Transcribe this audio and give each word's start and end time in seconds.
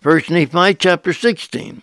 First 0.00 0.30
Nephi 0.30 0.72
chapter 0.76 1.12
16. 1.12 1.82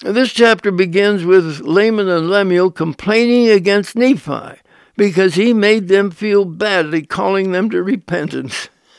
This 0.00 0.32
chapter 0.32 0.70
begins 0.70 1.26
with 1.26 1.60
Laman 1.60 2.08
and 2.08 2.30
Lemuel 2.30 2.70
complaining 2.70 3.50
against 3.50 3.94
Nephi 3.94 4.62
because 4.96 5.34
he 5.34 5.52
made 5.52 5.88
them 5.88 6.10
feel 6.10 6.46
badly, 6.46 7.02
calling 7.04 7.52
them 7.52 7.68
to 7.68 7.82
repentance. 7.82 8.70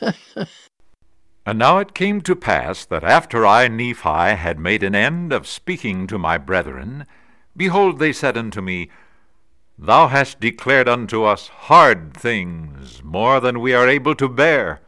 and 1.44 1.58
now 1.58 1.78
it 1.78 1.92
came 1.92 2.20
to 2.20 2.36
pass 2.36 2.84
that 2.84 3.02
after 3.02 3.44
I, 3.44 3.66
Nephi, 3.66 4.36
had 4.36 4.60
made 4.60 4.84
an 4.84 4.94
end 4.94 5.32
of 5.32 5.48
speaking 5.48 6.06
to 6.06 6.16
my 6.16 6.38
brethren, 6.38 7.04
behold, 7.56 7.98
they 7.98 8.12
said 8.12 8.36
unto 8.36 8.60
me, 8.60 8.90
Thou 9.76 10.06
hast 10.06 10.38
declared 10.38 10.88
unto 10.88 11.24
us 11.24 11.48
hard 11.48 12.16
things, 12.16 13.02
more 13.02 13.40
than 13.40 13.58
we 13.58 13.74
are 13.74 13.88
able 13.88 14.14
to 14.14 14.28
bear. 14.28 14.82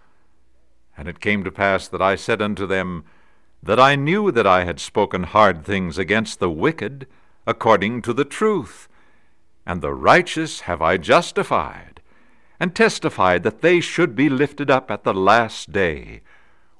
And 0.96 1.08
it 1.08 1.18
came 1.18 1.42
to 1.42 1.50
pass 1.50 1.88
that 1.88 2.00
I 2.00 2.14
said 2.14 2.40
unto 2.40 2.64
them, 2.64 3.02
that 3.62 3.80
I 3.80 3.96
knew 3.96 4.30
that 4.30 4.46
I 4.46 4.64
had 4.64 4.80
spoken 4.80 5.24
hard 5.24 5.64
things 5.64 5.98
against 5.98 6.38
the 6.38 6.50
wicked, 6.50 7.06
according 7.46 8.02
to 8.02 8.12
the 8.12 8.24
truth. 8.24 8.88
And 9.66 9.82
the 9.82 9.92
righteous 9.92 10.60
have 10.60 10.80
I 10.80 10.96
justified, 10.96 12.00
and 12.60 12.74
testified 12.74 13.42
that 13.42 13.60
they 13.60 13.80
should 13.80 14.14
be 14.14 14.28
lifted 14.28 14.70
up 14.70 14.90
at 14.90 15.04
the 15.04 15.14
last 15.14 15.72
day. 15.72 16.22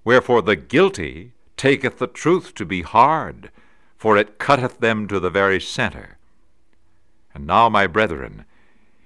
Wherefore 0.05 0.43
the 0.43 0.57
guilty 0.57 1.33
taketh 1.57 1.99
the 1.99 2.07
truth 2.07 2.55
to 2.55 2.65
be 2.65 2.83
hard, 2.83 3.51
for 3.97 4.17
it 4.17 4.39
cutteth 4.39 4.79
them 4.79 5.09
to 5.09 5.21
the 5.21 5.31
very 5.31 5.61
centre. 5.61 6.19
And 7.35 7.47
now, 7.47 7.69
my 7.69 7.87
brethren, 7.87 8.45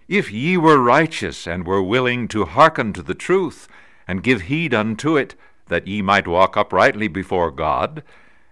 if 0.06 0.30
ye 0.30 0.56
were 0.56 0.78
righteous, 0.78 1.46
and 1.46 1.66
were 1.66 1.82
willing 1.82 2.28
to 2.28 2.44
hearken 2.44 2.92
to 2.92 3.02
the 3.02 3.14
truth, 3.14 3.66
and 4.06 4.22
give 4.22 4.42
heed 4.42 4.74
unto 4.74 5.16
it, 5.16 5.34
that 5.68 5.86
ye 5.86 6.02
might 6.02 6.26
walk 6.26 6.56
uprightly 6.56 7.08
before 7.08 7.50
God, 7.50 8.02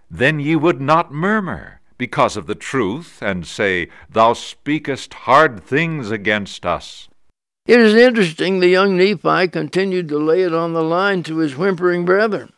then 0.09 0.39
ye 0.39 0.55
would 0.55 0.81
not 0.81 1.13
murmur 1.13 1.81
because 2.01 2.35
of 2.35 2.47
the 2.47 2.55
truth, 2.55 3.21
and 3.21 3.45
say, 3.45 3.87
Thou 4.09 4.33
speakest 4.33 5.13
hard 5.13 5.63
things 5.63 6.09
against 6.09 6.65
us. 6.65 7.07
It 7.67 7.79
is 7.79 7.93
interesting 7.93 8.59
the 8.59 8.67
young 8.67 8.97
Nephi 8.97 9.47
continued 9.49 10.09
to 10.09 10.17
lay 10.17 10.41
it 10.41 10.51
on 10.51 10.73
the 10.73 10.83
line 10.83 11.21
to 11.23 11.37
his 11.37 11.55
whimpering 11.55 12.03
brethren. 12.03 12.53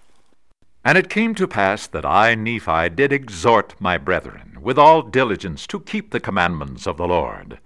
And 0.86 0.98
it 0.98 1.10
came 1.10 1.36
to 1.36 1.46
pass 1.46 1.88
that 1.88 2.06
I, 2.06 2.36
Nephi, 2.36 2.88
did 2.90 3.12
exhort 3.12 3.76
my 3.80 3.98
brethren 3.98 4.60
with 4.62 4.80
all 4.80 5.02
diligence 5.02 5.68
to 5.68 5.82
keep 5.82 6.12
the 6.12 6.22
commandments 6.22 6.88
of 6.88 6.96
the 6.96 7.08
Lord. 7.08 7.60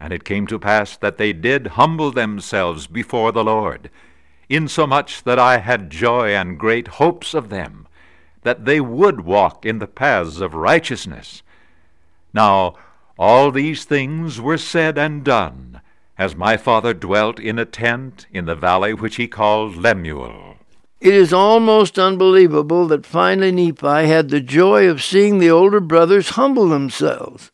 And 0.00 0.14
it 0.14 0.24
came 0.24 0.46
to 0.46 0.58
pass 0.58 0.96
that 0.96 1.18
they 1.18 1.34
did 1.34 1.78
humble 1.78 2.10
themselves 2.10 2.86
before 2.86 3.32
the 3.32 3.44
Lord, 3.44 3.90
insomuch 4.54 5.22
that 5.24 5.38
I 5.38 5.58
had 5.58 5.90
joy 5.90 6.34
and 6.34 6.58
great 6.58 6.88
hopes 6.88 7.34
of 7.34 7.48
them, 7.48 7.86
that 8.42 8.64
they 8.64 8.80
would 8.80 9.22
walk 9.22 9.64
in 9.64 9.78
the 9.78 9.86
paths 9.86 10.40
of 10.40 10.54
righteousness. 10.54 11.42
Now 12.32 12.74
all 13.18 13.50
these 13.50 13.84
things 13.84 14.40
were 14.40 14.58
said 14.58 14.98
and 14.98 15.22
done, 15.22 15.80
as 16.18 16.34
my 16.34 16.56
father 16.56 16.94
dwelt 16.94 17.38
in 17.38 17.58
a 17.58 17.64
tent 17.64 18.26
in 18.32 18.46
the 18.46 18.54
valley 18.54 18.94
which 18.94 19.16
he 19.16 19.28
called 19.28 19.76
Lemuel. 19.76 20.56
It 21.00 21.14
is 21.14 21.32
almost 21.32 21.98
unbelievable 21.98 22.86
that 22.86 23.04
finally 23.04 23.50
Nephi 23.50 24.06
had 24.06 24.28
the 24.28 24.40
joy 24.40 24.88
of 24.88 25.02
seeing 25.02 25.38
the 25.38 25.50
older 25.50 25.80
brothers 25.80 26.30
humble 26.30 26.68
themselves. 26.68 27.50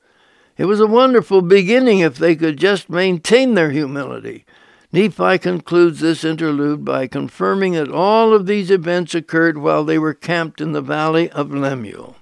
It 0.58 0.66
was 0.66 0.80
a 0.80 0.86
wonderful 0.86 1.40
beginning 1.40 2.00
if 2.00 2.18
they 2.18 2.36
could 2.36 2.58
just 2.58 2.90
maintain 2.90 3.55
their 3.55 3.70
humility. 3.70 4.44
Nephi 4.91 5.39
concludes 5.39 6.00
this 6.00 6.25
interlude 6.25 6.83
by 6.83 7.06
confirming 7.06 7.75
that 7.75 7.91
all 7.91 8.33
of 8.33 8.47
these 8.47 8.70
events 8.70 9.14
occurred 9.14 9.58
while 9.58 9.84
they 9.84 9.98
were 9.98 10.14
camped 10.14 10.62
in 10.62 10.72
the 10.72 10.80
valley 10.80 11.30
of 11.30 11.53
Lemuel. 11.53 12.17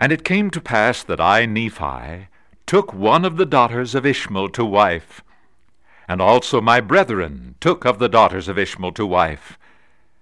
And 0.00 0.10
it 0.10 0.24
came 0.24 0.50
to 0.50 0.60
pass 0.60 1.04
that 1.04 1.20
I, 1.20 1.46
Nephi, 1.46 2.28
took 2.66 2.92
one 2.92 3.24
of 3.24 3.36
the 3.36 3.46
daughters 3.46 3.94
of 3.94 4.04
Ishmael 4.04 4.48
to 4.50 4.64
wife, 4.64 5.22
and 6.08 6.20
also 6.20 6.60
my 6.60 6.80
brethren 6.80 7.54
took 7.60 7.84
of 7.84 8.00
the 8.00 8.08
daughters 8.08 8.48
of 8.48 8.58
Ishmael 8.58 8.92
to 8.92 9.06
wife, 9.06 9.56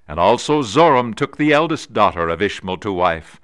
and 0.06 0.20
also 0.20 0.60
Zoram 0.60 1.14
took 1.14 1.36
the 1.36 1.52
eldest 1.52 1.94
daughter 1.94 2.28
of 2.28 2.42
Ishmael 2.42 2.76
to 2.78 2.92
wife. 2.92 3.40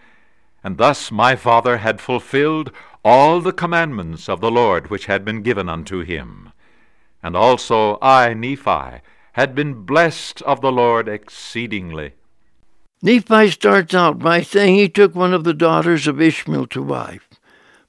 And 0.62 0.76
thus 0.76 1.10
my 1.10 1.34
father 1.34 1.78
had 1.78 2.00
fulfilled 2.00 2.70
all 3.04 3.40
the 3.40 3.52
commandments 3.52 4.28
of 4.28 4.40
the 4.40 4.50
Lord 4.50 4.90
which 4.90 5.06
had 5.06 5.24
been 5.24 5.42
given 5.42 5.68
unto 5.68 6.04
him. 6.04 6.51
And 7.22 7.36
also 7.36 7.98
I, 8.02 8.34
Nephi, 8.34 9.00
had 9.32 9.54
been 9.54 9.84
blessed 9.84 10.42
of 10.42 10.60
the 10.60 10.72
Lord 10.72 11.08
exceedingly. 11.08 12.14
Nephi 13.02 13.50
starts 13.50 13.94
out 13.94 14.18
by 14.18 14.42
saying 14.42 14.76
he 14.76 14.88
took 14.88 15.14
one 15.14 15.34
of 15.34 15.44
the 15.44 15.54
daughters 15.54 16.06
of 16.06 16.20
Ishmael 16.20 16.66
to 16.68 16.82
wife, 16.82 17.28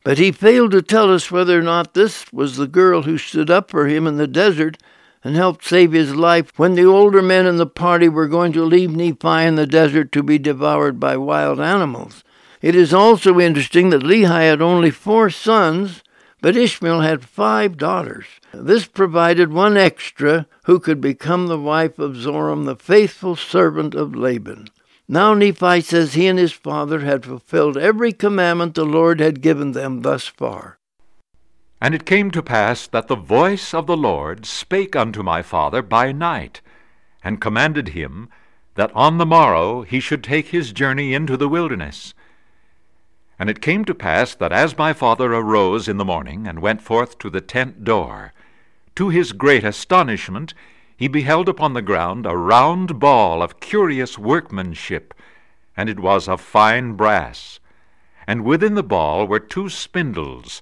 but 0.04 0.18
he 0.18 0.32
failed 0.32 0.72
to 0.72 0.82
tell 0.82 1.14
us 1.14 1.32
whether 1.32 1.60
or 1.60 1.62
not 1.62 1.94
this 1.94 2.32
was 2.34 2.58
the 2.58 2.68
girl 2.68 3.04
who 3.04 3.18
stood 3.18 3.50
up 3.50 3.70
for 3.70 3.88
him 3.88 4.08
in 4.08 4.18
the 4.18 4.28
desert 4.28 4.78
and 5.24 5.36
helped 5.36 5.64
save 5.64 5.94
his 5.94 6.16
life 6.16 6.52
when 6.58 6.76
the 6.76 6.86
older 6.86 7.22
men 7.22 7.46
in 7.46 7.58
the 7.58 7.66
party 7.66 8.10
were 8.10 8.28
going 8.28 8.52
to 8.54 8.66
leave 8.66 8.96
Nephi 8.96 9.46
in 9.46 9.56
the 9.56 9.68
desert 9.68 10.12
to 10.12 10.24
be 10.24 10.38
devoured 10.38 11.00
by 11.00 11.16
wild 11.16 11.60
animals. 11.60 12.24
It 12.62 12.76
is 12.76 12.94
also 12.94 13.40
interesting 13.40 13.90
that 13.90 14.04
Lehi 14.04 14.28
had 14.28 14.62
only 14.62 14.92
four 14.92 15.30
sons 15.30 16.03
but 16.44 16.58
Ishmael 16.58 17.00
had 17.00 17.24
five 17.24 17.78
daughters. 17.78 18.26
This 18.54 18.86
provided 18.86 19.54
one 19.54 19.78
extra 19.78 20.46
who 20.66 20.78
could 20.78 21.00
become 21.00 21.48
the 21.48 21.58
wife 21.58 21.98
of 21.98 22.18
Zoram, 22.18 22.66
the 22.66 22.76
faithful 22.76 23.38
servant 23.38 23.96
of 23.96 24.14
Laban. 24.14 24.68
Now 25.08 25.34
Nephi 25.34 25.80
says 25.80 26.16
he 26.16 26.28
and 26.28 26.38
his 26.38 26.52
father 26.52 27.00
had 27.00 27.24
fulfilled 27.24 27.78
every 27.78 28.12
commandment 28.12 28.76
the 28.76 28.84
Lord 28.84 29.22
had 29.22 29.40
given 29.40 29.72
them 29.72 30.02
thus 30.02 30.28
far. 30.28 30.80
And 31.80 31.96
it 31.96 32.06
came 32.06 32.30
to 32.32 32.44
pass 32.44 32.88
that 32.88 33.08
the 33.08 33.16
voice 33.16 33.74
of 33.74 33.88
the 33.88 33.96
Lord 33.96 34.46
spake 34.46 34.98
unto 34.98 35.24
my 35.24 35.42
father 35.44 35.82
by 35.82 36.12
night, 36.12 36.60
and 37.24 37.40
commanded 37.40 37.90
him 37.90 38.28
that 38.76 38.92
on 38.94 39.18
the 39.18 39.26
morrow 39.26 39.84
he 39.84 40.02
should 40.02 40.26
take 40.26 40.48
his 40.48 40.74
journey 40.74 41.14
into 41.14 41.38
the 41.38 41.48
wilderness. 41.48 42.14
And 43.40 43.50
it 43.50 43.62
came 43.62 43.84
to 43.86 43.96
pass 43.96 44.36
that 44.36 44.52
as 44.52 44.78
my 44.78 44.94
father 44.94 45.34
arose 45.34 45.88
in 45.88 45.98
the 45.98 46.06
morning 46.06 46.48
and 46.48 46.62
went 46.62 46.82
forth 46.82 47.18
to 47.20 47.30
the 47.30 47.42
tent 47.42 47.84
door, 47.84 48.34
to 48.96 49.10
his 49.10 49.32
great 49.32 49.64
astonishment 49.64 50.54
he 50.96 51.08
beheld 51.08 51.50
upon 51.50 51.74
the 51.74 51.82
ground 51.82 52.26
a 52.26 52.38
round 52.38 53.00
ball 53.00 53.42
of 53.42 53.60
curious 53.60 54.18
workmanship, 54.18 55.14
and 55.76 55.90
it 55.90 56.00
was 56.00 56.28
of 56.28 56.40
fine 56.40 56.94
brass. 56.94 57.60
And 58.28 58.46
within 58.46 58.76
the 58.76 58.84
ball 58.84 59.28
were 59.28 59.40
two 59.40 59.68
spindles, 59.70 60.62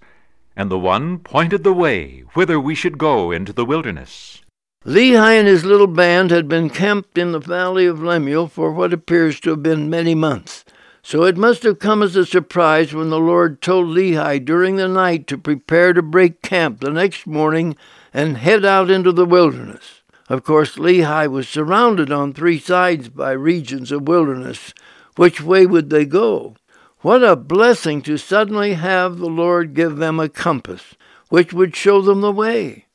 and 0.55 0.71
the 0.71 0.79
one 0.79 1.19
pointed 1.19 1.63
the 1.63 1.73
way 1.73 2.23
whither 2.33 2.59
we 2.59 2.73
should 2.73 2.97
go 2.97 3.31
into 3.31 3.53
the 3.53 3.65
wilderness. 3.65 4.41
Lehi 4.85 5.37
and 5.37 5.47
his 5.47 5.63
little 5.63 5.85
band 5.85 6.31
had 6.31 6.47
been 6.47 6.69
camped 6.69 7.17
in 7.17 7.33
the 7.33 7.39
valley 7.39 7.85
of 7.85 8.01
Lemuel 8.01 8.47
for 8.47 8.71
what 8.71 8.93
appears 8.93 9.39
to 9.41 9.51
have 9.51 9.61
been 9.61 9.91
many 9.91 10.15
months. 10.15 10.65
So 11.03 11.23
it 11.23 11.35
must 11.35 11.63
have 11.63 11.79
come 11.79 12.03
as 12.03 12.15
a 12.15 12.25
surprise 12.25 12.93
when 12.93 13.09
the 13.09 13.19
Lord 13.19 13.61
told 13.61 13.87
Lehi 13.87 14.43
during 14.43 14.75
the 14.75 14.87
night 14.87 15.25
to 15.27 15.37
prepare 15.37 15.93
to 15.93 16.01
break 16.01 16.41
camp 16.41 16.79
the 16.79 16.91
next 16.91 17.25
morning 17.25 17.75
and 18.13 18.37
head 18.37 18.63
out 18.63 18.91
into 18.91 19.11
the 19.11 19.25
wilderness. 19.25 20.01
Of 20.29 20.43
course, 20.43 20.75
Lehi 20.75 21.29
was 21.29 21.49
surrounded 21.49 22.11
on 22.11 22.33
three 22.33 22.59
sides 22.59 23.09
by 23.09 23.31
regions 23.31 23.91
of 23.91 24.07
wilderness. 24.07 24.73
Which 25.15 25.41
way 25.41 25.65
would 25.65 25.89
they 25.89 26.05
go? 26.05 26.55
What 26.99 27.23
a 27.23 27.35
blessing 27.35 28.03
to 28.03 28.17
suddenly 28.17 28.75
have 28.75 29.17
the 29.17 29.25
Lord 29.25 29.73
give 29.73 29.97
them 29.97 30.19
a 30.19 30.29
compass, 30.29 30.95
which 31.29 31.51
would 31.51 31.75
show 31.75 32.01
them 32.01 32.21
the 32.21 32.31
way. 32.31 32.85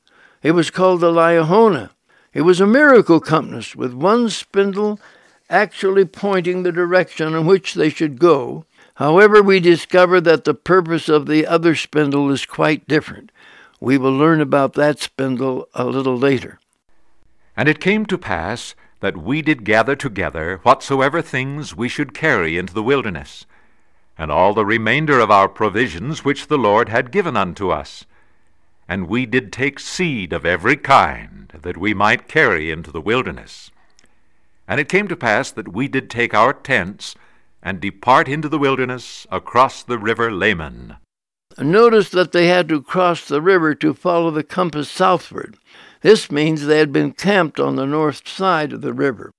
It 0.43 0.53
was 0.53 0.71
called 0.71 1.00
the 1.00 1.11
Liahona. 1.11 1.91
It 2.33 2.43
was 2.43 2.61
a 2.61 2.66
miracle 2.66 3.19
compass 3.19 3.75
with 3.75 3.93
one 3.93 4.31
spindle 4.31 5.00
actually 5.49 6.05
pointing 6.05 6.62
the 6.62 6.73
direction 6.73 7.34
in 7.34 7.47
which 7.47 7.75
they 7.75 7.89
should 7.89 8.19
go. 8.19 8.65
However, 8.95 9.43
we 9.43 9.60
discover 9.60 10.21
that 10.22 10.45
the 10.45 10.54
purpose 10.54 11.09
of 11.09 11.27
the 11.27 11.47
other 11.47 11.75
spindle 11.75 12.31
is 12.31 12.47
quite 12.47 12.89
different. 12.89 13.31
We 13.81 13.98
will 13.98 14.16
learn 14.16 14.41
about 14.41 14.72
that 14.75 15.01
spindle 15.01 15.69
a 15.75 15.84
little 15.84 16.16
later. 16.16 16.59
And 17.57 17.69
it 17.69 17.81
came 17.81 18.07
to 18.07 18.19
pass 18.19 18.75
that 19.01 19.16
we 19.16 19.43
did 19.43 19.65
gather 19.65 19.95
together 19.95 20.60
whatsoever 20.63 21.21
things 21.21 21.77
we 21.77 21.89
should 21.89 22.15
carry 22.15 22.57
into 22.57 22.72
the 22.72 22.83
wilderness, 22.83 23.47
and 24.16 24.31
all 24.31 24.54
the 24.54 24.65
remainder 24.65 25.21
of 25.21 25.31
our 25.31 25.48
provisions 25.48 26.25
which 26.25 26.47
the 26.47 26.59
Lord 26.59 26.89
had 26.89 27.10
given 27.10 27.37
unto 27.37 27.71
us. 27.71 28.07
And 28.89 29.09
we 29.09 29.27
did 29.27 29.53
take 29.53 29.78
seed 29.78 30.33
of 30.33 30.47
every 30.47 30.77
kind, 30.77 31.53
that 31.63 31.77
we 31.77 31.93
might 31.93 32.28
carry 32.28 32.71
into 32.71 32.91
the 32.91 33.01
wilderness. 33.01 33.71
And 34.68 34.80
it 34.80 34.89
came 34.89 35.09
to 35.09 35.16
pass 35.16 35.51
that 35.53 35.72
we 35.72 35.89
did 35.89 36.10
take 36.10 36.34
our 36.34 36.53
tents 36.53 37.15
and 37.63 37.80
depart 37.80 38.28
into 38.28 38.48
the 38.48 38.59
wilderness 38.59 39.27
across 39.30 39.83
the 39.83 39.98
river 39.98 40.30
Laman. 40.33 40.97
Notice 41.59 42.10
that 42.10 42.33
they 42.33 42.48
had 42.48 42.68
to 42.68 42.83
cross 42.83 43.27
the 43.27 43.41
river 43.41 43.74
to 43.77 43.95
follow 43.95 44.30
the 44.30 44.45
compass 44.45 44.91
southward. 44.91 45.57
This 46.03 46.30
means 46.30 46.66
they 46.66 46.78
had 46.78 46.92
been 46.92 47.13
camped 47.13 47.59
on 47.59 47.77
the 47.77 47.86
north 47.86 48.28
side 48.28 48.72
of 48.72 48.83
the 48.83 48.92
river. 48.92 49.30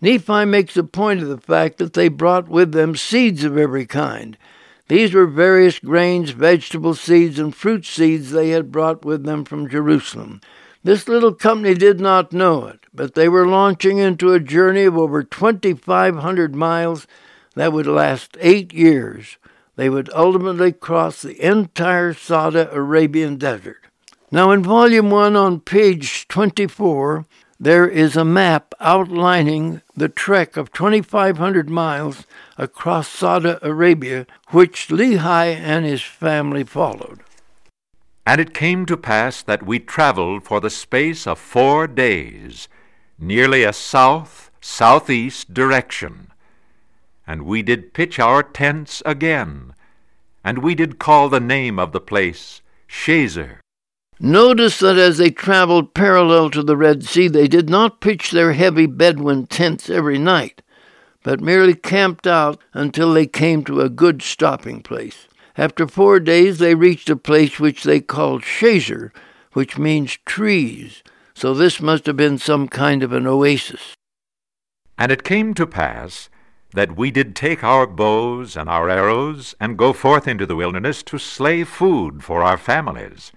Nephi 0.00 0.44
makes 0.44 0.76
a 0.76 0.84
point 0.84 1.22
of 1.22 1.28
the 1.28 1.38
fact 1.38 1.78
that 1.78 1.94
they 1.94 2.08
brought 2.08 2.48
with 2.48 2.72
them 2.72 2.94
seeds 2.94 3.42
of 3.44 3.56
every 3.56 3.86
kind. 3.86 4.36
These 4.88 5.14
were 5.14 5.26
various 5.26 5.78
grains, 5.78 6.30
vegetable 6.30 6.94
seeds, 6.94 7.38
and 7.38 7.54
fruit 7.54 7.84
seeds 7.86 8.30
they 8.30 8.50
had 8.50 8.70
brought 8.70 9.04
with 9.04 9.24
them 9.24 9.44
from 9.44 9.68
Jerusalem. 9.68 10.40
This 10.84 11.08
little 11.08 11.34
company 11.34 11.74
did 11.74 11.98
not 11.98 12.32
know 12.32 12.66
it, 12.66 12.85
but 12.96 13.14
they 13.14 13.28
were 13.28 13.46
launching 13.46 13.98
into 13.98 14.32
a 14.32 14.40
journey 14.40 14.84
of 14.84 14.96
over 14.96 15.22
2,500 15.22 16.54
miles 16.56 17.06
that 17.54 17.72
would 17.72 17.86
last 17.86 18.36
eight 18.40 18.72
years. 18.72 19.36
They 19.76 19.90
would 19.90 20.10
ultimately 20.14 20.72
cross 20.72 21.22
the 21.22 21.40
entire 21.46 22.14
Saudi 22.14 22.60
Arabian 22.60 23.36
desert. 23.36 23.86
Now, 24.32 24.50
in 24.50 24.62
Volume 24.62 25.10
1 25.10 25.36
on 25.36 25.60
page 25.60 26.26
24, 26.28 27.26
there 27.60 27.88
is 27.88 28.16
a 28.16 28.24
map 28.24 28.74
outlining 28.80 29.82
the 29.94 30.08
trek 30.08 30.56
of 30.56 30.72
2,500 30.72 31.70
miles 31.70 32.26
across 32.58 33.08
Saudi 33.08 33.54
Arabia, 33.62 34.26
which 34.48 34.88
Lehi 34.88 35.54
and 35.54 35.84
his 35.84 36.02
family 36.02 36.64
followed. 36.64 37.20
And 38.26 38.40
it 38.40 38.52
came 38.52 38.84
to 38.86 38.96
pass 38.96 39.42
that 39.42 39.64
we 39.64 39.78
travelled 39.78 40.44
for 40.44 40.60
the 40.60 40.70
space 40.70 41.26
of 41.26 41.38
four 41.38 41.86
days, 41.86 42.68
nearly 43.18 43.62
a 43.62 43.72
south 43.72 44.50
southeast 44.60 45.54
direction. 45.54 46.32
And 47.26 47.42
we 47.42 47.62
did 47.62 47.94
pitch 47.94 48.18
our 48.18 48.42
tents 48.42 49.02
again, 49.04 49.74
and 50.44 50.58
we 50.58 50.74
did 50.74 50.98
call 50.98 51.28
the 51.28 51.40
name 51.40 51.78
of 51.78 51.92
the 51.92 52.00
place 52.00 52.62
Shazer. 52.88 53.58
Notice 54.18 54.78
that 54.78 54.96
as 54.96 55.18
they 55.18 55.30
traveled 55.30 55.92
parallel 55.92 56.50
to 56.50 56.62
the 56.62 56.76
Red 56.76 57.04
Sea, 57.04 57.28
they 57.28 57.48
did 57.48 57.68
not 57.68 58.00
pitch 58.00 58.30
their 58.30 58.54
heavy 58.54 58.86
Bedouin 58.86 59.46
tents 59.46 59.90
every 59.90 60.18
night, 60.18 60.62
but 61.22 61.40
merely 61.40 61.74
camped 61.74 62.26
out 62.26 62.60
until 62.72 63.12
they 63.12 63.26
came 63.26 63.62
to 63.64 63.80
a 63.80 63.90
good 63.90 64.22
stopping 64.22 64.82
place. 64.82 65.28
After 65.58 65.86
four 65.86 66.20
days, 66.20 66.58
they 66.58 66.74
reached 66.74 67.10
a 67.10 67.16
place 67.16 67.60
which 67.60 67.82
they 67.82 68.00
called 68.00 68.42
Shazer, 68.42 69.10
which 69.52 69.78
means 69.78 70.18
trees, 70.24 71.02
so 71.36 71.52
this 71.52 71.82
must 71.82 72.06
have 72.06 72.16
been 72.16 72.38
some 72.38 72.66
kind 72.66 73.02
of 73.02 73.12
an 73.12 73.26
oasis. 73.26 73.92
And 74.96 75.12
it 75.12 75.22
came 75.22 75.52
to 75.52 75.66
pass 75.66 76.30
that 76.72 76.96
we 76.96 77.10
did 77.10 77.36
take 77.36 77.62
our 77.62 77.86
bows 77.86 78.56
and 78.56 78.70
our 78.70 78.88
arrows, 78.88 79.54
and 79.60 79.76
go 79.76 79.92
forth 79.92 80.26
into 80.26 80.46
the 80.46 80.56
wilderness 80.56 81.02
to 81.02 81.18
slay 81.18 81.62
food 81.62 82.24
for 82.24 82.42
our 82.42 82.56
families. 82.56 83.32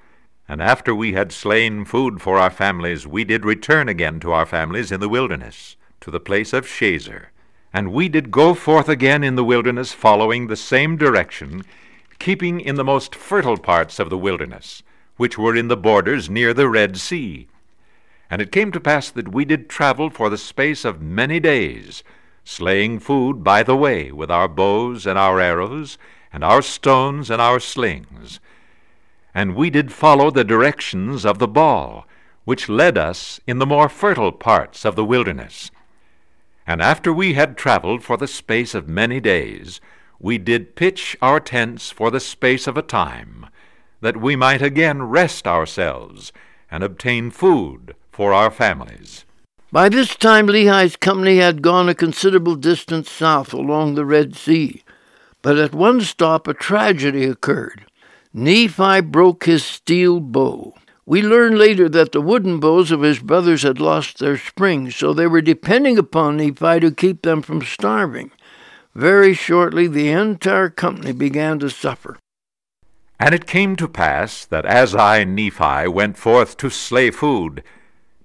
And 0.48 0.62
after 0.62 0.96
we 0.96 1.12
had 1.12 1.34
slain 1.34 1.84
food 1.84 2.22
for 2.22 2.38
our 2.38 2.50
families, 2.50 3.06
we 3.06 3.26
did 3.26 3.44
return 3.44 3.90
again 3.90 4.22
to 4.22 4.32
our 4.32 4.46
families 4.46 4.94
in 4.94 5.02
the 5.02 5.10
wilderness, 5.10 5.76
to 6.00 6.10
the 6.10 6.22
place 6.22 6.54
of 6.54 6.66
Shazer. 6.66 7.28
And 7.74 7.92
we 7.92 8.08
did 8.08 8.32
go 8.32 8.54
forth 8.54 8.88
again 8.88 9.26
in 9.26 9.36
the 9.36 9.44
wilderness, 9.44 9.92
following 9.92 10.48
the 10.48 10.56
same 10.56 10.96
direction, 10.96 11.64
keeping 12.18 12.62
in 12.62 12.76
the 12.76 12.86
most 12.86 13.14
fertile 13.14 13.58
parts 13.58 14.00
of 14.00 14.10
the 14.10 14.18
wilderness, 14.18 14.84
which 15.18 15.38
were 15.38 15.56
in 15.56 15.68
the 15.68 15.78
borders 15.78 16.30
near 16.30 16.54
the 16.54 16.70
Red 16.70 16.96
Sea. 16.96 17.50
And 18.30 18.42
it 18.42 18.52
came 18.52 18.72
to 18.72 18.80
pass 18.80 19.10
that 19.12 19.34
we 19.34 19.46
did 19.46 19.70
travel 19.70 20.10
for 20.10 20.30
the 20.30 20.38
space 20.38 20.86
of 20.86 21.02
many 21.02 21.40
days, 21.40 22.04
slaying 22.44 23.00
food 23.00 23.44
by 23.44 23.64
the 23.64 23.76
way 23.76 24.12
with 24.12 24.30
our 24.30 24.48
bows 24.48 25.08
and 25.08 25.18
our 25.18 25.40
arrows, 25.40 25.98
and 26.32 26.44
our 26.44 26.62
stones 26.62 27.30
and 27.30 27.42
our 27.42 27.60
slings 27.60 28.40
and 29.34 29.56
we 29.56 29.70
did 29.70 29.92
follow 29.92 30.32
the 30.32 30.44
directions 30.44 31.26
of 31.26 31.40
the 31.40 31.48
ball, 31.48 32.08
which 32.46 32.70
led 32.70 32.98
us 32.98 33.40
in 33.46 33.60
the 33.60 33.66
more 33.66 33.90
fertile 33.90 34.32
parts 34.32 34.86
of 34.86 34.96
the 34.96 35.06
wilderness. 35.06 35.72
And 36.66 36.82
after 36.82 37.14
we 37.14 37.34
had 37.34 37.58
travelled 37.58 38.04
for 38.04 38.18
the 38.18 38.28
space 38.28 38.74
of 38.74 38.88
many 38.88 39.20
days, 39.20 39.80
we 40.20 40.38
did 40.38 40.76
pitch 40.76 41.16
our 41.22 41.40
tents 41.40 41.92
for 41.92 42.12
the 42.12 42.20
space 42.20 42.68
of 42.68 42.76
a 42.76 42.82
time, 42.82 43.46
that 44.02 44.18
we 44.18 44.36
might 44.36 44.62
again 44.62 45.04
rest 45.04 45.48
ourselves 45.48 46.32
and 46.72 46.84
obtain 46.84 47.32
food 47.32 47.96
for 48.20 48.34
our 48.34 48.52
families. 48.52 49.24
By 49.72 49.88
this 49.88 50.14
time, 50.14 50.48
Lehi's 50.48 50.98
company 50.98 51.38
had 51.38 51.62
gone 51.62 51.88
a 51.88 51.96
considerable 51.96 52.58
distance 52.58 53.10
south 53.10 53.54
along 53.54 53.96
the 53.96 54.04
Red 54.04 54.36
Sea, 54.36 54.84
but 55.42 55.58
at 55.58 55.74
one 55.74 56.02
stop 56.02 56.46
a 56.46 56.54
tragedy 56.54 57.24
occurred. 57.24 57.86
Nephi 58.34 59.00
broke 59.00 59.46
his 59.46 59.64
steel 59.64 60.20
bow. 60.20 60.76
We 61.06 61.22
learn 61.22 61.58
later 61.58 61.88
that 61.88 62.12
the 62.12 62.20
wooden 62.20 62.60
bows 62.60 62.92
of 62.92 63.04
his 63.04 63.20
brothers 63.20 63.64
had 63.64 63.80
lost 63.80 64.20
their 64.20 64.38
springs, 64.38 64.98
so 64.98 65.14
they 65.14 65.28
were 65.28 65.40
depending 65.40 65.98
upon 65.98 66.36
Nephi 66.36 66.82
to 66.82 66.92
keep 66.92 67.22
them 67.22 67.42
from 67.42 67.62
starving. 67.62 68.32
Very 68.94 69.34
shortly, 69.34 69.88
the 69.88 70.10
entire 70.10 70.70
company 70.70 71.14
began 71.14 71.58
to 71.60 71.70
suffer. 71.70 72.18
And 73.18 73.34
it 73.34 73.48
came 73.48 73.78
to 73.78 73.88
pass 73.88 74.44
that 74.44 74.66
as 74.66 74.94
I, 74.94 75.24
Nephi, 75.24 75.88
went 75.88 76.18
forth 76.18 76.58
to 76.58 76.70
slay 76.70 77.12
food, 77.12 77.64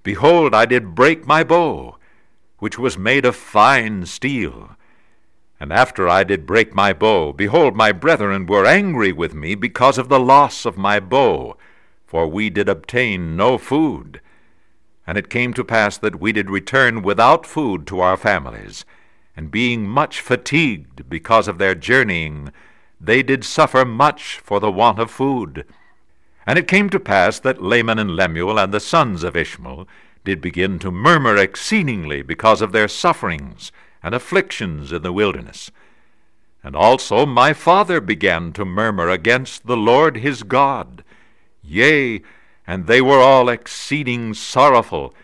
behold, 0.04 0.54
I 0.54 0.66
did 0.66 0.94
break 0.94 1.26
my 1.26 1.42
bow, 1.42 1.98
which 2.58 2.78
was 2.78 2.96
made 2.96 3.24
of 3.24 3.34
fine 3.34 4.06
steel. 4.06 4.76
And 5.58 5.72
after 5.72 6.08
I 6.08 6.24
did 6.24 6.46
break 6.46 6.74
my 6.74 6.92
bow, 6.92 7.32
behold, 7.32 7.74
my 7.74 7.90
brethren 7.90 8.46
were 8.46 8.66
angry 8.66 9.12
with 9.12 9.34
me 9.34 9.54
because 9.54 9.98
of 9.98 10.08
the 10.08 10.20
loss 10.20 10.64
of 10.64 10.76
my 10.76 11.00
bow, 11.00 11.56
for 12.06 12.28
we 12.28 12.50
did 12.50 12.68
obtain 12.68 13.36
no 13.36 13.58
food. 13.58 14.20
And 15.06 15.18
it 15.18 15.30
came 15.30 15.52
to 15.54 15.64
pass 15.64 15.98
that 15.98 16.20
we 16.20 16.32
did 16.32 16.50
return 16.50 17.02
without 17.02 17.46
food 17.46 17.86
to 17.88 18.00
our 18.00 18.16
families, 18.16 18.84
and 19.36 19.50
being 19.50 19.88
much 19.88 20.20
fatigued 20.20 21.08
because 21.08 21.48
of 21.48 21.58
their 21.58 21.74
journeying, 21.74 22.52
they 23.00 23.22
did 23.22 23.44
suffer 23.44 23.84
much 23.84 24.38
for 24.38 24.60
the 24.60 24.70
want 24.70 24.98
of 24.98 25.10
food. 25.10 25.64
And 26.46 26.58
it 26.58 26.68
came 26.68 26.90
to 26.90 27.00
pass 27.00 27.38
that 27.40 27.62
Laman 27.62 27.98
and 27.98 28.16
Lemuel 28.16 28.58
and 28.58 28.72
the 28.72 28.80
sons 28.80 29.24
of 29.24 29.36
Ishmael 29.36 29.88
did 30.24 30.40
begin 30.40 30.78
to 30.80 30.90
murmur 30.90 31.36
exceedingly 31.36 32.22
because 32.22 32.62
of 32.62 32.72
their 32.72 32.88
sufferings, 32.88 33.72
and 34.02 34.14
afflictions 34.14 34.92
in 34.92 35.02
the 35.02 35.12
wilderness. 35.12 35.70
And 36.62 36.76
also 36.76 37.26
my 37.26 37.52
father 37.52 38.00
began 38.00 38.52
to 38.52 38.64
murmur 38.64 39.08
against 39.08 39.66
the 39.66 39.76
Lord 39.76 40.18
his 40.18 40.42
God. 40.42 41.02
Yea, 41.62 42.22
and 42.66 42.86
they 42.86 43.00
were 43.00 43.20
all 43.20 43.48
exceeding 43.48 44.34
sorrowful, 44.34 45.14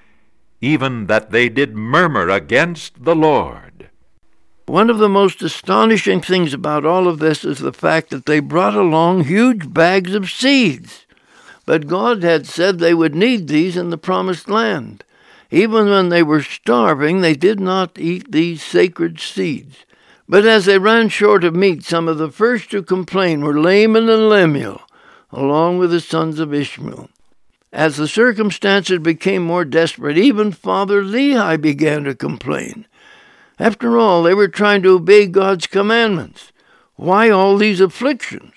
even 0.60 1.06
that 1.06 1.30
they 1.30 1.48
did 1.48 1.76
murmur 1.76 2.28
against 2.28 3.04
the 3.04 3.14
Lord. 3.14 3.88
One 4.66 4.88
of 4.88 4.98
the 4.98 5.08
most 5.08 5.42
astonishing 5.42 6.20
things 6.20 6.54
about 6.54 6.84
all 6.84 7.08
of 7.08 7.18
this 7.18 7.44
is 7.44 7.58
the 7.58 7.72
fact 7.72 8.10
that 8.10 8.26
they 8.26 8.40
brought 8.40 8.74
along 8.74 9.24
huge 9.24 9.72
bags 9.72 10.14
of 10.14 10.30
seeds. 10.30 11.06
But 11.70 11.86
God 11.86 12.24
had 12.24 12.48
said 12.48 12.80
they 12.80 12.94
would 12.94 13.14
need 13.14 13.46
these 13.46 13.76
in 13.76 13.90
the 13.90 13.96
promised 13.96 14.48
land. 14.48 15.04
Even 15.52 15.88
when 15.88 16.08
they 16.08 16.20
were 16.20 16.42
starving, 16.42 17.20
they 17.20 17.34
did 17.34 17.60
not 17.60 17.96
eat 17.96 18.32
these 18.32 18.60
sacred 18.60 19.20
seeds. 19.20 19.84
But 20.28 20.44
as 20.44 20.64
they 20.64 20.80
ran 20.80 21.10
short 21.10 21.44
of 21.44 21.54
meat, 21.54 21.84
some 21.84 22.08
of 22.08 22.18
the 22.18 22.32
first 22.32 22.72
to 22.72 22.82
complain 22.82 23.42
were 23.42 23.56
Laman 23.56 24.08
and 24.08 24.28
Lemuel, 24.28 24.80
along 25.30 25.78
with 25.78 25.92
the 25.92 26.00
sons 26.00 26.40
of 26.40 26.52
Ishmael. 26.52 27.08
As 27.72 27.96
the 27.96 28.08
circumstances 28.08 28.98
became 28.98 29.44
more 29.44 29.64
desperate, 29.64 30.18
even 30.18 30.50
Father 30.50 31.04
Lehi 31.04 31.60
began 31.60 32.02
to 32.02 32.16
complain. 32.16 32.84
After 33.60 33.96
all, 33.96 34.24
they 34.24 34.34
were 34.34 34.48
trying 34.48 34.82
to 34.82 34.96
obey 34.96 35.28
God's 35.28 35.68
commandments. 35.68 36.50
Why 36.96 37.30
all 37.30 37.56
these 37.56 37.80
afflictions? 37.80 38.54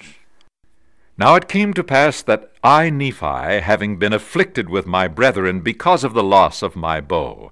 Now 1.16 1.36
it 1.36 1.48
came 1.48 1.76
to 1.76 1.84
pass 1.84 2.24
that 2.24 2.53
I, 2.66 2.90
Nephi, 2.90 3.60
having 3.60 3.98
been 3.98 4.14
afflicted 4.14 4.70
with 4.70 4.88
my 4.88 5.10
brethren 5.10 5.60
because 5.60 6.06
of 6.06 6.14
the 6.14 6.24
loss 6.24 6.62
of 6.62 6.78
my 6.78 7.02
bow, 7.02 7.52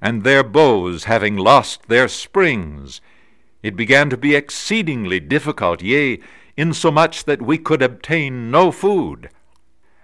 and 0.00 0.24
their 0.24 0.42
bows 0.42 1.04
having 1.04 1.36
lost 1.36 1.88
their 1.88 2.08
springs, 2.08 3.02
it 3.62 3.76
began 3.76 4.08
to 4.08 4.16
be 4.16 4.34
exceedingly 4.34 5.20
difficult, 5.20 5.82
yea, 5.82 6.20
insomuch 6.56 7.24
that 7.24 7.42
we 7.42 7.58
could 7.58 7.82
obtain 7.82 8.50
no 8.50 8.72
food. 8.72 9.28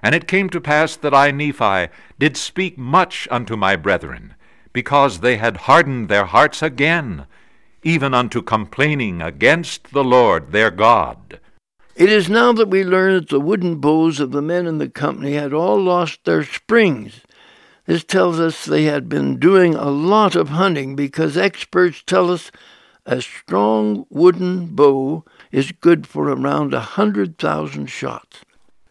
And 0.02 0.14
it 0.14 0.28
came 0.28 0.50
to 0.50 0.60
pass 0.60 0.96
that 0.96 1.14
I, 1.14 1.30
Nephi, 1.30 1.90
did 2.18 2.36
speak 2.36 2.76
much 2.76 3.26
unto 3.30 3.56
my 3.56 3.74
brethren, 3.74 4.34
because 4.74 5.20
they 5.20 5.38
had 5.38 5.68
hardened 5.68 6.10
their 6.10 6.26
hearts 6.26 6.60
again, 6.60 7.26
even 7.82 8.12
unto 8.12 8.42
complaining 8.42 9.22
against 9.22 9.92
the 9.92 10.04
Lord 10.04 10.52
their 10.52 10.70
God. 10.70 11.40
It 11.94 12.08
is 12.08 12.30
now 12.30 12.52
that 12.54 12.70
we 12.70 12.84
learn 12.84 13.14
that 13.14 13.28
the 13.28 13.38
wooden 13.38 13.76
bows 13.76 14.18
of 14.18 14.30
the 14.30 14.40
men 14.40 14.66
in 14.66 14.78
the 14.78 14.88
company 14.88 15.34
had 15.34 15.52
all 15.52 15.78
lost 15.78 16.24
their 16.24 16.42
springs. 16.42 17.20
This 17.84 18.02
tells 18.02 18.40
us 18.40 18.64
they 18.64 18.84
had 18.84 19.10
been 19.10 19.38
doing 19.38 19.74
a 19.74 19.90
lot 19.90 20.34
of 20.34 20.48
hunting 20.48 20.96
because 20.96 21.36
experts 21.36 22.02
tell 22.06 22.30
us 22.30 22.50
a 23.04 23.20
strong 23.20 24.06
wooden 24.08 24.74
bow 24.74 25.24
is 25.50 25.72
good 25.72 26.06
for 26.06 26.30
around 26.30 26.72
a 26.72 26.80
hundred 26.80 27.36
thousand 27.36 27.88
shots. 27.88 28.40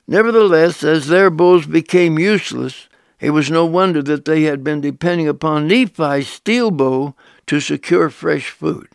Nevertheless, 0.08 0.84
as 0.84 1.08
their 1.08 1.32
bows 1.32 1.66
became 1.66 2.20
useless, 2.20 2.88
it 3.20 3.32
was 3.32 3.50
no 3.50 3.66
wonder 3.66 4.04
that 4.04 4.26
they 4.26 4.44
had 4.44 4.64
been 4.64 4.82
depending 4.82 5.28
upon 5.28 5.68
Nephi's 5.68 6.28
steel 6.28 6.70
bow 6.70 7.16
to 7.48 7.60
secure 7.60 8.12
fresh 8.12 8.52
food. 8.52 8.90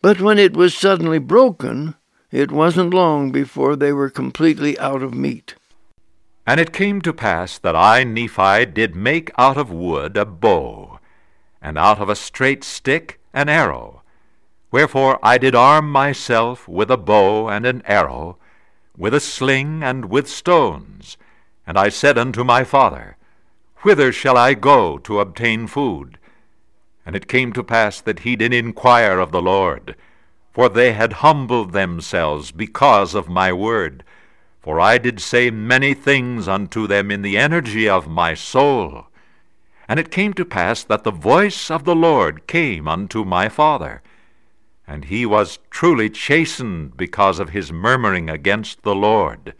But 0.00 0.20
when 0.20 0.38
it 0.38 0.56
was 0.56 0.76
suddenly 0.76 1.18
broken, 1.18 1.94
it 2.30 2.52
wasn't 2.52 2.92
long 2.92 3.32
before 3.32 3.74
they 3.76 3.92
were 3.92 4.10
completely 4.10 4.78
out 4.78 5.02
of 5.02 5.14
meat. 5.14 5.54
And 6.46 6.60
it 6.60 6.72
came 6.72 7.00
to 7.02 7.12
pass 7.12 7.58
that 7.58 7.76
I, 7.76 8.04
Nephi, 8.04 8.66
did 8.66 8.96
make 8.96 9.30
out 9.36 9.56
of 9.56 9.70
wood 9.70 10.16
a 10.16 10.24
bow, 10.24 10.98
and 11.60 11.76
out 11.76 12.00
of 12.00 12.08
a 12.08 12.16
straight 12.16 12.64
stick 12.64 13.20
an 13.32 13.48
arrow. 13.48 14.02
Wherefore 14.70 15.18
I 15.22 15.38
did 15.38 15.54
arm 15.54 15.90
myself 15.90 16.68
with 16.68 16.90
a 16.90 16.96
bow 16.96 17.48
and 17.48 17.64
an 17.64 17.82
arrow, 17.86 18.38
with 18.96 19.14
a 19.14 19.20
sling 19.20 19.82
and 19.82 20.06
with 20.06 20.28
stones. 20.28 21.16
And 21.66 21.78
I 21.78 21.88
said 21.88 22.18
unto 22.18 22.44
my 22.44 22.64
father, 22.64 23.16
Whither 23.82 24.12
shall 24.12 24.36
I 24.36 24.54
go 24.54 24.98
to 24.98 25.20
obtain 25.20 25.66
food? 25.66 26.18
And 27.06 27.14
it 27.14 27.28
came 27.28 27.52
to 27.52 27.62
pass 27.62 28.00
that 28.00 28.20
he 28.20 28.36
did 28.36 28.52
inquire 28.52 29.18
of 29.18 29.32
the 29.32 29.40
Lord, 29.40 29.96
for 30.52 30.68
they 30.68 30.92
had 30.92 31.14
humbled 31.14 31.72
themselves 31.72 32.50
because 32.50 33.14
of 33.14 33.28
my 33.28 33.52
word. 33.52 34.04
For 34.60 34.80
I 34.80 34.98
did 34.98 35.20
say 35.20 35.50
many 35.50 35.94
things 35.94 36.48
unto 36.48 36.86
them 36.86 37.10
in 37.10 37.22
the 37.22 37.38
energy 37.38 37.88
of 37.88 38.08
my 38.08 38.34
soul. 38.34 39.06
And 39.88 39.98
it 39.98 40.10
came 40.10 40.34
to 40.34 40.44
pass 40.44 40.82
that 40.84 41.04
the 41.04 41.10
voice 41.10 41.70
of 41.70 41.84
the 41.84 41.94
Lord 41.94 42.46
came 42.46 42.86
unto 42.86 43.24
my 43.24 43.48
father, 43.48 44.02
and 44.86 45.06
he 45.06 45.24
was 45.24 45.58
truly 45.70 46.10
chastened 46.10 46.96
because 46.96 47.38
of 47.38 47.50
his 47.50 47.72
murmuring 47.72 48.28
against 48.28 48.82
the 48.82 48.94
Lord, 48.94 49.54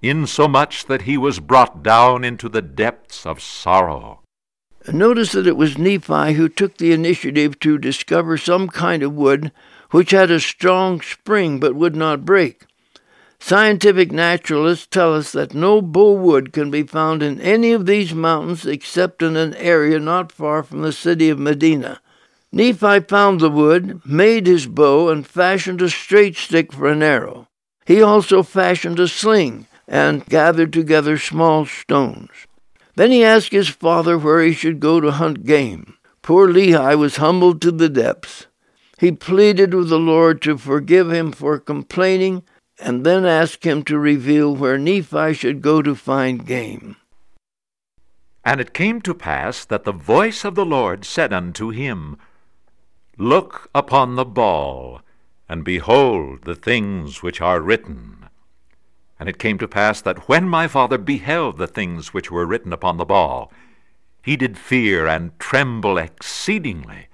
insomuch 0.00 0.86
that 0.86 1.02
he 1.02 1.18
was 1.18 1.40
brought 1.40 1.82
down 1.82 2.24
into 2.24 2.48
the 2.48 2.62
depths 2.62 3.26
of 3.26 3.42
sorrow. 3.42 4.20
Notice 4.90 5.32
that 5.32 5.46
it 5.46 5.56
was 5.56 5.78
Nephi 5.78 6.34
who 6.34 6.48
took 6.48 6.76
the 6.76 6.92
initiative 6.92 7.58
to 7.60 7.78
discover 7.78 8.36
some 8.36 8.68
kind 8.68 9.02
of 9.02 9.14
wood 9.14 9.50
which 9.94 10.10
had 10.10 10.28
a 10.28 10.40
strong 10.40 11.00
spring 11.00 11.60
but 11.60 11.76
would 11.76 11.94
not 11.94 12.24
break. 12.24 12.64
Scientific 13.38 14.10
naturalists 14.10 14.88
tell 14.88 15.14
us 15.14 15.30
that 15.30 15.54
no 15.54 15.80
bow 15.80 16.10
wood 16.14 16.52
can 16.52 16.68
be 16.68 16.82
found 16.82 17.22
in 17.22 17.40
any 17.40 17.70
of 17.70 17.86
these 17.86 18.12
mountains 18.12 18.66
except 18.66 19.22
in 19.22 19.36
an 19.36 19.54
area 19.54 20.00
not 20.00 20.32
far 20.32 20.64
from 20.64 20.82
the 20.82 20.92
city 20.92 21.28
of 21.28 21.38
Medina. 21.38 22.00
Nephi 22.50 22.98
found 23.06 23.38
the 23.38 23.48
wood, 23.48 24.00
made 24.04 24.48
his 24.48 24.66
bow, 24.66 25.10
and 25.10 25.24
fashioned 25.24 25.80
a 25.80 25.88
straight 25.88 26.34
stick 26.34 26.72
for 26.72 26.88
an 26.88 27.00
arrow. 27.00 27.46
He 27.86 28.02
also 28.02 28.42
fashioned 28.42 28.98
a 28.98 29.06
sling 29.06 29.68
and 29.86 30.26
gathered 30.26 30.72
together 30.72 31.18
small 31.18 31.66
stones. 31.66 32.30
Then 32.96 33.12
he 33.12 33.22
asked 33.22 33.52
his 33.52 33.68
father 33.68 34.18
where 34.18 34.42
he 34.42 34.54
should 34.54 34.80
go 34.80 34.98
to 34.98 35.12
hunt 35.12 35.46
game. 35.46 35.94
Poor 36.20 36.48
Lehi 36.48 36.98
was 36.98 37.18
humbled 37.18 37.62
to 37.62 37.70
the 37.70 37.88
depths. 37.88 38.48
He 39.04 39.12
pleaded 39.12 39.74
with 39.74 39.90
the 39.90 39.98
Lord 39.98 40.40
to 40.40 40.56
forgive 40.56 41.12
him 41.12 41.30
for 41.30 41.58
complaining, 41.58 42.42
and 42.80 43.04
then 43.04 43.26
asked 43.26 43.64
him 43.64 43.82
to 43.82 43.98
reveal 43.98 44.56
where 44.56 44.78
Nephi 44.78 45.34
should 45.34 45.60
go 45.60 45.82
to 45.82 45.94
find 45.94 46.46
game. 46.46 46.96
And 48.46 48.62
it 48.62 48.72
came 48.72 49.02
to 49.02 49.12
pass 49.12 49.66
that 49.66 49.84
the 49.84 49.92
voice 49.92 50.42
of 50.42 50.54
the 50.54 50.64
Lord 50.64 51.04
said 51.04 51.34
unto 51.34 51.68
him, 51.68 52.16
Look 53.18 53.68
upon 53.74 54.16
the 54.16 54.24
ball, 54.24 55.02
and 55.50 55.66
behold 55.66 56.44
the 56.44 56.54
things 56.54 57.22
which 57.22 57.42
are 57.42 57.60
written. 57.60 58.30
And 59.20 59.28
it 59.28 59.36
came 59.38 59.58
to 59.58 59.68
pass 59.68 60.00
that 60.00 60.30
when 60.30 60.48
my 60.48 60.66
father 60.66 60.96
beheld 60.96 61.58
the 61.58 61.66
things 61.66 62.14
which 62.14 62.30
were 62.30 62.46
written 62.46 62.72
upon 62.72 62.96
the 62.96 63.04
ball, 63.04 63.52
he 64.22 64.34
did 64.38 64.56
fear 64.56 65.06
and 65.06 65.38
tremble 65.38 65.98
exceedingly, 65.98 67.08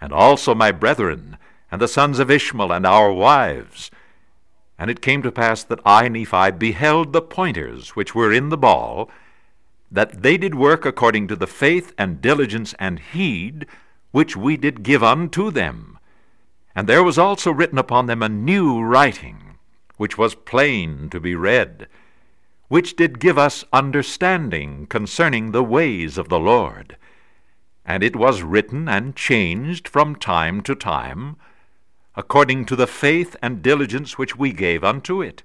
and 0.00 0.12
also 0.12 0.54
my 0.54 0.72
brethren, 0.72 1.36
and 1.70 1.80
the 1.80 1.88
sons 1.88 2.18
of 2.18 2.30
Ishmael, 2.30 2.72
and 2.72 2.86
our 2.86 3.12
wives. 3.12 3.90
And 4.78 4.90
it 4.90 5.02
came 5.02 5.22
to 5.22 5.32
pass 5.32 5.64
that 5.64 5.80
I, 5.84 6.08
Nephi, 6.08 6.52
beheld 6.52 7.12
the 7.12 7.22
pointers 7.22 7.96
which 7.96 8.14
were 8.14 8.32
in 8.32 8.48
the 8.48 8.56
ball, 8.56 9.10
that 9.90 10.22
they 10.22 10.36
did 10.36 10.54
work 10.54 10.84
according 10.84 11.28
to 11.28 11.36
the 11.36 11.46
faith 11.46 11.92
and 11.98 12.20
diligence 12.20 12.74
and 12.78 12.98
heed 12.98 13.66
which 14.10 14.36
we 14.36 14.56
did 14.56 14.82
give 14.82 15.02
unto 15.02 15.50
them. 15.50 15.98
And 16.74 16.88
there 16.88 17.02
was 17.02 17.18
also 17.18 17.50
written 17.50 17.78
upon 17.78 18.06
them 18.06 18.22
a 18.22 18.28
new 18.28 18.80
writing 18.80 19.48
which 19.96 20.16
was 20.16 20.34
plain 20.34 21.10
to 21.10 21.20
be 21.20 21.34
read, 21.34 21.88
which 22.68 22.94
did 22.96 23.18
give 23.18 23.36
us 23.36 23.64
understanding 23.72 24.86
concerning 24.86 25.50
the 25.50 25.64
ways 25.64 26.16
of 26.16 26.28
the 26.28 26.38
Lord. 26.38 26.96
And 27.88 28.02
it 28.02 28.14
was 28.14 28.42
written 28.42 28.86
and 28.86 29.16
changed 29.16 29.88
from 29.88 30.14
time 30.14 30.60
to 30.64 30.74
time, 30.74 31.36
according 32.14 32.66
to 32.66 32.76
the 32.76 32.86
faith 32.86 33.34
and 33.40 33.62
diligence 33.62 34.18
which 34.18 34.36
we 34.36 34.52
gave 34.52 34.84
unto 34.84 35.22
it. 35.22 35.42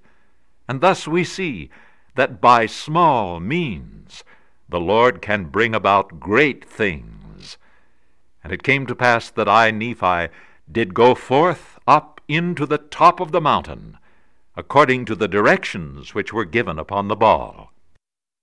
And 0.67 0.81
thus 0.81 1.07
we 1.07 1.23
see 1.23 1.69
that 2.15 2.41
by 2.41 2.65
small 2.65 3.39
means 3.39 4.25
the 4.67 4.81
Lord 4.81 5.21
can 5.21 5.45
bring 5.45 5.73
about 5.73 6.19
great 6.19 6.65
things. 6.65 7.57
And 8.43 8.51
it 8.51 8.61
came 8.61 8.85
to 8.87 8.95
pass 8.95 9.29
that 9.29 9.47
I, 9.47 9.71
Nephi, 9.71 10.27
did 10.69 10.93
go 10.93 11.15
forth 11.15 11.79
up 11.87 12.19
into 12.27 12.65
the 12.65 12.77
top 12.77 13.21
of 13.21 13.31
the 13.31 13.39
mountain, 13.39 13.97
according 14.57 15.05
to 15.05 15.15
the 15.15 15.29
directions 15.29 16.13
which 16.13 16.33
were 16.33 16.43
given 16.43 16.77
upon 16.77 17.07
the 17.07 17.15
ball. 17.15 17.72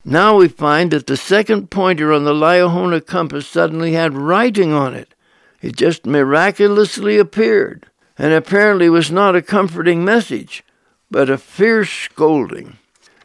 Now 0.04 0.36
we 0.36 0.48
find 0.48 0.90
that 0.92 1.06
the 1.06 1.16
second 1.16 1.70
pointer 1.70 2.12
on 2.12 2.24
the 2.24 2.32
Liahona 2.32 3.04
compass 3.04 3.46
suddenly 3.46 3.92
had 3.92 4.14
writing 4.14 4.72
on 4.72 4.94
it. 4.94 5.14
It 5.60 5.76
just 5.76 6.06
miraculously 6.06 7.18
appeared, 7.18 7.86
and 8.16 8.32
apparently 8.32 8.88
was 8.88 9.10
not 9.10 9.36
a 9.36 9.42
comforting 9.42 10.02
message, 10.04 10.64
but 11.10 11.28
a 11.28 11.36
fierce 11.36 11.90
scolding. 11.90 12.78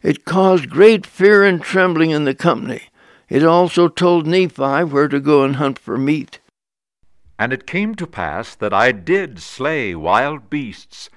It 0.03 0.25
caused 0.25 0.69
great 0.69 1.05
fear 1.05 1.43
and 1.43 1.61
trembling 1.61 2.11
in 2.11 2.25
the 2.25 2.35
company. 2.35 2.89
It 3.29 3.43
also 3.43 3.87
told 3.87 4.27
Nephi 4.27 4.83
where 4.83 5.07
to 5.07 5.19
go 5.21 5.43
and 5.43 5.55
hunt 5.55 5.79
for 5.79 5.97
meat. 5.97 6.39
And 7.39 7.53
it 7.53 7.65
came 7.65 7.95
to 7.95 8.05
pass 8.05 8.53
that 8.55 8.73
I 8.73 8.91
did 8.91 9.41
slay 9.41 9.95
wild 9.95 10.49
beasts 10.49 11.09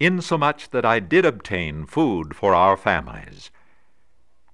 insomuch 0.00 0.70
that 0.70 0.84
I 0.84 0.98
did 1.00 1.24
obtain 1.24 1.86
food 1.86 2.34
for 2.34 2.54
our 2.54 2.76
families. 2.76 3.50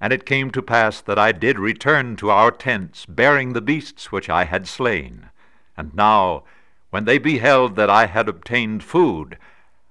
And 0.00 0.12
it 0.12 0.26
came 0.26 0.50
to 0.52 0.62
pass 0.62 1.00
that 1.00 1.18
I 1.18 1.32
did 1.32 1.58
return 1.58 2.16
to 2.16 2.30
our 2.30 2.50
tents, 2.50 3.04
bearing 3.06 3.52
the 3.52 3.60
beasts 3.60 4.12
which 4.12 4.30
I 4.30 4.44
had 4.44 4.68
slain. 4.68 5.30
And 5.76 5.94
now, 5.94 6.44
when 6.90 7.04
they 7.04 7.18
beheld 7.18 7.76
that 7.76 7.90
I 7.90 8.06
had 8.06 8.28
obtained 8.28 8.82
food, 8.82 9.38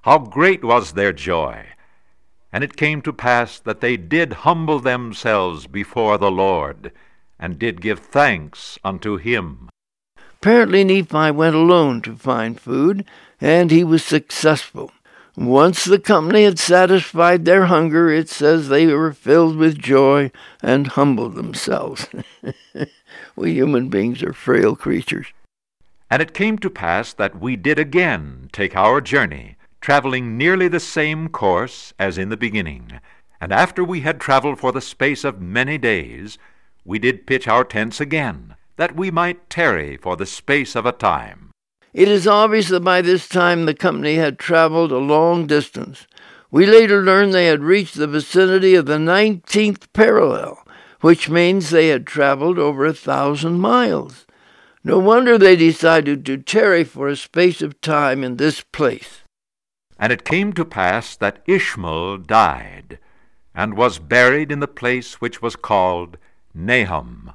how 0.04 0.20
great 0.20 0.64
was 0.64 0.94
their 0.94 1.14
joy! 1.14 1.68
And 2.54 2.64
it 2.64 2.78
came 2.78 3.02
to 3.02 3.12
pass 3.12 3.60
that 3.60 3.82
they 3.82 3.98
did 3.98 4.48
humble 4.48 4.80
themselves 4.80 5.68
before 5.68 6.18
the 6.18 6.32
Lord, 6.32 6.94
and 7.38 7.60
did 7.60 7.82
give 7.82 8.00
thanks 8.00 8.80
unto 8.84 9.18
him. 9.18 9.70
Apparently 10.42 10.84
Nephi 10.84 11.32
went 11.32 11.56
alone 11.56 12.02
to 12.04 12.16
find 12.16 12.60
food, 12.60 13.06
and 13.42 13.70
he 13.70 13.84
was 13.84 14.04
successful. 14.04 14.92
Once 15.38 15.86
the 15.86 16.00
company 16.00 16.46
had 16.46 16.58
satisfied 16.58 17.46
their 17.46 17.66
hunger, 17.66 18.10
it 18.10 18.28
says 18.28 18.70
they 18.70 18.88
were 18.88 19.14
filled 19.14 19.56
with 19.56 19.78
joy 19.78 20.32
and 20.64 20.88
humbled 20.88 21.36
themselves. 21.36 22.10
we 23.36 23.54
human 23.54 23.88
beings 23.88 24.24
are 24.24 24.34
frail 24.34 24.76
creatures. 24.76 25.28
And 26.10 26.24
it 26.24 26.34
came 26.34 26.58
to 26.58 26.72
pass 26.72 27.14
that 27.14 27.40
we 27.40 27.56
did 27.56 27.78
again 27.78 28.50
take 28.52 28.76
our 28.76 29.00
journey, 29.00 29.58
traveling 29.80 30.40
nearly 30.40 30.68
the 30.68 30.80
same 30.80 31.30
course 31.30 31.94
as 32.00 32.18
in 32.18 32.30
the 32.30 32.36
beginning. 32.36 33.00
And 33.40 33.54
after 33.54 33.84
we 33.84 34.02
had 34.02 34.20
traveled 34.20 34.60
for 34.60 34.72
the 34.72 34.82
space 34.82 35.24
of 35.24 35.40
many 35.40 35.78
days, 35.78 36.40
we 36.84 36.98
did 36.98 37.28
pitch 37.28 37.48
our 37.48 37.64
tents 37.64 38.02
again, 38.02 38.56
that 38.78 38.96
we 38.96 39.12
might 39.12 39.52
tarry 39.52 39.98
for 39.98 40.16
the 40.16 40.26
space 40.26 40.76
of 40.76 40.88
a 40.88 40.92
time. 40.92 41.47
It 41.98 42.10
is 42.10 42.28
obvious 42.28 42.68
that 42.68 42.82
by 42.82 43.02
this 43.02 43.28
time 43.28 43.66
the 43.66 43.74
company 43.74 44.18
had 44.18 44.38
traveled 44.38 44.92
a 44.92 45.00
long 45.00 45.48
distance. 45.48 46.06
We 46.52 46.68
later 46.68 47.02
learned 47.02 47.34
they 47.34 47.48
had 47.48 47.64
reached 47.64 47.96
the 47.96 48.06
vicinity 48.06 48.76
of 48.76 48.86
the 48.86 49.00
19th 49.00 49.92
parallel, 49.94 50.64
which 51.02 51.28
means 51.28 51.72
they 51.72 51.88
had 51.88 52.06
traveled 52.06 52.60
over 52.60 52.86
a 52.86 52.94
thousand 52.94 53.62
miles. 53.62 54.28
No 54.84 55.00
wonder 55.00 55.40
they 55.40 55.56
decided 55.56 56.24
to 56.28 56.38
tarry 56.38 56.84
for 56.84 57.08
a 57.08 57.16
space 57.16 57.64
of 57.64 57.82
time 57.82 58.24
in 58.24 58.38
this 58.38 58.62
place. 58.62 59.22
And 59.98 60.14
it 60.14 60.24
came 60.24 60.54
to 60.54 60.66
pass 60.66 61.16
that 61.16 61.42
Ishmael 61.48 62.20
died, 62.20 63.00
and 63.56 63.76
was 63.76 63.98
buried 63.98 64.52
in 64.52 64.60
the 64.60 64.68
place 64.68 65.16
which 65.16 65.42
was 65.42 65.56
called 65.56 66.20
Nahom. 66.56 67.34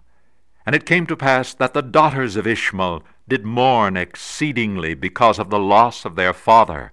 And 0.64 0.74
it 0.74 0.86
came 0.86 1.06
to 1.06 1.16
pass 1.16 1.54
that 1.54 1.74
the 1.74 1.82
daughters 1.82 2.36
of 2.36 2.46
Ishmael 2.46 3.02
did 3.28 3.44
mourn 3.44 3.96
exceedingly 3.96 4.94
because 4.94 5.38
of 5.38 5.50
the 5.50 5.58
loss 5.58 6.04
of 6.04 6.16
their 6.16 6.32
father, 6.32 6.92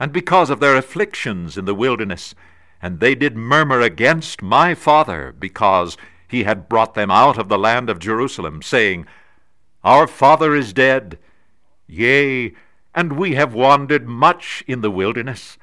and 0.00 0.12
because 0.12 0.50
of 0.50 0.60
their 0.60 0.76
afflictions 0.76 1.56
in 1.56 1.64
the 1.64 1.74
wilderness, 1.74 2.34
and 2.80 2.98
they 2.98 3.14
did 3.14 3.36
murmur 3.36 3.80
against 3.80 4.42
my 4.42 4.74
father, 4.74 5.32
because 5.38 5.96
he 6.26 6.44
had 6.44 6.68
brought 6.68 6.94
them 6.94 7.10
out 7.10 7.38
of 7.38 7.48
the 7.48 7.58
land 7.58 7.88
of 7.90 7.98
Jerusalem, 7.98 8.62
saying, 8.62 9.06
Our 9.84 10.06
father 10.06 10.54
is 10.54 10.72
dead, 10.72 11.18
Yea, 11.86 12.54
and 12.94 13.12
we 13.12 13.34
have 13.34 13.54
wandered 13.54 14.08
much 14.08 14.64
in 14.66 14.80
the 14.80 14.90
wilderness, 14.90 15.58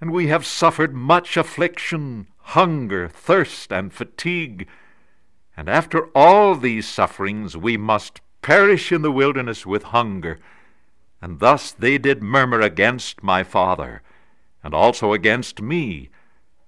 and 0.00 0.10
we 0.10 0.26
have 0.26 0.44
suffered 0.44 0.92
much 0.92 1.36
affliction, 1.36 2.26
hunger, 2.38 3.08
thirst, 3.08 3.72
and 3.72 3.92
fatigue. 3.92 4.68
And 5.56 5.68
after 5.68 6.06
all 6.14 6.54
these 6.54 6.88
sufferings 6.88 7.56
we 7.56 7.76
must 7.76 8.20
perish 8.42 8.90
in 8.92 9.02
the 9.02 9.12
wilderness 9.12 9.64
with 9.64 9.84
hunger. 9.84 10.38
And 11.20 11.38
thus 11.38 11.72
they 11.72 11.98
did 11.98 12.22
murmur 12.22 12.60
against 12.60 13.22
my 13.22 13.44
father, 13.44 14.02
and 14.62 14.74
also 14.74 15.12
against 15.12 15.62
me, 15.62 16.10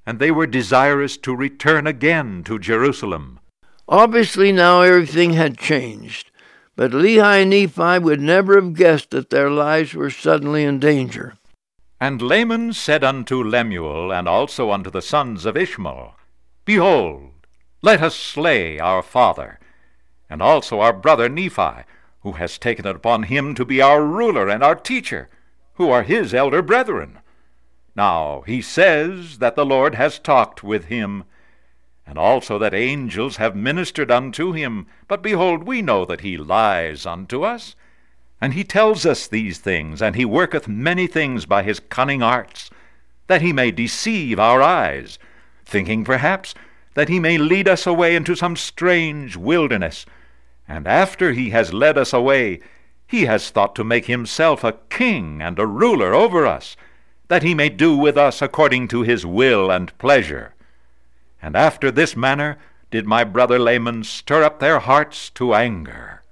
and 0.07 0.19
they 0.19 0.31
were 0.31 0.47
desirous 0.47 1.17
to 1.19 1.35
return 1.35 1.87
again 1.87 2.45
to 2.45 2.59
Jerusalem. 2.59 3.41
Obviously, 3.89 4.53
now 4.53 4.83
everything 4.83 5.33
had 5.33 5.59
changed, 5.59 6.31
but 6.77 6.93
Lehi 6.93 7.43
and 7.43 7.51
Nephi 7.51 7.99
would 7.99 8.21
never 8.21 8.55
have 8.55 8.75
guessed 8.75 9.11
that 9.11 9.31
their 9.31 9.51
lives 9.51 9.95
were 9.95 10.11
suddenly 10.11 10.65
in 10.65 10.79
danger. 10.79 11.37
And 12.01 12.23
Laman 12.23 12.73
said 12.73 13.03
unto 13.03 13.43
Lemuel, 13.43 14.13
and 14.13 14.29
also 14.29 14.71
unto 14.71 14.91
the 14.91 15.03
sons 15.03 15.47
of 15.47 15.57
Ishmael, 15.57 16.15
Behold, 16.65 17.31
let 17.85 18.03
us 18.03 18.17
slay 18.17 18.79
our 18.79 19.03
father, 19.03 19.59
and 20.31 20.41
also 20.41 20.81
our 20.81 20.93
brother 20.95 21.29
Nephi, 21.29 21.85
who 22.23 22.33
has 22.33 22.57
taken 22.57 22.87
it 22.87 22.97
upon 22.97 23.25
him 23.25 23.55
to 23.55 23.65
be 23.67 23.83
our 23.83 24.03
ruler 24.03 24.49
and 24.49 24.65
our 24.65 24.75
teacher, 24.75 25.29
who 25.75 25.91
are 25.91 26.03
his 26.03 26.33
elder 26.33 26.63
brethren. 26.63 27.19
Now 27.95 28.43
he 28.47 28.63
says 28.63 29.37
that 29.37 29.55
the 29.55 29.67
Lord 29.67 29.97
has 29.97 30.19
talked 30.19 30.65
with 30.65 30.87
him, 30.87 31.25
and 32.07 32.17
also 32.17 32.59
that 32.59 32.73
angels 32.73 33.37
have 33.37 33.55
ministered 33.55 34.11
unto 34.11 34.53
him. 34.53 34.87
But 35.07 35.23
behold, 35.23 35.65
we 35.65 35.83
know 35.83 36.07
that 36.07 36.23
he 36.23 36.39
lies 36.39 37.05
unto 37.05 37.43
us. 37.43 37.77
And 38.41 38.55
he 38.55 38.65
tells 38.65 39.05
us 39.05 39.27
these 39.27 39.59
things, 39.59 40.01
and 40.01 40.17
he 40.17 40.25
worketh 40.25 40.69
many 40.69 41.07
things 41.07 41.45
by 41.45 41.63
his 41.63 41.81
cunning 41.81 42.23
arts, 42.23 42.71
that 43.27 43.43
he 43.43 43.53
may 43.53 43.71
deceive 43.71 44.39
our 44.39 44.63
eyes, 44.63 45.19
thinking 45.67 46.03
perhaps 46.05 46.55
that 46.95 47.09
he 47.09 47.21
may 47.21 47.39
lead 47.39 47.69
us 47.69 47.87
away 47.87 48.17
into 48.17 48.35
some 48.35 48.57
strange 48.57 49.37
wilderness. 49.37 50.07
And 50.67 50.87
after 50.87 51.33
he 51.33 51.51
has 51.51 51.73
led 51.73 51.99
us 51.99 52.13
away, 52.13 52.61
he 53.07 53.27
has 53.27 53.51
thought 53.51 53.75
to 53.77 53.85
make 53.85 54.07
himself 54.07 54.65
a 54.65 54.79
king 54.89 55.43
and 55.43 55.59
a 55.59 55.67
ruler 55.67 56.15
over 56.15 56.47
us, 56.47 56.77
that 57.29 57.43
he 57.43 57.55
may 57.55 57.69
do 57.69 57.97
with 57.97 58.17
us 58.17 58.41
according 58.41 58.89
to 58.89 59.03
his 59.03 59.27
will 59.27 59.71
and 59.71 59.97
pleasure. 59.99 60.55
And 61.43 61.57
after 61.57 61.91
this 61.91 62.17
manner 62.17 62.57
did 62.91 63.07
my 63.07 63.25
brother 63.25 63.59
Laman 63.59 64.05
stir 64.05 64.43
up 64.43 64.61
their 64.61 64.79
hearts 64.79 65.31
to 65.31 65.55
anger. 65.55 66.23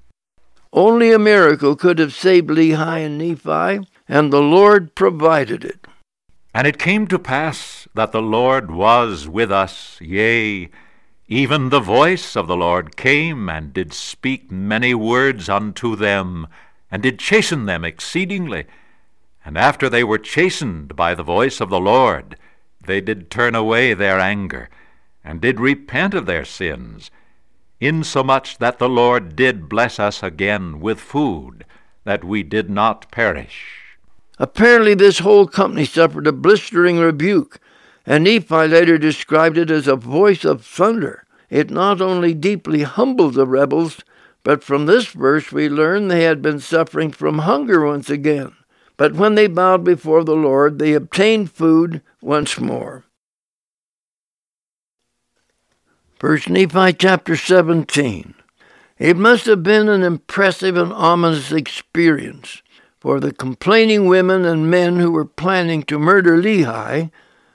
Only 0.72 1.12
a 1.12 1.18
miracle 1.18 1.76
could 1.76 1.98
have 1.98 2.14
saved 2.14 2.48
Lehi 2.48 3.04
and 3.04 3.18
Nephi, 3.18 3.86
and 4.08 4.32
the 4.32 4.40
Lord 4.40 4.94
provided 4.94 5.64
it. 5.64 5.86
And 6.54 6.66
it 6.66 6.78
came 6.78 7.06
to 7.08 7.18
pass 7.18 7.81
that 7.94 8.12
the 8.12 8.22
Lord 8.22 8.70
was 8.70 9.28
with 9.28 9.52
us, 9.52 10.00
yea, 10.00 10.70
even 11.28 11.68
the 11.68 11.80
voice 11.80 12.36
of 12.36 12.46
the 12.46 12.56
Lord 12.56 12.96
came 12.96 13.48
and 13.48 13.72
did 13.72 13.92
speak 13.92 14.50
many 14.50 14.94
words 14.94 15.48
unto 15.48 15.96
them, 15.96 16.46
and 16.90 17.02
did 17.02 17.18
chasten 17.18 17.66
them 17.66 17.84
exceedingly. 17.84 18.66
And 19.44 19.56
after 19.56 19.88
they 19.88 20.04
were 20.04 20.18
chastened 20.18 20.94
by 20.94 21.14
the 21.14 21.22
voice 21.22 21.60
of 21.60 21.70
the 21.70 21.80
Lord, 21.80 22.36
they 22.84 23.00
did 23.00 23.30
turn 23.30 23.54
away 23.54 23.94
their 23.94 24.20
anger, 24.20 24.68
and 25.24 25.40
did 25.40 25.60
repent 25.60 26.14
of 26.14 26.26
their 26.26 26.44
sins 26.44 27.10
insomuch 27.82 28.58
that 28.58 28.78
the 28.78 28.88
Lord 28.88 29.34
did 29.34 29.68
bless 29.68 29.98
us 29.98 30.22
again 30.22 30.78
with 30.80 31.00
food, 31.00 31.64
that 32.04 32.22
we 32.22 32.42
did 32.44 32.70
not 32.70 33.10
perish. 33.10 33.96
Apparently, 34.38 34.94
this 34.94 35.18
whole 35.18 35.46
company 35.46 35.84
suffered 35.84 36.26
a 36.26 36.32
blistering 36.32 36.98
rebuke, 36.98 37.58
and 38.06 38.24
Nephi 38.24 38.68
later 38.68 38.98
described 38.98 39.58
it 39.58 39.70
as 39.70 39.86
a 39.86 39.96
voice 39.96 40.44
of 40.44 40.64
thunder. 40.64 41.24
It 41.50 41.70
not 41.70 42.00
only 42.00 42.34
deeply 42.34 42.82
humbled 42.82 43.34
the 43.34 43.46
rebels, 43.46 44.00
but 44.42 44.64
from 44.64 44.86
this 44.86 45.06
verse 45.08 45.52
we 45.52 45.68
learn 45.68 46.08
they 46.08 46.24
had 46.24 46.42
been 46.42 46.58
suffering 46.58 47.12
from 47.12 47.40
hunger 47.40 47.84
once 47.84 48.10
again. 48.10 48.52
But 48.96 49.14
when 49.14 49.34
they 49.34 49.46
bowed 49.46 49.84
before 49.84 50.24
the 50.24 50.36
Lord, 50.36 50.78
they 50.78 50.94
obtained 50.94 51.50
food 51.50 52.02
once 52.20 52.58
more. 52.58 53.04
First 56.18 56.48
Nephi 56.48 56.92
chapter 56.92 57.36
17. 57.36 58.34
It 58.98 59.16
must 59.16 59.46
have 59.46 59.64
been 59.64 59.88
an 59.88 60.04
impressive 60.04 60.76
and 60.76 60.92
ominous 60.92 61.50
experience 61.50 62.62
for 63.00 63.18
the 63.18 63.32
complaining 63.32 64.06
women 64.06 64.44
and 64.44 64.70
men 64.70 65.00
who 65.00 65.10
were 65.10 65.24
planning 65.24 65.82
to 65.82 65.98
murder 65.98 66.40
Lehi 66.40 67.10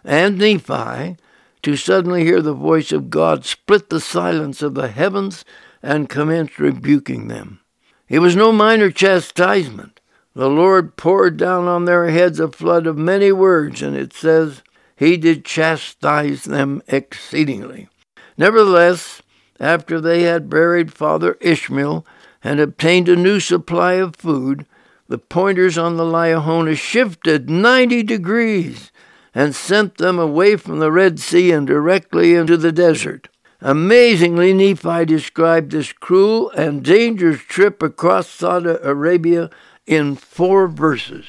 and 0.07 0.37
Nephi 0.37 1.17
to 1.61 1.75
suddenly 1.75 2.23
hear 2.23 2.41
the 2.41 2.53
voice 2.53 2.93
of 2.93 3.09
God 3.09 3.45
split 3.45 3.89
the 3.89 3.99
silence 3.99 4.61
of 4.61 4.73
the 4.73 4.87
heavens 4.87 5.43
and 5.83 6.09
commence 6.09 6.57
rebuking 6.57 7.27
them. 7.27 7.59
It 8.07 8.19
was 8.19 8.35
no 8.35 8.53
minor 8.53 8.89
chastisement. 8.89 9.99
The 10.33 10.49
Lord 10.49 10.95
poured 10.95 11.35
down 11.35 11.67
on 11.67 11.85
their 11.85 12.09
heads 12.09 12.39
a 12.39 12.47
flood 12.47 12.87
of 12.87 12.97
many 12.97 13.33
words, 13.33 13.81
and 13.81 13.97
it 13.97 14.13
says, 14.13 14.63
He 14.95 15.17
did 15.17 15.43
chastise 15.43 16.45
them 16.45 16.81
exceedingly. 16.87 17.89
Nevertheless, 18.37 19.21
after 19.59 19.99
they 19.99 20.21
had 20.23 20.49
buried 20.49 20.93
Father 20.93 21.37
Ishmael 21.41 22.05
and 22.43 22.61
obtained 22.61 23.09
a 23.09 23.15
new 23.15 23.41
supply 23.41 23.93
of 23.93 24.15
food, 24.15 24.65
the 25.09 25.17
pointers 25.17 25.77
on 25.77 25.97
the 25.97 26.03
Liahona 26.03 26.77
shifted 26.77 27.49
90 27.49 28.03
degrees 28.03 28.91
and 29.37 29.55
sent 29.55 29.97
them 29.97 30.17
away 30.17 30.55
from 30.55 30.79
the 30.79 30.91
Red 30.91 31.19
Sea 31.19 31.51
and 31.51 31.67
directly 31.67 32.33
into 32.33 32.57
the 32.57 32.71
desert. 32.71 33.29
Amazingly, 33.61 34.51
Nephi 34.53 35.05
described 35.05 35.71
this 35.71 35.93
cruel 35.93 36.49
and 36.51 36.83
dangerous 36.83 37.41
trip 37.41 37.83
across 37.83 38.27
Saudi 38.27 38.75
Arabia 38.81 39.51
in 39.85 40.15
four 40.15 40.67
verses. 40.67 41.27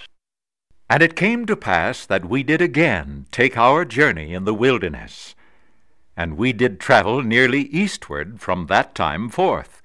And 0.89 1.03
it 1.03 1.17
came 1.17 1.45
to 1.45 1.57
pass 1.57 2.07
that 2.07 2.25
we 2.25 2.43
did 2.43 2.63
again 2.63 3.27
take 3.31 3.59
our 3.59 3.85
journey 3.85 4.33
in 4.33 4.45
the 4.45 4.55
wilderness 4.55 5.35
and 6.19 6.37
we 6.37 6.53
did 6.53 6.81
travel 6.81 7.23
nearly 7.23 7.61
eastward 7.67 8.41
from 8.41 8.67
that 8.67 8.93
time 8.93 9.29
forth. 9.29 9.81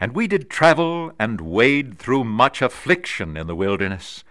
And 0.00 0.12
we 0.12 0.26
did 0.26 0.50
travel 0.50 1.12
and 1.16 1.40
wade 1.40 1.96
through 1.96 2.24
much 2.24 2.60
affliction 2.60 3.36
in 3.36 3.46
the 3.46 3.54
wilderness, 3.54 4.24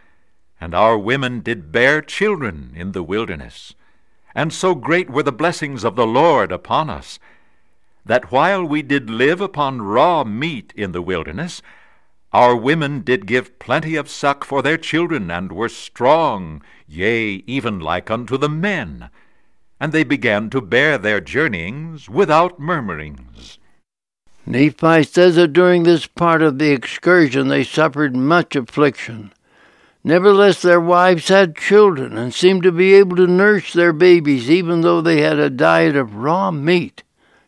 and 0.63 0.73
our 0.73 0.97
women 0.97 1.41
did 1.41 1.71
bear 1.71 2.02
children 2.02 2.71
in 2.76 2.93
the 2.93 3.04
wilderness. 3.04 3.76
And 4.34 4.54
so 4.54 4.73
great 4.73 5.10
were 5.10 5.23
the 5.23 5.32
blessings 5.32 5.84
of 5.84 5.95
the 5.95 6.08
Lord 6.08 6.52
upon 6.52 6.89
us, 6.89 7.19
that 8.06 8.32
while 8.32 8.63
we 8.63 8.82
did 8.82 9.10
live 9.10 9.41
upon 9.41 9.82
raw 9.82 10.23
meat 10.23 10.73
in 10.76 10.93
the 10.93 11.02
wilderness, 11.02 11.62
our 12.32 12.56
women 12.56 13.02
did 13.02 13.28
give 13.28 13.60
plenty 13.60 13.95
of 13.95 14.10
suck 14.10 14.43
for 14.43 14.62
their 14.62 14.78
children, 14.78 15.30
and 15.30 15.52
were 15.52 15.69
strong, 15.69 16.63
yea, 16.88 17.43
even 17.45 17.80
like 17.80 18.10
unto 18.10 18.38
the 18.38 18.49
men 18.49 19.10
and 19.84 19.91
they 19.91 20.06
began 20.06 20.49
to 20.49 20.62
bear 20.62 20.97
their 20.97 21.19
journeyings 21.19 22.10
without 22.10 22.58
murmurings. 22.58 23.60
Nephi 24.45 25.04
says 25.04 25.36
that 25.36 25.52
during 25.52 25.84
this 25.84 26.08
part 26.08 26.41
of 26.41 26.58
the 26.58 26.71
excursion 26.71 27.49
they 27.49 27.65
suffered 27.65 28.15
much 28.15 28.56
affliction. 28.56 29.33
Nevertheless, 30.04 30.62
their 30.62 30.82
wives 30.82 31.30
had 31.30 31.56
children 31.56 32.18
and 32.18 32.34
seemed 32.34 32.63
to 32.63 32.72
be 32.72 32.94
able 32.94 33.16
to 33.16 33.28
nurse 33.28 33.72
their 33.72 33.94
babies 33.94 34.50
even 34.50 34.82
though 34.82 35.00
they 35.00 35.22
had 35.22 35.39
a 35.39 35.50
diet 35.50 35.96
of 35.96 36.16
raw 36.16 36.52
meat. 36.52 37.04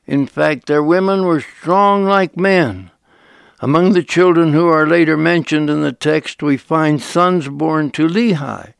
In 0.05 0.25
fact, 0.25 0.67
their 0.67 0.83
women 0.83 1.25
were 1.25 1.41
strong 1.41 2.05
like 2.05 2.37
men. 2.37 2.91
Among 3.59 3.93
the 3.93 4.03
children 4.03 4.53
who 4.53 4.67
are 4.67 4.87
later 4.87 5.17
mentioned 5.17 5.69
in 5.69 5.81
the 5.81 5.91
text, 5.91 6.43
we 6.43 6.55
find 6.55 7.01
sons 7.01 7.49
born 7.49 7.91
to 7.91 8.07
Lehi, 8.07 8.73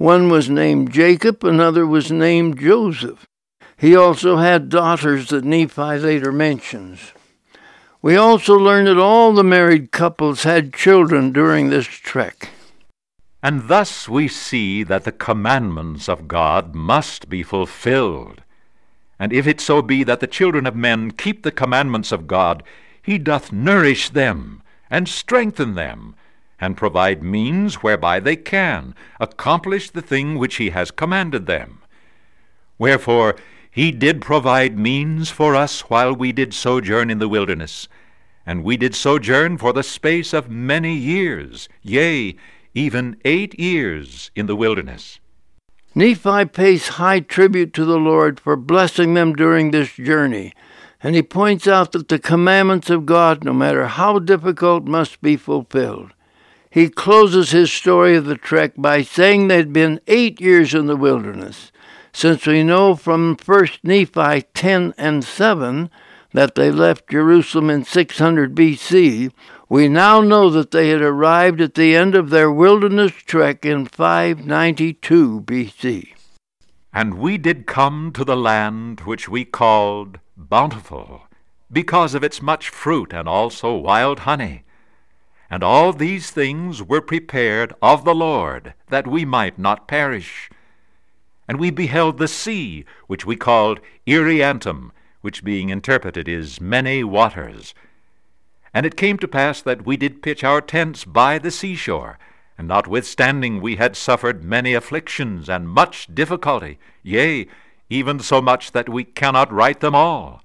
one 0.00 0.30
was 0.30 0.48
named 0.48 0.92
Jacob, 0.92 1.44
another 1.44 1.86
was 1.86 2.10
named 2.10 2.58
Joseph. 2.58 3.26
He 3.76 3.94
also 3.94 4.38
had 4.38 4.70
daughters 4.70 5.28
that 5.28 5.44
Nephi 5.44 5.98
later 5.98 6.32
mentions. 6.32 7.12
We 8.00 8.16
also 8.16 8.54
learn 8.54 8.86
that 8.86 8.96
all 8.96 9.34
the 9.34 9.44
married 9.44 9.92
couples 9.92 10.44
had 10.44 10.72
children 10.72 11.32
during 11.32 11.68
this 11.68 11.84
trek. 11.86 12.48
And 13.42 13.68
thus 13.68 14.08
we 14.08 14.28
see 14.28 14.82
that 14.82 15.04
the 15.04 15.12
commandments 15.12 16.08
of 16.08 16.28
God 16.28 16.74
must 16.74 17.28
be 17.28 17.42
fulfilled. 17.42 18.42
And 19.18 19.32
if 19.32 19.46
it 19.46 19.60
so 19.60 19.82
be 19.82 20.02
that 20.04 20.20
the 20.20 20.26
children 20.26 20.66
of 20.66 20.76
men 20.76 21.10
keep 21.10 21.42
the 21.42 21.52
commandments 21.52 22.12
of 22.12 22.26
God, 22.26 22.62
he 23.02 23.18
doth 23.18 23.52
nourish 23.52 24.10
them, 24.10 24.62
and 24.90 25.08
strengthen 25.08 25.74
them, 25.74 26.14
and 26.60 26.76
provide 26.76 27.22
means 27.22 27.76
whereby 27.76 28.20
they 28.20 28.36
can 28.36 28.94
accomplish 29.18 29.90
the 29.90 30.02
thing 30.02 30.36
which 30.36 30.56
he 30.56 30.70
has 30.70 30.90
commanded 30.90 31.46
them. 31.46 31.80
Wherefore 32.78 33.36
he 33.70 33.90
did 33.92 34.20
provide 34.20 34.78
means 34.78 35.30
for 35.30 35.54
us 35.54 35.82
while 35.82 36.14
we 36.14 36.32
did 36.32 36.52
sojourn 36.52 37.08
in 37.10 37.18
the 37.18 37.28
wilderness, 37.28 37.88
and 38.44 38.64
we 38.64 38.76
did 38.76 38.94
sojourn 38.94 39.58
for 39.58 39.72
the 39.72 39.82
space 39.82 40.34
of 40.34 40.50
many 40.50 40.94
years, 40.94 41.68
yea, 41.82 42.36
even 42.74 43.16
eight 43.24 43.58
years 43.58 44.30
in 44.34 44.46
the 44.46 44.56
wilderness. 44.56 45.18
Nephi 45.94 46.44
pays 46.44 46.88
high 46.88 47.20
tribute 47.20 47.74
to 47.74 47.84
the 47.84 47.98
Lord 47.98 48.38
for 48.38 48.54
blessing 48.54 49.14
them 49.14 49.34
during 49.34 49.70
this 49.70 49.92
journey, 49.92 50.52
and 51.02 51.16
he 51.16 51.22
points 51.22 51.66
out 51.66 51.92
that 51.92 52.08
the 52.08 52.18
commandments 52.18 52.90
of 52.90 53.06
God, 53.06 53.42
no 53.42 53.52
matter 53.52 53.86
how 53.86 54.18
difficult, 54.18 54.84
must 54.84 55.20
be 55.20 55.36
fulfilled. 55.36 56.12
He 56.70 56.88
closes 56.88 57.50
his 57.50 57.72
story 57.72 58.14
of 58.14 58.26
the 58.26 58.36
trek 58.36 58.74
by 58.76 59.02
saying 59.02 59.48
they'd 59.48 59.72
been 59.72 60.00
eight 60.06 60.40
years 60.40 60.72
in 60.72 60.86
the 60.86 60.96
wilderness, 60.96 61.72
since 62.12 62.46
we 62.46 62.62
know 62.62 62.94
from 62.94 63.36
1 63.44 63.66
Nephi 63.82 64.42
10 64.54 64.94
and 64.96 65.24
7 65.24 65.90
that 66.32 66.54
they 66.54 66.70
left 66.70 67.10
Jerusalem 67.10 67.70
in 67.70 67.84
600 67.84 68.54
BC, 68.54 69.32
we 69.70 69.88
now 69.88 70.20
know 70.20 70.50
that 70.50 70.72
they 70.72 70.88
had 70.88 71.00
arrived 71.00 71.60
at 71.60 71.74
the 71.74 71.94
end 71.94 72.16
of 72.16 72.30
their 72.30 72.50
wilderness 72.50 73.12
trek 73.12 73.64
in 73.64 73.86
592 73.86 75.42
BC. 75.42 76.08
And 76.92 77.14
we 77.14 77.38
did 77.38 77.68
come 77.68 78.10
to 78.14 78.24
the 78.24 78.36
land 78.36 79.02
which 79.02 79.28
we 79.28 79.44
called 79.44 80.18
Bountiful, 80.36 81.22
because 81.70 82.14
of 82.14 82.24
its 82.24 82.42
much 82.42 82.68
fruit 82.68 83.12
and 83.12 83.28
also 83.28 83.76
wild 83.76 84.20
honey. 84.20 84.64
And 85.48 85.62
all 85.62 85.92
these 85.92 86.32
things 86.32 86.82
were 86.82 87.00
prepared 87.00 87.72
of 87.80 88.04
the 88.04 88.14
Lord, 88.14 88.74
that 88.88 89.06
we 89.06 89.24
might 89.24 89.56
not 89.56 89.86
perish. 89.86 90.50
And 91.46 91.60
we 91.60 91.70
beheld 91.70 92.18
the 92.18 92.26
sea, 92.26 92.84
which 93.06 93.24
we 93.24 93.36
called 93.36 93.78
Irreantum, 94.04 94.90
which 95.20 95.44
being 95.44 95.68
interpreted 95.68 96.26
is 96.28 96.60
many 96.60 97.04
waters. 97.04 97.72
And 98.72 98.86
it 98.86 98.96
came 98.96 99.18
to 99.18 99.28
pass 99.28 99.60
that 99.62 99.84
we 99.84 99.96
did 99.96 100.22
pitch 100.22 100.44
our 100.44 100.60
tents 100.60 101.04
by 101.04 101.38
the 101.38 101.50
seashore, 101.50 102.18
and 102.56 102.68
notwithstanding 102.68 103.60
we 103.60 103.76
had 103.76 103.96
suffered 103.96 104.44
many 104.44 104.74
afflictions 104.74 105.48
and 105.48 105.68
much 105.68 106.12
difficulty, 106.14 106.78
yea, 107.02 107.46
even 107.88 108.20
so 108.20 108.40
much 108.40 108.72
that 108.72 108.88
we 108.88 109.02
cannot 109.02 109.52
write 109.52 109.80
them 109.80 109.94
all, 109.94 110.42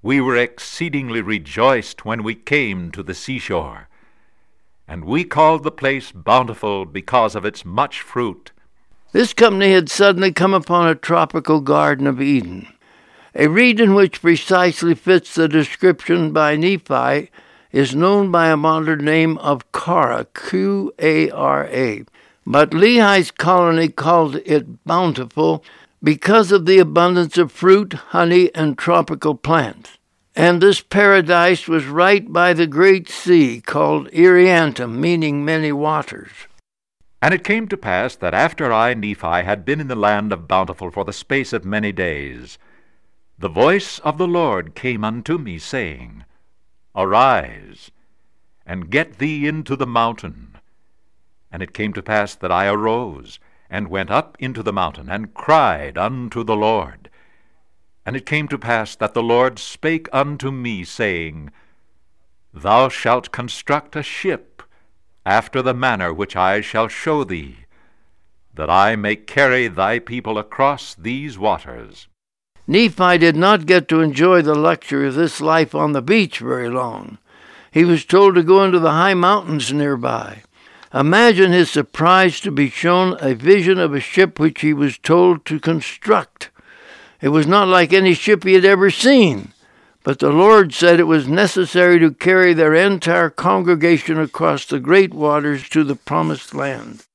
we 0.00 0.20
were 0.20 0.36
exceedingly 0.36 1.20
rejoiced 1.20 2.04
when 2.04 2.22
we 2.22 2.34
came 2.34 2.90
to 2.92 3.02
the 3.02 3.14
seashore. 3.14 3.88
And 4.86 5.04
we 5.04 5.24
called 5.24 5.64
the 5.64 5.70
place 5.70 6.12
bountiful 6.12 6.86
because 6.86 7.34
of 7.34 7.44
its 7.44 7.64
much 7.64 8.00
fruit. 8.00 8.52
This 9.12 9.34
company 9.34 9.72
had 9.72 9.90
suddenly 9.90 10.32
come 10.32 10.54
upon 10.54 10.88
a 10.88 10.94
tropical 10.94 11.60
Garden 11.60 12.06
of 12.06 12.22
Eden 12.22 12.68
a 13.34 13.46
region 13.46 13.94
which 13.94 14.20
precisely 14.20 14.94
fits 14.94 15.34
the 15.34 15.48
description 15.48 16.32
by 16.32 16.56
Nephi 16.56 17.30
is 17.72 17.94
known 17.94 18.30
by 18.30 18.48
a 18.48 18.56
modern 18.56 19.04
name 19.04 19.38
of 19.38 19.70
Kara, 19.72 20.26
Q 20.34 20.92
A 20.98 21.30
R 21.30 21.66
A. 21.66 22.04
But 22.46 22.70
Lehi's 22.70 23.30
colony 23.30 23.88
called 23.88 24.36
it 24.46 24.84
bountiful 24.84 25.62
because 26.02 26.52
of 26.52 26.64
the 26.64 26.78
abundance 26.78 27.36
of 27.36 27.52
fruit, 27.52 27.92
honey, 27.92 28.54
and 28.54 28.78
tropical 28.78 29.34
plants. 29.34 29.98
And 30.34 30.62
this 30.62 30.80
paradise 30.80 31.66
was 31.66 31.86
right 31.86 32.32
by 32.32 32.52
the 32.52 32.66
great 32.66 33.08
sea 33.08 33.60
called 33.60 34.08
Irreantum, 34.12 34.96
meaning 35.00 35.44
many 35.44 35.72
waters. 35.72 36.30
And 37.20 37.34
it 37.34 37.42
came 37.42 37.66
to 37.68 37.76
pass 37.76 38.14
that 38.16 38.32
after 38.32 38.72
I, 38.72 38.94
Nephi, 38.94 39.42
had 39.42 39.64
been 39.64 39.80
in 39.80 39.88
the 39.88 39.96
land 39.96 40.32
of 40.32 40.46
Bountiful 40.46 40.92
for 40.92 41.04
the 41.04 41.12
space 41.12 41.52
of 41.52 41.64
many 41.64 41.90
days, 41.90 42.56
the 43.36 43.48
voice 43.48 43.98
of 44.00 44.16
the 44.16 44.28
Lord 44.28 44.76
came 44.76 45.04
unto 45.04 45.36
me, 45.36 45.58
saying, 45.58 46.24
Arise, 46.94 47.90
and 48.66 48.90
get 48.90 49.18
thee 49.18 49.46
into 49.46 49.76
the 49.76 49.86
mountain. 49.86 50.56
And 51.50 51.62
it 51.62 51.72
came 51.72 51.92
to 51.92 52.02
pass 52.02 52.34
that 52.34 52.52
I 52.52 52.66
arose, 52.68 53.38
and 53.70 53.88
went 53.88 54.10
up 54.10 54.36
into 54.38 54.62
the 54.62 54.72
mountain, 54.72 55.08
and 55.08 55.34
cried 55.34 55.96
unto 55.96 56.44
the 56.44 56.56
Lord. 56.56 57.10
And 58.04 58.16
it 58.16 58.26
came 58.26 58.48
to 58.48 58.58
pass 58.58 58.96
that 58.96 59.14
the 59.14 59.22
Lord 59.22 59.58
spake 59.58 60.08
unto 60.12 60.50
me, 60.50 60.84
saying, 60.84 61.50
Thou 62.52 62.88
shalt 62.88 63.32
construct 63.32 63.94
a 63.96 64.02
ship 64.02 64.62
after 65.24 65.60
the 65.60 65.74
manner 65.74 66.12
which 66.12 66.34
I 66.34 66.62
shall 66.62 66.88
show 66.88 67.22
thee, 67.22 67.58
that 68.54 68.70
I 68.70 68.96
may 68.96 69.14
carry 69.14 69.68
thy 69.68 69.98
people 69.98 70.38
across 70.38 70.94
these 70.94 71.38
waters. 71.38 72.08
Nephi 72.70 73.16
did 73.16 73.34
not 73.34 73.64
get 73.64 73.88
to 73.88 74.02
enjoy 74.02 74.42
the 74.42 74.54
luxury 74.54 75.08
of 75.08 75.14
this 75.14 75.40
life 75.40 75.74
on 75.74 75.92
the 75.92 76.02
beach 76.02 76.40
very 76.40 76.68
long. 76.68 77.16
He 77.70 77.82
was 77.82 78.04
told 78.04 78.34
to 78.34 78.42
go 78.42 78.62
into 78.62 78.78
the 78.78 78.90
high 78.90 79.14
mountains 79.14 79.72
nearby. 79.72 80.42
Imagine 80.92 81.50
his 81.50 81.70
surprise 81.70 82.40
to 82.40 82.50
be 82.50 82.68
shown 82.68 83.16
a 83.20 83.34
vision 83.34 83.78
of 83.78 83.94
a 83.94 84.00
ship 84.00 84.38
which 84.38 84.60
he 84.60 84.74
was 84.74 84.98
told 84.98 85.46
to 85.46 85.58
construct. 85.58 86.50
It 87.22 87.30
was 87.30 87.46
not 87.46 87.68
like 87.68 87.94
any 87.94 88.12
ship 88.12 88.44
he 88.44 88.52
had 88.52 88.66
ever 88.66 88.90
seen, 88.90 89.54
but 90.04 90.18
the 90.18 90.30
Lord 90.30 90.74
said 90.74 91.00
it 91.00 91.04
was 91.04 91.26
necessary 91.26 91.98
to 92.00 92.10
carry 92.10 92.52
their 92.52 92.74
entire 92.74 93.30
congregation 93.30 94.20
across 94.20 94.66
the 94.66 94.78
great 94.78 95.14
waters 95.14 95.66
to 95.70 95.84
the 95.84 95.96
promised 95.96 96.54
land. 96.54 97.06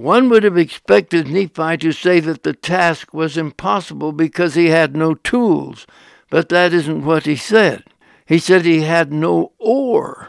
One 0.00 0.30
would 0.30 0.44
have 0.44 0.56
expected 0.56 1.28
Nephi 1.28 1.76
to 1.76 1.92
say 1.92 2.20
that 2.20 2.42
the 2.42 2.54
task 2.54 3.12
was 3.12 3.36
impossible 3.36 4.12
because 4.12 4.54
he 4.54 4.70
had 4.70 4.96
no 4.96 5.12
tools, 5.12 5.86
but 6.30 6.48
that 6.48 6.72
isn't 6.72 7.04
what 7.04 7.26
he 7.26 7.36
said. 7.36 7.84
He 8.24 8.38
said 8.38 8.64
he 8.64 8.80
had 8.80 9.12
no 9.12 9.52
ore. 9.58 10.28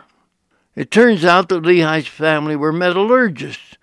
It 0.75 0.91
turns 0.91 1.23
out 1.23 1.47
that 1.47 1.63
Lehi's 1.63 2.09
family 2.09 2.57
were 2.57 2.73
metallurgists, 2.73 3.77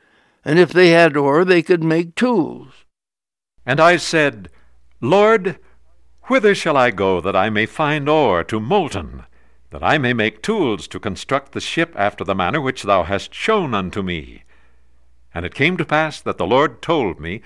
and 0.44 0.58
if 0.58 0.74
they 0.74 0.90
had 0.90 1.16
ore, 1.16 1.42
they 1.42 1.62
could 1.62 1.82
make 1.82 2.14
tools. 2.14 2.84
And 3.64 3.80
I 3.80 3.96
said, 3.96 4.50
Lord, 5.00 5.58
whither 6.24 6.54
shall 6.54 6.76
I 6.76 6.90
go 6.90 7.22
that 7.22 7.34
I 7.34 7.48
may 7.48 7.64
find 7.64 8.10
ore 8.10 8.44
to 8.44 8.60
molten, 8.60 9.24
that 9.70 9.82
I 9.82 9.96
may 9.96 10.12
make 10.12 10.42
tools 10.42 10.86
to 10.88 11.00
construct 11.00 11.52
the 11.52 11.62
ship 11.62 11.94
after 11.96 12.24
the 12.24 12.34
manner 12.34 12.60
which 12.60 12.82
thou 12.82 13.04
hast 13.04 13.32
shown 13.32 13.72
unto 13.72 14.02
me? 14.02 14.42
And 15.34 15.44
it 15.44 15.54
came 15.54 15.76
to 15.76 15.84
pass 15.84 16.20
that 16.20 16.38
the 16.38 16.46
Lord 16.46 16.82
told 16.82 17.20
me 17.20 17.42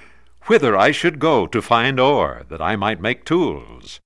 whither 0.47 0.77
I 0.77 0.91
should 0.91 1.19
go 1.19 1.47
to 1.47 1.63
find 1.63 2.01
ore, 2.01 2.43
that 2.49 2.61
I 2.61 2.77
might 2.77 3.01
make 3.01 3.25
tools. 3.25 4.01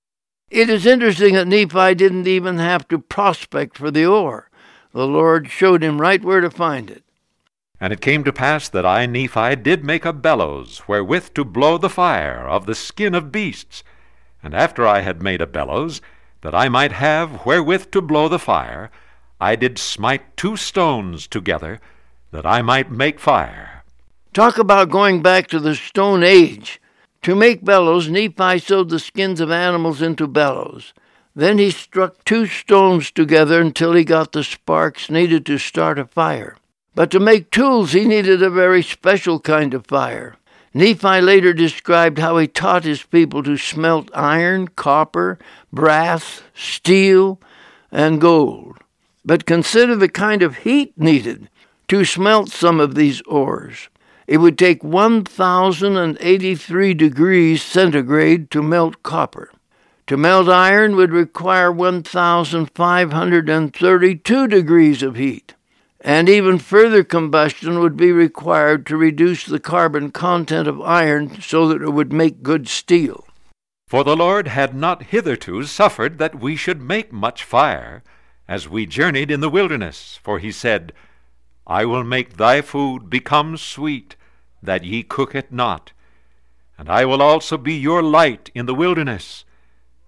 It 0.50 0.68
is 0.68 0.86
interesting 0.86 1.34
that 1.34 1.48
Nephi 1.48 1.94
didn't 1.94 2.26
even 2.26 2.58
have 2.58 2.86
to 2.88 2.98
prospect 2.98 3.76
for 3.76 3.90
the 3.90 4.06
ore. 4.06 4.50
The 4.92 5.06
Lord 5.06 5.50
showed 5.50 5.82
him 5.82 6.00
right 6.00 6.22
where 6.22 6.40
to 6.40 6.50
find 6.50 6.90
it. 6.90 7.02
And 7.80 7.92
it 7.92 8.00
came 8.00 8.24
to 8.24 8.32
pass 8.32 8.68
that 8.68 8.86
I, 8.86 9.04
Nephi, 9.06 9.56
did 9.56 9.84
make 9.84 10.04
a 10.04 10.12
bellows 10.12 10.78
wherewith 10.88 11.34
to 11.34 11.44
blow 11.44 11.76
the 11.76 11.90
fire 11.90 12.48
of 12.48 12.64
the 12.64 12.74
skin 12.74 13.14
of 13.14 13.32
beasts. 13.32 13.82
And 14.42 14.54
after 14.54 14.86
I 14.86 15.00
had 15.00 15.22
made 15.22 15.42
a 15.42 15.46
bellows, 15.46 16.00
that 16.40 16.54
I 16.54 16.68
might 16.68 16.92
have 16.92 17.44
wherewith 17.44 17.90
to 17.90 18.00
blow 18.00 18.28
the 18.28 18.38
fire, 18.38 18.90
I 19.40 19.56
did 19.56 19.78
smite 19.78 20.36
two 20.36 20.56
stones 20.56 21.26
together, 21.26 21.80
that 22.36 22.44
I 22.44 22.60
might 22.60 22.90
make 22.90 23.18
fire. 23.18 23.82
Talk 24.34 24.58
about 24.58 24.90
going 24.90 25.22
back 25.22 25.46
to 25.46 25.58
the 25.58 25.74
Stone 25.74 26.22
Age. 26.22 26.82
To 27.22 27.34
make 27.34 27.64
bellows, 27.64 28.10
Nephi 28.10 28.58
sewed 28.58 28.90
the 28.90 28.98
skins 28.98 29.40
of 29.40 29.50
animals 29.50 30.02
into 30.02 30.26
bellows. 30.26 30.92
Then 31.34 31.56
he 31.56 31.70
struck 31.70 32.22
two 32.26 32.44
stones 32.44 33.10
together 33.10 33.58
until 33.58 33.94
he 33.94 34.04
got 34.04 34.32
the 34.32 34.44
sparks 34.44 35.08
needed 35.08 35.46
to 35.46 35.56
start 35.56 35.98
a 35.98 36.04
fire. 36.04 36.58
But 36.94 37.10
to 37.12 37.20
make 37.20 37.50
tools, 37.50 37.92
he 37.92 38.04
needed 38.04 38.42
a 38.42 38.50
very 38.50 38.82
special 38.82 39.40
kind 39.40 39.72
of 39.72 39.86
fire. 39.86 40.36
Nephi 40.74 41.22
later 41.22 41.54
described 41.54 42.18
how 42.18 42.36
he 42.36 42.46
taught 42.46 42.84
his 42.84 43.02
people 43.02 43.42
to 43.44 43.56
smelt 43.56 44.10
iron, 44.14 44.68
copper, 44.68 45.38
brass, 45.72 46.42
steel, 46.52 47.40
and 47.90 48.20
gold. 48.20 48.76
But 49.24 49.46
consider 49.46 49.96
the 49.96 50.10
kind 50.10 50.42
of 50.42 50.58
heat 50.58 50.92
needed 50.98 51.48
to 51.88 52.04
smelt 52.04 52.50
some 52.50 52.78
of 52.80 52.94
these 52.94 53.20
ores. 53.22 53.88
It 54.26 54.36
would 54.38 54.58
take 54.58 54.82
1,083 54.82 56.94
degrees 56.94 57.62
centigrade 57.62 58.50
to 58.50 58.62
melt 58.62 59.02
copper. 59.02 59.50
To 60.08 60.16
melt 60.16 60.48
iron 60.48 60.96
would 60.96 61.12
require 61.12 61.70
1,532 61.72 64.48
degrees 64.48 65.02
of 65.02 65.16
heat, 65.16 65.54
and 66.00 66.28
even 66.28 66.58
further 66.58 67.02
combustion 67.02 67.80
would 67.80 67.96
be 67.96 68.12
required 68.12 68.86
to 68.86 68.96
reduce 68.96 69.44
the 69.44 69.58
carbon 69.58 70.10
content 70.10 70.68
of 70.68 70.80
iron 70.80 71.40
so 71.40 71.66
that 71.68 71.82
it 71.82 71.90
would 71.90 72.12
make 72.12 72.44
good 72.44 72.68
steel. 72.68 73.26
For 73.88 74.02
the 74.02 74.16
Lord 74.16 74.48
had 74.48 74.74
not 74.74 75.04
hitherto 75.04 75.62
suffered 75.64 76.18
that 76.18 76.40
we 76.40 76.56
should 76.56 76.82
make 76.82 77.12
much 77.12 77.44
fire, 77.44 78.02
as 78.48 78.68
we 78.68 78.86
journeyed 78.86 79.30
in 79.30 79.38
the 79.40 79.50
wilderness, 79.50 80.18
for 80.22 80.40
he 80.40 80.52
said, 80.52 80.92
I 81.66 81.84
will 81.84 82.04
make 82.04 82.36
thy 82.36 82.62
food 82.62 83.10
become 83.10 83.56
sweet, 83.56 84.16
that 84.62 84.84
ye 84.84 85.02
cook 85.02 85.34
it 85.34 85.52
not. 85.52 85.92
And 86.78 86.88
I 86.88 87.04
will 87.04 87.22
also 87.22 87.56
be 87.56 87.74
your 87.74 88.02
light 88.02 88.50
in 88.54 88.66
the 88.66 88.74
wilderness, 88.74 89.44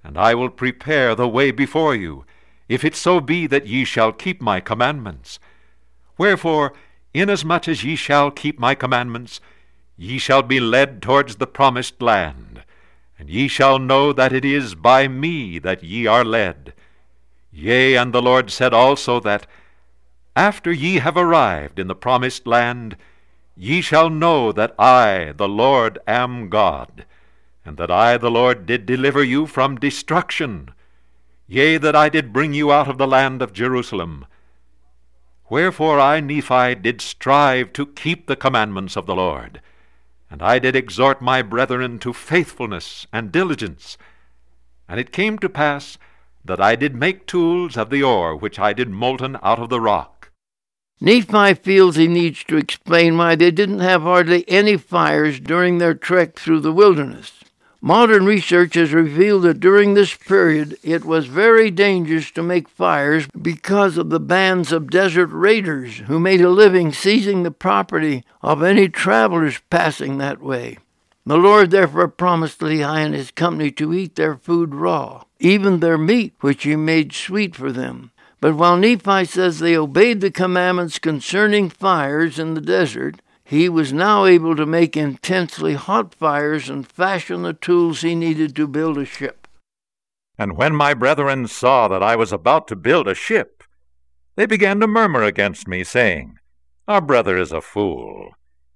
and 0.04 0.16
I 0.16 0.34
will 0.34 0.50
prepare 0.50 1.14
the 1.14 1.28
way 1.28 1.50
before 1.50 1.94
you. 1.94 2.24
if 2.68 2.84
it 2.84 2.94
so 2.94 3.20
be 3.20 3.46
that 3.46 3.66
ye 3.66 3.84
shall 3.84 4.12
keep 4.12 4.40
my 4.40 4.60
commandments. 4.60 5.38
Wherefore, 6.18 6.74
inasmuch 7.14 7.66
as 7.68 7.82
ye 7.82 7.96
shall 7.96 8.30
keep 8.30 8.58
my 8.58 8.74
commandments, 8.74 9.40
ye 9.96 10.18
shall 10.18 10.42
be 10.42 10.60
led 10.60 11.00
towards 11.02 11.36
the 11.36 11.46
promised 11.46 12.02
land, 12.02 12.62
and 13.18 13.30
ye 13.30 13.48
shall 13.48 13.78
know 13.78 14.12
that 14.12 14.32
it 14.32 14.44
is 14.44 14.74
by 14.74 15.08
me 15.08 15.58
that 15.58 15.82
ye 15.82 16.06
are 16.06 16.24
led. 16.24 16.74
Yea, 17.50 17.96
and 17.96 18.12
the 18.12 18.22
Lord 18.22 18.50
said 18.50 18.74
also 18.74 19.18
that, 19.20 19.46
after 20.38 20.70
ye 20.70 21.00
have 21.00 21.16
arrived 21.16 21.80
in 21.80 21.88
the 21.88 21.96
promised 21.96 22.46
land, 22.46 22.96
ye 23.56 23.80
shall 23.80 24.08
know 24.08 24.52
that 24.52 24.72
I, 24.78 25.32
the 25.36 25.48
Lord, 25.48 25.98
am 26.06 26.48
God, 26.48 27.04
and 27.64 27.76
that 27.76 27.90
I, 27.90 28.16
the 28.18 28.30
Lord, 28.30 28.64
did 28.64 28.86
deliver 28.86 29.24
you 29.24 29.48
from 29.48 29.80
destruction, 29.80 30.70
yea, 31.48 31.76
that 31.78 31.96
I 31.96 32.08
did 32.08 32.32
bring 32.32 32.54
you 32.54 32.70
out 32.70 32.86
of 32.86 32.98
the 32.98 33.06
land 33.08 33.42
of 33.42 33.52
Jerusalem. 33.52 34.26
Wherefore 35.50 35.98
I, 35.98 36.20
Nephi, 36.20 36.76
did 36.76 37.00
strive 37.00 37.72
to 37.72 37.86
keep 37.86 38.28
the 38.28 38.36
commandments 38.36 38.96
of 38.96 39.06
the 39.06 39.16
Lord, 39.16 39.60
and 40.30 40.40
I 40.40 40.60
did 40.60 40.76
exhort 40.76 41.20
my 41.20 41.42
brethren 41.42 41.98
to 41.98 42.12
faithfulness 42.12 43.08
and 43.12 43.32
diligence. 43.32 43.98
And 44.88 45.00
it 45.00 45.10
came 45.10 45.40
to 45.40 45.48
pass 45.48 45.98
that 46.44 46.60
I 46.60 46.76
did 46.76 46.94
make 46.94 47.26
tools 47.26 47.76
of 47.76 47.90
the 47.90 48.04
ore 48.04 48.36
which 48.36 48.60
I 48.60 48.72
did 48.72 48.88
molten 48.88 49.36
out 49.42 49.58
of 49.58 49.68
the 49.68 49.80
rock. 49.80 50.17
Nephi 51.00 51.54
feels 51.54 51.94
he 51.94 52.08
needs 52.08 52.42
to 52.44 52.56
explain 52.56 53.16
why 53.16 53.36
they 53.36 53.52
didn't 53.52 53.78
have 53.78 54.02
hardly 54.02 54.44
any 54.48 54.76
fires 54.76 55.38
during 55.38 55.78
their 55.78 55.94
trek 55.94 56.36
through 56.36 56.60
the 56.60 56.72
wilderness. 56.72 57.32
Modern 57.80 58.26
research 58.26 58.74
has 58.74 58.92
revealed 58.92 59.44
that 59.44 59.60
during 59.60 59.94
this 59.94 60.12
period 60.12 60.76
it 60.82 61.04
was 61.04 61.26
very 61.26 61.70
dangerous 61.70 62.32
to 62.32 62.42
make 62.42 62.68
fires 62.68 63.28
because 63.40 63.96
of 63.96 64.10
the 64.10 64.18
bands 64.18 64.72
of 64.72 64.90
desert 64.90 65.28
raiders 65.28 65.98
who 65.98 66.18
made 66.18 66.40
a 66.40 66.48
living 66.48 66.92
seizing 66.92 67.44
the 67.44 67.52
property 67.52 68.24
of 68.42 68.64
any 68.64 68.88
travelers 68.88 69.60
passing 69.70 70.18
that 70.18 70.42
way. 70.42 70.78
The 71.24 71.36
Lord 71.36 71.70
therefore 71.70 72.08
promised 72.08 72.58
Lehi 72.58 72.82
and 72.82 73.14
his 73.14 73.30
company 73.30 73.70
to 73.72 73.94
eat 73.94 74.16
their 74.16 74.36
food 74.36 74.74
raw, 74.74 75.22
even 75.38 75.78
their 75.78 75.98
meat, 75.98 76.34
which 76.40 76.64
he 76.64 76.74
made 76.74 77.12
sweet 77.12 77.54
for 77.54 77.70
them. 77.70 78.10
But 78.40 78.54
while 78.54 78.76
Nephi 78.76 79.24
says 79.24 79.58
they 79.58 79.76
obeyed 79.76 80.20
the 80.20 80.30
commandments 80.30 80.98
concerning 80.98 81.70
fires 81.70 82.38
in 82.38 82.54
the 82.54 82.60
desert, 82.60 83.20
he 83.44 83.68
was 83.68 83.92
now 83.92 84.26
able 84.26 84.54
to 84.54 84.66
make 84.66 84.96
intensely 84.96 85.74
hot 85.74 86.14
fires 86.14 86.68
and 86.68 86.86
fashion 86.86 87.42
the 87.42 87.52
tools 87.52 88.02
he 88.02 88.14
needed 88.14 88.54
to 88.56 88.68
build 88.68 88.98
a 88.98 89.04
ship. 89.04 89.48
And 90.38 90.56
when 90.56 90.74
my 90.76 90.94
brethren 90.94 91.48
saw 91.48 91.88
that 91.88 92.02
I 92.02 92.14
was 92.14 92.32
about 92.32 92.68
to 92.68 92.76
build 92.76 93.08
a 93.08 93.14
ship, 93.14 93.64
they 94.36 94.46
began 94.46 94.78
to 94.80 94.86
murmur 94.86 95.24
against 95.24 95.66
me, 95.66 95.82
saying, 95.82 96.38
Our 96.86 97.00
brother 97.00 97.36
is 97.36 97.50
a 97.50 97.60
fool, 97.60 98.34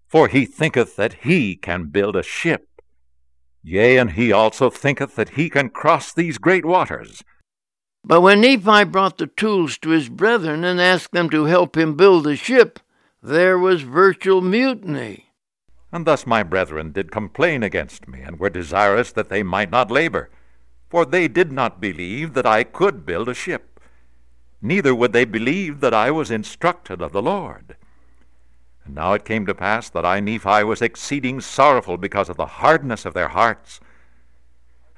for 0.08 0.26
he 0.26 0.44
thinketh 0.44 0.96
that 0.96 1.18
he 1.22 1.54
can 1.54 1.84
build 1.84 2.16
a 2.16 2.22
ship. 2.24 2.66
Yea, 3.62 3.96
and 3.96 4.12
he 4.12 4.32
also 4.32 4.70
thinketh 4.70 5.14
that 5.14 5.30
he 5.30 5.48
can 5.48 5.68
cross 5.68 6.12
these 6.12 6.38
great 6.38 6.64
waters. 6.64 7.22
But 8.04 8.20
when 8.20 8.40
Nephi 8.40 8.84
brought 8.84 9.18
the 9.18 9.28
tools 9.28 9.78
to 9.78 9.90
his 9.90 10.08
brethren 10.08 10.64
and 10.64 10.80
asked 10.80 11.12
them 11.12 11.30
to 11.30 11.44
help 11.44 11.76
him 11.76 11.96
build 11.96 12.24
the 12.24 12.36
ship, 12.36 12.80
there 13.22 13.58
was 13.58 13.82
virtual 13.82 14.40
mutiny. 14.40 15.26
And 15.92 16.06
thus 16.06 16.26
my 16.26 16.42
brethren 16.42 16.92
did 16.92 17.12
complain 17.12 17.62
against 17.62 18.08
me, 18.08 18.20
and 18.20 18.40
were 18.40 18.50
desirous 18.50 19.12
that 19.12 19.28
they 19.28 19.42
might 19.42 19.70
not 19.70 19.90
labor. 19.90 20.30
For 20.88 21.04
they 21.04 21.28
did 21.28 21.52
not 21.52 21.80
believe 21.80 22.34
that 22.34 22.46
I 22.46 22.64
could 22.64 23.06
build 23.06 23.28
a 23.28 23.34
ship, 23.34 23.80
neither 24.60 24.94
would 24.94 25.12
they 25.12 25.24
believe 25.24 25.80
that 25.80 25.94
I 25.94 26.10
was 26.10 26.30
instructed 26.30 27.02
of 27.02 27.12
the 27.12 27.22
Lord. 27.22 27.76
And 28.84 28.94
now 28.94 29.12
it 29.12 29.24
came 29.24 29.46
to 29.46 29.54
pass 29.54 29.88
that 29.90 30.04
I, 30.04 30.20
Nephi, 30.20 30.64
was 30.64 30.82
exceeding 30.82 31.40
sorrowful 31.40 31.96
because 31.96 32.28
of 32.28 32.36
the 32.36 32.46
hardness 32.46 33.04
of 33.04 33.14
their 33.14 33.28
hearts. 33.28 33.80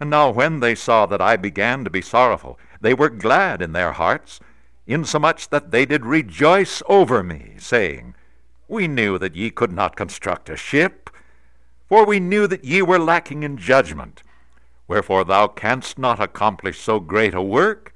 And 0.01 0.11
now 0.11 0.31
when 0.31 0.61
they 0.61 0.75
saw 0.75 1.07
that 1.07 1.21
I 1.21 1.37
began 1.37 1.85
to 1.85 1.91
be 1.91 2.03
sorrowful, 2.03 2.59
they 2.85 2.93
were 2.93 3.09
glad 3.09 3.63
in 3.63 3.73
their 3.73 3.93
hearts, 3.93 4.41
insomuch 4.87 5.49
that 5.49 5.71
they 5.71 5.87
did 5.87 6.05
rejoice 6.05 6.83
over 6.87 7.23
me, 7.23 7.55
saying, 7.57 8.15
We 8.69 8.87
knew 8.87 9.17
that 9.19 9.35
ye 9.35 9.51
could 9.51 9.73
not 9.73 9.97
construct 9.97 10.51
a 10.51 10.57
ship, 10.57 11.09
for 11.89 12.05
we 12.05 12.21
knew 12.21 12.47
that 12.47 12.63
ye 12.63 12.83
were 12.83 12.99
lacking 12.99 13.43
in 13.43 13.57
judgment. 13.57 14.23
Wherefore 14.87 15.25
thou 15.25 15.47
canst 15.47 15.99
not 15.99 16.21
accomplish 16.21 16.79
so 16.79 17.01
great 17.01 17.33
a 17.33 17.41
work. 17.41 17.95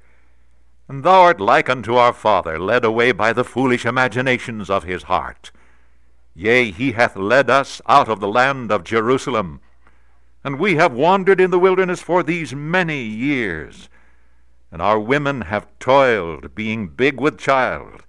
And 0.87 1.03
thou 1.03 1.21
art 1.21 1.39
like 1.39 1.69
unto 1.69 1.93
our 1.93 2.13
father, 2.13 2.57
led 2.57 2.83
away 2.83 3.11
by 3.11 3.31
the 3.31 3.43
foolish 3.43 3.85
imaginations 3.85 4.71
of 4.71 4.85
his 4.85 5.03
heart. 5.03 5.51
Yea, 6.33 6.71
he 6.71 6.93
hath 6.93 7.15
led 7.15 7.47
us 7.51 7.79
out 7.87 8.09
of 8.09 8.19
the 8.19 8.27
land 8.27 8.71
of 8.71 8.83
Jerusalem, 8.83 9.61
and 10.43 10.57
we 10.57 10.77
have 10.77 10.93
wandered 10.93 11.39
in 11.39 11.51
the 11.51 11.59
wilderness 11.59 12.01
for 12.01 12.23
these 12.23 12.55
many 12.55 13.03
years 13.03 13.87
and 14.71 14.81
our 14.81 14.99
women 14.99 15.41
have 15.41 15.67
toiled, 15.79 16.53
being 16.53 16.87
big 16.87 17.19
with 17.19 17.37
child. 17.37 18.03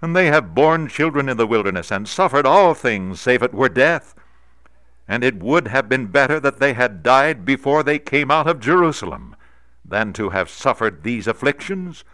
And 0.00 0.16
they 0.16 0.26
have 0.26 0.54
borne 0.54 0.88
children 0.88 1.28
in 1.28 1.36
the 1.36 1.46
wilderness, 1.46 1.90
and 1.90 2.08
suffered 2.08 2.46
all 2.46 2.74
things, 2.74 3.20
save 3.20 3.42
it 3.42 3.52
were 3.52 3.68
death. 3.68 4.14
And 5.06 5.22
it 5.22 5.42
would 5.42 5.68
have 5.68 5.88
been 5.88 6.06
better 6.06 6.40
that 6.40 6.58
they 6.58 6.72
had 6.72 7.02
died 7.02 7.44
before 7.44 7.82
they 7.82 7.98
came 7.98 8.30
out 8.30 8.46
of 8.46 8.60
Jerusalem, 8.60 9.36
than 9.84 10.12
to 10.14 10.30
have 10.30 10.48
suffered 10.48 11.02
these 11.02 11.26
afflictions. 11.26 12.04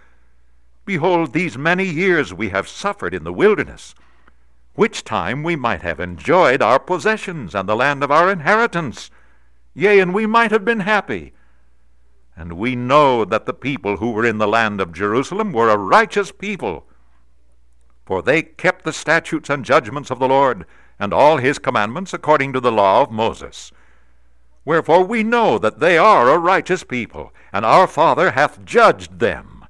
Behold, 0.84 1.32
these 1.32 1.56
many 1.56 1.84
years 1.84 2.34
we 2.34 2.48
have 2.48 2.66
suffered 2.66 3.14
in 3.14 3.22
the 3.22 3.32
wilderness, 3.32 3.94
which 4.74 5.04
time 5.04 5.44
we 5.44 5.54
might 5.54 5.82
have 5.82 6.00
enjoyed 6.00 6.62
our 6.62 6.80
possessions 6.80 7.54
and 7.54 7.68
the 7.68 7.76
land 7.76 8.02
of 8.02 8.10
our 8.10 8.30
inheritance. 8.30 9.10
Yea, 9.74 10.00
and 10.00 10.12
we 10.12 10.26
might 10.26 10.50
have 10.50 10.64
been 10.64 10.80
happy 10.80 11.32
and 12.40 12.54
we 12.54 12.74
know 12.74 13.22
that 13.26 13.44
the 13.44 13.52
people 13.52 13.98
who 13.98 14.12
were 14.12 14.24
in 14.24 14.38
the 14.38 14.48
land 14.48 14.80
of 14.80 14.94
Jerusalem 14.94 15.52
were 15.52 15.68
a 15.68 15.76
righteous 15.76 16.32
people. 16.32 16.86
For 18.06 18.22
they 18.22 18.40
kept 18.40 18.82
the 18.82 18.94
statutes 18.94 19.50
and 19.50 19.62
judgments 19.62 20.10
of 20.10 20.18
the 20.18 20.26
Lord, 20.26 20.64
and 20.98 21.12
all 21.12 21.36
his 21.36 21.58
commandments 21.58 22.14
according 22.14 22.54
to 22.54 22.60
the 22.60 22.72
law 22.72 23.02
of 23.02 23.10
Moses. 23.10 23.72
Wherefore 24.64 25.04
we 25.04 25.22
know 25.22 25.58
that 25.58 25.80
they 25.80 25.98
are 25.98 26.30
a 26.30 26.38
righteous 26.38 26.82
people, 26.82 27.30
and 27.52 27.66
our 27.66 27.86
Father 27.86 28.30
hath 28.30 28.64
judged 28.64 29.18
them, 29.18 29.66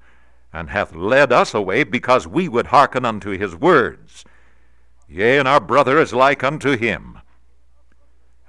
and 0.52 0.70
hath 0.70 0.94
led 0.94 1.32
us 1.32 1.52
away 1.52 1.82
because 1.82 2.28
we 2.28 2.48
would 2.48 2.66
hearken 2.66 3.04
unto 3.04 3.36
his 3.36 3.56
words. 3.56 4.24
Yea, 5.08 5.38
and 5.38 5.48
our 5.48 5.58
brother 5.58 5.98
is 5.98 6.12
like 6.12 6.44
unto 6.44 6.76
him 6.76 7.19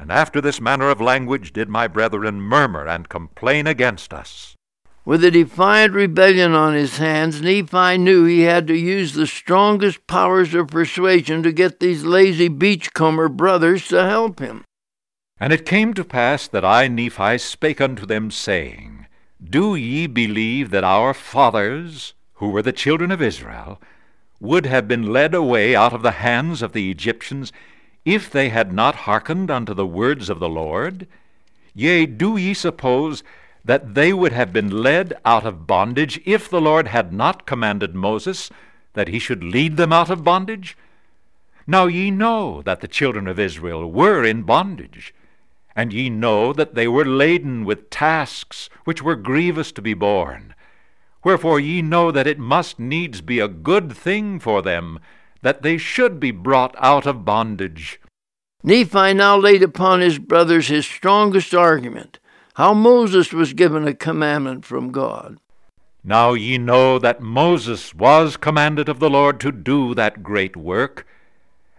and 0.01 0.11
after 0.11 0.41
this 0.41 0.59
manner 0.59 0.89
of 0.89 0.99
language 0.99 1.53
did 1.53 1.69
my 1.69 1.87
brethren 1.87 2.41
murmur 2.41 2.87
and 2.87 3.07
complain 3.07 3.67
against 3.67 4.11
us. 4.11 4.55
With 5.05 5.23
a 5.23 5.29
defiant 5.29 5.93
rebellion 5.93 6.53
on 6.53 6.73
his 6.73 6.97
hands, 6.97 7.39
Nephi 7.39 7.99
knew 7.99 8.25
he 8.25 8.41
had 8.41 8.65
to 8.67 8.75
use 8.75 9.13
the 9.13 9.27
strongest 9.27 10.07
powers 10.07 10.55
of 10.55 10.69
persuasion 10.69 11.43
to 11.43 11.51
get 11.51 11.79
these 11.79 12.03
lazy 12.03 12.47
beachcomber 12.47 13.29
brothers 13.29 13.87
to 13.89 14.03
help 14.03 14.39
him. 14.39 14.63
And 15.39 15.53
it 15.53 15.67
came 15.67 15.93
to 15.93 16.03
pass 16.03 16.47
that 16.47 16.65
I, 16.65 16.87
Nephi, 16.87 17.37
spake 17.37 17.79
unto 17.79 18.07
them, 18.07 18.31
saying, 18.31 19.05
Do 19.43 19.75
ye 19.75 20.07
believe 20.07 20.71
that 20.71 20.83
our 20.83 21.13
fathers, 21.13 22.15
who 22.35 22.49
were 22.49 22.63
the 22.63 22.73
children 22.73 23.11
of 23.11 23.21
Israel, 23.21 23.79
would 24.39 24.65
have 24.65 24.87
been 24.87 25.13
led 25.13 25.35
away 25.35 25.75
out 25.75 25.93
of 25.93 26.01
the 26.01 26.11
hands 26.11 26.63
of 26.63 26.73
the 26.73 26.89
Egyptians 26.89 27.53
if 28.05 28.29
they 28.29 28.49
had 28.49 28.73
not 28.73 28.95
hearkened 28.95 29.51
unto 29.51 29.73
the 29.73 29.85
words 29.85 30.29
of 30.29 30.39
the 30.39 30.49
Lord? 30.49 31.07
Yea, 31.73 32.05
do 32.05 32.37
ye 32.37 32.53
suppose 32.53 33.23
that 33.63 33.93
they 33.93 34.11
would 34.11 34.31
have 34.31 34.51
been 34.51 34.81
led 34.81 35.13
out 35.23 35.45
of 35.45 35.67
bondage 35.67 36.19
if 36.25 36.49
the 36.49 36.61
Lord 36.61 36.87
had 36.87 37.13
not 37.13 37.45
commanded 37.45 37.93
Moses 37.93 38.49
that 38.93 39.07
he 39.07 39.19
should 39.19 39.43
lead 39.43 39.77
them 39.77 39.93
out 39.93 40.09
of 40.09 40.23
bondage? 40.23 40.75
Now 41.67 41.85
ye 41.85 42.11
know 42.11 42.61
that 42.63 42.81
the 42.81 42.87
children 42.87 43.27
of 43.27 43.39
Israel 43.39 43.89
were 43.89 44.23
in 44.23 44.43
bondage, 44.43 45.13
and 45.75 45.93
ye 45.93 46.09
know 46.09 46.53
that 46.53 46.73
they 46.73 46.87
were 46.87 47.05
laden 47.05 47.63
with 47.63 47.89
tasks 47.89 48.69
which 48.83 49.01
were 49.01 49.15
grievous 49.15 49.71
to 49.73 49.81
be 49.81 49.93
borne. 49.93 50.55
Wherefore 51.23 51.59
ye 51.59 51.81
know 51.81 52.11
that 52.11 52.27
it 52.27 52.39
must 52.39 52.79
needs 52.79 53.21
be 53.21 53.39
a 53.39 53.47
good 53.47 53.95
thing 53.95 54.39
for 54.39 54.61
them 54.61 54.99
that 55.41 55.61
they 55.61 55.77
should 55.77 56.19
be 56.19 56.31
brought 56.31 56.75
out 56.77 57.05
of 57.05 57.25
bondage. 57.25 57.99
Nephi 58.63 59.13
now 59.13 59.37
laid 59.37 59.63
upon 59.63 60.01
his 60.01 60.19
brothers 60.19 60.67
his 60.67 60.85
strongest 60.85 61.53
argument 61.53 62.19
how 62.55 62.73
Moses 62.73 63.31
was 63.31 63.53
given 63.53 63.87
a 63.87 63.93
commandment 63.93 64.65
from 64.65 64.91
God. 64.91 65.39
Now 66.03 66.33
ye 66.33 66.57
know 66.57 66.99
that 66.99 67.21
Moses 67.21 67.93
was 67.93 68.37
commanded 68.37 68.89
of 68.89 68.99
the 68.99 69.09
Lord 69.09 69.39
to 69.41 69.51
do 69.51 69.95
that 69.95 70.23
great 70.23 70.55
work, 70.55 71.07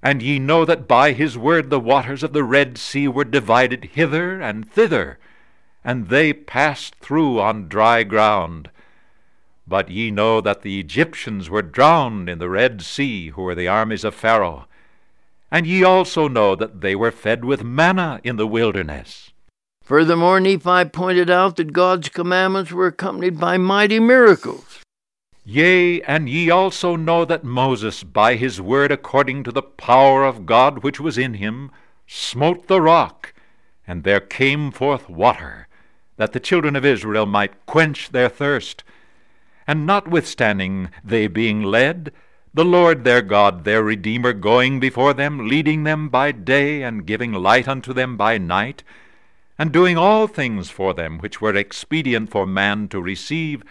and 0.02 0.22
ye 0.22 0.38
know 0.38 0.64
that 0.64 0.88
by 0.88 1.12
his 1.12 1.36
word 1.36 1.70
the 1.70 1.80
waters 1.80 2.22
of 2.22 2.32
the 2.32 2.44
Red 2.44 2.78
Sea 2.78 3.06
were 3.06 3.24
divided 3.24 3.90
hither 3.92 4.40
and 4.40 4.68
thither, 4.68 5.18
and 5.84 6.08
they 6.08 6.32
passed 6.32 6.94
through 6.96 7.40
on 7.40 7.68
dry 7.68 8.02
ground. 8.02 8.70
But 9.72 9.88
ye 9.88 10.10
know 10.10 10.42
that 10.42 10.60
the 10.60 10.78
Egyptians 10.78 11.48
were 11.48 11.62
drowned 11.62 12.28
in 12.28 12.38
the 12.38 12.50
Red 12.50 12.82
Sea, 12.82 13.28
who 13.30 13.40
were 13.40 13.54
the 13.54 13.68
armies 13.68 14.04
of 14.04 14.14
Pharaoh. 14.14 14.66
And 15.50 15.66
ye 15.66 15.82
also 15.82 16.28
know 16.28 16.54
that 16.54 16.82
they 16.82 16.94
were 16.94 17.10
fed 17.10 17.42
with 17.42 17.64
manna 17.64 18.20
in 18.22 18.36
the 18.36 18.46
wilderness. 18.46 19.30
Furthermore, 19.82 20.40
Nephi 20.40 20.84
pointed 20.90 21.30
out 21.30 21.56
that 21.56 21.72
God's 21.72 22.10
commandments 22.10 22.70
were 22.70 22.88
accompanied 22.88 23.40
by 23.40 23.56
mighty 23.56 23.98
miracles. 23.98 24.80
Yea, 25.42 26.02
and 26.02 26.28
ye 26.28 26.50
also 26.50 26.94
know 26.94 27.24
that 27.24 27.42
Moses, 27.42 28.04
by 28.04 28.34
his 28.34 28.60
word 28.60 28.92
according 28.92 29.42
to 29.44 29.52
the 29.52 29.62
power 29.62 30.22
of 30.22 30.44
God 30.44 30.82
which 30.82 31.00
was 31.00 31.16
in 31.16 31.32
him, 31.32 31.70
smote 32.06 32.66
the 32.66 32.82
rock, 32.82 33.32
and 33.86 34.04
there 34.04 34.20
came 34.20 34.70
forth 34.70 35.08
water, 35.08 35.66
that 36.18 36.34
the 36.34 36.40
children 36.40 36.76
of 36.76 36.84
Israel 36.84 37.24
might 37.24 37.64
quench 37.64 38.10
their 38.10 38.28
thirst. 38.28 38.84
And 39.66 39.86
notwithstanding 39.86 40.90
they 41.04 41.26
being 41.26 41.62
led, 41.62 42.12
the 42.54 42.64
Lord 42.64 43.04
their 43.04 43.22
God, 43.22 43.64
their 43.64 43.82
Redeemer, 43.82 44.32
going 44.34 44.78
before 44.78 45.14
them, 45.14 45.48
leading 45.48 45.84
them 45.84 46.08
by 46.08 46.32
day, 46.32 46.82
and 46.82 47.06
giving 47.06 47.32
light 47.32 47.66
unto 47.66 47.94
them 47.94 48.16
by 48.16 48.36
night, 48.36 48.82
and 49.58 49.72
doing 49.72 49.96
all 49.96 50.26
things 50.26 50.68
for 50.68 50.92
them 50.92 51.18
which 51.18 51.40
were 51.40 51.54
expedient 51.54 52.30
for 52.30 52.46
man 52.46 52.88
to 52.88 53.00
receive, 53.00 53.62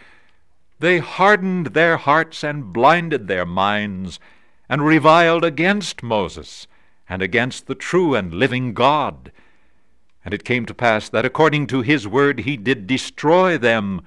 they 0.79 0.97
hardened 0.97 1.67
their 1.67 1.97
hearts 1.97 2.43
and 2.43 2.73
blinded 2.73 3.27
their 3.27 3.45
minds, 3.45 4.19
and 4.67 4.83
reviled 4.83 5.43
against 5.43 6.01
Moses, 6.01 6.65
and 7.07 7.21
against 7.21 7.67
the 7.67 7.75
true 7.75 8.15
and 8.15 8.33
living 8.33 8.73
God. 8.73 9.31
And 10.25 10.33
it 10.33 10.43
came 10.43 10.65
to 10.65 10.73
pass 10.73 11.07
that 11.09 11.25
according 11.25 11.67
to 11.67 11.81
his 11.81 12.07
word 12.07 12.39
he 12.39 12.57
did 12.57 12.87
destroy 12.87 13.59
them, 13.59 14.01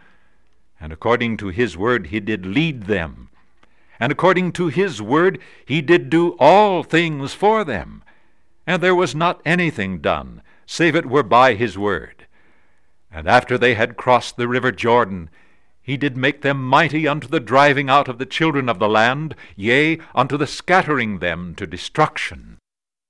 and 0.81 0.93
according 0.93 1.37
to 1.37 1.49
his 1.49 1.77
word 1.77 2.09
he 2.09 2.21
did 2.21 2.47
lead 2.47 2.85
them, 2.85 3.31
and 4.01 4.11
according 4.11 4.53
to 4.53 4.69
his 4.69 5.01
word 5.01 5.39
he 5.65 5.81
did 5.81 6.11
do 6.11 6.37
all 6.39 6.83
things 6.83 7.33
for 7.33 7.65
them. 7.65 8.03
And 8.67 8.83
there 8.83 8.95
was 8.95 9.15
not 9.15 9.43
anything 9.45 9.99
done, 9.99 10.43
save 10.67 10.97
it 10.97 11.07
were 11.07 11.23
by 11.23 11.55
his 11.55 11.77
word. 11.77 12.27
And 13.11 13.29
after 13.29 13.57
they 13.57 13.75
had 13.75 13.97
crossed 13.97 14.37
the 14.37 14.49
river 14.49 14.73
Jordan, 14.73 15.31
he 15.81 15.97
did 15.99 16.17
make 16.17 16.41
them 16.41 16.67
mighty 16.67 17.07
unto 17.07 17.29
the 17.29 17.41
driving 17.41 17.91
out 17.91 18.09
of 18.09 18.19
the 18.19 18.27
children 18.27 18.71
of 18.71 18.79
the 18.79 18.89
land, 18.89 19.35
yea, 19.55 19.99
unto 20.15 20.39
the 20.39 20.47
scattering 20.47 21.19
them 21.19 21.55
to 21.57 21.67
destruction. 21.67 22.59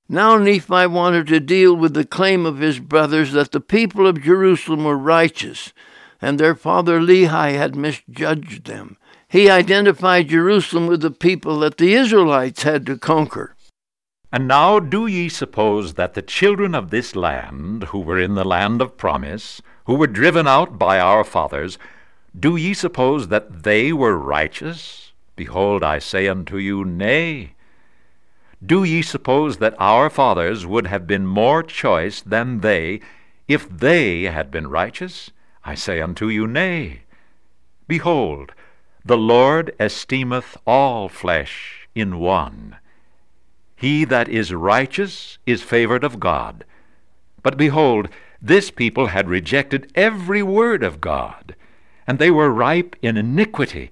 Now 0.09 0.37
Nephi 0.37 0.87
wanted 0.87 1.29
to 1.29 1.41
deal 1.41 1.75
with 1.75 1.95
the 1.95 2.05
claim 2.05 2.45
of 2.45 2.59
his 2.59 2.81
brothers 2.81 3.33
that 3.33 3.53
the 3.53 3.61
people 3.61 4.07
of 4.07 4.21
Jerusalem 4.21 4.85
were 4.85 4.99
righteous, 4.99 5.73
and 6.25 6.41
their 6.41 6.55
father 6.55 6.99
Lehi 6.99 7.53
had 7.53 7.77
misjudged 7.77 8.65
them. 8.65 8.97
He 9.29 9.51
identified 9.51 10.29
Jerusalem 10.29 10.87
with 10.87 11.03
the 11.03 11.11
people 11.11 11.59
that 11.61 11.77
the 11.77 11.95
Israelites 11.95 12.63
had 12.63 12.87
to 12.87 12.97
conquer. 12.97 13.55
And 14.33 14.49
now 14.49 14.81
do 14.81 15.07
ye 15.07 15.29
suppose 15.29 15.95
that 15.95 16.15
the 16.15 16.23
children 16.23 16.75
of 16.75 16.91
this 16.91 17.15
land, 17.15 17.85
who 17.85 18.01
were 18.01 18.19
in 18.19 18.35
the 18.35 18.45
land 18.45 18.81
of 18.81 18.97
promise, 18.97 19.63
who 19.85 19.95
were 19.95 20.09
driven 20.09 20.49
out 20.49 20.79
by 20.79 20.99
our 20.99 21.25
fathers, 21.25 21.79
do 22.39 22.57
ye 22.57 22.75
suppose 22.75 23.29
that 23.29 23.63
they 23.63 23.93
were 23.93 24.19
righteous? 24.19 25.13
Behold, 25.37 25.85
I 25.85 25.99
say 25.99 26.27
unto 26.27 26.57
you, 26.57 26.85
Nay. 26.85 27.55
Do 28.65 28.83
ye 28.83 29.03
suppose 29.03 29.59
that 29.59 29.77
our 29.79 30.09
fathers 30.09 30.67
would 30.67 30.87
have 30.87 31.07
been 31.07 31.27
more 31.27 31.63
choice 31.63 32.21
than 32.21 32.61
they, 32.61 33.01
if 33.47 33.69
they 33.69 34.23
had 34.23 34.51
been 34.51 34.69
righteous? 34.69 35.31
I 35.65 35.75
say 35.75 36.01
unto 36.01 36.29
you, 36.29 36.47
Nay. 36.47 37.01
Behold, 37.89 38.53
the 39.05 39.17
Lord 39.17 39.75
esteemeth 39.81 40.57
all 40.67 41.09
flesh 41.09 41.89
in 41.95 42.19
one. 42.19 42.77
He 43.77 44.05
that 44.05 44.29
is 44.29 44.53
righteous 44.53 45.39
is 45.47 45.63
favored 45.63 46.05
of 46.05 46.21
God. 46.21 46.65
But 47.43 47.57
behold, 47.57 48.09
this 48.41 48.71
people 48.71 49.09
had 49.09 49.29
rejected 49.29 49.91
every 49.95 50.43
word 50.43 50.83
of 50.83 51.01
God, 51.01 51.55
and 52.07 52.19
they 52.19 52.31
were 52.31 52.51
ripe 52.51 52.97
in 53.03 53.17
iniquity, 53.17 53.91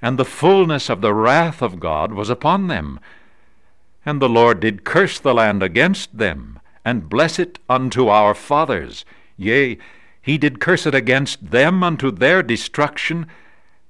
and 0.00 0.18
the 0.18 0.24
fullness 0.24 0.90
of 0.90 1.00
the 1.00 1.14
wrath 1.14 1.62
of 1.62 1.80
God 1.80 2.12
was 2.12 2.28
upon 2.28 2.68
them. 2.68 3.00
And 4.04 4.20
the 4.20 4.28
Lord 4.28 4.60
did 4.60 4.84
curse 4.84 5.18
the 5.18 5.34
land 5.34 5.62
against 5.62 6.18
them, 6.18 6.58
and 6.84 7.08
bless 7.08 7.38
it 7.38 7.58
unto 7.68 8.08
our 8.08 8.34
fathers. 8.34 9.04
Yea, 9.36 9.78
he 10.22 10.38
did 10.38 10.60
curse 10.60 10.86
it 10.86 10.94
against 10.94 11.50
them 11.50 11.82
unto 11.82 12.10
their 12.10 12.42
destruction, 12.42 13.26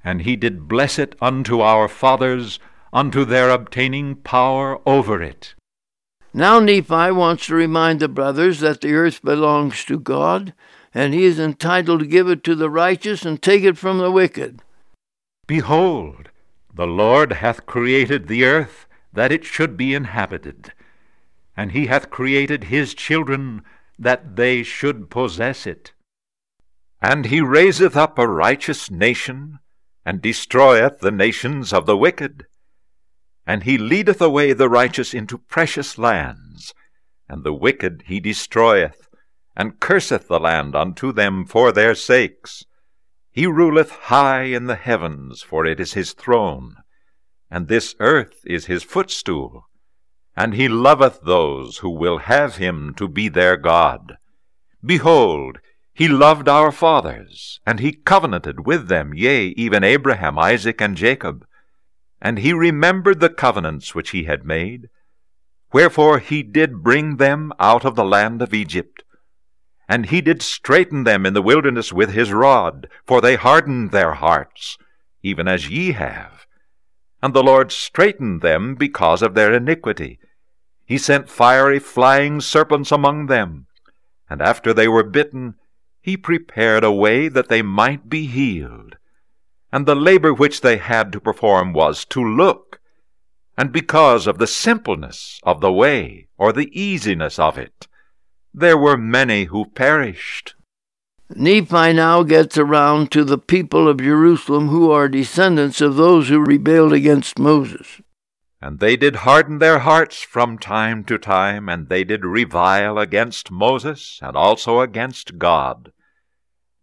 and 0.03 0.23
he 0.23 0.35
did 0.35 0.67
bless 0.67 0.99
it 0.99 1.15
unto 1.21 1.61
our 1.61 1.87
fathers 1.89 2.59
unto 2.93 3.25
their 3.25 3.51
obtaining 3.51 4.17
power 4.17 4.81
over 4.87 5.23
it. 5.23 5.55
Now 6.35 6.59
Nephi 6.61 7.11
wants 7.13 7.47
to 7.47 7.55
remind 7.55 8.01
the 8.01 8.09
brothers 8.09 8.61
that 8.61 8.81
the 8.81 8.95
earth 8.95 9.23
belongs 9.23 9.85
to 9.85 9.99
God, 9.99 10.55
and 10.95 11.13
he 11.13 11.25
is 11.25 11.39
entitled 11.39 12.01
to 12.01 12.07
give 12.07 12.29
it 12.29 12.43
to 12.45 12.55
the 12.55 12.71
righteous 12.71 13.25
and 13.25 13.41
take 13.41 13.63
it 13.63 13.77
from 13.77 13.99
the 13.99 14.11
wicked. 14.11 14.61
Behold, 15.47 16.31
the 16.75 16.87
Lord 16.87 17.35
hath 17.35 17.67
created 17.67 18.29
the 18.29 18.45
earth 18.45 18.87
that 19.13 19.31
it 19.31 19.45
should 19.45 19.77
be 19.77 19.95
inhabited, 19.95 20.73
and 21.55 21.73
he 21.73 21.87
hath 21.87 22.09
created 22.09 22.65
his 22.65 22.95
children 22.95 23.63
that 23.99 24.37
they 24.37 24.63
should 24.63 25.11
possess 25.11 25.67
it. 25.67 25.93
And 27.03 27.27
he 27.27 27.43
raiseth 27.43 27.97
up 27.97 28.19
a 28.19 28.27
righteous 28.27 28.91
nation, 28.91 29.59
and 30.07 30.23
destroyeth 30.23 31.01
the 31.01 31.11
nations 31.11 31.75
of 31.75 31.85
the 31.85 31.97
wicked. 31.97 32.47
And 33.47 33.65
he 33.65 33.77
leadeth 33.77 34.23
away 34.23 34.55
the 34.55 34.71
righteous 34.71 35.13
into 35.13 35.37
precious 35.37 35.99
lands, 35.99 36.73
and 37.29 37.45
the 37.45 37.53
wicked 37.53 38.05
he 38.07 38.21
destroyeth, 38.21 39.09
and 39.55 39.81
curseth 39.81 40.29
the 40.29 40.41
land 40.41 40.75
unto 40.75 41.13
them 41.13 41.45
for 41.45 41.73
their 41.73 41.95
sakes. 41.95 42.65
He 43.31 43.47
ruleth 43.47 43.91
high 43.91 44.45
in 44.45 44.67
the 44.67 44.77
heavens, 44.77 45.43
for 45.43 45.67
it 45.67 45.81
is 45.81 45.93
his 45.93 46.15
throne 46.15 46.77
and 47.53 47.69
this 47.69 47.95
earth 48.01 48.41
is 48.47 48.65
his 48.65 48.83
footstool. 48.83 49.67
And 50.35 50.55
he 50.55 50.69
loveth 50.69 51.21
those 51.21 51.79
who 51.79 51.91
will 51.91 52.17
have 52.17 52.57
him 52.57 52.95
to 52.97 53.07
be 53.07 53.29
their 53.29 53.59
God. 53.59 54.17
Behold, 54.83 55.59
he 55.95 56.09
loved 56.09 56.49
our 56.49 56.73
fathers, 56.73 57.61
and 57.67 57.81
he 57.81 57.93
covenanted 57.93 58.67
with 58.67 58.89
them, 58.89 59.13
yea, 59.15 59.49
even 59.49 59.85
Abraham, 59.85 60.39
Isaac, 60.39 60.81
and 60.81 60.97
Jacob. 60.97 61.47
And 62.21 62.39
he 62.39 62.53
remembered 62.53 63.21
the 63.21 63.29
covenants 63.29 63.95
which 63.95 64.11
he 64.11 64.25
had 64.25 64.45
made. 64.45 64.89
Wherefore 65.73 66.19
he 66.19 66.43
did 66.43 66.83
bring 66.83 67.17
them 67.17 67.53
out 67.59 67.85
of 67.85 67.95
the 67.95 68.05
land 68.05 68.43
of 68.43 68.55
Egypt. 68.55 69.03
And 69.89 70.07
he 70.07 70.21
did 70.21 70.41
straiten 70.41 71.05
them 71.05 71.27
in 71.27 71.35
the 71.35 71.43
wilderness 71.43 71.93
with 71.93 72.13
his 72.13 72.33
rod, 72.33 72.89
for 73.05 73.21
they 73.21 73.37
hardened 73.37 73.91
their 73.91 74.15
hearts, 74.15 74.79
even 75.23 75.49
as 75.49 75.69
ye 75.69 75.93
have 75.93 76.47
and 77.23 77.33
the 77.33 77.43
Lord 77.43 77.71
straitened 77.71 78.43
them 78.43 78.75
because 78.75 79.23
of 79.23 79.35
their 79.35 79.55
iniquity. 79.55 80.19
He 80.85 80.99
sent 80.99 81.31
fiery 81.31 81.79
flying 81.79 82.41
serpents 82.41 82.91
among 82.91 83.27
them, 83.27 83.67
and 84.29 84.43
after 84.43 84.75
they 84.75 84.89
were 84.89 85.05
bitten, 85.05 85.55
he 86.03 86.17
prepared 86.17 86.85
a 86.85 86.93
way 86.93 87.29
that 87.29 87.49
they 87.49 87.63
might 87.63 88.09
be 88.09 88.27
healed. 88.27 88.97
And 89.73 89.87
the 89.87 89.95
labor 89.95 90.35
which 90.35 90.61
they 90.61 90.77
had 90.77 91.13
to 91.13 91.21
perform 91.21 91.73
was 91.73 92.05
to 92.07 92.23
look, 92.23 92.81
and 93.57 93.73
because 93.73 94.27
of 94.27 94.39
the 94.39 94.47
simpleness 94.47 95.41
of 95.45 95.61
the 95.61 95.73
way, 95.73 96.27
or 96.37 96.53
the 96.53 96.69
easiness 96.79 97.39
of 97.39 97.57
it, 97.57 97.87
there 98.53 98.77
were 98.77 98.97
many 98.97 99.45
who 99.45 99.65
perished. 99.65 100.55
Nephi 101.35 101.95
now 101.95 102.23
gets 102.23 102.59
around 102.59 103.11
to 103.13 103.25
the 103.25 103.39
people 103.39 103.89
of 103.89 104.03
Jerusalem 104.03 104.69
who 104.69 104.91
are 104.91 105.09
descendants 105.09 105.81
of 105.81 105.97
those 105.97 106.29
who 106.29 106.41
rebelled 106.41 106.93
against 106.93 107.39
Moses. 107.39 108.02
And 108.63 108.79
they 108.79 108.97
did 108.97 109.17
harden 109.17 109.59
their 109.59 109.81
hearts 109.81 110.23
from 110.23 110.57
time 110.57 111.03
to 111.05 111.19
time, 111.19 111.69
and 111.69 111.89
they 111.89 112.05
did 112.05 112.25
revile 112.25 112.97
against 112.97 113.51
Moses, 113.51 114.21
and 114.23 114.37
also 114.37 114.81
against 114.81 115.37
God. 115.37 115.93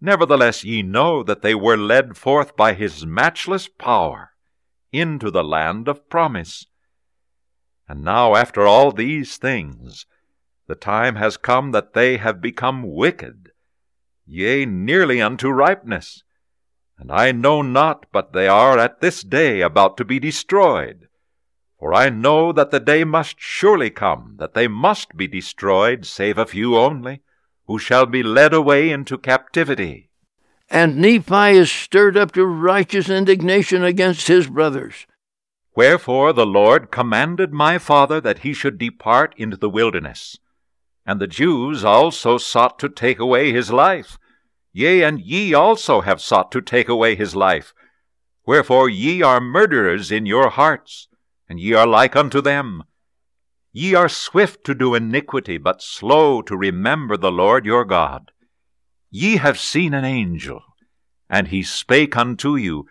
Nevertheless, 0.01 0.65
ye 0.65 0.83
know 0.83 1.23
that 1.23 1.41
they 1.41 1.55
were 1.55 1.77
led 1.77 2.17
forth 2.17 2.57
by 2.57 2.73
his 2.73 3.05
matchless 3.05 3.69
power 3.69 4.31
into 4.91 5.31
the 5.31 5.43
land 5.43 5.87
of 5.87 6.09
promise. 6.09 6.65
And 7.87 8.03
now, 8.03 8.35
after 8.35 8.67
all 8.67 8.91
these 8.91 9.37
things, 9.37 10.05
the 10.67 10.75
time 10.75 11.15
has 11.15 11.37
come 11.37 11.71
that 11.71 11.93
they 11.93 12.17
have 12.17 12.41
become 12.41 12.83
wicked 12.83 13.51
yea, 14.29 14.65
nearly 14.65 15.21
unto 15.21 15.49
ripeness. 15.49 16.23
And 16.97 17.11
I 17.11 17.31
know 17.31 17.61
not 17.61 18.05
but 18.11 18.33
they 18.33 18.47
are 18.47 18.77
at 18.77 19.01
this 19.01 19.23
day 19.23 19.61
about 19.61 19.97
to 19.97 20.05
be 20.05 20.19
destroyed. 20.19 21.08
For 21.79 21.93
I 21.93 22.09
know 22.09 22.51
that 22.51 22.71
the 22.71 22.79
day 22.81 23.05
must 23.05 23.37
surely 23.39 23.89
come 23.89 24.35
that 24.37 24.53
they 24.53 24.67
must 24.67 25.15
be 25.15 25.27
destroyed, 25.27 26.05
save 26.05 26.37
a 26.37 26.45
few 26.45 26.77
only, 26.77 27.21
who 27.67 27.79
shall 27.79 28.05
be 28.05 28.21
led 28.21 28.53
away 28.53 28.89
into 28.91 29.17
captivity. 29.17 30.09
and 30.69 30.97
Nephi 30.97 31.57
is 31.57 31.71
stirred 31.71 32.15
up 32.15 32.31
to 32.33 32.45
righteous 32.45 33.09
indignation 33.09 33.83
against 33.83 34.27
his 34.27 34.47
brothers. 34.47 35.07
Wherefore 35.75 36.33
the 36.33 36.45
Lord 36.45 36.91
commanded 36.91 37.51
my 37.51 37.77
father 37.79 38.21
that 38.21 38.39
he 38.39 38.53
should 38.53 38.77
depart 38.77 39.33
into 39.37 39.57
the 39.57 39.69
wilderness. 39.69 40.37
And 41.05 41.19
the 41.19 41.27
Jews 41.27 41.83
also 41.83 42.37
sought 42.37 42.77
to 42.79 42.89
take 42.89 43.19
away 43.19 43.51
his 43.51 43.71
life. 43.71 44.19
Yea, 44.73 45.01
and 45.01 45.19
ye 45.19 45.53
also 45.53 46.01
have 46.01 46.21
sought 46.21 46.51
to 46.51 46.61
take 46.61 46.89
away 46.89 47.15
his 47.15 47.35
life. 47.35 47.73
Wherefore 48.45 48.89
ye 48.89 49.23
are 49.23 49.41
murderers 49.41 50.11
in 50.11 50.27
your 50.27 50.49
hearts, 50.49 51.07
and 51.49 51.59
ye 51.59 51.73
are 51.73 51.87
like 51.87 52.15
unto 52.15 52.39
them. 52.39 52.83
Ye 53.73 53.95
are 53.95 54.07
swift 54.07 54.63
to 54.65 54.75
do 54.75 54.95
iniquity, 54.95 55.57
but 55.57 55.81
slow 55.81 56.41
to 56.43 56.55
remember 56.55 57.17
the 57.17 57.31
Lord 57.31 57.65
your 57.65 57.83
God. 57.83 58.31
Ye 59.09 59.37
have 59.37 59.59
seen 59.59 59.93
an 59.93 60.05
angel, 60.05 60.61
and 61.29 61.47
he 61.47 61.63
spake 61.63 62.15
unto 62.15 62.55
you. 62.55 62.85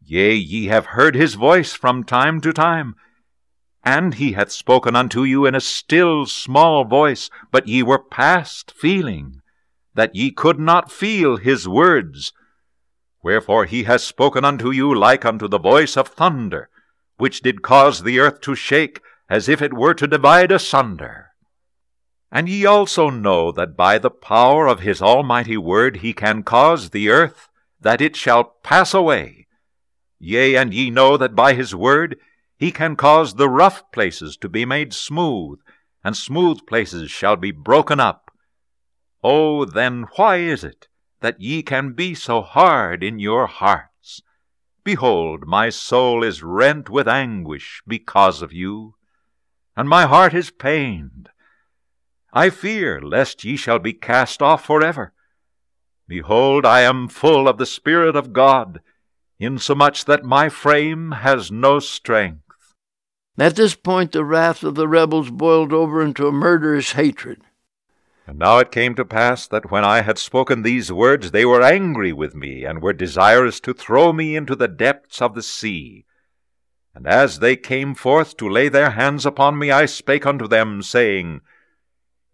Yea, 0.00 0.34
ye 0.34 0.66
have 0.66 0.86
heard 0.86 1.14
his 1.14 1.34
voice 1.34 1.74
from 1.74 2.04
time 2.04 2.40
to 2.40 2.52
time. 2.52 2.94
And 3.82 4.14
he 4.14 4.32
hath 4.32 4.50
spoken 4.50 4.96
unto 4.96 5.24
you 5.24 5.44
in 5.44 5.54
a 5.54 5.60
still 5.60 6.24
small 6.24 6.84
voice, 6.84 7.28
but 7.50 7.68
ye 7.68 7.82
were 7.82 7.98
past 7.98 8.72
feeling, 8.72 9.42
that 9.94 10.14
ye 10.14 10.30
could 10.30 10.58
not 10.58 10.90
feel 10.90 11.36
his 11.36 11.68
words. 11.68 12.32
Wherefore 13.22 13.66
he 13.66 13.84
has 13.84 14.02
spoken 14.04 14.44
unto 14.44 14.70
you 14.70 14.94
like 14.94 15.24
unto 15.24 15.48
the 15.48 15.58
voice 15.58 15.96
of 15.96 16.08
thunder, 16.08 16.68
which 17.16 17.40
did 17.40 17.62
cause 17.62 18.02
the 18.02 18.18
earth 18.18 18.40
to 18.42 18.54
shake, 18.54 19.00
as 19.28 19.48
if 19.48 19.62
it 19.62 19.72
were 19.72 19.94
to 19.94 20.06
divide 20.06 20.52
asunder. 20.52 21.28
And 22.30 22.48
ye 22.48 22.66
also 22.66 23.10
know 23.10 23.52
that 23.52 23.76
by 23.76 23.98
the 23.98 24.10
power 24.10 24.66
of 24.66 24.80
his 24.80 25.00
almighty 25.00 25.56
word 25.56 25.98
he 25.98 26.12
can 26.12 26.42
cause 26.42 26.90
the 26.90 27.08
earth 27.08 27.48
that 27.80 28.00
it 28.00 28.16
shall 28.16 28.56
pass 28.62 28.92
away. 28.92 29.46
Yea, 30.18 30.56
and 30.56 30.74
ye 30.74 30.90
know 30.90 31.16
that 31.16 31.34
by 31.34 31.54
his 31.54 31.74
word 31.74 32.18
he 32.58 32.72
can 32.72 32.96
cause 32.96 33.34
the 33.34 33.48
rough 33.48 33.90
places 33.92 34.36
to 34.38 34.48
be 34.48 34.64
made 34.64 34.92
smooth, 34.92 35.60
and 36.02 36.16
smooth 36.16 36.66
places 36.66 37.10
shall 37.10 37.36
be 37.36 37.50
broken 37.50 38.00
up. 38.00 38.30
Oh, 39.22 39.64
then 39.64 40.06
why 40.16 40.36
is 40.36 40.64
it 40.64 40.88
that 41.20 41.40
ye 41.40 41.62
can 41.62 41.92
be 41.92 42.14
so 42.14 42.42
hard 42.42 43.02
in 43.02 43.18
your 43.18 43.46
hearts? 43.46 43.93
Behold, 44.84 45.46
my 45.46 45.70
soul 45.70 46.22
is 46.22 46.42
rent 46.42 46.90
with 46.90 47.08
anguish 47.08 47.82
because 47.86 48.42
of 48.42 48.52
you, 48.52 48.94
and 49.74 49.88
my 49.88 50.04
heart 50.04 50.34
is 50.34 50.50
pained. 50.50 51.30
I 52.34 52.50
fear 52.50 53.00
lest 53.00 53.44
ye 53.44 53.56
shall 53.56 53.78
be 53.78 53.94
cast 53.94 54.42
off 54.42 54.66
forever. 54.66 55.14
Behold, 56.06 56.66
I 56.66 56.82
am 56.82 57.08
full 57.08 57.48
of 57.48 57.56
the 57.56 57.64
Spirit 57.64 58.14
of 58.14 58.34
God, 58.34 58.80
insomuch 59.38 60.04
that 60.04 60.22
my 60.22 60.50
frame 60.50 61.12
has 61.12 61.50
no 61.50 61.78
strength. 61.78 62.42
At 63.38 63.56
this 63.56 63.74
point, 63.74 64.12
the 64.12 64.24
wrath 64.24 64.62
of 64.62 64.74
the 64.74 64.86
rebels 64.86 65.30
boiled 65.30 65.72
over 65.72 66.02
into 66.02 66.26
a 66.26 66.32
murderous 66.32 66.92
hatred. 66.92 67.40
And 68.26 68.38
now 68.38 68.58
it 68.58 68.72
came 68.72 68.94
to 68.94 69.04
pass 69.04 69.46
that 69.48 69.70
when 69.70 69.84
I 69.84 70.00
had 70.00 70.18
spoken 70.18 70.62
these 70.62 70.90
words, 70.90 71.30
they 71.30 71.44
were 71.44 71.62
angry 71.62 72.12
with 72.12 72.34
me, 72.34 72.64
and 72.64 72.80
were 72.80 72.92
desirous 72.92 73.60
to 73.60 73.74
throw 73.74 74.12
me 74.12 74.34
into 74.34 74.56
the 74.56 74.68
depths 74.68 75.20
of 75.20 75.34
the 75.34 75.42
sea. 75.42 76.06
And 76.94 77.06
as 77.06 77.40
they 77.40 77.56
came 77.56 77.94
forth 77.94 78.36
to 78.38 78.48
lay 78.48 78.68
their 78.68 78.90
hands 78.90 79.26
upon 79.26 79.58
me, 79.58 79.70
I 79.70 79.86
spake 79.86 80.24
unto 80.24 80.48
them, 80.48 80.80
saying, 80.80 81.40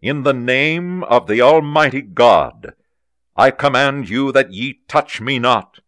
in 0.02 0.22
the 0.22 0.32
name 0.32 1.04
of 1.04 1.26
the 1.26 1.42
Almighty 1.42 2.00
God, 2.00 2.72
I 3.36 3.50
command 3.50 4.08
you 4.08 4.32
that 4.32 4.52
ye 4.52 4.80
touch 4.88 5.20
me 5.20 5.38
not, 5.38 5.80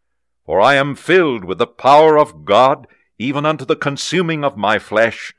for 0.45 0.61
I 0.61 0.75
am 0.75 0.95
filled 0.95 1.45
with 1.45 1.59
the 1.59 1.67
power 1.67 2.19
of 2.19 2.45
God, 2.45 2.87
even 3.19 3.47
unto 3.47 3.65
the 3.65 3.77
consuming 3.77 4.45
of 4.45 4.57
my 4.57 4.79
flesh. 4.79 5.33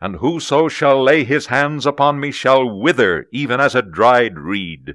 And 0.00 0.16
whoso 0.16 0.68
shall 0.68 1.02
lay 1.02 1.24
his 1.24 1.46
hands 1.46 1.84
upon 1.84 2.20
me 2.20 2.30
shall 2.30 2.64
wither 2.68 3.26
even 3.32 3.60
as 3.60 3.74
a 3.74 3.82
dried 3.82 4.38
reed, 4.38 4.94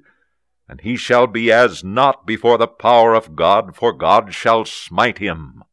and 0.67 0.79
he 0.81 0.95
shall 0.95 1.27
be 1.27 1.51
as 1.51 1.83
naught 1.83 2.25
before 2.25 2.57
the 2.57 2.67
power 2.67 3.13
of 3.13 3.35
God, 3.35 3.75
for 3.75 3.91
God 3.91 4.33
shall 4.33 4.63
smite 4.65 5.17
him. 5.17 5.63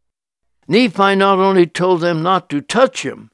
Nephi 0.67 1.15
not 1.15 1.39
only 1.39 1.67
told 1.67 2.01
them 2.01 2.23
not 2.23 2.51
to 2.51 2.61
touch 2.61 3.05
him, 3.05 3.31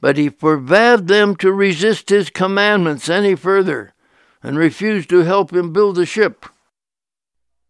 but 0.00 0.16
he 0.16 0.28
forbade 0.28 1.06
them 1.06 1.36
to 1.36 1.52
resist 1.52 2.10
his 2.10 2.30
commandments 2.30 3.08
any 3.08 3.34
further, 3.34 3.94
and 4.42 4.58
refused 4.58 5.08
to 5.10 5.22
help 5.22 5.52
him 5.52 5.72
build 5.72 5.96
the 5.96 6.06
ship. 6.06 6.46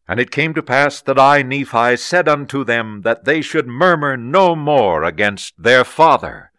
And 0.09 0.21
it 0.21 0.31
came 0.31 0.55
to 0.55 0.63
pass 0.63 1.01
that 1.03 1.19
I, 1.19 1.43
Nephi, 1.43 1.97
said 1.97 2.29
unto 2.29 2.65
them 2.65 3.03
that 3.03 3.25
they 3.25 3.41
should 3.43 3.67
murmur 3.67 4.17
no 4.17 4.55
more 4.55 5.03
against 5.03 5.55
their 5.63 5.85
father, 5.85 6.53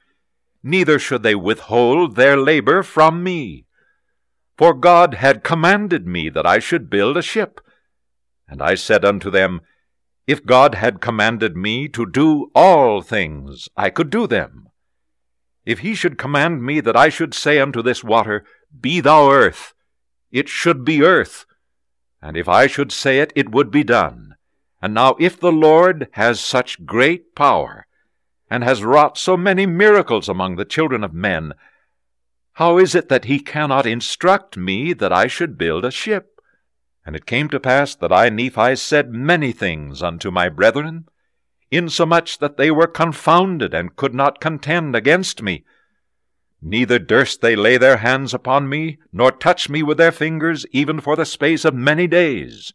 neither 0.68 1.00
should 1.00 1.24
they 1.24 1.36
withhold 1.36 2.16
their 2.16 2.38
labor 2.38 2.84
from 2.84 3.24
me. 3.24 3.66
For 4.58 4.74
God 4.74 5.16
had 5.16 5.44
commanded 5.44 6.08
me 6.08 6.30
that 6.30 6.46
I 6.46 6.60
should 6.60 6.90
build 6.90 7.18
a 7.18 7.22
ship. 7.22 7.62
And 8.48 8.62
I 8.62 8.76
said 8.76 9.06
unto 9.06 9.30
them, 9.30 9.62
If 10.26 10.46
God 10.46 10.76
had 10.76 11.02
commanded 11.02 11.56
me 11.56 11.88
to 11.90 12.06
do 12.06 12.52
all 12.54 13.02
things, 13.02 13.70
I 13.78 13.90
could 13.90 14.10
do 14.10 14.28
them. 14.28 14.68
If 15.66 15.80
he 15.80 15.96
should 15.96 16.18
command 16.18 16.64
me 16.64 16.80
that 16.82 16.96
I 16.96 17.10
should 17.10 17.34
say 17.34 17.60
unto 17.60 17.82
this 17.82 18.04
water, 18.04 18.46
Be 18.80 19.00
thou 19.00 19.30
earth, 19.30 19.74
it 20.32 20.50
should 20.50 20.84
be 20.84 21.04
earth. 21.04 21.46
And 22.22 22.36
if 22.36 22.50
I 22.50 22.68
should 22.68 22.92
say 22.92 23.20
it, 23.20 23.32
it 23.36 23.52
would 23.52 23.72
be 23.72 23.84
done. 23.84 24.36
And 24.82 24.94
now 24.94 25.16
if 25.20 25.40
the 25.40 25.52
Lord 25.52 26.08
has 26.12 26.40
such 26.40 26.86
great 26.86 27.36
power, 27.36 27.87
and 28.50 28.64
has 28.64 28.84
wrought 28.84 29.18
so 29.18 29.36
many 29.36 29.66
miracles 29.66 30.30
among 30.30 30.56
the 30.56 30.66
children 30.66 31.04
of 31.04 31.14
men, 31.14 31.54
how 32.54 32.80
is 32.80 32.96
it 32.96 33.08
that 33.10 33.26
he 33.26 33.40
cannot 33.40 33.86
instruct 33.86 34.58
me 34.58 34.92
that 34.94 35.14
I 35.14 35.28
should 35.28 35.58
build 35.60 35.86
a 35.86 35.92
ship? 35.92 36.42
And 37.06 37.16
it 37.16 37.28
came 37.28 37.50
to 37.50 37.60
pass 37.60 37.94
that 37.96 38.12
I, 38.12 38.30
Nephi, 38.30 38.76
said 38.76 39.12
many 39.12 39.52
things 39.52 40.02
unto 40.02 40.32
my 40.32 40.50
brethren, 40.50 41.08
insomuch 41.70 42.40
that 42.40 42.58
they 42.58 42.72
were 42.72 42.88
confounded 42.88 43.74
and 43.74 43.96
could 43.96 44.16
not 44.16 44.42
contend 44.42 44.96
against 44.96 45.42
me. 45.42 45.66
Neither 46.60 46.98
durst 46.98 47.42
they 47.42 47.56
lay 47.56 47.78
their 47.78 47.98
hands 47.98 48.34
upon 48.34 48.68
me, 48.68 48.98
nor 49.14 49.32
touch 49.32 49.70
me 49.70 49.84
with 49.84 50.00
their 50.00 50.12
fingers, 50.12 50.66
even 50.72 51.00
for 51.00 51.16
the 51.16 51.26
space 51.26 51.64
of 51.64 51.76
many 51.76 52.08
days. 52.08 52.74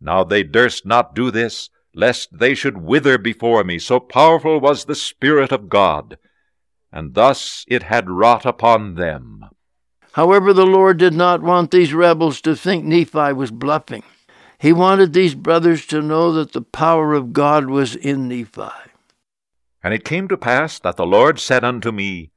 Now 0.00 0.24
they 0.24 0.42
durst 0.42 0.84
not 0.84 1.14
do 1.14 1.30
this, 1.30 1.70
lest 1.94 2.38
they 2.38 2.54
should 2.54 2.78
wither 2.78 3.18
before 3.18 3.64
me, 3.64 3.78
so 3.78 4.00
powerful 4.00 4.60
was 4.60 4.84
the 4.84 4.94
Spirit 4.94 5.52
of 5.52 5.68
God. 5.68 6.18
And 6.90 7.14
thus 7.14 7.64
it 7.68 7.84
had 7.84 8.10
wrought 8.10 8.46
upon 8.46 8.94
them. 8.94 9.44
However, 10.12 10.52
the 10.52 10.66
Lord 10.66 10.98
did 10.98 11.14
not 11.14 11.42
want 11.42 11.70
these 11.70 11.94
rebels 11.94 12.40
to 12.42 12.54
think 12.54 12.84
Nephi 12.84 13.32
was 13.32 13.50
bluffing. 13.50 14.02
He 14.58 14.72
wanted 14.72 15.12
these 15.12 15.34
brothers 15.34 15.86
to 15.86 16.02
know 16.02 16.32
that 16.32 16.52
the 16.52 16.62
power 16.62 17.14
of 17.14 17.32
God 17.32 17.66
was 17.66 17.96
in 17.96 18.28
Nephi. 18.28 18.70
And 19.82 19.92
it 19.92 20.04
came 20.04 20.28
to 20.28 20.36
pass 20.36 20.78
that 20.78 20.96
the 20.96 21.06
Lord 21.06 21.40
said 21.40 21.64
unto 21.64 21.90
me, 21.90 22.30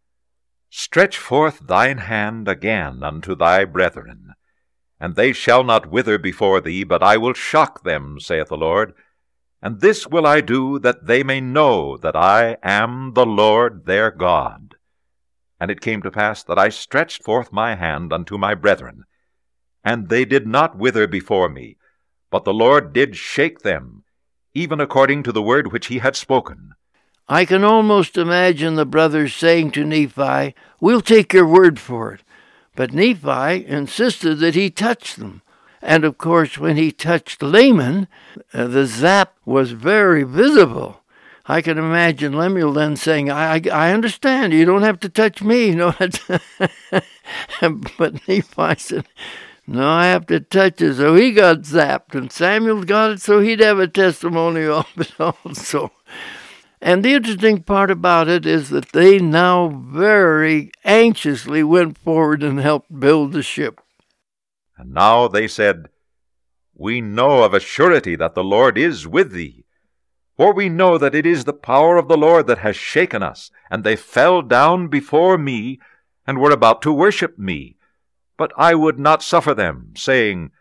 Stretch 0.69 1.17
forth 1.17 1.67
thine 1.67 1.99
hand 1.99 2.47
again 2.47 3.03
unto 3.03 3.35
thy 3.35 3.63
brethren, 3.65 4.33
and 4.99 5.15
they 5.15 5.31
shall 5.31 5.63
not 5.63 5.91
wither 5.91 6.17
before 6.17 6.59
thee, 6.59 6.83
but 6.83 7.03
I 7.03 7.17
will 7.17 7.33
shock 7.33 7.83
them, 7.83 8.19
saith 8.19 8.47
the 8.47 8.57
Lord. 8.57 8.93
And 9.65 9.81
this 9.81 10.05
will 10.05 10.27
I 10.27 10.41
do, 10.41 10.77
that 10.77 11.07
they 11.07 11.23
may 11.23 11.41
know 11.41 11.97
that 11.97 12.15
I 12.15 12.57
am 12.61 13.13
the 13.15 13.25
Lord 13.25 13.87
their 13.87 14.11
God. 14.11 14.75
And 15.59 15.71
it 15.71 15.81
came 15.81 16.03
to 16.03 16.11
pass 16.11 16.43
that 16.43 16.59
I 16.59 16.69
stretched 16.69 17.23
forth 17.23 17.51
my 17.51 17.73
hand 17.73 18.13
unto 18.13 18.37
my 18.37 18.53
brethren, 18.53 19.05
and 19.83 20.09
they 20.09 20.23
did 20.23 20.45
not 20.45 20.77
wither 20.77 21.07
before 21.07 21.49
me, 21.49 21.77
but 22.29 22.43
the 22.43 22.53
Lord 22.53 22.93
did 22.93 23.15
shake 23.15 23.61
them, 23.61 24.03
even 24.53 24.79
according 24.79 25.23
to 25.23 25.31
the 25.31 25.41
word 25.41 25.71
which 25.71 25.87
he 25.87 25.97
had 25.97 26.15
spoken. 26.15 26.73
I 27.27 27.43
can 27.43 27.63
almost 27.63 28.17
imagine 28.17 28.75
the 28.75 28.85
brothers 28.85 29.33
saying 29.33 29.71
to 29.71 29.83
Nephi, 29.83 30.53
We'll 30.79 31.01
take 31.01 31.33
your 31.33 31.47
word 31.47 31.79
for 31.79 32.13
it. 32.13 32.21
But 32.75 32.93
Nephi 32.93 33.65
insisted 33.65 34.35
that 34.35 34.53
he 34.53 34.69
touch 34.69 35.15
them. 35.15 35.41
And 35.85 36.03
of 36.03 36.17
course, 36.17 36.57
when 36.57 36.77
he 36.77 36.91
touched 36.91 37.43
Laman, 37.43 38.07
uh, 38.51 38.65
the 38.65 38.87
zap 38.87 39.35
was 39.45 39.71
very 39.71 40.23
visible. 40.23 41.01
I 41.45 41.61
can 41.61 41.77
imagine 41.77 42.33
Lemuel 42.33 42.73
then 42.73 42.95
saying, 42.95 43.29
I, 43.29 43.57
I, 43.57 43.61
I 43.71 43.93
understand, 43.93 44.51
you 44.51 44.65
don't 44.65 44.81
have 44.81 44.99
to 45.01 45.09
touch 45.09 45.43
me. 45.43 45.75
No, 45.75 45.93
but 47.97 48.27
Nephi 48.27 48.75
said, 48.77 49.05
no, 49.67 49.87
I 49.87 50.07
have 50.07 50.25
to 50.27 50.39
touch 50.39 50.81
it. 50.81 50.95
So 50.95 51.13
he 51.15 51.31
got 51.31 51.61
zapped, 51.61 52.15
and 52.15 52.31
Samuel 52.31 52.83
got 52.83 53.11
it 53.11 53.21
so 53.21 53.39
he'd 53.39 53.59
have 53.59 53.79
a 53.79 53.87
testimony 53.87 54.65
of 54.65 54.87
it 54.97 55.13
also. 55.19 55.91
And 56.81 57.03
the 57.03 57.13
interesting 57.13 57.61
part 57.61 57.91
about 57.91 58.27
it 58.27 58.45
is 58.45 58.69
that 58.69 58.91
they 58.91 59.19
now 59.19 59.67
very 59.69 60.71
anxiously 60.83 61.63
went 61.63 61.97
forward 61.99 62.41
and 62.41 62.59
helped 62.59 62.99
build 62.99 63.33
the 63.33 63.43
ship. 63.43 63.81
And 64.77 64.93
now 64.93 65.27
they 65.27 65.47
said, 65.47 65.89
we 66.77 66.99
know 66.99 67.43
of 67.43 67.53
a 67.53 67.59
surety 67.59 68.17
that 68.17 68.35
the 68.35 68.43
Lord 68.43 68.77
is 68.77 69.07
with 69.07 69.31
thee. 69.31 69.65
For 70.35 70.53
we 70.53 70.67
know 70.67 70.97
that 70.97 71.15
it 71.15 71.25
is 71.25 71.45
the 71.45 71.53
power 71.53 71.95
of 71.97 72.09
the 72.09 72.17
Lord 72.17 72.47
that 72.47 72.57
has 72.57 72.75
shaken 72.75 73.23
us, 73.23 73.49
and 73.71 73.83
they 73.83 73.95
fell 73.95 74.41
down 74.41 74.89
before 74.89 75.37
me, 75.37 75.79
and 76.27 76.39
were 76.39 76.51
about 76.51 76.81
to 76.81 76.91
worship 76.91 77.39
me. 77.39 77.77
But 78.37 78.51
I 78.57 78.75
would 78.75 78.99
not 78.99 79.23
suffer 79.23 79.53
them, 79.53 79.93
saying, 79.95 80.51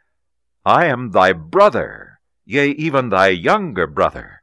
I 0.65 0.87
am 0.87 1.11
thy 1.11 1.33
brother, 1.33 2.21
yea, 2.45 2.69
even 2.71 3.09
thy 3.09 3.29
younger 3.29 3.89
brother. 3.89 4.43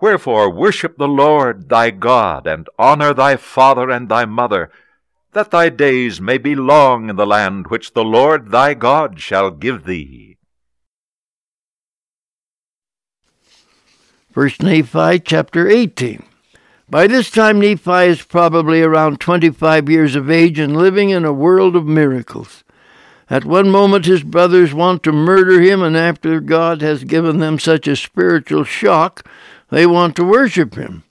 Wherefore 0.00 0.50
worship 0.50 0.98
the 0.98 1.06
Lord 1.06 1.68
thy 1.68 1.90
God, 1.90 2.48
and 2.48 2.68
honor 2.76 3.14
thy 3.14 3.36
father 3.36 3.88
and 3.88 4.08
thy 4.08 4.24
mother, 4.24 4.70
that 5.36 5.50
thy 5.50 5.68
days 5.68 6.18
may 6.18 6.38
be 6.38 6.54
long 6.54 7.10
in 7.10 7.16
the 7.16 7.26
land 7.26 7.66
which 7.66 7.92
the 7.92 8.02
Lord 8.02 8.50
thy 8.50 8.72
God 8.72 9.20
shall 9.20 9.50
give 9.50 9.84
thee. 9.84 10.38
First 14.32 14.62
Nephi 14.62 15.20
chapter 15.20 15.68
18. 15.68 16.22
By 16.88 17.06
this 17.06 17.30
time, 17.30 17.60
Nephi 17.60 18.06
is 18.06 18.22
probably 18.22 18.80
around 18.80 19.20
25 19.20 19.90
years 19.90 20.16
of 20.16 20.30
age 20.30 20.58
and 20.58 20.74
living 20.74 21.10
in 21.10 21.26
a 21.26 21.34
world 21.34 21.76
of 21.76 21.84
miracles. 21.84 22.64
At 23.28 23.44
one 23.44 23.68
moment, 23.68 24.06
his 24.06 24.22
brothers 24.22 24.72
want 24.72 25.02
to 25.02 25.12
murder 25.12 25.60
him, 25.60 25.82
and 25.82 25.98
after 25.98 26.40
God 26.40 26.80
has 26.80 27.04
given 27.04 27.40
them 27.40 27.58
such 27.58 27.86
a 27.86 27.96
spiritual 27.96 28.64
shock, 28.64 29.28
they 29.70 29.84
want 29.84 30.16
to 30.16 30.24
worship 30.24 30.76
him. 30.76 31.02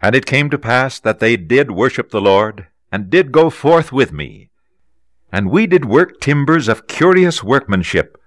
And 0.00 0.14
it 0.14 0.24
came 0.24 0.48
to 0.48 0.58
pass 0.58 0.98
that 1.00 1.18
they 1.18 1.36
did 1.36 1.72
worship 1.72 2.10
the 2.10 2.20
Lord, 2.20 2.68
and 2.92 3.08
did 3.08 3.32
go 3.32 3.48
forth 3.48 3.90
with 3.90 4.12
me. 4.12 4.50
And 5.32 5.50
we 5.50 5.66
did 5.66 5.86
work 5.86 6.20
timbers 6.20 6.68
of 6.68 6.86
curious 6.86 7.42
workmanship. 7.42 8.18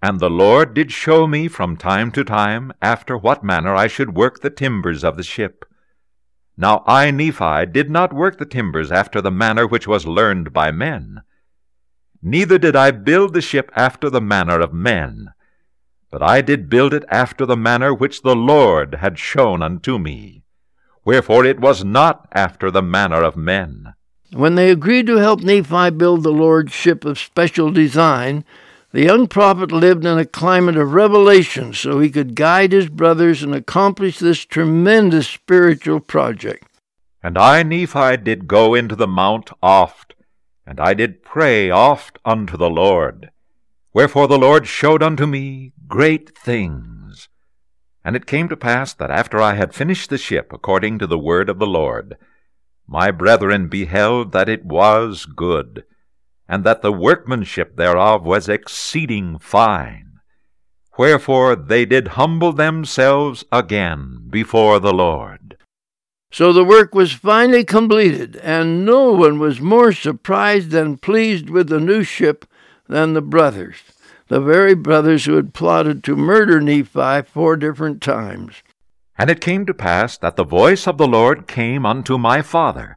And 0.00 0.20
the 0.20 0.30
Lord 0.30 0.72
did 0.72 0.92
show 0.92 1.26
me 1.26 1.48
from 1.48 1.76
time 1.76 2.12
to 2.12 2.22
time 2.22 2.72
after 2.80 3.18
what 3.18 3.42
manner 3.42 3.74
I 3.74 3.88
should 3.88 4.16
work 4.16 4.40
the 4.40 4.50
timbers 4.50 5.02
of 5.02 5.16
the 5.16 5.24
ship. 5.24 5.64
Now 6.56 6.84
I, 6.86 7.10
Nephi, 7.10 7.66
did 7.66 7.90
not 7.90 8.12
work 8.12 8.38
the 8.38 8.46
timbers 8.46 8.92
after 8.92 9.20
the 9.20 9.32
manner 9.32 9.66
which 9.66 9.88
was 9.88 10.06
learned 10.06 10.52
by 10.52 10.70
men. 10.70 11.22
Neither 12.22 12.58
did 12.58 12.76
I 12.76 12.92
build 12.92 13.34
the 13.34 13.40
ship 13.40 13.70
after 13.74 14.08
the 14.08 14.20
manner 14.20 14.60
of 14.60 14.72
men, 14.72 15.28
but 16.10 16.22
I 16.22 16.40
did 16.40 16.68
build 16.68 16.94
it 16.94 17.04
after 17.10 17.46
the 17.46 17.56
manner 17.56 17.92
which 17.92 18.22
the 18.22 18.34
Lord 18.34 18.96
had 18.96 19.18
shown 19.18 19.62
unto 19.62 19.98
me. 19.98 20.42
Wherefore 21.08 21.46
it 21.46 21.58
was 21.58 21.82
not 21.84 22.28
after 22.32 22.70
the 22.70 22.82
manner 22.82 23.22
of 23.22 23.34
men. 23.34 23.94
When 24.30 24.56
they 24.56 24.70
agreed 24.70 25.06
to 25.06 25.16
help 25.16 25.40
Nephi 25.40 25.88
build 25.88 26.22
the 26.22 26.30
Lord's 26.30 26.74
ship 26.74 27.06
of 27.06 27.18
special 27.18 27.70
design, 27.70 28.44
the 28.92 29.04
young 29.04 29.26
prophet 29.26 29.72
lived 29.72 30.04
in 30.04 30.18
a 30.18 30.26
climate 30.26 30.76
of 30.76 30.92
revelation 30.92 31.72
so 31.72 31.98
he 31.98 32.10
could 32.10 32.34
guide 32.34 32.72
his 32.72 32.90
brothers 32.90 33.42
and 33.42 33.54
accomplish 33.54 34.18
this 34.18 34.44
tremendous 34.44 35.26
spiritual 35.26 36.00
project. 36.00 36.68
And 37.22 37.38
I, 37.38 37.62
Nephi, 37.62 38.18
did 38.18 38.46
go 38.46 38.74
into 38.74 38.94
the 38.94 39.08
mount 39.08 39.48
oft, 39.62 40.14
and 40.66 40.78
I 40.78 40.92
did 40.92 41.22
pray 41.22 41.70
oft 41.70 42.18
unto 42.26 42.58
the 42.58 42.68
Lord. 42.68 43.30
Wherefore 43.94 44.28
the 44.28 44.38
Lord 44.38 44.66
showed 44.66 45.02
unto 45.02 45.26
me 45.26 45.72
great 45.86 46.36
things. 46.36 46.97
And 48.08 48.16
it 48.16 48.24
came 48.24 48.48
to 48.48 48.56
pass 48.56 48.94
that 48.94 49.10
after 49.10 49.38
I 49.38 49.52
had 49.52 49.74
finished 49.74 50.08
the 50.08 50.16
ship 50.16 50.50
according 50.50 50.98
to 50.98 51.06
the 51.06 51.18
word 51.18 51.50
of 51.50 51.58
the 51.58 51.66
Lord, 51.66 52.16
my 52.86 53.10
brethren 53.10 53.68
beheld 53.68 54.32
that 54.32 54.48
it 54.48 54.64
was 54.64 55.26
good 55.26 55.84
and 56.48 56.64
that 56.64 56.80
the 56.80 56.90
workmanship 56.90 57.76
thereof 57.76 58.24
was 58.24 58.48
exceeding 58.48 59.38
fine. 59.38 60.20
Wherefore 60.96 61.54
they 61.54 61.84
did 61.84 62.16
humble 62.16 62.54
themselves 62.54 63.44
again 63.52 64.26
before 64.30 64.80
the 64.80 64.94
Lord. 64.94 65.58
So 66.32 66.54
the 66.54 66.64
work 66.64 66.94
was 66.94 67.12
finally 67.12 67.62
completed, 67.62 68.36
and 68.36 68.86
no 68.86 69.12
one 69.12 69.38
was 69.38 69.60
more 69.60 69.92
surprised 69.92 70.72
and 70.72 71.02
pleased 71.02 71.50
with 71.50 71.68
the 71.68 71.78
new 71.78 72.02
ship 72.04 72.46
than 72.88 73.12
the 73.12 73.20
brothers, 73.20 73.76
the 74.28 74.40
very 74.40 74.74
brothers 74.74 75.24
who 75.24 75.36
had 75.36 75.54
plotted 75.54 76.04
to 76.04 76.16
murder 76.16 76.60
Nephi 76.60 77.22
four 77.22 77.56
different 77.56 78.02
times. 78.02 78.62
And 79.18 79.30
it 79.30 79.40
came 79.40 79.66
to 79.66 79.74
pass 79.74 80.16
that 80.18 80.36
the 80.36 80.44
voice 80.44 80.86
of 80.86 80.96
the 80.96 81.08
Lord 81.08 81.48
came 81.48 81.84
unto 81.84 82.18
my 82.18 82.40
father, 82.40 82.96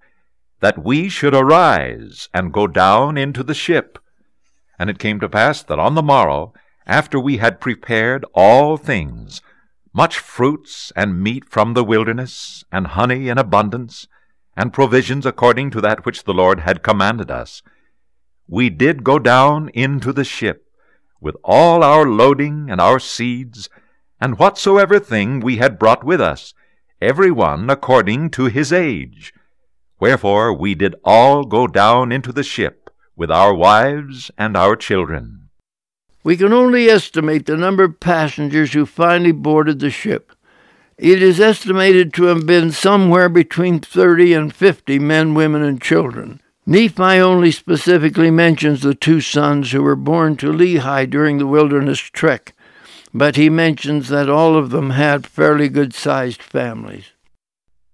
that 0.60 0.84
we 0.84 1.10
should 1.10 1.34
arise 1.34 2.30
and 2.34 2.54
go 2.54 2.68
down 2.68 3.18
into 3.18 3.44
the 3.44 3.56
ship. 3.56 3.98
And 4.78 4.90
it 4.90 5.00
came 5.00 5.20
to 5.20 5.30
pass 5.30 5.64
that 5.64 5.80
on 5.80 5.96
the 5.96 6.04
morrow, 6.04 6.54
after 6.86 7.20
we 7.20 7.38
had 7.38 7.62
prepared 7.62 8.26
all 8.34 8.78
things, 8.78 9.42
much 9.94 10.20
fruits 10.20 10.92
and 10.96 11.22
meat 11.22 11.50
from 11.50 11.74
the 11.74 11.84
wilderness, 11.84 12.64
and 12.72 12.88
honey 12.88 13.30
in 13.30 13.38
abundance, 13.38 14.08
and 14.56 14.74
provisions 14.74 15.26
according 15.26 15.72
to 15.72 15.82
that 15.82 16.06
which 16.06 16.24
the 16.24 16.34
Lord 16.34 16.62
had 16.62 16.84
commanded 16.84 17.32
us, 17.32 17.62
we 18.48 18.70
did 18.70 19.04
go 19.04 19.18
down 19.18 19.70
into 19.70 20.12
the 20.12 20.24
ship, 20.24 20.66
with 21.22 21.38
all 21.44 21.84
our 21.84 22.06
loading 22.06 22.70
and 22.70 22.82
our 22.82 23.00
seeds, 23.00 23.70
and 24.20 24.38
whatsoever 24.38 25.00
thing 25.00 25.40
we 25.40 25.58
had 25.58 25.80
brought 25.80 26.04
with 26.04 26.20
us, 26.20 26.54
every 27.02 27.32
one 27.32 27.70
according 27.70 28.32
to 28.32 28.46
his 28.46 28.74
age 28.74 29.34
Wherefore 30.02 30.52
we 30.52 30.74
did 30.74 30.96
all 31.06 31.44
go 31.44 31.68
down 31.68 32.12
into 32.12 32.34
the 32.34 32.42
ship 32.42 32.90
with 33.16 33.30
our 33.30 33.54
wives 33.54 34.32
and 34.36 34.58
our 34.58 34.76
children. 34.76 35.50
We 36.24 36.36
can 36.36 36.52
only 36.52 36.90
estimate 36.90 37.46
the 37.46 37.56
number 37.56 37.84
of 37.84 38.00
passengers 38.00 38.74
who 38.74 38.88
finally 38.88 39.32
boarded 39.32 39.80
the 39.80 39.92
ship. 39.92 40.32
It 40.98 41.22
is 41.22 41.40
estimated 41.40 42.16
to 42.16 42.24
have 42.24 42.48
been 42.48 42.72
somewhere 42.72 43.30
between 43.30 43.80
30 43.80 44.34
and 44.34 44.56
50 44.56 44.98
men, 44.98 45.36
women, 45.36 45.62
and 45.62 45.80
children. 45.80 46.41
Nephi 46.66 47.20
only 47.20 47.52
specifically 47.52 48.30
mentions 48.30 48.82
the 48.82 48.94
two 48.94 49.20
sons 49.20 49.72
who 49.72 49.82
were 49.82 49.96
born 49.96 50.38
to 50.38 50.54
Lehi 50.54 51.10
during 51.10 51.40
the 51.40 51.48
wilderness 51.48 52.00
trek, 52.00 52.54
but 53.14 53.36
he 53.36 53.50
mentions 53.50 54.10
that 54.10 54.30
all 54.30 54.56
of 54.56 54.70
them 54.70 54.92
had 54.92 55.26
fairly 55.26 55.70
good 55.70 55.94
sized 55.94 56.42
families. 56.42 57.14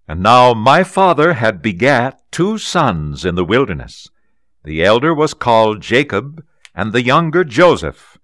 And 0.07 0.21
now 0.21 0.53
my 0.53 0.83
father 0.83 1.33
had 1.33 1.61
begat 1.61 2.21
two 2.31 2.57
sons 2.57 3.23
in 3.23 3.35
the 3.35 3.45
wilderness. 3.45 4.09
The 4.63 4.83
elder 4.83 5.13
was 5.13 5.33
called 5.33 5.81
Jacob, 5.81 6.43
and 6.75 6.91
the 6.91 7.03
younger 7.03 7.45
Joseph. 7.45 8.17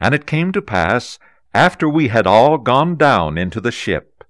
And 0.00 0.14
it 0.14 0.26
came 0.26 0.52
to 0.52 0.62
pass, 0.62 1.18
after 1.52 1.88
we 1.88 2.08
had 2.08 2.26
all 2.26 2.56
gone 2.56 2.96
down 2.96 3.36
into 3.36 3.60
the 3.60 3.72
ship, 3.72 4.24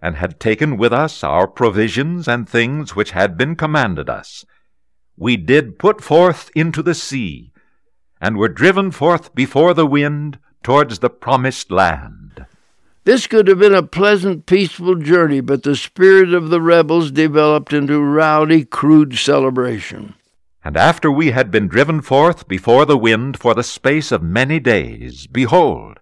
and 0.00 0.16
had 0.16 0.38
taken 0.38 0.76
with 0.76 0.92
us 0.92 1.24
our 1.24 1.48
provisions 1.48 2.28
and 2.28 2.48
things 2.48 2.94
which 2.94 3.10
had 3.12 3.36
been 3.36 3.56
commanded 3.56 4.08
us, 4.08 4.44
we 5.18 5.36
did 5.36 5.78
put 5.78 6.00
forth 6.00 6.50
into 6.54 6.82
the 6.82 6.94
sea, 6.94 7.52
and 8.20 8.36
were 8.36 8.48
driven 8.48 8.90
forth 8.90 9.34
before 9.34 9.74
the 9.74 9.86
wind 9.86 10.38
towards 10.62 11.00
the 11.00 11.10
promised 11.10 11.70
land. 11.70 12.46
This 13.04 13.26
could 13.26 13.48
have 13.48 13.58
been 13.58 13.74
a 13.74 13.82
pleasant, 13.82 14.46
peaceful 14.46 14.94
journey, 14.96 15.40
but 15.40 15.62
the 15.62 15.76
spirit 15.76 16.34
of 16.34 16.50
the 16.50 16.60
rebels 16.60 17.10
developed 17.10 17.72
into 17.72 18.00
rowdy, 18.00 18.64
crude 18.64 19.16
celebration. 19.16 20.14
And 20.62 20.76
after 20.76 21.10
we 21.10 21.30
had 21.30 21.50
been 21.50 21.68
driven 21.68 22.02
forth 22.02 22.46
before 22.46 22.84
the 22.84 22.98
wind 22.98 23.38
for 23.38 23.54
the 23.54 23.62
space 23.62 24.12
of 24.12 24.22
many 24.22 24.60
days, 24.60 25.26
behold, 25.26 26.00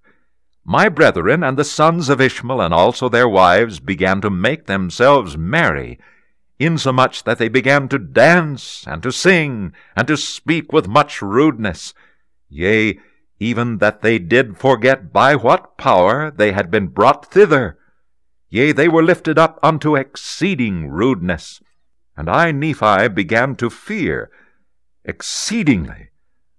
my 0.64 0.89
brethren 0.89 1.45
and 1.45 1.57
the 1.57 1.64
sons 1.64 2.09
of 2.09 2.21
Ishmael 2.21 2.61
and 2.61 2.75
also 2.75 3.09
their 3.09 3.29
wives 3.29 3.79
began 3.79 4.21
to 4.23 4.31
make 4.31 4.67
themselves 4.67 5.39
merry, 5.39 6.01
insomuch 6.59 7.24
that 7.24 7.38
they 7.38 7.48
began 7.48 7.88
to 7.88 7.98
dance 7.98 8.84
and 8.86 9.02
to 9.02 9.12
sing 9.12 9.72
and 9.94 10.09
to 10.09 10.16
speak 10.16 10.72
with 10.72 10.88
much 10.88 11.20
rudeness. 11.20 11.94
Yea, 12.48 12.98
even 13.38 13.78
that 13.78 14.02
they 14.02 14.18
did 14.18 14.57
forget 14.57 15.12
by 15.12 15.34
what 15.34 15.76
power 15.76 16.30
they 16.30 16.52
had 16.52 16.70
been 16.70 16.88
brought 16.88 17.30
thither. 17.30 17.78
Yea, 18.48 18.72
they 18.72 18.88
were 18.88 19.02
lifted 19.02 19.38
up 19.38 19.59
unto 19.62 19.96
exceeding 19.96 20.88
rudeness. 20.88 21.61
And 22.16 22.30
I, 22.30 22.52
Nephi, 22.52 23.09
began 23.09 23.57
to 23.57 23.68
fear 23.68 24.30
exceedingly, 25.04 26.09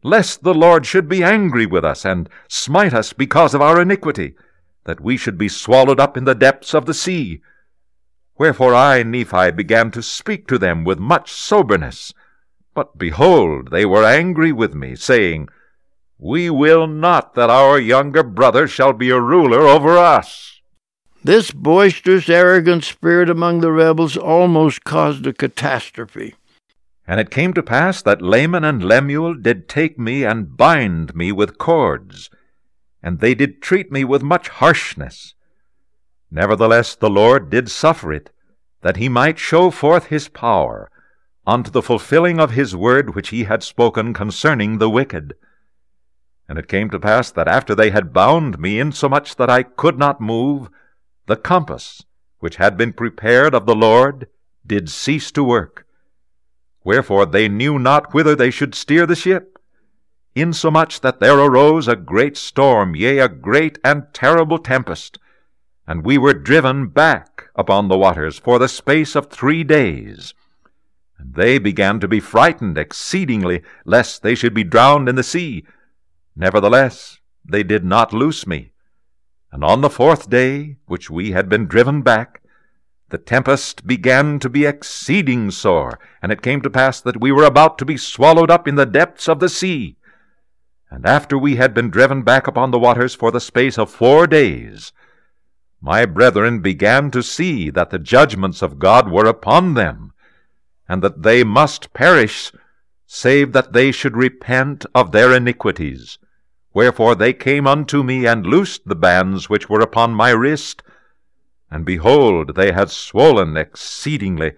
lest 0.04 0.44
the 0.44 0.54
Lord 0.54 0.86
should 0.86 1.10
be 1.10 1.24
angry 1.24 1.66
with 1.66 1.84
us 1.84 2.06
and 2.06 2.30
smite 2.48 2.94
us 2.94 3.14
because 3.14 3.54
of 3.54 3.62
our 3.62 3.82
iniquity, 3.82 4.36
that 4.84 5.02
we 5.02 5.18
should 5.18 5.38
be 5.38 5.50
swallowed 5.50 6.00
up 6.00 6.16
in 6.16 6.26
the 6.26 6.36
depths 6.36 6.74
of 6.74 6.86
the 6.86 6.94
sea. 6.94 7.42
Wherefore 8.38 8.76
I, 8.76 9.04
Nephi, 9.04 9.52
began 9.52 9.92
to 9.92 10.02
speak 10.02 10.48
to 10.48 10.58
them 10.58 10.84
with 10.84 11.00
much 11.00 11.32
soberness. 11.32 12.14
But 12.74 12.98
behold, 12.98 13.72
they 13.72 13.86
were 13.86 14.04
angry 14.04 14.52
with 14.52 14.76
me, 14.76 14.96
saying, 14.96 15.50
we 16.20 16.50
will 16.50 16.88
not 16.88 17.36
that 17.36 17.50
our 17.50 17.80
younger 17.80 18.24
brother 18.24 18.68
shall 18.68 18.94
be 18.94 19.10
a 19.12 19.22
ruler 19.22 19.62
over 19.62 19.98
us. 19.98 20.62
This 21.24 21.52
boisterous, 21.52 22.30
arrogant 22.30 22.84
spirit 22.84 23.30
among 23.30 23.62
the 23.62 23.72
rebels 23.72 24.18
almost 24.18 24.84
caused 24.84 25.28
a 25.28 25.34
catastrophe. 25.34 26.36
And 27.08 27.20
it 27.20 27.30
came 27.30 27.54
to 27.54 27.64
pass 27.64 28.02
that 28.02 28.22
Laman 28.22 28.64
and 28.64 28.84
Lemuel 28.84 29.36
did 29.36 29.70
take 29.70 30.00
me 30.00 30.24
and 30.24 30.58
bind 30.58 31.16
me 31.16 31.32
with 31.32 31.58
cords. 31.58 32.30
and 33.04 33.20
they 33.20 33.36
did 33.36 33.62
treat 33.62 33.92
me 33.92 34.04
with 34.04 34.22
much 34.22 34.50
harshness. 34.50 35.34
Nevertheless 36.30 36.96
the 36.96 37.10
Lord 37.10 37.50
did 37.50 37.70
suffer 37.70 38.12
it, 38.12 38.30
that 38.82 38.98
he 38.98 39.10
might 39.10 39.40
show 39.40 39.72
forth 39.72 40.08
his 40.08 40.28
power, 40.28 40.90
unto 41.46 41.72
the 41.72 41.82
fulfilling 41.82 42.40
of 42.40 42.52
his 42.52 42.76
word 42.76 43.16
which 43.16 43.30
he 43.30 43.46
had 43.46 43.64
spoken 43.64 44.14
concerning 44.14 44.78
the 44.78 44.90
wicked. 44.90 45.36
And 46.50 46.60
it 46.60 46.68
came 46.68 46.90
to 46.90 47.00
pass 47.00 47.32
that 47.32 47.48
after 47.48 47.74
they 47.74 47.90
had 47.90 48.14
bound 48.14 48.60
me 48.60 48.80
insomuch 48.80 49.36
that 49.36 49.50
I 49.50 49.64
could 49.64 49.98
not 49.98 50.22
move, 50.22 50.70
the 51.26 51.36
compass, 51.36 52.04
which 52.40 52.58
had 52.58 52.78
been 52.78 52.94
prepared 52.94 53.54
of 53.54 53.66
the 53.66 53.76
Lord, 53.76 54.28
did 54.66 54.90
cease 54.90 55.32
to 55.32 55.44
work. 55.44 55.86
Wherefore 56.84 57.26
they 57.26 57.50
knew 57.50 57.80
not 57.80 58.14
whither 58.14 58.36
they 58.36 58.52
should 58.52 58.76
steer 58.76 59.06
the 59.06 59.16
ship, 59.16 59.58
insomuch 60.36 61.02
that 61.02 61.20
there 61.20 61.38
arose 61.38 61.88
a 61.88 61.96
great 61.96 62.38
storm, 62.38 62.96
yea, 62.96 63.20
a 63.20 63.28
great 63.28 63.78
and 63.84 64.06
terrible 64.14 64.58
tempest, 64.58 65.20
and 65.88 66.04
we 66.04 66.18
were 66.18 66.34
driven 66.34 66.88
back 66.88 67.46
upon 67.56 67.88
the 67.88 67.98
waters 67.98 68.38
for 68.38 68.60
the 68.60 68.68
space 68.68 69.16
of 69.16 69.28
three 69.28 69.64
days. 69.64 70.34
And 71.18 71.34
they 71.34 71.58
began 71.58 72.00
to 72.02 72.08
be 72.08 72.20
frightened 72.20 72.78
exceedingly, 72.78 73.64
lest 73.86 74.22
they 74.22 74.36
should 74.36 74.54
be 74.54 74.66
drowned 74.66 75.08
in 75.08 75.16
the 75.16 75.24
sea. 75.24 75.66
Nevertheless, 76.36 77.20
they 77.44 77.64
did 77.64 77.86
not 77.86 78.14
loose 78.14 78.46
me. 78.46 78.74
And 79.52 79.64
on 79.64 79.80
the 79.80 79.90
fourth 79.90 80.30
day, 80.30 80.76
which 80.86 81.10
we 81.10 81.32
had 81.32 81.48
been 81.48 81.68
driven 81.68 82.02
back, 82.02 82.42
the 83.10 83.18
tempest 83.18 83.88
began 83.88 84.38
to 84.40 84.50
be 84.50 84.66
exceeding 84.66 85.50
sore, 85.50 85.98
and 86.22 86.30
it 86.30 86.42
came 86.42 86.62
to 86.62 86.70
pass 86.70 87.00
that 87.00 87.22
we 87.22 87.32
were 87.32 87.46
about 87.46 87.78
to 87.78 87.86
be 87.86 87.96
swallowed 87.96 88.52
up 88.52 88.68
in 88.68 88.76
the 88.76 88.86
depths 88.86 89.30
of 89.30 89.40
the 89.40 89.48
sea. 89.48 89.96
And 90.92 91.06
after 91.06 91.38
we 91.38 91.56
had 91.56 91.74
been 91.74 91.90
driven 91.90 92.24
back 92.24 92.48
upon 92.48 92.72
the 92.72 92.80
waters 92.80 93.16
for 93.16 93.32
the 93.32 93.40
space 93.40 93.78
of 93.78 93.90
four 93.90 94.28
days, 94.28 94.92
my 95.82 96.06
brethren 96.06 96.60
began 96.60 97.12
to 97.12 97.22
see 97.22 97.70
that 97.70 97.90
the 97.92 98.00
judgments 98.00 98.62
of 98.62 98.80
God 98.80 99.12
were 99.12 99.26
upon 99.26 99.76
them, 99.76 100.14
and 100.90 101.04
that 101.04 101.24
they 101.24 101.44
must 101.44 101.94
perish, 101.94 102.52
save 103.06 103.54
that 103.54 103.74
they 103.74 103.92
should 103.92 104.18
repent 104.18 104.86
of 104.96 105.12
their 105.12 105.32
iniquities. 105.34 106.18
Wherefore 106.74 107.16
they 107.16 107.34
came 107.34 107.68
unto 107.68 108.04
me 108.04 108.26
and 108.26 108.46
loosed 108.46 108.88
the 108.88 108.96
bands 108.96 109.50
which 109.50 109.70
were 109.70 109.82
upon 109.82 110.14
my 110.14 110.32
wrist, 110.32 110.84
and 111.70 111.86
behold, 111.86 112.56
they 112.56 112.72
had 112.72 112.90
swollen 112.90 113.58
exceedingly, 113.58 114.54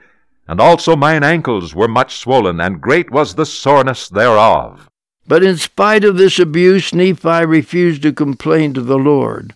and 0.47 0.59
also 0.59 0.95
mine 0.95 1.24
ankles 1.24 1.76
were 1.76 1.88
much 1.88 2.17
swollen, 2.17 2.59
and 2.59 2.82
great 2.82 3.11
was 3.11 3.36
the 3.36 3.45
soreness 3.45 4.09
thereof. 4.09 4.89
But 5.28 5.43
in 5.43 5.57
spite 5.57 6.03
of 6.03 6.17
this 6.17 6.39
abuse, 6.39 6.93
Nephi 6.93 7.45
refused 7.45 8.01
to 8.03 8.13
complain 8.13 8.74
to 8.74 8.82
the 8.82 8.97
Lord. 8.97 9.55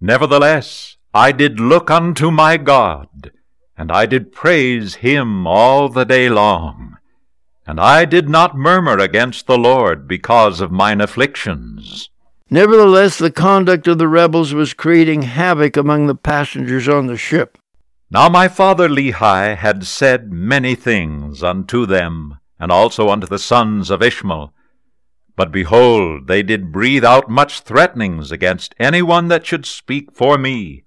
Nevertheless, 0.00 0.96
I 1.14 1.30
did 1.30 1.60
look 1.60 1.90
unto 1.90 2.30
my 2.30 2.56
God, 2.56 3.32
and 3.76 3.92
I 3.92 4.06
did 4.06 4.32
praise 4.32 4.94
him 4.96 5.46
all 5.46 5.90
the 5.90 6.04
day 6.04 6.30
long. 6.30 6.96
And 7.66 7.78
I 7.78 8.06
did 8.06 8.30
not 8.30 8.56
murmur 8.56 8.98
against 8.98 9.46
the 9.46 9.58
Lord 9.58 10.08
because 10.08 10.62
of 10.62 10.72
mine 10.72 11.02
afflictions. 11.02 12.08
Nevertheless, 12.48 13.18
the 13.18 13.30
conduct 13.30 13.86
of 13.88 13.98
the 13.98 14.08
rebels 14.08 14.54
was 14.54 14.72
creating 14.72 15.22
havoc 15.22 15.76
among 15.76 16.06
the 16.06 16.14
passengers 16.14 16.88
on 16.88 17.08
the 17.08 17.18
ship. 17.18 17.58
Now 18.10 18.30
my 18.30 18.48
father 18.48 18.88
Lehi 18.88 19.56
had 19.56 19.84
said 19.84 20.32
many 20.32 20.74
things 20.74 21.42
unto 21.42 21.84
them, 21.84 22.38
and 22.58 22.72
also 22.72 23.10
unto 23.10 23.26
the 23.26 23.38
sons 23.38 23.90
of 23.90 24.02
Ishmael. 24.02 24.54
But 25.36 25.52
behold, 25.52 26.26
they 26.26 26.42
did 26.42 26.72
breathe 26.72 27.04
out 27.04 27.28
much 27.28 27.60
threatenings 27.60 28.32
against 28.32 28.74
any 28.78 29.02
one 29.02 29.28
that 29.28 29.44
should 29.46 29.66
speak 29.66 30.12
for 30.12 30.38
me. 30.38 30.84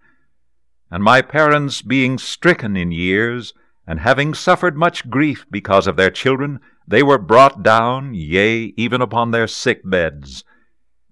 And 0.95 1.03
my 1.03 1.21
parents 1.21 1.81
being 1.81 2.17
stricken 2.17 2.77
in 2.77 2.93
years, 2.93 3.53
and 3.85 3.99
having 3.99 4.33
suffered 4.33 4.77
much 4.77 5.09
grief 5.09 5.45
because 5.51 5.87
of 5.87 5.97
their 5.97 6.09
children, 6.09 6.61
they 6.87 7.03
were 7.03 7.17
brought 7.17 7.61
down, 7.63 8.13
yea, 8.13 8.73
even 8.77 9.01
upon 9.01 9.31
their 9.31 9.45
sick 9.45 9.81
beds 9.83 10.45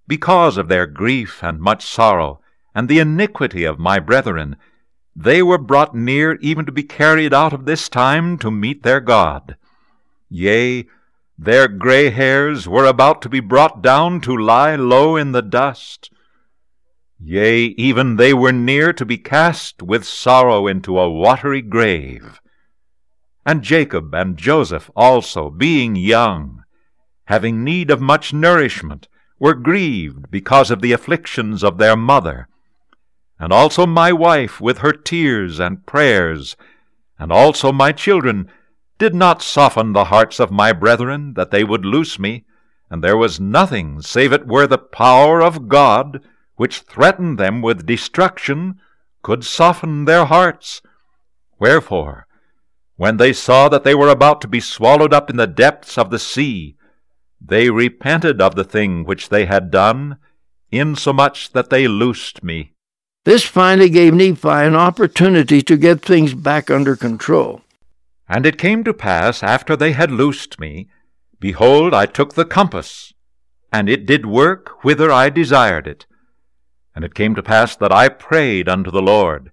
because 0.07 0.55
of 0.55 0.69
their 0.69 0.87
grief 0.87 1.43
and 1.43 1.59
much 1.59 1.85
sorrow, 1.85 2.39
and 2.73 2.87
the 2.87 2.99
iniquity 2.99 3.65
of 3.65 3.77
my 3.77 3.99
brethren, 3.99 4.55
they 5.13 5.43
were 5.43 5.57
brought 5.57 5.93
near 5.93 6.37
even 6.39 6.65
to 6.65 6.71
be 6.71 6.83
carried 6.83 7.33
out 7.33 7.51
of 7.51 7.65
this 7.65 7.89
time 7.89 8.37
to 8.37 8.49
meet 8.49 8.83
their 8.83 9.01
God. 9.01 9.57
Yea, 10.29 10.87
their 11.37 11.67
gray 11.67 12.09
hairs 12.09 12.69
were 12.69 12.85
about 12.85 13.21
to 13.21 13.27
be 13.27 13.41
brought 13.41 13.81
down 13.81 14.21
to 14.21 14.33
lie 14.33 14.77
low 14.77 15.17
in 15.17 15.33
the 15.33 15.41
dust. 15.41 16.09
Yea, 17.19 17.65
even 17.77 18.15
they 18.15 18.33
were 18.33 18.51
near 18.51 18.91
to 18.93 19.05
be 19.05 19.17
cast 19.17 19.81
with 19.81 20.05
sorrow 20.05 20.67
into 20.67 20.99
a 20.99 21.09
watery 21.09 21.61
grave. 21.61 22.41
And 23.45 23.61
Jacob 23.61 24.13
and 24.13 24.37
Joseph 24.37 24.89
also, 24.95 25.49
being 25.49 25.95
young, 25.95 26.63
having 27.25 27.63
need 27.63 27.91
of 27.91 28.01
much 28.01 28.33
nourishment, 28.33 29.07
were 29.39 29.53
grieved 29.53 30.31
because 30.31 30.71
of 30.71 30.81
the 30.81 30.91
afflictions 30.91 31.63
of 31.63 31.77
their 31.77 31.95
mother, 31.95 32.47
and 33.39 33.51
also 33.51 33.85
my 33.85 34.13
wife 34.13 34.61
with 34.61 34.77
her 34.77 34.93
tears 34.93 35.59
and 35.59 35.85
prayers, 35.85 36.55
and 37.19 37.31
also 37.31 37.71
my 37.71 37.91
children, 37.91 38.49
did 38.97 39.13
not 39.13 39.41
soften 39.41 39.91
the 39.91 40.05
hearts 40.05 40.39
of 40.39 40.51
my 40.51 40.71
brethren 40.71 41.33
that 41.33 41.51
they 41.51 41.63
would 41.63 41.85
loose 41.85 42.17
me, 42.17 42.45
and 42.89 43.03
there 43.03 43.17
was 43.17 43.39
nothing 43.39 44.01
save 44.01 44.31
it 44.31 44.47
were 44.47 44.67
the 44.67 44.77
power 44.77 45.41
of 45.41 45.67
God, 45.67 46.21
which 46.63 46.79
threatened 46.79 47.37
them 47.37 47.61
with 47.61 47.85
destruction, 47.85 48.79
could 49.21 49.43
soften 49.43 50.05
their 50.05 50.23
hearts. 50.23 50.81
Wherefore, 51.59 52.25
when 52.95 53.17
they 53.17 53.33
saw 53.33 53.67
that 53.67 53.83
they 53.83 53.93
were 53.93 54.07
about 54.07 54.39
to 54.39 54.47
be 54.47 54.61
swallowed 54.61 55.13
up 55.13 55.29
in 55.29 55.35
the 55.35 55.45
depths 55.45 55.97
of 55.97 56.09
the 56.09 56.17
sea, 56.17 56.77
they 57.41 57.69
repented 57.69 58.41
of 58.41 58.55
the 58.55 58.63
thing 58.63 59.03
which 59.03 59.27
they 59.27 59.45
had 59.45 59.71
done, 59.71 60.15
insomuch 60.71 61.51
that 61.51 61.69
they 61.69 61.85
loosed 61.85 62.45
me. 62.45 62.71
This 63.25 63.43
finally 63.43 63.89
gave 63.89 64.13
Nephi 64.13 64.47
an 64.47 64.77
opportunity 64.77 65.61
to 65.63 65.75
get 65.75 65.99
things 66.01 66.33
back 66.33 66.71
under 66.71 66.95
control. 66.95 67.59
And 68.29 68.45
it 68.45 68.57
came 68.57 68.85
to 68.85 68.93
pass, 68.93 69.43
after 69.43 69.75
they 69.75 69.91
had 69.91 70.11
loosed 70.11 70.61
me, 70.61 70.87
behold, 71.41 71.93
I 71.93 72.05
took 72.05 72.35
the 72.35 72.45
compass, 72.45 73.13
and 73.69 73.89
it 73.89 74.05
did 74.05 74.25
work 74.25 74.81
whither 74.85 75.11
I 75.11 75.29
desired 75.29 75.87
it. 75.87 76.05
And 76.95 77.03
it 77.03 77.15
came 77.15 77.35
to 77.35 77.43
pass 77.43 77.75
that 77.75 77.91
I 77.91 78.09
prayed 78.09 78.69
unto 78.69 78.91
the 78.91 79.01
Lord, 79.01 79.51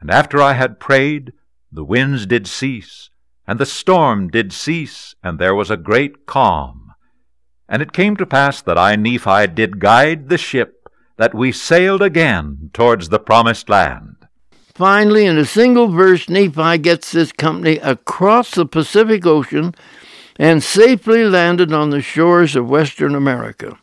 and 0.00 0.10
after 0.10 0.42
I 0.42 0.54
had 0.54 0.80
prayed, 0.80 1.32
the 1.70 1.84
winds 1.84 2.26
did 2.26 2.46
cease, 2.48 3.08
and 3.46 3.58
the 3.58 3.66
storm 3.66 4.28
did 4.28 4.52
cease, 4.52 5.14
and 5.22 5.38
there 5.38 5.54
was 5.54 5.70
a 5.70 5.76
great 5.76 6.26
calm. 6.26 6.92
And 7.68 7.80
it 7.80 7.92
came 7.92 8.16
to 8.16 8.26
pass 8.26 8.60
that 8.62 8.76
I, 8.76 8.96
Nephi, 8.96 9.46
did 9.46 9.78
guide 9.78 10.28
the 10.28 10.38
ship, 10.38 10.88
that 11.16 11.34
we 11.34 11.52
sailed 11.52 12.02
again 12.02 12.70
towards 12.72 13.08
the 13.08 13.20
promised 13.20 13.68
land. 13.68 14.16
Finally, 14.74 15.26
in 15.26 15.38
a 15.38 15.44
single 15.44 15.88
verse, 15.88 16.28
Nephi 16.28 16.78
gets 16.78 17.12
this 17.12 17.30
company 17.30 17.76
across 17.78 18.50
the 18.50 18.66
Pacific 18.66 19.24
Ocean 19.24 19.74
and 20.36 20.62
safely 20.62 21.24
landed 21.24 21.72
on 21.72 21.90
the 21.90 22.02
shores 22.02 22.56
of 22.56 22.68
Western 22.68 23.14
America. 23.14 23.78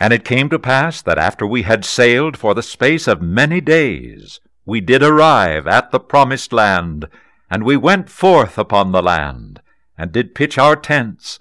And 0.00 0.12
it 0.14 0.24
came 0.24 0.48
to 0.48 0.58
pass 0.58 1.02
that 1.02 1.18
after 1.18 1.46
we 1.46 1.62
had 1.62 1.84
sailed 1.84 2.36
for 2.36 2.54
the 2.54 2.62
space 2.62 3.06
of 3.06 3.20
many 3.20 3.60
days, 3.60 4.40
we 4.64 4.80
did 4.80 5.02
arrive 5.02 5.66
at 5.66 5.90
the 5.90 6.00
promised 6.00 6.52
land, 6.52 7.06
and 7.50 7.62
we 7.62 7.76
went 7.76 8.08
forth 8.08 8.56
upon 8.56 8.92
the 8.92 9.02
land, 9.02 9.60
and 9.98 10.10
did 10.10 10.34
pitch 10.34 10.56
our 10.56 10.74
tents, 10.74 11.38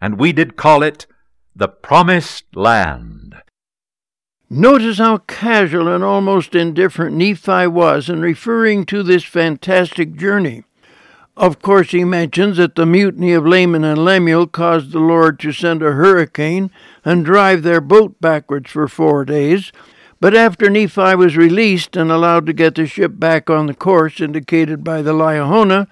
and 0.00 0.18
we 0.18 0.32
did 0.32 0.56
call 0.56 0.82
it 0.82 1.06
the 1.54 1.68
Promised 1.68 2.44
Land. 2.54 3.36
Notice 4.50 4.98
how 4.98 5.18
casual 5.18 5.88
and 5.88 6.04
almost 6.04 6.54
indifferent 6.54 7.16
Nephi 7.16 7.66
was 7.66 8.10
in 8.10 8.20
referring 8.20 8.84
to 8.86 9.02
this 9.02 9.24
fantastic 9.24 10.16
journey. 10.16 10.64
Of 11.36 11.60
course, 11.60 11.90
he 11.90 12.04
mentions 12.04 12.56
that 12.56 12.76
the 12.76 12.86
mutiny 12.86 13.34
of 13.34 13.46
Laman 13.46 13.84
and 13.84 14.02
Lemuel 14.02 14.46
caused 14.46 14.92
the 14.92 15.00
Lord 15.00 15.38
to 15.40 15.52
send 15.52 15.82
a 15.82 15.92
hurricane 15.92 16.70
and 17.04 17.26
drive 17.26 17.62
their 17.62 17.82
boat 17.82 18.18
backwards 18.22 18.70
for 18.70 18.88
four 18.88 19.26
days. 19.26 19.70
But 20.18 20.34
after 20.34 20.70
Nephi 20.70 21.14
was 21.14 21.36
released 21.36 21.94
and 21.94 22.10
allowed 22.10 22.46
to 22.46 22.54
get 22.54 22.76
the 22.76 22.86
ship 22.86 23.12
back 23.16 23.50
on 23.50 23.66
the 23.66 23.74
course 23.74 24.18
indicated 24.18 24.82
by 24.82 25.02
the 25.02 25.12
Liahona, 25.12 25.88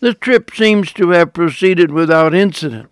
the 0.00 0.14
trip 0.14 0.50
seems 0.54 0.94
to 0.94 1.10
have 1.10 1.34
proceeded 1.34 1.92
without 1.92 2.34
incident. 2.34 2.88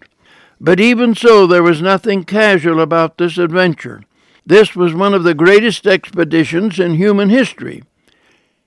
But 0.61 0.81
even 0.81 1.15
so, 1.15 1.47
there 1.47 1.63
was 1.63 1.81
nothing 1.81 2.25
casual 2.25 2.81
about 2.81 3.17
this 3.17 3.39
adventure. 3.39 4.03
This 4.45 4.77
was 4.77 4.93
one 4.93 5.15
of 5.15 5.25
the 5.25 5.35
greatest 5.35 5.87
expeditions 5.87 6.79
in 6.79 6.95
human 6.95 7.31
history. 7.31 7.83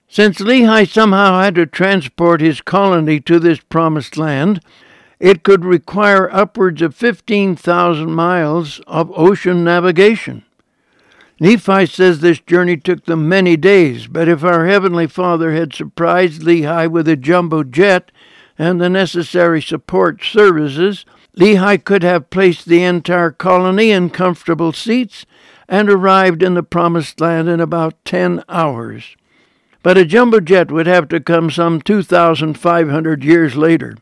Since 0.10 0.40
Lehi 0.40 0.88
somehow 0.88 1.42
had 1.42 1.56
to 1.56 1.66
transport 1.66 2.40
his 2.40 2.62
colony 2.62 3.20
to 3.22 3.40
this 3.40 3.60
promised 3.60 4.18
land, 4.18 4.62
it 5.20 5.44
could 5.44 5.66
require 5.66 6.34
upwards 6.34 6.82
of 6.82 6.96
15,000 6.96 8.10
miles 8.12 8.80
of 8.88 9.12
ocean 9.18 9.64
navigation. 9.64 10.44
Nephi 11.40 11.86
says 11.86 12.22
this 12.22 12.40
journey 12.40 12.78
took 12.78 13.06
them 13.06 13.30
many 13.30 13.58
days, 13.58 14.08
but 14.08 14.28
if 14.28 14.44
our 14.44 14.66
Heavenly 14.66 15.08
Father 15.08 15.54
had 15.54 15.74
surprised 15.74 16.42
Lehi 16.42 16.90
with 16.90 17.08
a 17.08 17.16
jumbo 17.16 17.64
jet 17.64 18.12
and 18.58 18.82
the 18.82 18.90
necessary 18.90 19.62
support 19.62 20.24
services, 20.24 21.06
Lehi 21.38 21.84
could 21.84 22.02
have 22.02 22.32
placed 22.32 22.66
the 22.66 22.82
entire 22.82 23.30
colony 23.30 23.92
in 23.92 24.10
comfortable 24.10 24.72
seats 24.72 25.26
and 25.68 25.90
arrived 25.90 26.42
in 26.42 26.56
the 26.56 26.64
Promised 26.64 27.20
Land 27.22 27.50
in 27.50 27.60
about 27.60 27.94
ten 28.04 28.44
hours. 28.50 29.16
But 29.84 29.98
a 29.98 30.06
jumbo 30.06 30.40
jet 30.40 30.72
would 30.72 30.88
have 30.88 31.08
to 31.10 31.20
come 31.20 31.50
some 31.50 31.82
2,500 31.82 33.24
years 33.24 33.56
later. 33.56 33.96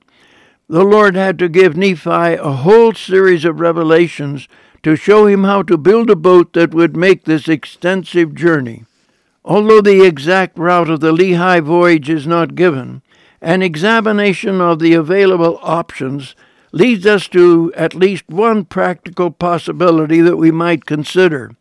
The 0.68 0.84
Lord 0.84 1.16
had 1.16 1.38
to 1.40 1.50
give 1.50 1.78
Nephi 1.78 2.10
a 2.10 2.52
whole 2.52 2.94
series 2.94 3.46
of 3.46 3.60
revelations 3.60 4.48
to 4.82 4.96
show 4.96 5.28
him 5.28 5.44
how 5.44 5.62
to 5.64 5.78
build 5.78 6.10
a 6.10 6.16
boat 6.16 6.54
that 6.54 6.74
would 6.74 6.96
make 6.96 7.26
this 7.26 7.48
extensive 7.48 8.34
journey. 8.34 8.86
Although 9.44 9.82
the 9.82 10.04
exact 10.04 10.58
route 10.58 10.90
of 10.90 11.02
the 11.02 11.12
Lehi 11.12 11.62
voyage 11.62 12.10
is 12.10 12.26
not 12.26 12.56
given, 12.56 13.04
an 13.42 13.62
examination 13.62 14.60
of 14.60 14.80
the 14.80 14.96
available 14.96 15.60
options 15.62 16.36
leads 16.72 17.06
us 17.06 17.28
to 17.28 17.72
at 17.76 17.94
least 17.94 18.24
one 18.28 18.66
practical 18.66 19.30
possibility 19.30 20.20
that 20.20 20.38
we 20.38 20.50
might 20.50 20.86
consider. 20.86 21.52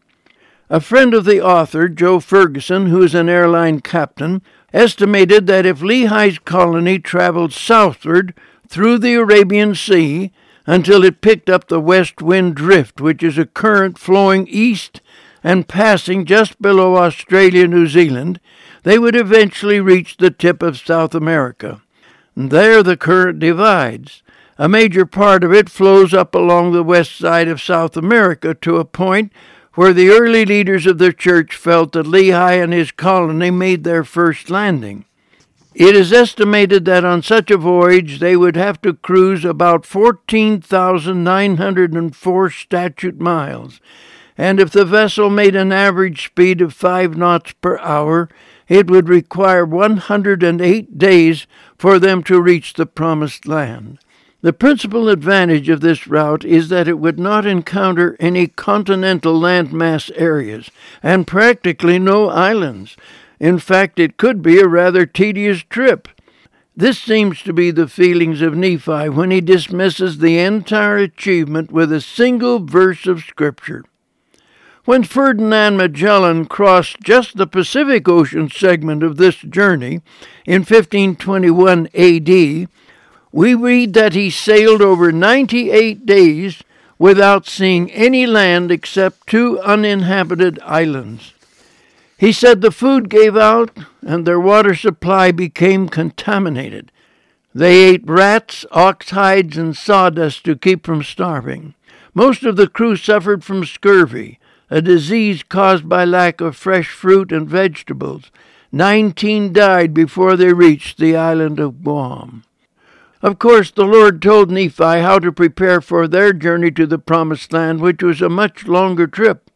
A 0.70 0.80
friend 0.80 1.12
of 1.12 1.26
the 1.26 1.42
author, 1.42 1.88
Joe 1.88 2.20
Ferguson, 2.20 2.86
who 2.86 3.02
is 3.02 3.14
an 3.14 3.28
airline 3.28 3.80
captain, 3.80 4.40
estimated 4.72 5.46
that 5.46 5.66
if 5.66 5.80
Lehi's 5.80 6.38
colony 6.38 6.98
traveled 6.98 7.52
southward 7.52 8.34
through 8.66 8.98
the 8.98 9.14
Arabian 9.14 9.74
Sea 9.74 10.32
until 10.66 11.04
it 11.04 11.20
picked 11.20 11.50
up 11.50 11.68
the 11.68 11.80
west 11.80 12.22
wind 12.22 12.54
drift, 12.54 12.98
which 12.98 13.22
is 13.22 13.36
a 13.36 13.44
current 13.44 13.98
flowing 13.98 14.48
east 14.48 15.02
and 15.42 15.68
passing 15.68 16.24
just 16.24 16.60
below 16.60 16.96
Australia, 16.96 17.68
New 17.68 17.86
Zealand, 17.86 18.40
they 18.84 18.98
would 18.98 19.14
eventually 19.14 19.80
reach 19.80 20.16
the 20.16 20.30
tip 20.30 20.62
of 20.62 20.78
South 20.78 21.14
America. 21.14 21.82
There 22.34 22.82
the 22.82 22.96
current 22.96 23.38
divides. 23.38 24.22
A 24.56 24.68
major 24.68 25.04
part 25.04 25.44
of 25.44 25.52
it 25.52 25.68
flows 25.68 26.14
up 26.14 26.34
along 26.34 26.72
the 26.72 26.82
west 26.82 27.16
side 27.16 27.48
of 27.48 27.60
South 27.60 27.96
America 27.96 28.54
to 28.54 28.78
a 28.78 28.84
point 28.84 29.32
where 29.74 29.92
the 29.92 30.08
early 30.08 30.44
leaders 30.44 30.86
of 30.86 30.98
the 30.98 31.12
church 31.12 31.56
felt 31.56 31.92
that 31.92 32.06
Lehi 32.06 32.62
and 32.62 32.72
his 32.72 32.92
colony 32.92 33.50
made 33.50 33.84
their 33.84 34.04
first 34.04 34.50
landing. 34.50 35.04
It 35.74 35.96
is 35.96 36.12
estimated 36.12 36.84
that 36.84 37.04
on 37.04 37.22
such 37.22 37.50
a 37.50 37.56
voyage 37.56 38.20
they 38.20 38.36
would 38.36 38.54
have 38.54 38.80
to 38.82 38.94
cruise 38.94 39.44
about 39.44 39.84
14,904 39.84 42.50
statute 42.50 43.20
miles, 43.20 43.80
and 44.38 44.60
if 44.60 44.70
the 44.70 44.84
vessel 44.84 45.30
made 45.30 45.56
an 45.56 45.72
average 45.72 46.26
speed 46.26 46.60
of 46.60 46.74
5 46.74 47.16
knots 47.16 47.54
per 47.60 47.76
hour, 47.78 48.28
it 48.68 48.88
would 48.88 49.08
require 49.08 49.64
108 49.64 50.98
days 50.98 51.48
for 51.76 51.98
them 51.98 52.22
to 52.22 52.40
reach 52.40 52.74
the 52.74 52.86
Promised 52.86 53.48
Land. 53.48 53.98
The 54.44 54.52
principal 54.52 55.08
advantage 55.08 55.70
of 55.70 55.80
this 55.80 56.06
route 56.06 56.44
is 56.44 56.68
that 56.68 56.86
it 56.86 56.98
would 56.98 57.18
not 57.18 57.46
encounter 57.46 58.14
any 58.20 58.46
continental 58.46 59.40
landmass 59.40 60.10
areas 60.16 60.70
and 61.02 61.26
practically 61.26 61.98
no 61.98 62.28
islands, 62.28 62.94
in 63.40 63.58
fact, 63.58 63.98
it 63.98 64.18
could 64.18 64.42
be 64.42 64.60
a 64.60 64.68
rather 64.68 65.06
tedious 65.06 65.62
trip. 65.70 66.08
This 66.76 66.98
seems 66.98 67.40
to 67.40 67.54
be 67.54 67.70
the 67.70 67.88
feelings 67.88 68.42
of 68.42 68.54
Nephi 68.54 69.08
when 69.08 69.30
he 69.30 69.40
dismisses 69.40 70.18
the 70.18 70.38
entire 70.38 70.98
achievement 70.98 71.72
with 71.72 71.90
a 71.90 72.02
single 72.02 72.58
verse 72.58 73.06
of 73.06 73.20
Scripture. 73.20 73.82
When 74.84 75.04
Ferdinand 75.04 75.78
Magellan 75.78 76.44
crossed 76.44 77.00
just 77.00 77.38
the 77.38 77.46
Pacific 77.46 78.06
Ocean 78.10 78.50
segment 78.50 79.02
of 79.02 79.16
this 79.16 79.36
journey 79.36 80.02
in 80.44 80.66
1521 80.66 81.88
AD, 81.94 82.68
we 83.34 83.52
read 83.52 83.94
that 83.94 84.12
he 84.12 84.30
sailed 84.30 84.80
over 84.80 85.10
98 85.10 86.06
days 86.06 86.62
without 87.00 87.48
seeing 87.48 87.90
any 87.90 88.26
land 88.26 88.70
except 88.70 89.26
two 89.26 89.58
uninhabited 89.58 90.56
islands. 90.62 91.34
He 92.16 92.30
said 92.30 92.60
the 92.60 92.70
food 92.70 93.08
gave 93.08 93.36
out 93.36 93.76
and 94.02 94.24
their 94.24 94.38
water 94.38 94.72
supply 94.76 95.32
became 95.32 95.88
contaminated. 95.88 96.92
They 97.52 97.82
ate 97.82 98.08
rats, 98.08 98.64
ox 98.70 99.10
hides, 99.10 99.58
and 99.58 99.76
sawdust 99.76 100.44
to 100.44 100.54
keep 100.54 100.86
from 100.86 101.02
starving. 101.02 101.74
Most 102.14 102.44
of 102.44 102.54
the 102.54 102.68
crew 102.68 102.94
suffered 102.94 103.42
from 103.42 103.64
scurvy, 103.64 104.38
a 104.70 104.80
disease 104.80 105.42
caused 105.42 105.88
by 105.88 106.04
lack 106.04 106.40
of 106.40 106.54
fresh 106.54 106.88
fruit 106.88 107.32
and 107.32 107.48
vegetables. 107.48 108.30
Nineteen 108.70 109.52
died 109.52 109.92
before 109.92 110.36
they 110.36 110.52
reached 110.52 110.98
the 110.98 111.16
island 111.16 111.58
of 111.58 111.82
Guam. 111.82 112.44
Of 113.24 113.38
course, 113.38 113.70
the 113.70 113.86
Lord 113.86 114.20
told 114.20 114.50
Nephi 114.50 115.00
how 115.00 115.18
to 115.18 115.32
prepare 115.32 115.80
for 115.80 116.06
their 116.06 116.34
journey 116.34 116.70
to 116.72 116.86
the 116.86 116.98
Promised 116.98 117.54
Land, 117.54 117.80
which 117.80 118.02
was 118.02 118.20
a 118.20 118.28
much 118.28 118.66
longer 118.66 119.06
trip. 119.06 119.50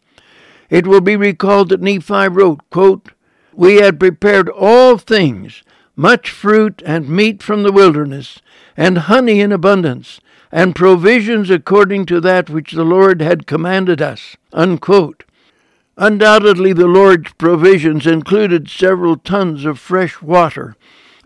It 0.70 0.86
will 0.86 1.02
be 1.02 1.16
recalled 1.16 1.68
that 1.68 1.82
Nephi 1.82 2.28
wrote, 2.28 2.60
quote, 2.70 3.10
We 3.52 3.74
had 3.74 4.00
prepared 4.00 4.48
all 4.48 4.96
things, 4.96 5.62
much 5.96 6.30
fruit 6.30 6.82
and 6.86 7.10
meat 7.10 7.42
from 7.42 7.62
the 7.62 7.70
wilderness, 7.70 8.40
and 8.74 8.96
honey 8.96 9.42
in 9.42 9.52
abundance, 9.52 10.18
and 10.50 10.74
provisions 10.74 11.50
according 11.50 12.06
to 12.06 12.22
that 12.22 12.48
which 12.48 12.72
the 12.72 12.86
Lord 12.86 13.20
had 13.20 13.46
commanded 13.46 14.00
us. 14.00 14.38
Unquote. 14.54 15.24
Undoubtedly, 15.98 16.72
the 16.72 16.86
Lord's 16.86 17.34
provisions 17.34 18.06
included 18.06 18.70
several 18.70 19.18
tons 19.18 19.66
of 19.66 19.78
fresh 19.78 20.22
water, 20.22 20.74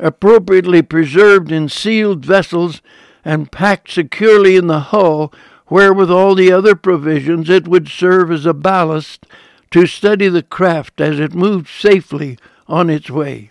appropriately 0.03 0.82
preserved 0.82 1.50
in 1.50 1.68
sealed 1.68 2.24
vessels 2.24 2.82
and 3.24 3.53
packed 3.53 3.90
securely 3.90 4.57
in 4.57 4.66
the 4.66 4.80
hull 4.80 5.32
where 5.66 5.94
with 5.94 6.11
all 6.11 6.34
the 6.34 6.53
other 6.53 6.74
provisions 6.74 7.48
it 7.48 7.66
would 7.66 7.88
serve 7.88 8.30
as 8.30 8.44
a 8.44 8.53
ballast 8.53 9.26
to 9.70 9.86
steady 9.86 10.28
the 10.28 10.42
craft 10.42 11.00
as 11.00 11.18
it 11.18 11.34
moved 11.34 11.68
safely 11.68 12.38
on 12.66 12.90
its 12.90 13.09
way. 13.09 13.50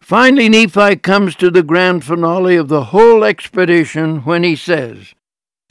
Finally, 0.00 0.48
Nephi 0.48 0.96
comes 0.96 1.34
to 1.36 1.50
the 1.50 1.62
grand 1.62 2.04
finale 2.04 2.56
of 2.56 2.68
the 2.68 2.86
whole 2.86 3.24
expedition 3.24 4.20
when 4.20 4.44
he 4.44 4.56
says, 4.56 5.14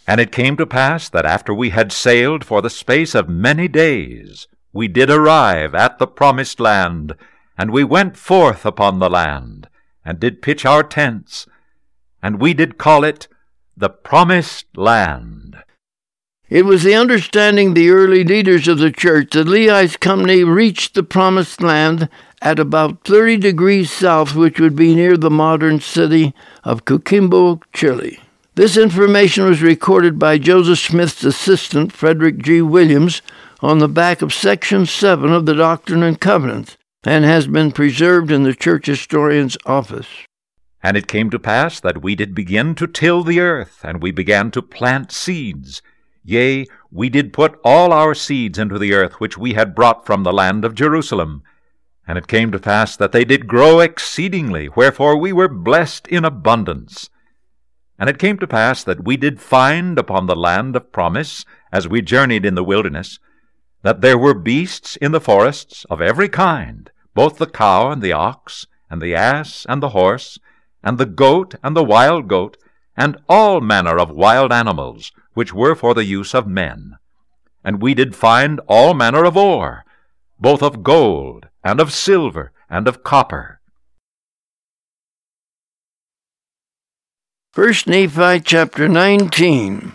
And 0.07 0.19
it 0.19 0.31
came 0.31 0.57
to 0.57 0.65
pass 0.65 1.09
that 1.09 1.25
after 1.25 1.53
we 1.53 1.71
had 1.71 1.91
sailed 1.91 2.45
for 2.45 2.61
the 2.61 2.69
space 2.69 3.15
of 3.15 3.29
many 3.29 3.67
days, 3.67 4.47
we 4.71 4.87
did 4.87 5.09
arrive 5.09 5.73
at 5.75 5.97
the 5.97 6.07
promised 6.07 6.59
land, 6.59 7.15
and 7.57 7.71
we 7.71 7.83
went 7.83 8.17
forth 8.17 8.65
upon 8.65 8.99
the 8.99 9.09
land, 9.09 9.67
and 10.09 10.19
did 10.19 10.41
pitch 10.41 10.65
our 10.65 10.81
tents, 10.81 11.45
and 12.19 12.41
we 12.41 12.51
did 12.51 12.79
call 12.79 13.03
it 13.03 13.27
the 13.77 13.91
promised 13.91 14.65
land. 14.75 15.55
It 16.49 16.65
was 16.65 16.81
the 16.81 16.95
understanding 16.95 17.75
the 17.75 17.91
early 17.91 18.23
leaders 18.23 18.67
of 18.67 18.79
the 18.79 18.91
church 18.91 19.33
that 19.33 19.45
Lehi's 19.45 19.97
company 19.97 20.43
reached 20.43 20.95
the 20.95 21.03
promised 21.03 21.61
land 21.61 22.09
at 22.41 22.57
about 22.57 23.03
30 23.03 23.37
degrees 23.37 23.91
south, 23.91 24.33
which 24.33 24.59
would 24.59 24.75
be 24.75 24.95
near 24.95 25.15
the 25.15 25.29
modern 25.29 25.79
city 25.79 26.33
of 26.63 26.85
Coquimbo, 26.85 27.61
Chile. 27.71 28.19
This 28.55 28.77
information 28.77 29.45
was 29.45 29.61
recorded 29.61 30.17
by 30.17 30.39
Joseph 30.39 30.79
Smith's 30.79 31.23
assistant, 31.23 31.93
Frederick 31.93 32.39
G. 32.39 32.63
Williams, 32.63 33.21
on 33.59 33.77
the 33.77 33.87
back 33.87 34.23
of 34.23 34.33
Section 34.33 34.87
7 34.87 35.31
of 35.31 35.45
the 35.45 35.53
Doctrine 35.53 36.01
and 36.01 36.19
Covenants, 36.19 36.77
and 37.03 37.25
has 37.25 37.47
been 37.47 37.71
preserved 37.71 38.31
in 38.31 38.43
the 38.43 38.55
church 38.55 38.87
historian's 38.87 39.57
office. 39.65 40.07
And 40.81 40.95
it 40.95 41.07
came 41.07 41.29
to 41.29 41.39
pass 41.39 41.79
that 41.79 42.01
we 42.01 42.15
did 42.15 42.33
begin 42.33 42.75
to 42.75 42.87
till 42.87 43.23
the 43.23 43.39
earth, 43.39 43.81
and 43.83 44.01
we 44.01 44.11
began 44.11 44.51
to 44.51 44.61
plant 44.61 45.11
seeds 45.11 45.81
Yea, 46.29 46.65
we 46.91 47.09
did 47.09 47.33
put 47.33 47.59
all 47.63 47.91
our 47.93 48.13
seeds 48.13 48.59
into 48.59 48.77
the 48.77 48.93
earth 48.93 49.19
which 49.19 49.37
we 49.37 49.53
had 49.53 49.73
brought 49.73 50.05
from 50.05 50.23
the 50.23 50.33
land 50.33 50.65
of 50.65 50.75
Jerusalem. 50.75 51.43
And 52.07 52.17
it 52.17 52.27
came 52.27 52.51
to 52.51 52.59
pass 52.59 52.95
that 52.97 53.11
they 53.11 53.23
did 53.25 53.47
grow 53.47 53.79
exceedingly, 53.79 54.69
wherefore 54.69 55.17
we 55.17 55.31
were 55.31 55.47
blessed 55.47 56.07
in 56.07 56.25
abundance. 56.25 57.09
And 57.97 58.09
it 58.09 58.19
came 58.19 58.37
to 58.37 58.47
pass 58.47 58.83
that 58.83 59.03
we 59.03 59.17
did 59.17 59.41
find 59.41 59.97
upon 59.97 60.27
the 60.27 60.35
land 60.35 60.75
of 60.75 60.91
promise, 60.91 61.45
as 61.71 61.87
we 61.87 62.01
journeyed 62.01 62.45
in 62.45 62.55
the 62.55 62.63
wilderness, 62.63 63.19
that 63.81 64.01
there 64.01 64.17
were 64.17 64.33
beasts 64.33 64.95
in 64.97 65.11
the 65.11 65.21
forests 65.21 65.85
of 65.89 66.01
every 66.01 66.29
kind, 66.29 66.91
both 67.13 67.37
the 67.37 67.47
cow 67.47 67.91
and 67.91 68.01
the 68.01 68.13
ox, 68.13 68.67
and 68.89 69.01
the 69.01 69.15
ass 69.15 69.65
and 69.69 69.81
the 69.81 69.89
horse, 69.89 70.39
and 70.83 70.97
the 70.97 71.05
goat 71.05 71.55
and 71.63 71.75
the 71.75 71.83
wild 71.83 72.27
goat, 72.27 72.57
and 72.97 73.17
all 73.29 73.61
manner 73.61 73.97
of 73.97 74.09
wild 74.09 74.51
animals, 74.51 75.11
which 75.33 75.53
were 75.53 75.75
for 75.75 75.93
the 75.93 76.05
use 76.05 76.33
of 76.33 76.47
men. 76.47 76.97
And 77.63 77.81
we 77.81 77.93
did 77.93 78.15
find 78.15 78.59
all 78.67 78.93
manner 78.93 79.23
of 79.23 79.37
ore, 79.37 79.85
both 80.39 80.61
of 80.61 80.83
gold, 80.83 81.47
and 81.63 81.79
of 81.79 81.93
silver, 81.93 82.51
and 82.69 82.87
of 82.87 83.03
copper. 83.03 83.59
First 87.51 87.87
Nephi 87.87 88.41
chapter 88.41 88.87
19. 88.87 89.93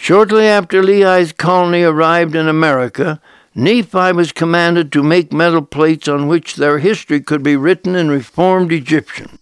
Shortly 0.00 0.46
after 0.46 0.80
Lehi's 0.80 1.32
colony 1.32 1.82
arrived 1.82 2.36
in 2.36 2.46
America, 2.46 3.20
Nephi 3.52 4.12
was 4.12 4.30
commanded 4.30 4.92
to 4.92 5.02
make 5.02 5.32
metal 5.32 5.60
plates 5.60 6.06
on 6.06 6.28
which 6.28 6.54
their 6.54 6.78
history 6.78 7.20
could 7.20 7.42
be 7.42 7.56
written 7.56 7.96
in 7.96 8.08
reformed 8.08 8.70
Egyptian. 8.70 9.40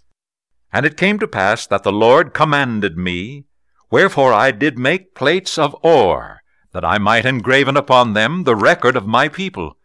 And 0.72 0.86
it 0.86 0.96
came 0.96 1.18
to 1.18 1.28
pass 1.28 1.66
that 1.66 1.82
the 1.82 1.92
Lord 1.92 2.32
commanded 2.32 2.96
me, 2.96 3.44
wherefore 3.90 4.32
I 4.32 4.50
did 4.50 4.78
make 4.78 5.14
plates 5.14 5.58
of 5.58 5.76
ore, 5.82 6.40
that 6.72 6.86
I 6.86 6.96
might 6.96 7.26
engraven 7.26 7.76
upon 7.76 8.14
them 8.14 8.44
the 8.44 8.56
record 8.56 8.96
of 8.96 9.06
my 9.06 9.28
people. 9.28 9.76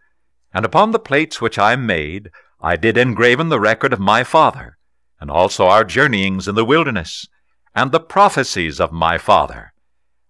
And 0.53 0.63
upon 0.65 0.91
the 0.91 0.99
plates 0.99 1.41
which 1.41 1.59
I 1.59 1.75
made, 1.75 2.31
I 2.61 2.77
did 2.77 2.97
engraven 2.97 3.49
the 3.49 3.59
record 3.59 3.91
of 3.91 3.99
my 3.99 4.23
father, 4.23 4.77
and 5.19 5.29
also 5.29 5.65
our 5.65 5.83
journeyings 5.83 6.47
in 6.47 6.55
the 6.55 6.65
wilderness, 6.65 7.27
and 7.75 7.91
the 7.91 7.99
prophecies 7.99 8.79
of 8.79 8.93
my 8.93 9.17
father 9.17 9.70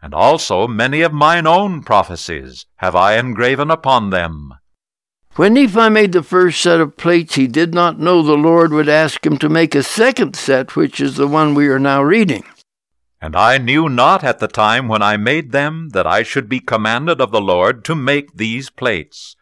and 0.02 0.14
also 0.14 0.68
many 0.68 1.02
of 1.02 1.14
mine 1.14 1.46
own 1.46 1.84
prophecies 1.84 2.66
have 2.78 2.96
I 2.96 3.18
engraven 3.18 3.70
upon 3.70 4.10
them. 4.10 4.54
When 5.36 5.54
Nephi 5.54 5.90
made 5.90 6.12
the 6.12 6.24
first 6.24 6.60
set 6.60 6.82
of 6.82 6.98
plates, 6.98 7.36
he 7.36 7.48
did 7.48 7.74
not 7.74 8.00
know 8.00 8.22
the 8.22 8.34
Lord 8.34 8.74
would 8.74 8.90
ask 8.90 9.26
him 9.26 9.38
to 9.38 9.48
make 9.48 9.76
a 9.76 9.84
second 9.84 10.36
set, 10.36 10.76
which 10.76 11.00
is 11.00 11.16
the 11.16 11.28
one 11.28 11.54
we 11.54 11.70
are 11.70 11.80
now 11.80 12.04
reading. 12.04 12.44
And 13.22 13.36
I 13.36 13.58
knew 13.58 13.88
not 13.88 14.24
at 14.24 14.40
the 14.40 14.48
time 14.48 14.88
when 14.88 15.02
I 15.02 15.16
made 15.16 15.52
them 15.52 15.90
that 15.90 16.08
I 16.08 16.24
should 16.24 16.50
be 16.50 16.60
commanded 16.60 17.22
of 17.22 17.32
the 17.32 17.40
Lord 17.40 17.86
to 17.86 17.96
make 17.96 18.36
these 18.36 18.70
plates. 18.70 19.36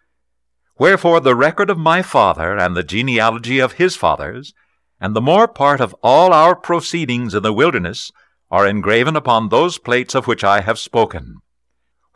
Wherefore 0.78 1.22
the 1.22 1.36
record 1.36 1.70
of 1.70 1.78
my 1.78 2.02
father, 2.02 2.56
and 2.58 2.76
the 2.76 2.84
genealogy 2.84 3.60
of 3.60 3.74
his 3.74 3.96
fathers, 3.96 4.54
and 5.02 5.16
the 5.16 5.22
more 5.22 5.48
part 5.48 5.82
of 5.82 5.96
all 6.04 6.34
our 6.34 6.56
proceedings 6.56 7.34
in 7.34 7.42
the 7.42 7.54
wilderness, 7.54 8.12
are 8.52 8.68
engraven 8.68 9.16
upon 9.16 9.50
those 9.50 9.78
plates 9.78 10.16
of 10.16 10.28
which 10.28 10.44
I 10.44 10.62
have 10.62 10.80
spoken. 10.80 11.38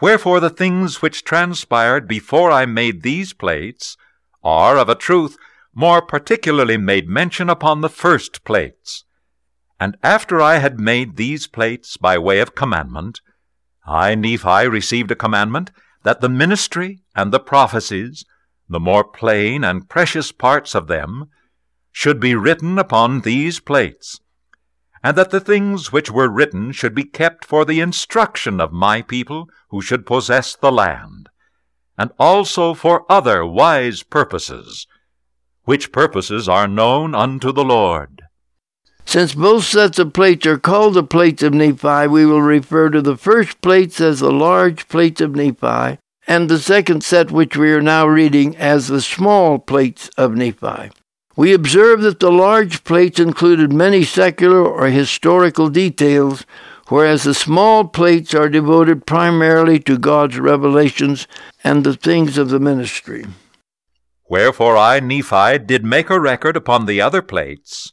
Wherefore 0.02 0.40
the 0.40 0.50
things 0.50 1.02
which 1.02 1.24
transpired 1.24 2.08
before 2.08 2.52
I 2.52 2.66
made 2.66 3.04
these 3.04 3.34
plates 3.34 3.96
are, 4.44 4.78
of 4.78 4.90
a 4.90 4.96
truth, 4.96 5.38
more 5.74 6.02
particularly 6.02 6.78
made 6.78 7.08
mention 7.08 7.50
upon 7.50 7.82
the 7.82 7.90
first 7.90 8.44
plates. 8.44 9.06
And 9.80 9.98
after 10.04 10.42
I 10.42 10.58
had 10.58 10.80
made 10.80 11.16
these 11.16 11.48
plates 11.48 11.98
by 11.98 12.18
way 12.18 12.40
of 12.40 12.56
commandment, 12.56 13.22
I, 13.86 14.16
Nephi, 14.16 14.68
received 14.68 15.12
a 15.12 15.16
commandment 15.16 15.72
that 16.04 16.22
the 16.22 16.30
ministry 16.30 17.04
and 17.16 17.32
the 17.32 17.40
prophecies, 17.40 18.26
the 18.70 18.80
more 18.80 19.04
plain 19.04 19.64
and 19.64 19.90
precious 19.90 20.32
parts 20.32 20.76
of 20.76 20.88
them, 20.88 21.30
should 21.92 22.20
be 22.20 22.36
written 22.36 22.80
upon 22.80 23.22
these 23.22 23.60
plates, 23.60 24.20
and 25.04 25.18
that 25.18 25.32
the 25.32 25.40
things 25.40 25.92
which 25.92 26.10
were 26.10 26.30
written 26.30 26.72
should 26.72 26.96
be 26.96 27.04
kept 27.04 27.44
for 27.44 27.66
the 27.66 27.82
instruction 27.82 28.62
of 28.62 28.72
my 28.72 29.02
people 29.02 29.50
who 29.70 29.82
should 29.82 30.06
possess 30.06 30.56
the 30.56 30.72
land, 30.72 31.28
and 31.98 32.10
also 32.18 32.74
for 32.74 33.06
other 33.12 33.46
wise 33.46 34.02
purposes, 34.02 34.88
which 35.66 35.92
purposes 35.92 36.48
are 36.48 36.68
known 36.68 37.14
unto 37.14 37.52
the 37.52 37.66
Lord. 37.66 38.22
Since 39.06 39.36
both 39.36 39.66
sets 39.66 40.00
of 40.00 40.14
plates 40.14 40.46
are 40.46 40.58
called 40.58 40.94
the 40.94 41.04
plates 41.04 41.44
of 41.44 41.54
Nephi, 41.54 42.08
we 42.08 42.26
will 42.26 42.42
refer 42.42 42.90
to 42.90 43.02
the 43.02 43.18
first 43.18 43.60
plates 43.62 44.00
as 44.00 44.22
the 44.22 44.32
large 44.32 44.88
plates 44.88 45.20
of 45.20 45.36
Nephi, 45.36 46.00
and 46.26 46.50
the 46.50 46.60
second 46.60 47.04
set, 47.04 47.30
which 47.30 47.58
we 47.58 47.74
are 47.74 47.82
now 47.82 48.08
reading, 48.08 48.56
as 48.56 48.88
the 48.88 49.02
small 49.02 49.60
plates 49.60 50.10
of 50.18 50.34
Nephi. 50.34 50.92
We 51.36 51.54
observe 51.54 52.02
that 52.02 52.20
the 52.20 52.32
large 52.32 52.84
plates 52.84 53.20
included 53.20 53.74
many 53.74 54.04
secular 54.04 54.64
or 54.64 54.88
historical 54.88 55.70
details, 55.70 56.46
whereas 56.90 57.24
the 57.24 57.34
small 57.34 57.86
plates 57.86 58.36
are 58.36 58.50
devoted 58.50 59.08
primarily 59.08 59.80
to 59.80 59.98
God's 59.98 60.38
revelations 60.38 61.28
and 61.64 61.84
the 61.84 61.96
things 61.96 62.38
of 62.38 62.50
the 62.50 62.60
ministry. 62.60 63.26
Wherefore 64.30 64.78
I, 64.78 65.00
Nephi, 65.00 65.58
did 65.60 65.84
make 65.84 66.10
a 66.10 66.20
record 66.20 66.56
upon 66.56 66.86
the 66.86 67.02
other 67.02 67.22
plates, 67.22 67.92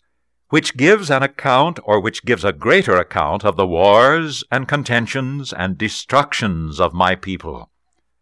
which 0.51 0.77
gives 0.77 1.11
an 1.11 1.23
account, 1.23 1.81
or 1.85 1.99
which 2.01 2.25
gives 2.25 2.45
a 2.45 2.53
greater 2.53 2.97
account, 2.97 3.45
of 3.45 3.57
the 3.57 3.67
wars 3.67 4.45
and 4.51 4.69
contentions 4.69 5.53
and 5.53 5.79
destructions 5.79 6.79
of 6.79 6.93
my 6.93 7.15
people. 7.15 7.71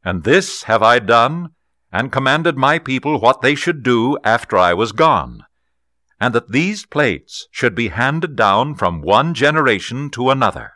And 0.04 0.22
this 0.22 0.64
have 0.64 0.82
I 0.82 1.00
done 1.00 1.50
and 1.92 2.12
commanded 2.12 2.56
my 2.56 2.78
people 2.78 3.18
what 3.18 3.40
they 3.40 3.54
should 3.54 3.82
do 3.82 4.18
after 4.24 4.58
I 4.58 4.74
was 4.74 4.92
gone, 4.92 5.44
and 6.20 6.34
that 6.34 6.52
these 6.52 6.84
plates 6.84 7.48
should 7.50 7.74
be 7.74 7.88
handed 7.88 8.36
down 8.36 8.74
from 8.74 9.02
one 9.02 9.34
generation 9.34 10.10
to 10.10 10.30
another, 10.30 10.72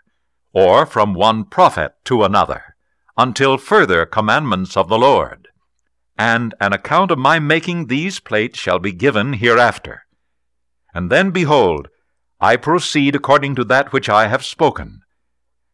or 0.52 0.86
from 0.86 1.14
one 1.14 1.44
prophet 1.44 1.94
to 2.04 2.24
another, 2.24 2.76
until 3.16 3.58
further 3.58 4.06
commandments 4.06 4.76
of 4.76 4.88
the 4.88 4.98
Lord. 4.98 5.48
And 6.18 6.54
an 6.60 6.72
account 6.72 7.10
of 7.10 7.18
my 7.18 7.38
making 7.38 7.86
these 7.86 8.20
plates 8.20 8.58
shall 8.58 8.78
be 8.78 8.92
given 8.92 9.34
hereafter. 9.34 10.02
And 10.94 11.10
then, 11.10 11.30
behold, 11.30 11.88
I 12.40 12.56
proceed 12.56 13.14
according 13.14 13.54
to 13.56 13.64
that 13.64 13.92
which 13.92 14.08
I 14.08 14.28
have 14.28 14.44
spoken. 14.44 15.02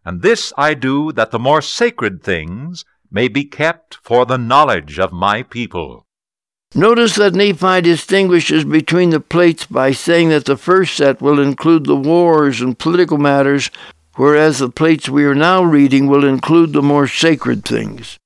And 0.05 0.23
this 0.23 0.53
I 0.57 0.75
do 0.75 1.13
that 1.13 1.31
the 1.33 1.39
more 1.39 1.61
sacred 1.61 2.23
things 2.23 2.85
may 3.11 3.29
be 3.29 3.45
kept 3.45 3.99
for 4.03 4.27
the 4.27 4.39
knowledge 4.39 4.99
of 4.99 5.13
my 5.13 5.43
people. 5.43 6.07
Notice 6.75 7.15
that 7.17 7.35
Nephi 7.35 7.81
distinguishes 7.81 8.65
between 8.65 9.11
the 9.11 9.21
plates 9.21 9.65
by 9.65 9.93
saying 9.93 10.29
that 10.29 10.45
the 10.45 10.57
first 10.57 10.97
set 10.97 11.23
will 11.23 11.41
include 11.41 11.87
the 11.87 11.97
wars 11.97 12.61
and 12.61 12.79
political 12.79 13.17
matters, 13.17 13.71
whereas 14.17 14.59
the 14.59 14.69
plates 14.69 15.09
we 15.09 15.25
are 15.25 15.35
now 15.35 15.63
reading 15.63 16.09
will 16.09 16.25
include 16.27 16.75
the 16.75 16.83
more 16.83 17.09
sacred 17.09 17.65
things. 17.65 18.19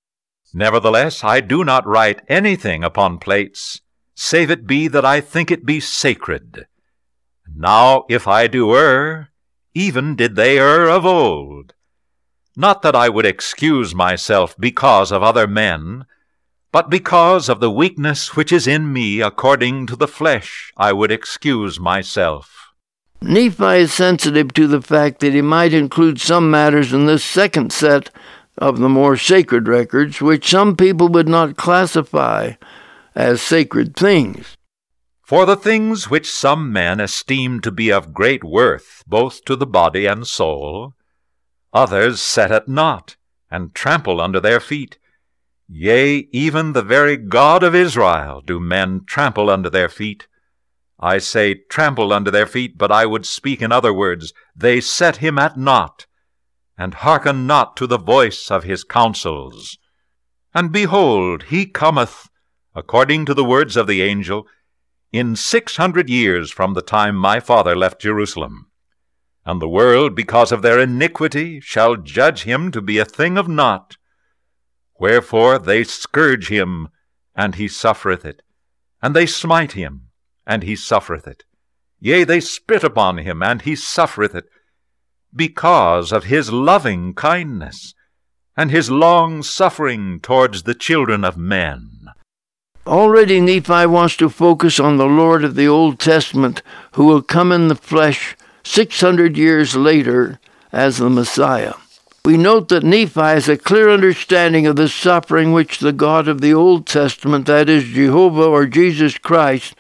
Nevertheless, 0.52 1.22
I 1.22 1.40
do 1.40 1.64
not 1.64 1.86
write 1.86 2.22
anything 2.28 2.82
upon 2.82 3.18
plates, 3.18 3.80
save 4.14 4.50
it 4.50 4.66
be 4.66 4.88
that 4.88 5.04
I 5.04 5.20
think 5.20 5.50
it 5.50 5.64
be 5.64 5.78
sacred. 5.78 6.66
Now, 7.54 8.04
if 8.08 8.26
I 8.26 8.48
do 8.48 8.74
err, 8.74 9.30
even 9.74 10.16
did 10.16 10.36
they 10.36 10.58
err 10.58 10.88
of 10.88 11.06
old. 11.06 11.74
Not 12.56 12.82
that 12.82 12.94
I 12.94 13.08
would 13.08 13.24
excuse 13.24 13.94
myself 13.94 14.54
because 14.58 15.10
of 15.10 15.22
other 15.22 15.46
men, 15.46 16.04
but 16.70 16.90
because 16.90 17.48
of 17.48 17.60
the 17.60 17.70
weakness 17.70 18.36
which 18.36 18.52
is 18.52 18.66
in 18.66 18.92
me 18.92 19.20
according 19.20 19.86
to 19.86 19.96
the 19.96 20.08
flesh, 20.08 20.72
I 20.76 20.92
would 20.92 21.10
excuse 21.10 21.80
myself. 21.80 22.72
Nephi 23.22 23.76
is 23.76 23.94
sensitive 23.94 24.52
to 24.54 24.66
the 24.66 24.82
fact 24.82 25.20
that 25.20 25.32
he 25.32 25.42
might 25.42 25.72
include 25.72 26.20
some 26.20 26.50
matters 26.50 26.92
in 26.92 27.06
this 27.06 27.24
second 27.24 27.72
set 27.72 28.10
of 28.58 28.78
the 28.78 28.88
more 28.88 29.16
sacred 29.16 29.68
records, 29.68 30.20
which 30.20 30.50
some 30.50 30.76
people 30.76 31.08
would 31.08 31.28
not 31.28 31.56
classify 31.56 32.52
as 33.14 33.40
sacred 33.40 33.96
things. 33.96 34.56
For 35.22 35.46
the 35.46 35.56
things 35.56 36.10
which 36.10 36.30
some 36.30 36.72
men 36.72 37.00
esteem 37.00 37.60
to 37.60 37.70
be 37.70 37.90
of 37.90 38.12
great 38.12 38.44
worth, 38.44 39.02
both 39.06 39.44
to 39.46 39.56
the 39.56 39.66
body 39.66 40.04
and 40.04 40.26
soul, 40.26 40.94
Others 41.72 42.20
set 42.20 42.52
at 42.52 42.68
naught, 42.68 43.16
and 43.50 43.74
trample 43.74 44.20
under 44.20 44.40
their 44.40 44.60
feet. 44.60 44.98
Yea, 45.68 46.28
even 46.32 46.72
the 46.72 46.82
very 46.82 47.16
God 47.16 47.62
of 47.62 47.74
Israel 47.74 48.42
do 48.44 48.60
men 48.60 49.02
trample 49.06 49.48
under 49.48 49.70
their 49.70 49.88
feet. 49.88 50.28
I 51.00 51.18
say 51.18 51.54
trample 51.54 52.12
under 52.12 52.30
their 52.30 52.46
feet, 52.46 52.76
but 52.76 52.92
I 52.92 53.06
would 53.06 53.24
speak 53.24 53.62
in 53.62 53.72
other 53.72 53.92
words. 53.92 54.32
They 54.54 54.80
set 54.80 55.16
him 55.16 55.38
at 55.38 55.56
naught, 55.56 56.06
and 56.76 56.94
hearken 56.94 57.46
not 57.46 57.76
to 57.78 57.86
the 57.86 57.98
voice 57.98 58.50
of 58.50 58.64
his 58.64 58.84
counsels. 58.84 59.78
And 60.54 60.70
behold, 60.70 61.44
he 61.44 61.64
cometh, 61.64 62.28
according 62.74 63.24
to 63.26 63.34
the 63.34 63.44
words 63.44 63.76
of 63.76 63.86
the 63.86 64.02
angel, 64.02 64.46
in 65.10 65.36
six 65.36 65.76
hundred 65.76 66.10
years 66.10 66.50
from 66.50 66.74
the 66.74 66.82
time 66.82 67.16
my 67.16 67.40
father 67.40 67.74
left 67.74 68.00
Jerusalem. 68.00 68.70
And 69.44 69.60
the 69.60 69.68
world, 69.68 70.14
because 70.14 70.52
of 70.52 70.62
their 70.62 70.78
iniquity, 70.78 71.60
shall 71.60 71.96
judge 71.96 72.44
him 72.44 72.70
to 72.70 72.80
be 72.80 72.98
a 72.98 73.04
thing 73.04 73.36
of 73.36 73.48
naught. 73.48 73.96
Wherefore 74.98 75.58
they 75.58 75.82
scourge 75.82 76.48
him, 76.48 76.88
and 77.34 77.56
he 77.56 77.66
suffereth 77.66 78.24
it. 78.24 78.42
And 79.02 79.16
they 79.16 79.26
smite 79.26 79.72
him, 79.72 80.08
and 80.46 80.62
he 80.62 80.76
suffereth 80.76 81.26
it. 81.26 81.44
Yea, 81.98 82.22
they 82.22 82.40
spit 82.40 82.84
upon 82.84 83.18
him, 83.18 83.42
and 83.42 83.62
he 83.62 83.74
suffereth 83.74 84.34
it, 84.34 84.44
because 85.34 86.12
of 86.12 86.24
his 86.24 86.52
loving 86.52 87.14
kindness, 87.14 87.94
and 88.56 88.70
his 88.70 88.90
long 88.90 89.42
suffering 89.42 90.20
towards 90.20 90.62
the 90.62 90.74
children 90.74 91.24
of 91.24 91.36
men. 91.36 92.06
Already 92.86 93.40
Nephi 93.40 93.86
wants 93.86 94.16
to 94.18 94.28
focus 94.28 94.78
on 94.78 94.98
the 94.98 95.06
Lord 95.06 95.42
of 95.42 95.54
the 95.54 95.68
Old 95.68 95.98
Testament, 95.98 96.62
who 96.92 97.06
will 97.06 97.22
come 97.22 97.50
in 97.50 97.68
the 97.68 97.76
flesh 97.76 98.36
600 98.64 99.36
years 99.36 99.76
later 99.76 100.38
as 100.72 100.98
the 100.98 101.10
Messiah. 101.10 101.74
We 102.24 102.36
note 102.36 102.68
that 102.68 102.84
Nephi 102.84 103.20
has 103.20 103.48
a 103.48 103.56
clear 103.56 103.90
understanding 103.90 104.66
of 104.66 104.76
the 104.76 104.88
suffering 104.88 105.52
which 105.52 105.80
the 105.80 105.92
God 105.92 106.28
of 106.28 106.40
the 106.40 106.54
Old 106.54 106.86
Testament, 106.86 107.46
that 107.46 107.68
is, 107.68 107.84
Jehovah 107.84 108.46
or 108.46 108.66
Jesus 108.66 109.18
Christ, 109.18 109.74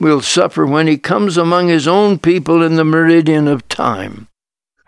will 0.00 0.20
suffer 0.20 0.66
when 0.66 0.88
he 0.88 0.98
comes 0.98 1.36
among 1.36 1.68
his 1.68 1.86
own 1.86 2.18
people 2.18 2.62
in 2.62 2.74
the 2.74 2.84
meridian 2.84 3.46
of 3.46 3.68
time. 3.68 4.26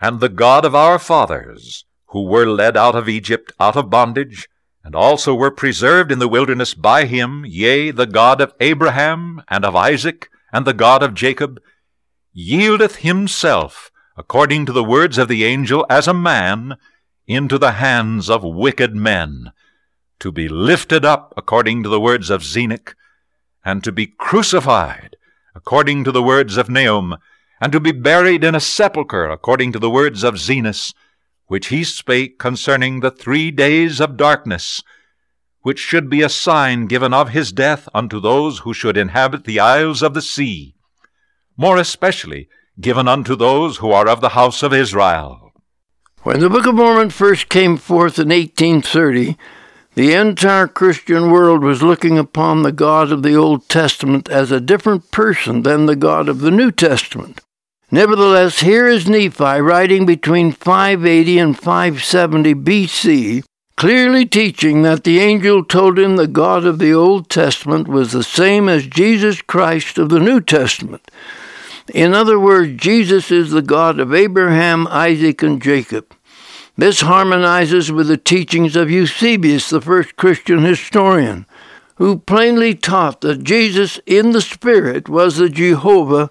And 0.01 0.19
the 0.19 0.29
God 0.29 0.65
of 0.65 0.75
our 0.75 0.99
fathers, 0.99 1.85
who 2.07 2.23
were 2.25 2.45
led 2.45 2.75
out 2.75 2.95
of 2.95 3.07
Egypt 3.07 3.53
out 3.59 3.77
of 3.77 3.89
bondage, 3.89 4.49
and 4.83 4.95
also 4.95 5.33
were 5.33 5.51
preserved 5.51 6.11
in 6.11 6.19
the 6.19 6.27
wilderness 6.27 6.73
by 6.73 7.05
him, 7.05 7.45
yea, 7.45 7.91
the 7.91 8.07
God 8.07 8.41
of 8.41 8.53
Abraham 8.59 9.41
and 9.47 9.63
of 9.63 9.75
Isaac 9.75 10.29
and 10.51 10.65
the 10.65 10.73
God 10.73 11.03
of 11.03 11.13
Jacob, 11.13 11.61
yieldeth 12.39 12.97
himself, 12.97 13.91
according 14.15 14.65
to 14.65 14.71
the 14.71 14.83
words 14.83 15.17
of 15.17 15.27
the 15.27 15.43
angel, 15.43 15.85
as 15.89 16.07
a 16.07 16.13
man, 16.13 16.77
into 17.27 17.57
the 17.57 17.73
hands 17.73 18.29
of 18.29 18.43
wicked 18.43 18.95
men, 18.95 19.51
to 20.19 20.31
be 20.31 20.47
lifted 20.47 21.03
up, 21.03 21.33
according 21.35 21.83
to 21.83 21.89
the 21.89 21.99
words 21.99 22.29
of 22.29 22.41
Zenock, 22.41 22.95
and 23.65 23.83
to 23.83 23.91
be 23.91 24.07
crucified, 24.07 25.17
according 25.53 26.05
to 26.05 26.13
the 26.13 26.23
words 26.23 26.55
of 26.55 26.69
Neum, 26.69 27.17
and 27.59 27.73
to 27.73 27.79
be 27.81 27.91
buried 27.91 28.45
in 28.45 28.55
a 28.55 28.61
sepulchre, 28.61 29.29
according 29.29 29.73
to 29.73 29.79
the 29.79 29.89
words 29.89 30.23
of 30.23 30.35
Zenos, 30.35 30.93
which 31.47 31.67
he 31.67 31.83
spake 31.83 32.39
concerning 32.39 33.01
the 33.01 33.11
three 33.11 33.51
days 33.51 33.99
of 33.99 34.15
darkness, 34.15 34.81
which 35.61 35.79
should 35.79 36.09
be 36.09 36.21
a 36.21 36.29
sign 36.29 36.85
given 36.85 37.13
of 37.13 37.29
his 37.29 37.51
death 37.51 37.89
unto 37.93 38.21
those 38.21 38.59
who 38.59 38.73
should 38.73 38.95
inhabit 38.95 39.43
the 39.43 39.59
isles 39.59 40.01
of 40.01 40.13
the 40.13 40.21
sea, 40.21 40.73
more 41.59 41.75
especially 41.75 42.47
given 42.79 43.05
unto 43.05 43.35
those 43.35 43.77
who 43.77 43.91
are 43.91 44.07
of 44.07 44.21
the 44.21 44.29
house 44.29 44.63
of 44.63 44.73
Israel. 44.73 45.51
When 46.23 46.39
the 46.39 46.49
Book 46.49 46.65
of 46.65 46.75
Mormon 46.75 47.09
first 47.09 47.49
came 47.49 47.75
forth 47.75 48.17
in 48.17 48.29
1830, 48.29 49.35
the 49.95 50.13
entire 50.13 50.69
Christian 50.69 51.29
world 51.29 51.61
was 51.61 51.83
looking 51.83 52.17
upon 52.17 52.63
the 52.63 52.71
God 52.71 53.11
of 53.11 53.23
the 53.23 53.35
Old 53.35 53.67
Testament 53.67 54.29
as 54.29 54.51
a 54.51 54.61
different 54.61 55.11
person 55.11 55.63
than 55.63 55.85
the 55.85 55.97
God 55.97 56.29
of 56.29 56.39
the 56.39 56.51
New 56.51 56.71
Testament. 56.71 57.41
Nevertheless, 57.91 58.61
here 58.61 58.87
is 58.87 59.09
Nephi 59.09 59.59
writing 59.59 60.05
between 60.05 60.53
580 60.53 61.39
and 61.39 61.57
570 61.59 62.53
BC, 62.55 63.43
clearly 63.75 64.25
teaching 64.25 64.83
that 64.83 65.03
the 65.03 65.19
angel 65.19 65.65
told 65.65 65.99
him 65.99 66.15
the 66.15 66.27
God 66.27 66.63
of 66.63 66.79
the 66.79 66.93
Old 66.93 67.29
Testament 67.29 67.89
was 67.89 68.13
the 68.13 68.23
same 68.23 68.69
as 68.69 68.87
Jesus 68.87 69.41
Christ 69.41 69.97
of 69.97 70.07
the 70.07 70.21
New 70.21 70.39
Testament. 70.39 71.11
In 71.93 72.13
other 72.13 72.39
words, 72.39 72.81
Jesus 72.81 73.31
is 73.31 73.51
the 73.51 73.61
God 73.61 73.99
of 73.99 74.13
Abraham, 74.13 74.87
Isaac, 74.87 75.41
and 75.41 75.61
Jacob. 75.61 76.13
This 76.77 77.01
harmonizes 77.01 77.91
with 77.91 78.07
the 78.07 78.17
teachings 78.17 78.75
of 78.75 78.91
Eusebius, 78.91 79.69
the 79.69 79.81
first 79.81 80.15
Christian 80.15 80.63
historian, 80.63 81.45
who 81.95 82.19
plainly 82.19 82.75
taught 82.75 83.21
that 83.21 83.43
Jesus 83.43 83.99
in 84.05 84.31
the 84.31 84.41
Spirit 84.41 85.09
was 85.09 85.37
the 85.37 85.49
Jehovah 85.49 86.29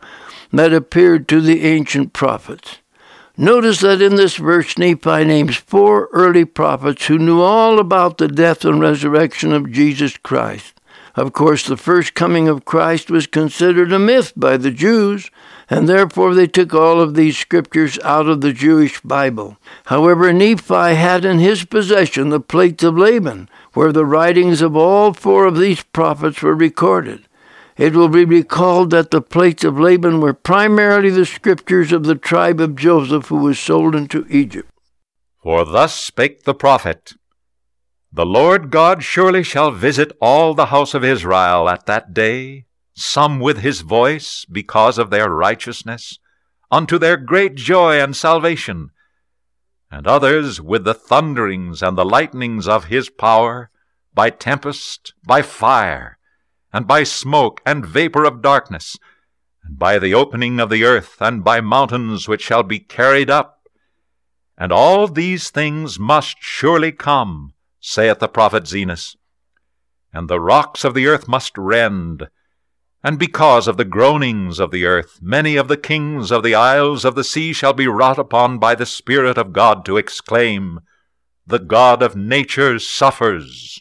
that 0.52 0.72
appeared 0.72 1.28
to 1.28 1.40
the 1.40 1.64
ancient 1.64 2.12
prophets. 2.12 2.78
Notice 3.36 3.80
that 3.80 4.00
in 4.00 4.16
this 4.16 4.36
verse, 4.36 4.78
Nephi 4.78 5.24
names 5.24 5.56
four 5.56 6.08
early 6.12 6.44
prophets 6.44 7.06
who 7.06 7.18
knew 7.18 7.40
all 7.40 7.78
about 7.78 8.18
the 8.18 8.28
death 8.28 8.64
and 8.64 8.80
resurrection 8.80 9.52
of 9.52 9.70
Jesus 9.70 10.16
Christ. 10.16 10.74
Of 11.14 11.32
course, 11.32 11.66
the 11.66 11.76
first 11.76 12.14
coming 12.14 12.48
of 12.48 12.64
Christ 12.64 13.10
was 13.10 13.26
considered 13.26 13.92
a 13.92 13.98
myth 13.98 14.32
by 14.36 14.56
the 14.56 14.70
Jews, 14.70 15.30
and 15.70 15.88
therefore 15.88 16.34
they 16.34 16.46
took 16.46 16.72
all 16.72 17.00
of 17.00 17.14
these 17.14 17.36
scriptures 17.36 17.98
out 18.02 18.26
of 18.26 18.40
the 18.40 18.52
Jewish 18.52 19.00
Bible. 19.02 19.58
However, 19.86 20.32
Nephi 20.32 20.94
had 20.94 21.24
in 21.24 21.38
his 21.38 21.64
possession 21.64 22.30
the 22.30 22.40
plates 22.40 22.82
of 22.82 22.96
Laban, 22.96 23.48
where 23.74 23.92
the 23.92 24.06
writings 24.06 24.62
of 24.62 24.76
all 24.76 25.12
four 25.12 25.44
of 25.46 25.58
these 25.58 25.82
prophets 25.82 26.42
were 26.42 26.54
recorded. 26.54 27.26
It 27.76 27.94
will 27.94 28.08
be 28.08 28.24
recalled 28.24 28.90
that 28.90 29.12
the 29.12 29.20
plates 29.20 29.62
of 29.62 29.78
Laban 29.78 30.20
were 30.20 30.34
primarily 30.34 31.10
the 31.10 31.26
scriptures 31.26 31.92
of 31.92 32.04
the 32.04 32.16
tribe 32.16 32.60
of 32.60 32.74
Joseph 32.74 33.26
who 33.26 33.36
was 33.36 33.58
sold 33.58 33.94
into 33.94 34.26
Egypt. 34.28 34.68
For 35.42 35.64
thus 35.64 35.94
spake 35.94 36.42
the 36.42 36.54
prophet 36.54 37.14
The 38.12 38.26
Lord 38.26 38.70
God 38.70 39.04
surely 39.04 39.44
shall 39.44 39.70
visit 39.70 40.10
all 40.20 40.54
the 40.54 40.66
house 40.66 40.92
of 40.92 41.04
Israel 41.04 41.68
at 41.68 41.86
that 41.86 42.12
day, 42.12 42.64
some 42.98 43.40
with 43.40 43.58
his 43.58 43.80
voice, 43.80 44.44
because 44.50 44.98
of 44.98 45.10
their 45.10 45.30
righteousness, 45.30 46.18
unto 46.70 46.98
their 46.98 47.16
great 47.16 47.54
joy 47.54 48.00
and 48.00 48.16
salvation, 48.16 48.90
and 49.90 50.06
others 50.06 50.60
with 50.60 50.84
the 50.84 50.94
thunderings 50.94 51.82
and 51.82 51.96
the 51.96 52.04
lightnings 52.04 52.68
of 52.68 52.86
his 52.86 53.08
power, 53.08 53.70
by 54.14 54.30
tempest, 54.30 55.14
by 55.24 55.42
fire 55.42 56.18
and 56.72 56.86
by 56.86 57.02
smoke 57.02 57.60
and 57.64 57.86
vapor 57.86 58.24
of 58.24 58.42
darkness, 58.42 58.96
and 59.64 59.78
by 59.78 59.98
the 59.98 60.14
opening 60.14 60.60
of 60.60 60.70
the 60.70 60.84
earth, 60.84 61.16
and 61.20 61.42
by 61.42 61.60
mountains 61.60 62.28
which 62.28 62.42
shall 62.42 62.62
be 62.62 62.78
carried 62.78 63.30
up. 63.30 63.68
And 64.56 64.72
all 64.72 65.06
these 65.08 65.50
things 65.50 65.98
must 65.98 66.36
surely 66.40 66.92
come, 66.92 67.54
saith 67.80 68.18
the 68.18 68.28
prophet 68.28 68.64
Zenos. 68.64 69.16
And 70.12 70.28
the 70.28 70.40
rocks 70.40 70.84
of 70.84 70.94
the 70.94 71.06
earth 71.06 71.28
must 71.28 71.56
rend, 71.56 72.28
and 73.04 73.18
because 73.18 73.68
of 73.68 73.76
the 73.76 73.84
groanings 73.84 74.58
of 74.58 74.70
the 74.70 74.84
earth, 74.84 75.18
many 75.22 75.56
of 75.56 75.68
the 75.68 75.76
kings 75.76 76.32
of 76.32 76.42
the 76.42 76.54
isles 76.54 77.04
of 77.04 77.14
the 77.14 77.24
sea 77.24 77.52
shall 77.52 77.72
be 77.72 77.86
wrought 77.86 78.18
upon 78.18 78.58
by 78.58 78.74
the 78.74 78.86
Spirit 78.86 79.38
of 79.38 79.52
God 79.52 79.84
to 79.84 79.96
exclaim, 79.96 80.80
The 81.46 81.60
God 81.60 82.02
of 82.02 82.16
nature 82.16 82.78
suffers. 82.78 83.80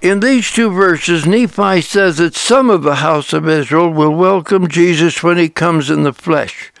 In 0.00 0.20
these 0.20 0.50
two 0.50 0.70
verses, 0.70 1.26
Nephi 1.26 1.80
says 1.80 2.18
that 2.18 2.34
some 2.34 2.70
of 2.70 2.82
the 2.82 2.96
house 2.96 3.32
of 3.32 3.48
Israel 3.48 3.90
will 3.90 4.14
welcome 4.14 4.68
Jesus 4.68 5.22
when 5.22 5.38
he 5.38 5.48
comes 5.48 5.90
in 5.90 6.02
the 6.04 6.12
flesh, 6.12 6.72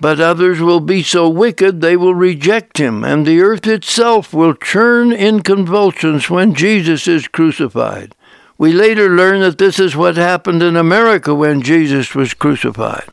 but 0.00 0.20
others 0.20 0.60
will 0.60 0.80
be 0.80 1.02
so 1.02 1.28
wicked 1.28 1.80
they 1.80 1.96
will 1.96 2.14
reject 2.14 2.78
him, 2.78 3.04
and 3.04 3.26
the 3.26 3.40
earth 3.40 3.66
itself 3.66 4.32
will 4.32 4.54
churn 4.54 5.12
in 5.12 5.42
convulsions 5.42 6.30
when 6.30 6.54
Jesus 6.54 7.06
is 7.06 7.28
crucified. 7.28 8.14
We 8.60 8.72
later 8.72 9.08
learn 9.08 9.40
that 9.42 9.58
this 9.58 9.78
is 9.78 9.94
what 9.94 10.16
happened 10.16 10.64
in 10.64 10.76
America 10.76 11.32
when 11.32 11.62
Jesus 11.62 12.12
was 12.16 12.34
crucified. 12.34 13.08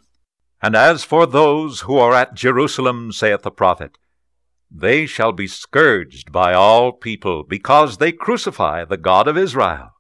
And 0.59 0.75
as 0.75 1.03
for 1.03 1.27
those 1.27 1.81
who 1.81 1.97
are 1.99 2.13
at 2.13 2.33
Jerusalem, 2.33 3.11
saith 3.11 3.43
the 3.43 3.51
prophet, 3.51 3.99
they 4.71 5.05
shall 5.05 5.31
be 5.31 5.45
scourged 5.45 6.31
by 6.31 6.53
all 6.55 6.91
people, 6.91 7.43
because 7.43 7.97
they 7.97 8.11
crucify 8.11 8.85
the 8.85 8.97
God 8.97 9.27
of 9.27 9.37
Israel, 9.37 9.91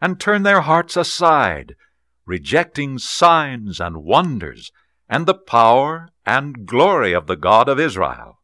and 0.00 0.20
turn 0.20 0.44
their 0.44 0.60
hearts 0.60 0.96
aside, 0.96 1.74
rejecting 2.24 2.98
signs 2.98 3.80
and 3.80 4.04
wonders, 4.04 4.70
and 5.08 5.26
the 5.26 5.34
power 5.34 6.10
and 6.24 6.66
glory 6.66 7.12
of 7.12 7.26
the 7.26 7.36
God 7.36 7.68
of 7.68 7.80
Israel. 7.80 8.38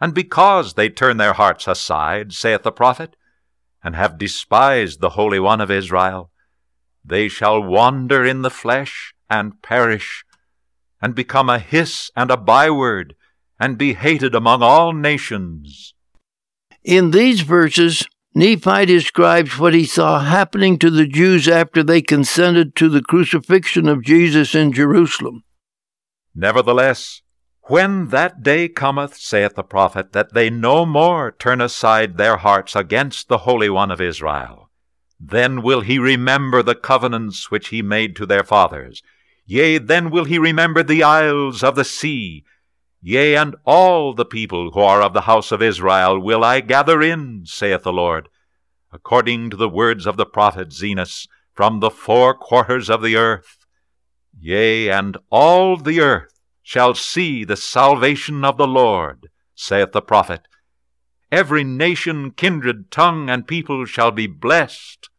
And 0.00 0.14
because 0.14 0.72
they 0.72 0.88
turn 0.88 1.18
their 1.18 1.34
hearts 1.34 1.68
aside, 1.68 2.32
saith 2.32 2.62
the 2.62 2.72
prophet, 2.72 3.14
and 3.82 3.96
have 3.96 4.18
despised 4.18 5.00
the 5.00 5.10
Holy 5.10 5.40
One 5.40 5.60
of 5.60 5.70
Israel, 5.70 6.30
they 7.04 7.28
shall 7.28 7.62
wander 7.62 8.24
in 8.24 8.42
the 8.42 8.50
flesh 8.50 9.14
and 9.28 9.62
perish, 9.62 10.24
and 11.00 11.14
become 11.14 11.48
a 11.48 11.58
hiss 11.58 12.10
and 12.14 12.30
a 12.30 12.36
byword, 12.36 13.14
and 13.58 13.78
be 13.78 13.94
hated 13.94 14.34
among 14.34 14.62
all 14.62 14.92
nations. 14.92 15.94
In 16.84 17.10
these 17.10 17.40
verses, 17.40 18.06
Nephi 18.34 18.86
describes 18.86 19.58
what 19.58 19.74
he 19.74 19.84
saw 19.84 20.20
happening 20.20 20.78
to 20.78 20.90
the 20.90 21.06
Jews 21.06 21.48
after 21.48 21.82
they 21.82 22.00
consented 22.00 22.76
to 22.76 22.88
the 22.88 23.02
crucifixion 23.02 23.88
of 23.88 24.04
Jesus 24.04 24.54
in 24.54 24.72
Jerusalem. 24.72 25.42
Nevertheless, 26.34 27.22
when 27.70 28.08
that 28.08 28.42
day 28.42 28.68
cometh, 28.68 29.16
saith 29.16 29.54
the 29.54 29.62
prophet, 29.62 30.12
that 30.12 30.34
they 30.34 30.50
no 30.50 30.84
more 30.84 31.30
turn 31.30 31.60
aside 31.60 32.16
their 32.16 32.38
hearts 32.38 32.74
against 32.74 33.28
the 33.28 33.38
Holy 33.38 33.70
One 33.70 33.92
of 33.92 34.00
Israel, 34.00 34.68
then 35.20 35.62
will 35.62 35.80
he 35.82 35.96
remember 35.96 36.64
the 36.64 36.74
covenants 36.74 37.48
which 37.48 37.68
he 37.68 37.80
made 37.80 38.16
to 38.16 38.26
their 38.26 38.42
fathers. 38.42 39.04
Yea, 39.46 39.78
then 39.78 40.10
will 40.10 40.24
he 40.24 40.36
remember 40.36 40.82
the 40.82 41.04
isles 41.04 41.62
of 41.62 41.76
the 41.76 41.84
sea, 41.84 42.44
Yea, 43.00 43.36
and 43.36 43.54
all 43.64 44.14
the 44.14 44.24
people 44.24 44.72
who 44.72 44.80
are 44.80 45.00
of 45.00 45.12
the 45.12 45.22
house 45.22 45.52
of 45.52 45.62
Israel 45.62 46.18
will 46.18 46.42
I 46.42 46.60
gather 46.60 47.00
in, 47.00 47.42
saith 47.46 47.84
the 47.84 47.92
Lord, 47.92 48.28
according 48.92 49.48
to 49.50 49.56
the 49.56 49.68
words 49.68 50.06
of 50.06 50.16
the 50.16 50.26
prophet 50.26 50.70
Zenos, 50.70 51.28
from 51.54 51.78
the 51.78 51.90
four 51.90 52.34
quarters 52.34 52.90
of 52.90 53.00
the 53.00 53.14
earth. 53.14 53.64
Yea, 54.36 54.90
and 54.90 55.16
all 55.30 55.76
the 55.76 56.00
earth 56.00 56.39
shall 56.62 56.94
see 56.94 57.44
the 57.44 57.56
salvation 57.56 58.44
of 58.44 58.56
the 58.56 58.66
Lord, 58.66 59.28
saith 59.54 59.92
the 59.92 60.02
prophet. 60.02 60.42
Every 61.32 61.64
nation, 61.64 62.32
kindred, 62.32 62.90
tongue, 62.90 63.30
and 63.30 63.46
people 63.46 63.84
shall 63.84 64.10
be 64.10 64.26
blessed 64.26 65.10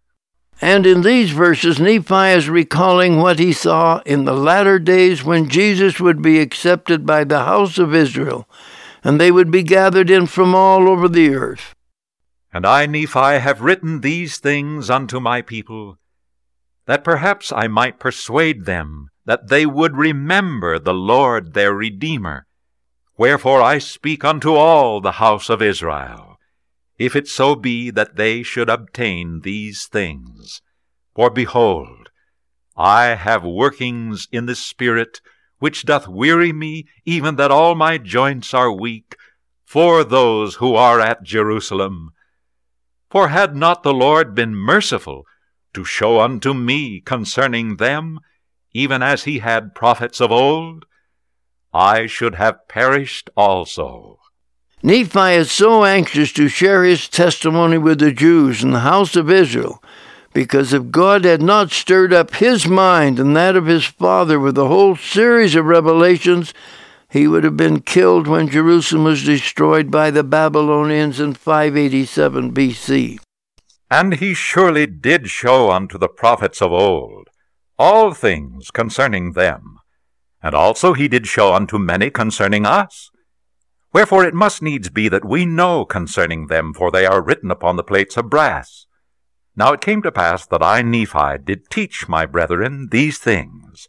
and 0.61 0.85
in 0.85 1.01
these 1.01 1.31
verses, 1.31 1.79
Nephi 1.79 2.29
is 2.29 2.47
recalling 2.47 3.17
what 3.17 3.39
he 3.39 3.51
saw 3.51 3.99
in 4.05 4.25
the 4.25 4.33
latter 4.33 4.77
days 4.77 5.23
when 5.23 5.49
Jesus 5.49 5.99
would 5.99 6.21
be 6.21 6.39
accepted 6.39 7.03
by 7.03 7.23
the 7.23 7.45
house 7.45 7.79
of 7.79 7.95
Israel, 7.95 8.47
and 9.03 9.19
they 9.19 9.31
would 9.31 9.49
be 9.49 9.63
gathered 9.63 10.11
in 10.11 10.27
from 10.27 10.53
all 10.53 10.87
over 10.87 11.09
the 11.09 11.33
earth. 11.33 11.73
And 12.53 12.63
I, 12.63 12.85
Nephi, 12.85 13.39
have 13.39 13.61
written 13.61 14.01
these 14.01 14.37
things 14.37 14.91
unto 14.91 15.19
my 15.19 15.41
people, 15.41 15.97
that 16.85 17.03
perhaps 17.03 17.51
I 17.51 17.67
might 17.67 17.99
persuade 17.99 18.65
them 18.65 19.09
that 19.31 19.47
they 19.47 19.65
would 19.65 19.95
remember 19.95 20.77
the 20.77 20.93
Lord 20.93 21.53
their 21.53 21.73
Redeemer. 21.73 22.47
Wherefore 23.17 23.61
I 23.61 23.77
speak 23.77 24.25
unto 24.25 24.55
all 24.55 24.99
the 24.99 25.13
house 25.23 25.47
of 25.49 25.61
Israel. 25.61 26.37
if 26.99 27.15
it 27.15 27.29
so 27.29 27.55
be 27.55 27.89
that 27.91 28.17
they 28.17 28.43
should 28.43 28.69
obtain 28.69 29.39
these 29.39 29.87
things. 29.87 30.61
For 31.15 31.29
behold, 31.29 32.09
I 32.75 33.15
have 33.15 33.45
workings 33.45 34.27
in 34.33 34.47
the 34.47 34.53
Spirit, 34.55 35.21
which 35.59 35.85
doth 35.85 36.09
weary 36.09 36.51
me, 36.51 36.87
even 37.05 37.37
that 37.37 37.51
all 37.51 37.73
my 37.73 37.97
joints 37.97 38.53
are 38.53 38.81
weak, 38.85 39.15
for 39.63 40.03
those 40.03 40.55
who 40.55 40.75
are 40.75 40.99
at 40.99 41.23
Jerusalem. 41.23 42.11
For 43.09 43.29
had 43.29 43.55
not 43.55 43.83
the 43.83 43.93
Lord 43.93 44.35
been 44.35 44.55
merciful 44.55 45.23
to 45.73 45.85
show 45.85 46.19
unto 46.19 46.53
me 46.53 46.99
concerning 46.99 47.77
them, 47.77 48.19
even 48.73 49.01
as 49.01 49.23
he 49.23 49.39
had 49.39 49.75
prophets 49.75 50.19
of 50.19 50.31
old? 50.31 50.85
I 51.73 52.05
should 52.07 52.35
have 52.35 52.67
perished 52.67 53.29
also. 53.35 54.19
Nephi 54.83 55.35
is 55.35 55.51
so 55.51 55.85
anxious 55.85 56.31
to 56.33 56.47
share 56.47 56.83
his 56.83 57.07
testimony 57.07 57.77
with 57.77 57.99
the 57.99 58.11
Jews 58.11 58.63
and 58.63 58.73
the 58.73 58.79
house 58.79 59.15
of 59.15 59.29
Israel 59.29 59.81
because 60.33 60.73
if 60.73 60.91
God 60.91 61.25
had 61.25 61.41
not 61.41 61.71
stirred 61.71 62.13
up 62.13 62.35
his 62.35 62.67
mind 62.67 63.19
and 63.19 63.35
that 63.35 63.55
of 63.55 63.65
his 63.65 63.85
father 63.85 64.39
with 64.39 64.57
a 64.57 64.67
whole 64.67 64.95
series 64.95 65.55
of 65.55 65.65
revelations, 65.65 66.53
he 67.09 67.27
would 67.27 67.43
have 67.43 67.57
been 67.57 67.81
killed 67.81 68.27
when 68.27 68.47
Jerusalem 68.47 69.03
was 69.03 69.23
destroyed 69.23 69.91
by 69.91 70.11
the 70.11 70.23
Babylonians 70.23 71.19
in 71.19 71.33
587 71.33 72.53
BC. 72.53 73.19
And 73.89 74.15
he 74.15 74.33
surely 74.33 74.87
did 74.87 75.29
show 75.29 75.69
unto 75.69 75.97
the 75.97 76.07
prophets 76.07 76.61
of 76.61 76.71
old 76.71 77.27
all 77.77 78.13
things 78.13 78.71
concerning 78.71 79.33
them, 79.33 79.77
and 80.41 80.55
also 80.55 80.93
he 80.93 81.07
did 81.07 81.27
show 81.27 81.53
unto 81.53 81.77
many 81.77 82.09
concerning 82.09 82.65
us. 82.65 83.09
Wherefore 83.93 84.23
it 84.23 84.33
must 84.33 84.61
needs 84.61 84.89
be 84.89 85.09
that 85.09 85.25
we 85.25 85.45
know 85.45 85.85
concerning 85.85 86.47
them, 86.47 86.73
for 86.73 86.91
they 86.91 87.05
are 87.05 87.21
written 87.21 87.51
upon 87.51 87.75
the 87.75 87.83
plates 87.83 88.17
of 88.17 88.29
brass. 88.29 88.85
Now 89.55 89.73
it 89.73 89.81
came 89.81 90.01
to 90.03 90.11
pass 90.11 90.45
that 90.47 90.63
I, 90.63 90.81
Nephi, 90.81 91.37
did 91.43 91.69
teach 91.69 92.07
my 92.07 92.25
brethren 92.25 92.87
these 92.91 93.17
things. 93.17 93.87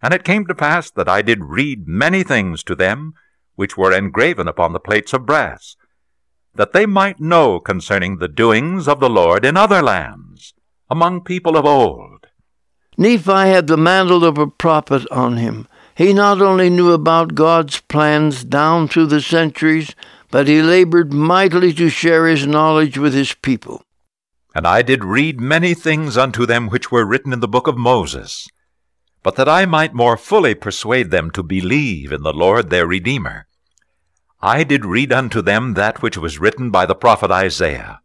And 0.00 0.14
it 0.14 0.24
came 0.24 0.46
to 0.46 0.54
pass 0.54 0.90
that 0.92 1.08
I 1.08 1.22
did 1.22 1.44
read 1.44 1.88
many 1.88 2.22
things 2.22 2.62
to 2.64 2.74
them, 2.74 3.14
which 3.54 3.76
were 3.76 3.92
engraven 3.92 4.48
upon 4.48 4.72
the 4.72 4.80
plates 4.80 5.12
of 5.12 5.26
brass, 5.26 5.76
that 6.54 6.72
they 6.72 6.86
might 6.86 7.20
know 7.20 7.58
concerning 7.58 8.18
the 8.18 8.28
doings 8.28 8.86
of 8.86 9.00
the 9.00 9.10
Lord 9.10 9.44
in 9.44 9.56
other 9.56 9.82
lands, 9.82 10.54
among 10.90 11.24
people 11.24 11.56
of 11.56 11.64
old. 11.64 12.11
Nephi 12.96 13.32
had 13.32 13.66
the 13.66 13.76
mantle 13.76 14.24
of 14.24 14.38
a 14.38 14.46
prophet 14.46 15.06
on 15.10 15.38
him. 15.38 15.66
He 15.94 16.12
not 16.12 16.40
only 16.40 16.70
knew 16.70 16.92
about 16.92 17.34
God's 17.34 17.80
plans 17.80 18.44
down 18.44 18.88
through 18.88 19.06
the 19.06 19.20
centuries, 19.20 19.94
but 20.30 20.48
he 20.48 20.62
labored 20.62 21.12
mightily 21.12 21.72
to 21.74 21.88
share 21.88 22.26
his 22.26 22.46
knowledge 22.46 22.96
with 22.98 23.14
his 23.14 23.34
people. 23.34 23.82
And 24.54 24.66
I 24.66 24.82
did 24.82 25.04
read 25.04 25.40
many 25.40 25.74
things 25.74 26.16
unto 26.16 26.44
them 26.44 26.68
which 26.68 26.90
were 26.90 27.06
written 27.06 27.32
in 27.32 27.40
the 27.40 27.48
book 27.48 27.66
of 27.66 27.76
Moses, 27.76 28.48
but 29.22 29.36
that 29.36 29.48
I 29.48 29.66
might 29.66 29.94
more 29.94 30.16
fully 30.16 30.54
persuade 30.54 31.10
them 31.10 31.30
to 31.32 31.42
believe 31.42 32.12
in 32.12 32.22
the 32.22 32.32
Lord 32.32 32.68
their 32.68 32.86
Redeemer. 32.86 33.46
I 34.40 34.64
did 34.64 34.84
read 34.84 35.12
unto 35.12 35.40
them 35.40 35.74
that 35.74 36.02
which 36.02 36.18
was 36.18 36.40
written 36.40 36.70
by 36.70 36.84
the 36.84 36.94
prophet 36.94 37.30
Isaiah. 37.30 38.00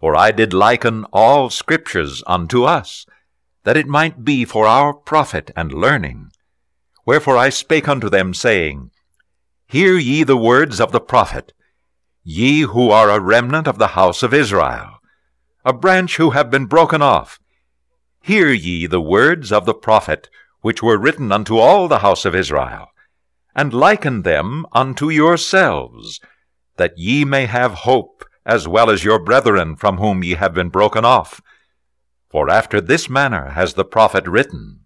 For 0.00 0.16
I 0.16 0.30
did 0.30 0.52
liken 0.54 1.04
all 1.12 1.50
scriptures 1.50 2.22
unto 2.26 2.64
us, 2.64 3.04
that 3.68 3.76
it 3.76 3.86
might 3.86 4.24
be 4.24 4.46
for 4.46 4.66
our 4.66 4.94
profit 4.94 5.50
and 5.54 5.74
learning. 5.74 6.30
Wherefore 7.04 7.36
I 7.36 7.50
spake 7.50 7.86
unto 7.86 8.08
them, 8.08 8.32
saying, 8.32 8.90
Hear 9.66 9.98
ye 9.98 10.22
the 10.22 10.38
words 10.38 10.80
of 10.80 10.90
the 10.90 11.02
prophet, 11.02 11.52
ye 12.24 12.62
who 12.62 12.88
are 12.88 13.10
a 13.10 13.20
remnant 13.20 13.68
of 13.68 13.76
the 13.76 13.88
house 13.88 14.22
of 14.22 14.32
Israel 14.32 14.94
a 15.66 15.72
branch 15.74 16.16
who 16.16 16.30
have 16.30 16.50
been 16.50 16.64
broken 16.64 17.02
off. 17.02 17.38
Hear 18.22 18.50
ye 18.50 18.86
the 18.86 19.02
words 19.02 19.52
of 19.52 19.66
the 19.66 19.74
prophet, 19.74 20.30
which 20.62 20.82
were 20.82 20.96
written 20.96 21.30
unto 21.30 21.58
all 21.58 21.88
the 21.88 21.98
house 21.98 22.24
of 22.24 22.34
Israel, 22.34 22.86
and 23.54 23.74
liken 23.74 24.22
them 24.22 24.64
unto 24.72 25.10
yourselves, 25.10 26.20
that 26.78 26.96
ye 26.96 27.22
may 27.22 27.44
have 27.44 27.84
hope, 27.84 28.24
as 28.46 28.66
well 28.66 28.88
as 28.88 29.04
your 29.04 29.18
brethren 29.18 29.76
from 29.76 29.98
whom 29.98 30.24
ye 30.24 30.36
have 30.36 30.54
been 30.54 30.70
broken 30.70 31.04
off. 31.04 31.42
For 32.30 32.50
after 32.50 32.80
this 32.80 33.08
manner 33.08 33.50
has 33.50 33.74
the 33.74 33.84
prophet 33.84 34.26
written. 34.26 34.80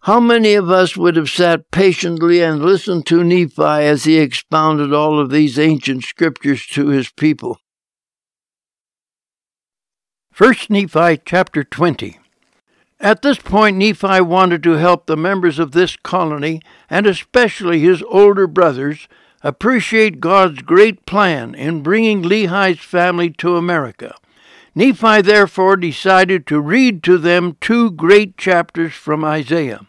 How 0.00 0.20
many 0.20 0.54
of 0.54 0.68
us 0.68 0.96
would 0.96 1.16
have 1.16 1.30
sat 1.30 1.70
patiently 1.70 2.42
and 2.42 2.62
listened 2.62 3.06
to 3.06 3.22
Nephi 3.22 3.62
as 3.62 4.04
he 4.04 4.18
expounded 4.18 4.92
all 4.92 5.18
of 5.18 5.30
these 5.30 5.58
ancient 5.58 6.02
scriptures 6.02 6.66
to 6.72 6.88
his 6.88 7.10
people? 7.12 7.58
1 10.36 10.54
Nephi 10.70 11.20
chapter 11.24 11.62
20. 11.62 12.18
At 12.98 13.22
this 13.22 13.38
point, 13.38 13.76
Nephi 13.76 14.20
wanted 14.20 14.62
to 14.62 14.72
help 14.72 15.06
the 15.06 15.16
members 15.16 15.58
of 15.58 15.72
this 15.72 15.96
colony, 15.96 16.60
and 16.90 17.06
especially 17.06 17.80
his 17.80 18.02
older 18.08 18.46
brothers, 18.46 19.08
appreciate 19.42 20.20
God's 20.20 20.62
great 20.62 21.06
plan 21.06 21.54
in 21.54 21.82
bringing 21.82 22.22
Lehi's 22.22 22.80
family 22.80 23.30
to 23.30 23.56
America. 23.56 24.14
Nephi 24.74 25.22
therefore 25.22 25.76
decided 25.76 26.46
to 26.46 26.60
read 26.60 27.02
to 27.02 27.18
them 27.18 27.56
two 27.60 27.90
great 27.90 28.36
chapters 28.36 28.92
from 28.94 29.24
Isaiah. 29.24 29.86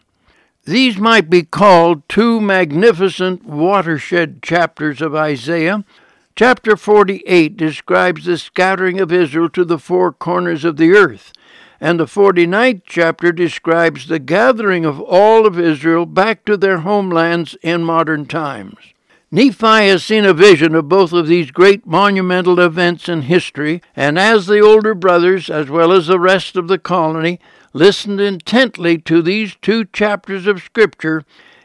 These 0.64 0.98
might 0.98 1.28
be 1.28 1.42
called 1.42 2.08
two 2.08 2.40
magnificent 2.40 3.44
watershed 3.44 4.42
chapters 4.42 5.00
of 5.02 5.14
Isaiah, 5.14 5.84
Chapter 6.36 6.76
48 6.76 7.56
describes 7.56 8.24
the 8.24 8.36
scattering 8.36 8.98
of 8.98 9.12
Israel 9.12 9.48
to 9.50 9.64
the 9.64 9.78
four 9.78 10.12
corners 10.12 10.64
of 10.64 10.78
the 10.78 10.90
earth, 10.90 11.32
and 11.80 12.00
the 12.00 12.06
49th 12.06 12.82
chapter 12.84 13.30
describes 13.30 14.08
the 14.08 14.18
gathering 14.18 14.84
of 14.84 15.00
all 15.00 15.46
of 15.46 15.60
Israel 15.60 16.06
back 16.06 16.44
to 16.46 16.56
their 16.56 16.78
homelands 16.78 17.54
in 17.62 17.84
modern 17.84 18.26
times. 18.26 18.93
Nephi 19.34 19.88
has 19.88 20.04
seen 20.04 20.24
a 20.24 20.32
vision 20.32 20.76
of 20.76 20.88
both 20.88 21.12
of 21.12 21.26
these 21.26 21.50
great 21.50 21.84
monumental 21.84 22.60
events 22.60 23.08
in 23.08 23.22
history, 23.22 23.82
and 23.96 24.16
as 24.16 24.46
the 24.46 24.60
older 24.60 24.94
brothers, 24.94 25.50
as 25.50 25.68
well 25.68 25.90
as 25.90 26.06
the 26.06 26.20
rest 26.20 26.54
of 26.54 26.68
the 26.68 26.78
colony, 26.78 27.40
listened 27.72 28.20
intently 28.20 28.96
to 28.98 29.20
these 29.20 29.56
two 29.60 29.86
chapters 29.86 30.46
of 30.46 30.62
Scripture, 30.62 31.24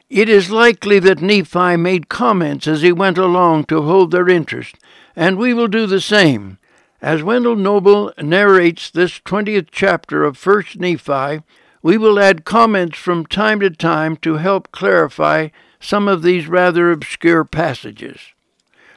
it 0.10 0.28
is 0.28 0.50
likely 0.50 0.98
that 0.98 1.22
Nephi 1.22 1.78
made 1.78 2.10
comments 2.10 2.66
as 2.66 2.82
he 2.82 2.92
went 2.92 3.20
along 3.20 3.66
to 3.66 3.84
hold 3.84 4.10
their 4.10 4.28
interest, 4.28 4.76
and 5.16 5.38
we 5.38 5.54
will 5.54 5.68
do 5.68 5.86
the 5.86 6.02
same. 6.02 6.58
As 7.04 7.22
Wendell 7.22 7.56
Noble 7.56 8.12
narrates 8.20 8.90
this 8.90 9.20
20th 9.20 9.68
chapter 9.70 10.24
of 10.24 10.40
1st 10.40 10.80
Nephi, 10.80 11.44
we 11.84 12.00
will 12.00 12.20
add 12.20 12.46
comments 12.46 12.98
from 12.98 13.28
time 13.28 13.60
to 13.60 13.70
time 13.70 14.18
to 14.18 14.38
help 14.38 14.72
clarify 14.72 15.50
some 15.80 16.08
of 16.08 16.22
these 16.22 16.48
rather 16.48 16.92
obscure 16.92 17.46
passages. 17.46 18.20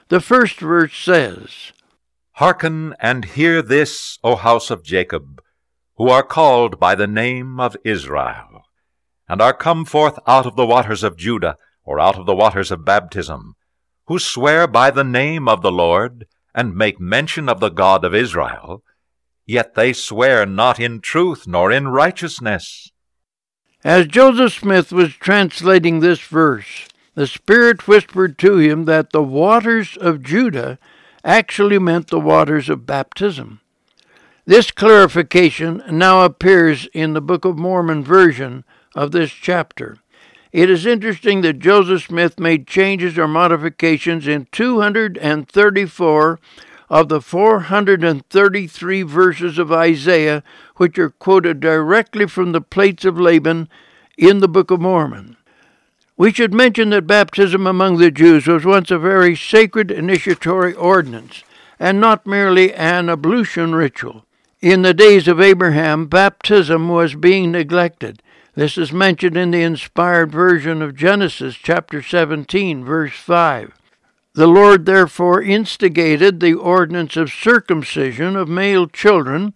The 0.08 0.20
first 0.20 0.60
verse 0.60 0.96
says, 0.96 1.72
Hearken 2.32 2.94
and 3.00 3.24
hear 3.24 3.62
this, 3.62 4.18
O 4.24 4.36
house 4.36 4.70
of 4.70 4.82
Jacob, 4.82 5.42
who 5.96 6.08
are 6.08 6.22
called 6.22 6.80
by 6.80 6.94
the 6.94 7.06
name 7.06 7.60
of 7.60 7.76
Israel 7.84 8.52
and 9.32 9.40
are 9.40 9.54
come 9.54 9.86
forth 9.86 10.18
out 10.26 10.44
of 10.44 10.56
the 10.56 10.66
waters 10.66 11.02
of 11.02 11.16
Judah, 11.16 11.56
or 11.84 11.98
out 11.98 12.18
of 12.18 12.26
the 12.26 12.34
waters 12.34 12.70
of 12.70 12.84
baptism, 12.84 13.54
who 14.06 14.18
swear 14.18 14.66
by 14.66 14.90
the 14.90 15.04
name 15.04 15.48
of 15.48 15.62
the 15.62 15.72
Lord, 15.72 16.26
and 16.54 16.76
make 16.76 17.00
mention 17.00 17.48
of 17.48 17.58
the 17.58 17.70
God 17.70 18.04
of 18.04 18.14
Israel, 18.14 18.82
yet 19.46 19.74
they 19.74 19.94
swear 19.94 20.44
not 20.44 20.78
in 20.78 21.00
truth 21.00 21.46
nor 21.46 21.72
in 21.72 21.88
righteousness. 21.88 22.91
As 23.84 24.06
Joseph 24.06 24.52
Smith 24.52 24.92
was 24.92 25.14
translating 25.14 25.98
this 25.98 26.20
verse, 26.20 26.88
the 27.14 27.26
Spirit 27.26 27.88
whispered 27.88 28.38
to 28.38 28.58
him 28.58 28.84
that 28.84 29.10
the 29.10 29.22
waters 29.22 29.96
of 29.96 30.22
Judah 30.22 30.78
actually 31.24 31.80
meant 31.80 32.06
the 32.08 32.20
waters 32.20 32.68
of 32.68 32.86
baptism. 32.86 33.60
This 34.46 34.70
clarification 34.70 35.82
now 35.90 36.24
appears 36.24 36.86
in 36.94 37.12
the 37.12 37.20
Book 37.20 37.44
of 37.44 37.58
Mormon 37.58 38.04
version 38.04 38.64
of 38.94 39.10
this 39.10 39.32
chapter. 39.32 39.98
It 40.52 40.70
is 40.70 40.86
interesting 40.86 41.40
that 41.40 41.58
Joseph 41.58 42.04
Smith 42.04 42.38
made 42.38 42.68
changes 42.68 43.18
or 43.18 43.26
modifications 43.26 44.28
in 44.28 44.46
234 44.52 46.40
of 46.92 47.08
the 47.08 47.22
433 47.22 49.02
verses 49.02 49.58
of 49.58 49.72
Isaiah, 49.72 50.44
which 50.76 50.98
are 50.98 51.08
quoted 51.08 51.58
directly 51.58 52.26
from 52.26 52.52
the 52.52 52.60
plates 52.60 53.06
of 53.06 53.18
Laban 53.18 53.70
in 54.18 54.40
the 54.40 54.48
Book 54.48 54.70
of 54.70 54.82
Mormon. 54.82 55.38
We 56.18 56.34
should 56.34 56.52
mention 56.52 56.90
that 56.90 57.06
baptism 57.06 57.66
among 57.66 57.96
the 57.96 58.10
Jews 58.10 58.46
was 58.46 58.66
once 58.66 58.90
a 58.90 58.98
very 58.98 59.34
sacred 59.34 59.90
initiatory 59.90 60.74
ordinance, 60.74 61.42
and 61.80 61.98
not 61.98 62.26
merely 62.26 62.74
an 62.74 63.08
ablution 63.08 63.74
ritual. 63.74 64.26
In 64.60 64.82
the 64.82 64.92
days 64.92 65.26
of 65.26 65.40
Abraham, 65.40 66.08
baptism 66.08 66.90
was 66.90 67.14
being 67.14 67.52
neglected. 67.52 68.22
This 68.54 68.76
is 68.76 68.92
mentioned 68.92 69.38
in 69.38 69.50
the 69.50 69.62
inspired 69.62 70.30
version 70.30 70.82
of 70.82 70.94
Genesis 70.94 71.54
chapter 71.54 72.02
17, 72.02 72.84
verse 72.84 73.14
5. 73.14 73.72
The 74.34 74.46
Lord 74.46 74.86
therefore 74.86 75.42
instigated 75.42 76.40
the 76.40 76.54
ordinance 76.54 77.16
of 77.18 77.30
circumcision 77.30 78.34
of 78.34 78.48
male 78.48 78.86
children 78.86 79.52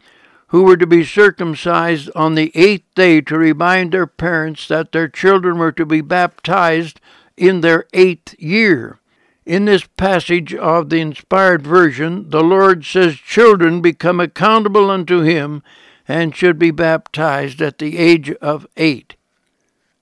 who 0.49 0.65
were 0.65 0.77
to 0.77 0.87
be 0.87 1.03
circumcised 1.03 2.11
on 2.15 2.35
the 2.35 2.53
eighth 2.55 2.85
day 2.95 3.23
to 3.23 3.39
remind 3.39 3.93
their 3.93 4.07
parents 4.07 4.69
that 4.69 4.93
their 4.93 5.09
children 5.09 5.59
were 5.59 5.73
to 5.73 5.87
be 5.87 6.03
baptized 6.03 7.01
in 7.39 7.63
their 7.63 7.87
eighth 7.95 8.39
year. 8.39 9.01
In 9.47 9.65
this 9.65 9.87
passage 9.97 10.55
of 10.55 10.91
the 10.91 11.01
inspired 11.01 11.67
version, 11.67 12.29
the 12.29 12.45
Lord 12.45 12.85
says 12.85 13.17
children 13.17 13.81
become 13.81 14.21
accountable 14.21 14.91
unto 14.91 15.21
him 15.21 15.63
and 16.07 16.37
should 16.37 16.59
be 16.59 16.71
baptized 16.71 17.63
at 17.63 17.79
the 17.79 17.97
age 17.97 18.31
of 18.43 18.67
eight. 18.77 19.16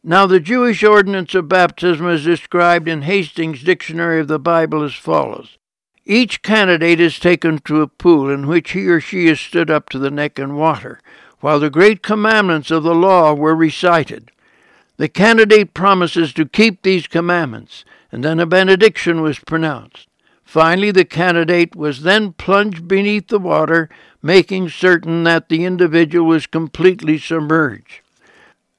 Now, 0.06 0.26
the 0.26 0.38
Jewish 0.38 0.84
ordinance 0.84 1.34
of 1.34 1.48
baptism 1.48 2.06
is 2.10 2.26
described 2.26 2.88
in 2.88 3.02
Hastings' 3.02 3.62
Dictionary 3.62 4.20
of 4.20 4.28
the 4.28 4.38
Bible 4.38 4.82
as 4.82 4.92
follows 4.92 5.56
Each 6.04 6.42
candidate 6.42 7.00
is 7.00 7.18
taken 7.18 7.58
to 7.60 7.80
a 7.80 7.86
pool 7.86 8.28
in 8.28 8.46
which 8.46 8.72
he 8.72 8.86
or 8.86 9.00
she 9.00 9.28
is 9.28 9.40
stood 9.40 9.70
up 9.70 9.88
to 9.88 9.98
the 9.98 10.10
neck 10.10 10.38
in 10.38 10.56
water, 10.56 11.00
while 11.40 11.58
the 11.58 11.70
great 11.70 12.02
commandments 12.02 12.70
of 12.70 12.82
the 12.82 12.94
law 12.94 13.32
were 13.32 13.56
recited. 13.56 14.30
The 14.98 15.08
candidate 15.08 15.72
promises 15.72 16.34
to 16.34 16.44
keep 16.44 16.82
these 16.82 17.06
commandments, 17.06 17.86
and 18.12 18.22
then 18.22 18.38
a 18.38 18.44
benediction 18.44 19.22
was 19.22 19.38
pronounced. 19.38 20.06
Finally, 20.44 20.90
the 20.90 21.06
candidate 21.06 21.74
was 21.74 22.02
then 22.02 22.34
plunged 22.34 22.86
beneath 22.86 23.28
the 23.28 23.38
water, 23.38 23.88
making 24.22 24.68
certain 24.68 25.24
that 25.24 25.48
the 25.48 25.64
individual 25.64 26.26
was 26.26 26.46
completely 26.46 27.16
submerged. 27.16 28.02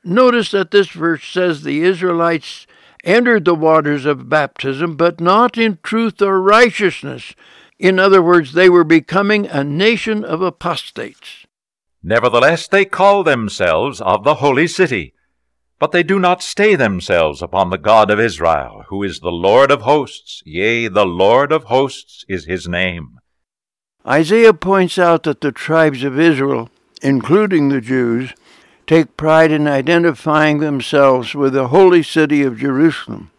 Notice 0.05 0.51
that 0.51 0.69
this 0.69 0.89
verse 0.89 1.25
says 1.25 1.63
the 1.63 1.81
Israelites 1.81 2.67
entered 3.03 3.45
the 3.45 3.55
waters 3.55 4.05
of 4.05 4.29
baptism, 4.29 4.95
but 4.95 5.19
not 5.19 5.57
in 5.57 5.79
truth 5.81 6.21
or 6.21 6.39
righteousness. 6.39 7.33
In 7.79 7.97
other 7.97 8.21
words, 8.21 8.53
they 8.53 8.69
were 8.69 8.83
becoming 8.83 9.47
a 9.47 9.63
nation 9.63 10.23
of 10.23 10.41
apostates. 10.41 11.47
Nevertheless, 12.03 12.67
they 12.67 12.85
call 12.85 13.23
themselves 13.23 13.99
of 13.99 14.23
the 14.23 14.35
holy 14.35 14.67
city. 14.67 15.13
But 15.79 15.91
they 15.91 16.03
do 16.03 16.19
not 16.19 16.41
stay 16.41 16.75
themselves 16.75 17.41
upon 17.41 17.69
the 17.69 17.77
God 17.77 18.09
of 18.11 18.19
Israel, 18.19 18.85
who 18.89 19.03
is 19.03 19.19
the 19.19 19.31
Lord 19.31 19.71
of 19.71 19.81
hosts. 19.81 20.41
Yea, 20.45 20.87
the 20.87 21.05
Lord 21.05 21.51
of 21.51 21.65
hosts 21.65 22.23
is 22.29 22.45
his 22.45 22.67
name. 22.67 23.17
Isaiah 24.07 24.53
points 24.53 24.99
out 24.99 25.23
that 25.23 25.41
the 25.41 25.51
tribes 25.51 26.03
of 26.03 26.19
Israel, 26.19 26.69
including 27.01 27.69
the 27.69 27.81
Jews, 27.81 28.33
take 28.87 29.17
pride 29.17 29.51
in 29.51 29.67
identifying 29.67 30.59
themselves 30.59 31.33
with 31.33 31.53
the 31.53 31.69
holy 31.69 32.03
city 32.03 32.43
of 32.43 32.57
Jerusalem. 32.57 33.31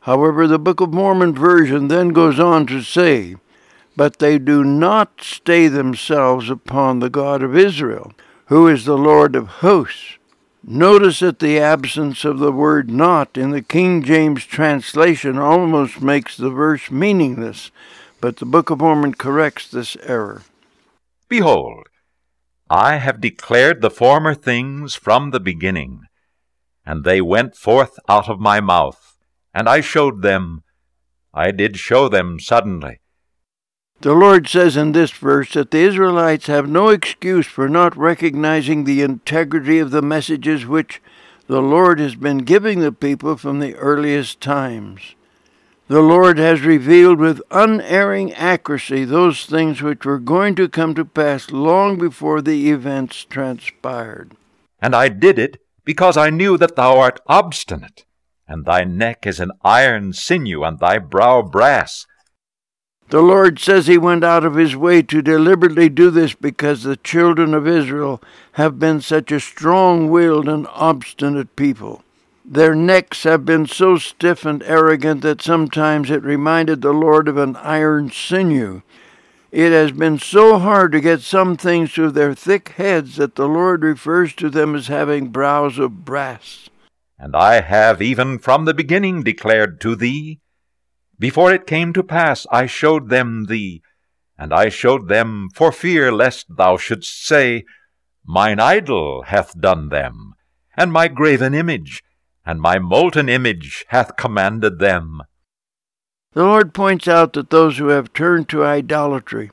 However, 0.00 0.46
the 0.46 0.58
Book 0.58 0.80
of 0.80 0.92
Mormon 0.92 1.34
version 1.34 1.88
then 1.88 2.08
goes 2.08 2.40
on 2.40 2.66
to 2.66 2.82
say, 2.82 3.36
But 3.96 4.18
they 4.18 4.38
do 4.38 4.64
not 4.64 5.20
stay 5.20 5.68
themselves 5.68 6.50
upon 6.50 6.98
the 6.98 7.10
God 7.10 7.42
of 7.42 7.56
Israel, 7.56 8.12
who 8.46 8.66
is 8.68 8.84
the 8.84 8.98
Lord 8.98 9.36
of 9.36 9.48
hosts. 9.48 10.18
Notice 10.64 11.20
that 11.20 11.40
the 11.40 11.58
absence 11.58 12.24
of 12.24 12.38
the 12.38 12.52
word 12.52 12.88
not 12.88 13.36
in 13.36 13.50
the 13.50 13.62
King 13.62 14.02
James 14.02 14.44
translation 14.44 15.36
almost 15.36 16.00
makes 16.00 16.36
the 16.36 16.50
verse 16.50 16.90
meaningless, 16.90 17.72
but 18.20 18.36
the 18.36 18.46
Book 18.46 18.70
of 18.70 18.78
Mormon 18.78 19.14
corrects 19.14 19.68
this 19.68 19.96
error. 20.02 20.42
Behold, 21.28 21.88
I 22.72 22.96
have 22.96 23.20
declared 23.20 23.82
the 23.82 23.90
former 23.90 24.32
things 24.32 24.94
from 24.94 25.30
the 25.30 25.40
beginning, 25.40 26.04
and 26.86 27.04
they 27.04 27.20
went 27.20 27.54
forth 27.54 27.98
out 28.08 28.30
of 28.30 28.40
my 28.40 28.62
mouth, 28.62 29.18
and 29.52 29.68
I 29.68 29.82
showed 29.82 30.22
them. 30.22 30.62
I 31.34 31.50
did 31.50 31.76
show 31.76 32.08
them 32.08 32.40
suddenly. 32.40 33.00
The 34.00 34.14
Lord 34.14 34.48
says 34.48 34.74
in 34.74 34.92
this 34.92 35.10
verse 35.10 35.52
that 35.52 35.70
the 35.70 35.80
Israelites 35.80 36.46
have 36.46 36.66
no 36.66 36.88
excuse 36.88 37.46
for 37.46 37.68
not 37.68 37.94
recognizing 37.94 38.84
the 38.84 39.02
integrity 39.02 39.78
of 39.78 39.90
the 39.90 40.00
messages 40.00 40.64
which 40.64 41.02
the 41.48 41.60
Lord 41.60 42.00
has 42.00 42.14
been 42.14 42.38
giving 42.38 42.80
the 42.80 42.90
people 42.90 43.36
from 43.36 43.58
the 43.58 43.74
earliest 43.74 44.40
times 44.40 45.14
the 45.92 46.00
Lord 46.00 46.38
has 46.38 46.62
revealed 46.62 47.18
with 47.18 47.42
unerring 47.50 48.32
accuracy 48.32 49.04
those 49.04 49.44
things 49.44 49.82
which 49.82 50.06
were 50.06 50.18
going 50.18 50.54
to 50.54 50.66
come 50.66 50.94
to 50.94 51.04
pass 51.04 51.50
long 51.50 51.98
before 51.98 52.40
the 52.40 52.70
events 52.70 53.24
transpired. 53.24 54.34
And 54.80 54.96
I 54.96 55.10
did 55.10 55.38
it 55.38 55.62
because 55.84 56.16
I 56.16 56.30
knew 56.30 56.56
that 56.56 56.76
thou 56.76 56.98
art 56.98 57.20
obstinate, 57.26 58.06
and 58.48 58.64
thy 58.64 58.84
neck 58.84 59.26
is 59.26 59.38
an 59.38 59.52
iron 59.62 60.14
sinew, 60.14 60.64
and 60.64 60.78
thy 60.78 60.96
brow 60.96 61.42
brass. 61.42 62.06
The 63.10 63.20
Lord 63.20 63.58
says 63.58 63.86
he 63.86 63.98
went 63.98 64.24
out 64.24 64.46
of 64.46 64.54
his 64.54 64.74
way 64.74 65.02
to 65.02 65.20
deliberately 65.20 65.90
do 65.90 66.08
this 66.08 66.32
because 66.32 66.84
the 66.84 66.96
children 66.96 67.52
of 67.52 67.68
Israel 67.68 68.22
have 68.52 68.78
been 68.78 69.02
such 69.02 69.30
a 69.30 69.38
strong 69.38 70.08
willed 70.08 70.48
and 70.48 70.66
obstinate 70.68 71.54
people. 71.54 72.02
Their 72.52 72.74
necks 72.74 73.22
have 73.22 73.46
been 73.46 73.64
so 73.64 73.96
stiff 73.96 74.44
and 74.44 74.62
arrogant 74.64 75.22
that 75.22 75.40
sometimes 75.40 76.10
it 76.10 76.22
reminded 76.22 76.82
the 76.82 76.92
Lord 76.92 77.26
of 77.26 77.38
an 77.38 77.56
iron 77.56 78.10
sinew. 78.10 78.82
It 79.50 79.72
has 79.72 79.90
been 79.90 80.18
so 80.18 80.58
hard 80.58 80.92
to 80.92 81.00
get 81.00 81.22
some 81.22 81.56
things 81.56 81.90
through 81.94 82.10
their 82.10 82.34
thick 82.34 82.68
heads 82.76 83.16
that 83.16 83.36
the 83.36 83.48
Lord 83.48 83.82
refers 83.82 84.34
to 84.34 84.50
them 84.50 84.74
as 84.74 84.88
having 84.88 85.28
brows 85.28 85.78
of 85.78 86.04
brass. 86.04 86.68
And 87.18 87.34
I 87.34 87.62
have 87.62 88.02
even 88.02 88.38
from 88.38 88.66
the 88.66 88.74
beginning 88.74 89.22
declared 89.22 89.80
to 89.80 89.96
thee, 89.96 90.40
before 91.18 91.54
it 91.54 91.66
came 91.66 91.94
to 91.94 92.02
pass, 92.02 92.46
I 92.50 92.66
showed 92.66 93.08
them 93.08 93.46
thee, 93.46 93.80
and 94.36 94.52
I 94.52 94.68
showed 94.68 95.08
them 95.08 95.48
for 95.54 95.72
fear 95.72 96.12
lest 96.12 96.54
thou 96.54 96.76
shouldst 96.76 97.24
say, 97.24 97.64
Mine 98.26 98.60
idol 98.60 99.22
hath 99.22 99.58
done 99.58 99.88
them, 99.88 100.34
and 100.76 100.92
my 100.92 101.08
graven 101.08 101.54
image, 101.54 102.02
and 102.44 102.60
my 102.60 102.78
molten 102.78 103.28
image 103.28 103.84
hath 103.88 104.16
commanded 104.16 104.78
them. 104.78 105.22
The 106.32 106.44
Lord 106.44 106.72
points 106.72 107.06
out 107.06 107.34
that 107.34 107.50
those 107.50 107.78
who 107.78 107.88
have 107.88 108.12
turned 108.12 108.48
to 108.48 108.64
idolatry 108.64 109.50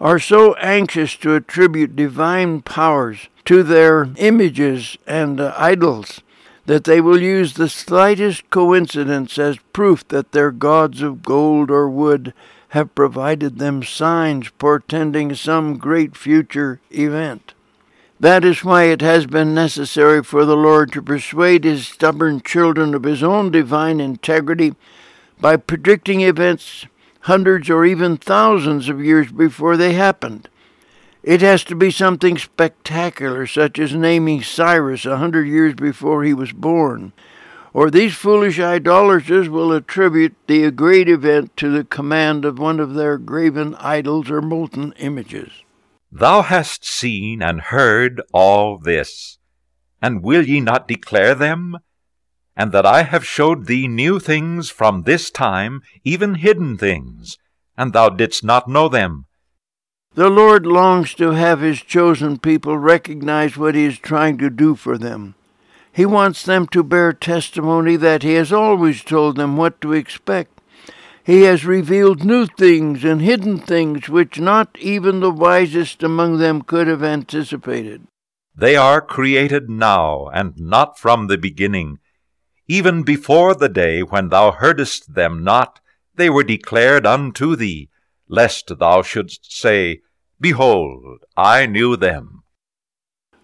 are 0.00 0.18
so 0.18 0.54
anxious 0.54 1.16
to 1.16 1.34
attribute 1.34 1.96
divine 1.96 2.62
powers 2.62 3.28
to 3.44 3.62
their 3.62 4.08
images 4.16 4.96
and 5.06 5.40
uh, 5.40 5.52
idols 5.56 6.20
that 6.66 6.84
they 6.84 7.00
will 7.00 7.20
use 7.20 7.54
the 7.54 7.68
slightest 7.68 8.48
coincidence 8.48 9.38
as 9.38 9.58
proof 9.72 10.06
that 10.08 10.32
their 10.32 10.52
gods 10.52 11.02
of 11.02 11.22
gold 11.22 11.70
or 11.70 11.90
wood 11.90 12.32
have 12.68 12.94
provided 12.94 13.58
them 13.58 13.82
signs 13.82 14.50
portending 14.50 15.34
some 15.34 15.76
great 15.78 16.16
future 16.16 16.80
event. 16.90 17.54
That 18.20 18.44
is 18.44 18.62
why 18.62 18.84
it 18.84 19.00
has 19.00 19.26
been 19.26 19.54
necessary 19.54 20.22
for 20.22 20.44
the 20.44 20.56
Lord 20.56 20.92
to 20.92 21.00
persuade 21.00 21.64
his 21.64 21.88
stubborn 21.88 22.42
children 22.42 22.94
of 22.94 23.04
his 23.04 23.22
own 23.22 23.50
divine 23.50 23.98
integrity 23.98 24.74
by 25.40 25.56
predicting 25.56 26.20
events 26.20 26.84
hundreds 27.20 27.70
or 27.70 27.86
even 27.86 28.18
thousands 28.18 28.90
of 28.90 29.02
years 29.02 29.32
before 29.32 29.78
they 29.78 29.94
happened. 29.94 30.50
It 31.22 31.40
has 31.40 31.64
to 31.64 31.74
be 31.74 31.90
something 31.90 32.36
spectacular, 32.36 33.46
such 33.46 33.78
as 33.78 33.94
naming 33.94 34.42
Cyrus 34.42 35.06
a 35.06 35.16
hundred 35.16 35.48
years 35.48 35.74
before 35.74 36.22
he 36.22 36.34
was 36.34 36.52
born. 36.52 37.14
Or 37.72 37.90
these 37.90 38.14
foolish 38.14 38.60
idolaters 38.60 39.48
will 39.48 39.72
attribute 39.72 40.34
the 40.46 40.70
great 40.70 41.08
event 41.08 41.56
to 41.56 41.70
the 41.70 41.84
command 41.84 42.44
of 42.44 42.58
one 42.58 42.80
of 42.80 42.92
their 42.92 43.16
graven 43.16 43.76
idols 43.76 44.30
or 44.30 44.42
molten 44.42 44.92
images. 44.98 45.50
Thou 46.12 46.42
hast 46.42 46.84
seen 46.84 47.40
and 47.40 47.60
heard 47.60 48.20
all 48.32 48.78
this, 48.78 49.38
and 50.02 50.22
will 50.22 50.42
ye 50.42 50.60
not 50.60 50.88
declare 50.88 51.36
them? 51.36 51.78
And 52.56 52.72
that 52.72 52.84
I 52.84 53.04
have 53.04 53.24
showed 53.24 53.66
thee 53.66 53.86
new 53.86 54.18
things 54.18 54.70
from 54.70 55.02
this 55.02 55.30
time, 55.30 55.82
even 56.02 56.34
hidden 56.34 56.76
things, 56.76 57.38
and 57.76 57.92
thou 57.92 58.08
didst 58.08 58.42
not 58.42 58.68
know 58.68 58.88
them. 58.88 59.26
The 60.14 60.28
Lord 60.28 60.66
longs 60.66 61.14
to 61.14 61.30
have 61.30 61.60
His 61.60 61.80
chosen 61.80 62.38
people 62.38 62.76
recognize 62.76 63.56
what 63.56 63.76
He 63.76 63.84
is 63.84 63.98
trying 63.98 64.36
to 64.38 64.50
do 64.50 64.74
for 64.74 64.98
them. 64.98 65.36
He 65.92 66.04
wants 66.04 66.42
them 66.42 66.66
to 66.68 66.82
bear 66.82 67.12
testimony 67.12 67.94
that 67.96 68.24
He 68.24 68.34
has 68.34 68.52
always 68.52 69.04
told 69.04 69.36
them 69.36 69.56
what 69.56 69.80
to 69.80 69.92
expect 69.92 70.59
he 71.24 71.42
has 71.42 71.64
revealed 71.64 72.24
new 72.24 72.46
things 72.46 73.04
and 73.04 73.20
hidden 73.20 73.58
things 73.58 74.08
which 74.08 74.40
not 74.40 74.76
even 74.78 75.20
the 75.20 75.30
wisest 75.30 76.02
among 76.02 76.38
them 76.38 76.62
could 76.62 76.86
have 76.86 77.02
anticipated. 77.02 78.06
They 78.54 78.76
are 78.76 79.00
created 79.00 79.70
now, 79.70 80.28
and 80.32 80.54
not 80.58 80.98
from 80.98 81.26
the 81.26 81.38
beginning. 81.38 81.98
Even 82.68 83.02
before 83.02 83.54
the 83.54 83.68
day 83.68 84.02
when 84.02 84.28
thou 84.28 84.50
heardest 84.52 85.14
them 85.14 85.44
not, 85.44 85.80
they 86.14 86.28
were 86.28 86.44
declared 86.44 87.06
unto 87.06 87.56
thee, 87.56 87.88
lest 88.28 88.78
thou 88.78 89.02
shouldst 89.02 89.52
say, 89.52 90.00
Behold, 90.40 91.24
I 91.36 91.66
knew 91.66 91.96
them. 91.96 92.42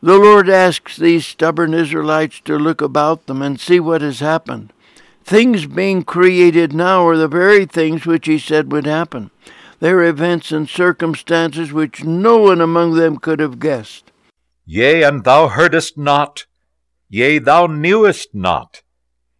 The 0.02 0.18
Lord 0.18 0.48
asks 0.48 0.96
these 0.96 1.26
stubborn 1.26 1.74
Israelites 1.74 2.40
to 2.44 2.58
look 2.58 2.80
about 2.80 3.26
them 3.26 3.42
and 3.42 3.58
see 3.58 3.80
what 3.80 4.02
has 4.02 4.20
happened. 4.20 4.72
Things 5.26 5.66
being 5.66 6.04
created 6.04 6.72
now 6.72 7.04
are 7.04 7.16
the 7.16 7.26
very 7.26 7.66
things 7.66 8.06
which 8.06 8.28
he 8.28 8.38
said 8.38 8.70
would 8.70 8.86
happen. 8.86 9.32
They're 9.80 10.04
events 10.04 10.52
and 10.52 10.68
circumstances 10.68 11.72
which 11.72 12.04
no 12.04 12.36
one 12.38 12.60
among 12.60 12.94
them 12.94 13.16
could 13.16 13.40
have 13.40 13.58
guessed. 13.58 14.12
Yea, 14.64 15.02
and 15.02 15.24
thou 15.24 15.48
heardest 15.48 15.98
not, 15.98 16.46
yea, 17.08 17.40
thou 17.40 17.66
knewest 17.66 18.36
not. 18.36 18.82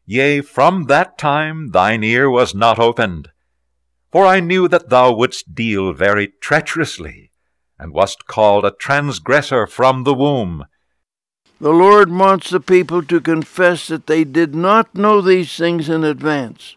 Yea, 0.05 0.41
from 0.41 0.87
that 0.87 1.19
time 1.19 1.69
thine 1.69 2.03
ear 2.03 2.29
was 2.29 2.53
not 2.53 2.81
opened. 2.81 3.29
For 4.11 4.27
I 4.27 4.41
knew 4.41 4.67
that 4.67 4.89
thou 4.89 5.13
wouldst 5.13 5.55
deal 5.55 5.93
very 5.93 6.33
treacherously, 6.41 7.31
and 7.79 7.93
wast 7.93 8.27
called 8.27 8.65
a 8.65 8.73
transgressor 8.73 9.69
from 9.69 10.03
the 10.03 10.15
womb. 10.15 10.65
The 11.59 11.71
Lord 11.71 12.11
wants 12.11 12.51
the 12.51 12.61
people 12.61 13.03
to 13.05 13.21
confess 13.21 13.87
that 13.89 14.07
they 14.07 14.25
did 14.25 14.55
not 14.55 14.95
know 14.95 15.23
these 15.23 15.57
things 15.57 15.89
in 15.89 16.05
advance. 16.05 16.77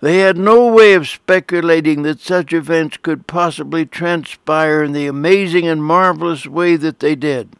They 0.00 0.18
had 0.18 0.36
no 0.36 0.66
way 0.66 0.92
of 0.92 1.08
speculating 1.08 2.02
that 2.02 2.20
such 2.20 2.52
events 2.52 2.98
could 2.98 3.26
possibly 3.26 3.86
transpire 3.86 4.82
in 4.82 4.92
the 4.92 5.06
amazing 5.06 5.66
and 5.66 5.82
marvelous 5.82 6.46
way 6.46 6.76
that 6.76 7.00
they 7.00 7.14
did. 7.14 7.50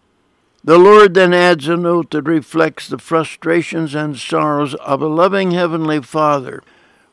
The 0.62 0.78
Lord 0.78 1.14
then 1.14 1.32
adds 1.32 1.66
a 1.68 1.76
note 1.76 2.10
that 2.10 2.22
reflects 2.22 2.88
the 2.88 2.98
frustrations 2.98 3.94
and 3.94 4.18
sorrows 4.18 4.74
of 4.74 5.00
a 5.00 5.06
loving 5.08 5.52
Heavenly 5.52 6.02
Father 6.02 6.62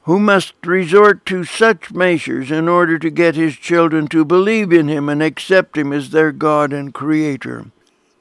who 0.03 0.19
must 0.19 0.53
resort 0.65 1.25
to 1.25 1.45
such 1.45 1.91
measures 1.91 2.51
in 2.51 2.67
order 2.67 2.99
to 2.99 3.09
get 3.09 3.35
his 3.35 3.55
children 3.55 4.07
to 4.07 4.25
believe 4.25 4.73
in 4.73 4.89
him 4.89 5.07
and 5.07 5.23
accept 5.23 5.77
him 5.77 5.93
as 5.93 6.09
their 6.09 6.33
God 6.33 6.73
and 6.73 6.93
Creator. 6.93 7.67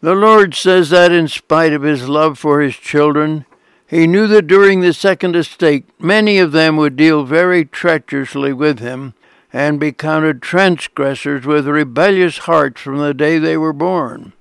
The 0.01 0.15
Lord 0.15 0.55
says 0.55 0.91
that 0.91 1.11
in 1.11 1.29
spite 1.29 1.73
of 1.73 1.83
his 1.83 2.09
love 2.09 2.39
for 2.39 2.61
his 2.61 2.77
children, 2.77 3.47
he 3.87 4.07
knew 4.07 4.27
that 4.27 4.47
during 4.47 4.81
the 4.81 4.93
second 4.93 5.37
estate 5.37 5.89
many 5.99 6.39
of 6.39 6.53
them 6.53 6.77
would 6.77 6.97
deal 6.97 7.25
very 7.25 7.65
treacherously 7.65 8.53
with 8.53 8.79
him 8.79 9.15
and 9.53 9.81
be 9.81 9.93
counted 9.93 10.43
transgressors 10.43 11.47
with 11.47 11.67
rebellious 11.67 12.39
hearts 12.39 12.81
from 12.81 12.99
the 12.99 13.15
day 13.15 13.39
they 13.39 13.57
were 13.57 13.73
born. 13.73 14.33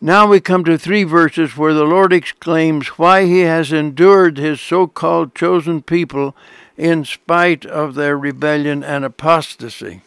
Now 0.00 0.28
we 0.28 0.38
come 0.38 0.62
to 0.64 0.78
three 0.78 1.02
verses 1.02 1.56
where 1.56 1.74
the 1.74 1.84
Lord 1.84 2.12
exclaims 2.12 2.86
why 2.98 3.24
he 3.26 3.40
has 3.40 3.72
endured 3.72 4.38
his 4.38 4.60
so 4.60 4.86
called 4.86 5.34
chosen 5.34 5.82
people 5.82 6.36
in 6.76 7.04
spite 7.04 7.66
of 7.66 7.96
their 7.96 8.16
rebellion 8.16 8.84
and 8.84 9.04
apostasy. 9.04 10.02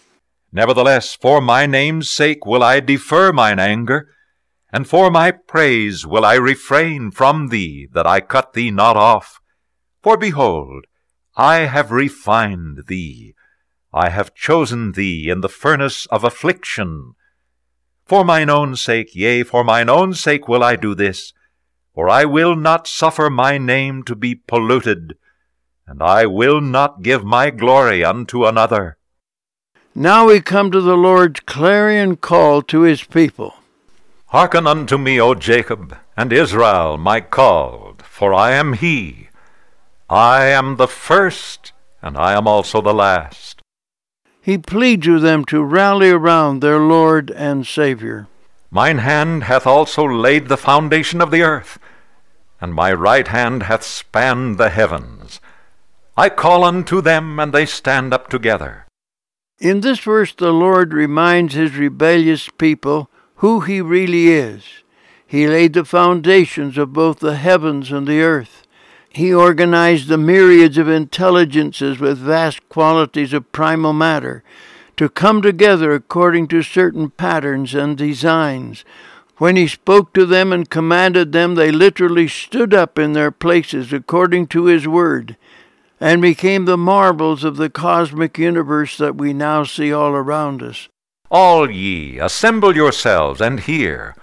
Nevertheless, 0.54 1.16
for 1.16 1.42
my 1.42 1.66
name's 1.66 2.10
sake 2.10 2.46
will 2.46 2.64
I 2.64 2.80
defer 2.80 3.34
mine 3.34 3.60
anger, 3.60 4.08
and 4.72 4.88
for 4.88 5.12
my 5.12 5.32
praise 5.32 6.06
will 6.06 6.26
I 6.26 6.36
refrain 6.36 7.12
from 7.12 7.48
thee, 7.48 7.88
that 7.94 8.08
I 8.08 8.22
cut 8.22 8.54
thee 8.54 8.72
not 8.72 8.98
off. 8.98 9.40
For 10.02 10.18
behold, 10.18 10.86
I 11.36 11.60
have 11.62 11.92
refined 11.92 12.86
thee, 12.88 13.36
I 13.94 14.10
have 14.10 14.34
chosen 14.34 14.94
thee 14.94 15.30
in 15.30 15.42
the 15.42 15.50
furnace 15.50 16.06
of 16.08 16.24
affliction 16.24 17.16
for 18.12 18.26
mine 18.26 18.50
own 18.50 18.76
sake, 18.76 19.16
yea, 19.16 19.42
for 19.42 19.64
mine 19.64 19.88
own 19.88 20.14
sake 20.14 20.46
will 20.46 20.66
I 20.66 20.76
do 20.76 20.94
this, 20.94 21.32
for 21.96 22.10
I 22.10 22.26
will 22.26 22.58
not 22.58 22.86
suffer 22.86 23.30
my 23.30 23.58
name 23.58 24.04
to 24.04 24.18
be 24.18 24.36
polluted, 24.36 25.16
and 25.88 26.04
I 26.04 26.26
will 26.26 26.60
not 26.60 27.04
give 27.04 27.24
my 27.24 27.52
glory 27.52 28.04
unto 28.04 28.46
another. 28.46 28.98
Now 29.96 30.28
we 30.28 30.42
come 30.42 30.72
to 30.72 30.82
the 30.82 30.98
Lord's 30.98 31.40
clarion 31.40 32.18
call 32.18 32.62
to 32.64 32.82
his 32.82 33.02
people. 33.02 33.54
Hearken 34.32 34.68
unto 34.68 34.98
me, 34.98 35.20
O 35.22 35.34
Jacob, 35.36 35.98
and 36.18 36.34
Israel, 36.34 36.98
my 36.98 37.22
called, 37.22 38.02
for 38.02 38.34
I 38.34 38.52
am 38.52 38.74
he. 38.74 39.30
I 40.10 40.46
am 40.46 40.76
the 40.76 40.88
first, 40.88 41.74
and 42.02 42.18
I 42.18 42.34
am 42.34 42.48
also 42.48 42.82
the 42.82 42.94
last 42.94 43.62
he 44.42 44.58
pleads 44.58 45.08
with 45.08 45.22
them 45.22 45.46
to 45.46 45.64
rally 45.64 46.10
around 46.10 46.60
their 46.60 46.80
Lord 46.80 47.30
and 47.32 47.66
Savior. 47.66 48.28
Mine 48.72 48.98
hand 48.98 49.44
hath 49.44 49.68
also 49.68 50.04
laid 50.04 50.48
the 50.48 50.58
foundation 50.58 51.22
of 51.22 51.30
the 51.30 51.44
earth, 51.44 51.78
and 52.60 52.74
my 52.74 52.92
right 52.92 53.28
hand 53.28 53.64
hath 53.64 53.84
spanned 53.84 54.58
the 54.58 54.70
heavens. 54.70 55.40
I 56.18 56.30
call 56.30 56.64
unto 56.64 57.02
them, 57.02 57.40
and 57.40 57.54
they 57.54 57.66
stand 57.66 58.14
up 58.14 58.30
together. 58.30 58.88
In 59.60 59.82
this 59.82 60.00
verse, 60.00 60.34
the 60.34 60.52
Lord 60.52 60.94
reminds 60.94 61.54
his 61.54 61.76
rebellious 61.76 62.50
people 62.58 63.12
who 63.42 63.62
he 63.62 63.82
really 63.82 64.30
is. 64.30 64.64
He 65.26 65.48
laid 65.48 65.74
the 65.74 65.84
foundations 65.84 66.78
of 66.78 66.94
both 66.94 67.18
the 67.18 67.38
heavens 67.38 67.92
and 67.92 68.08
the 68.08 68.22
earth. 68.22 68.68
He 69.10 69.34
organized 69.34 70.08
the 70.08 70.18
myriads 70.20 70.78
of 70.78 70.88
intelligences 70.88 71.98
with 71.98 72.20
vast 72.20 72.70
qualities 72.70 73.34
of 73.34 73.52
primal 73.52 73.94
matter 73.94 74.44
to 74.96 75.10
come 75.10 75.42
together 75.42 75.92
according 75.92 76.50
to 76.50 76.62
certain 76.62 77.10
patterns 77.10 77.74
and 77.74 77.98
designs. 77.98 78.86
When 79.38 79.56
he 79.56 79.68
spoke 79.68 80.14
to 80.14 80.28
them 80.28 80.54
and 80.54 80.70
commanded 80.70 81.32
them, 81.32 81.56
they 81.56 81.72
literally 81.72 82.28
stood 82.28 82.76
up 82.76 83.00
in 83.00 83.14
their 83.14 83.32
places 83.32 83.92
according 83.92 84.48
to 84.48 84.66
his 84.66 84.88
word 84.88 85.36
and 86.00 86.22
became 86.22 86.66
the 86.66 86.78
marvels 86.78 87.44
of 87.44 87.58
the 87.58 87.72
cosmic 87.72 88.38
universe 88.38 89.00
that 89.00 89.16
we 89.16 89.34
now 89.34 89.64
see 89.64 89.92
all 89.92 90.12
around 90.12 90.62
us. 90.62 90.90
All 91.32 91.72
ye, 91.72 92.20
assemble 92.20 92.76
yourselves 92.76 93.40
and 93.40 93.62
hear. 93.62 94.16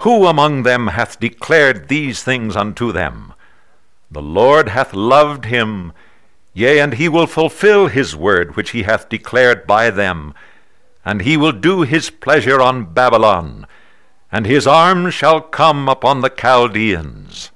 Who 0.00 0.26
among 0.26 0.64
them 0.64 0.88
hath 0.88 1.18
declared 1.18 1.88
these 1.88 2.22
things 2.22 2.56
unto 2.56 2.92
them? 2.92 3.32
The 4.10 4.20
Lord 4.20 4.68
hath 4.68 4.92
loved 4.92 5.46
him, 5.46 5.94
yea, 6.52 6.78
and 6.78 6.94
he 6.94 7.08
will 7.08 7.26
fulfill 7.26 7.86
his 7.86 8.14
word 8.14 8.54
which 8.54 8.72
he 8.72 8.82
hath 8.82 9.08
declared 9.08 9.66
by 9.66 9.88
them. 9.88 10.34
And 11.06 11.22
he 11.22 11.38
will 11.38 11.52
do 11.52 11.82
his 11.82 12.10
pleasure 12.10 12.60
on 12.60 12.92
Babylon, 12.92 13.66
and 14.30 14.44
his 14.44 14.66
arm 14.66 15.10
shall 15.10 15.40
come 15.40 15.88
upon 15.88 16.20
the 16.20 16.28
Chaldeans. 16.28 17.50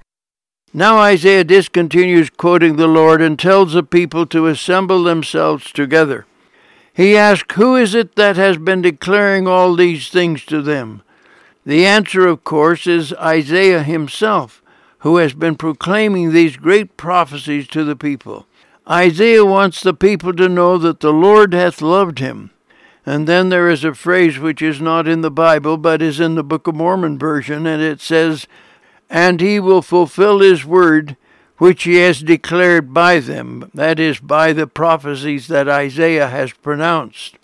Now 0.72 0.96
Isaiah 0.96 1.44
discontinues 1.44 2.34
quoting 2.34 2.76
the 2.76 2.88
Lord 2.88 3.20
and 3.20 3.38
tells 3.38 3.74
the 3.74 3.82
people 3.82 4.24
to 4.26 4.46
assemble 4.46 5.02
themselves 5.02 5.70
together. 5.70 6.24
He 6.94 7.16
asks, 7.16 7.54
Who 7.56 7.76
is 7.76 7.94
it 7.94 8.14
that 8.14 8.36
has 8.36 8.56
been 8.56 8.80
declaring 8.80 9.46
all 9.46 9.74
these 9.74 10.08
things 10.08 10.44
to 10.46 10.62
them? 10.62 11.02
The 11.66 11.84
answer, 11.84 12.26
of 12.26 12.44
course, 12.44 12.86
is 12.86 13.12
Isaiah 13.14 13.82
himself 13.82 14.62
who 15.04 15.16
has 15.18 15.34
been 15.34 15.54
proclaiming 15.54 16.32
these 16.32 16.56
great 16.56 16.96
prophecies 16.96 17.68
to 17.68 17.84
the 17.84 17.94
people. 17.94 18.46
Isaiah 18.88 19.44
wants 19.44 19.82
the 19.82 19.92
people 19.92 20.32
to 20.32 20.48
know 20.48 20.78
that 20.78 21.00
the 21.00 21.12
Lord 21.12 21.52
hath 21.52 21.82
loved 21.82 22.20
him. 22.20 22.52
And 23.04 23.26
then 23.26 23.50
there 23.50 23.68
is 23.68 23.84
a 23.84 23.92
phrase 23.92 24.38
which 24.38 24.62
is 24.62 24.80
not 24.80 25.06
in 25.06 25.20
the 25.20 25.30
Bible, 25.30 25.76
but 25.76 26.00
is 26.00 26.20
in 26.20 26.36
the 26.36 26.42
Book 26.42 26.66
of 26.66 26.74
Mormon 26.74 27.18
version, 27.18 27.66
and 27.66 27.82
it 27.82 28.00
says, 28.00 28.46
And 29.10 29.42
he 29.42 29.60
will 29.60 29.82
fulfill 29.82 30.40
his 30.40 30.64
word 30.64 31.18
which 31.58 31.84
he 31.84 31.96
has 31.96 32.20
declared 32.20 32.92
by 32.92 33.20
them, 33.20 33.70
that 33.74 34.00
is, 34.00 34.18
by 34.18 34.52
the 34.52 34.66
prophecies 34.66 35.46
that 35.48 35.68
Isaiah 35.68 36.28
has 36.28 36.52
pronounced. 36.52 37.36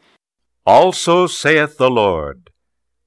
Also 0.66 1.26
saith 1.26 1.78
the 1.78 1.90
Lord, 1.90 2.50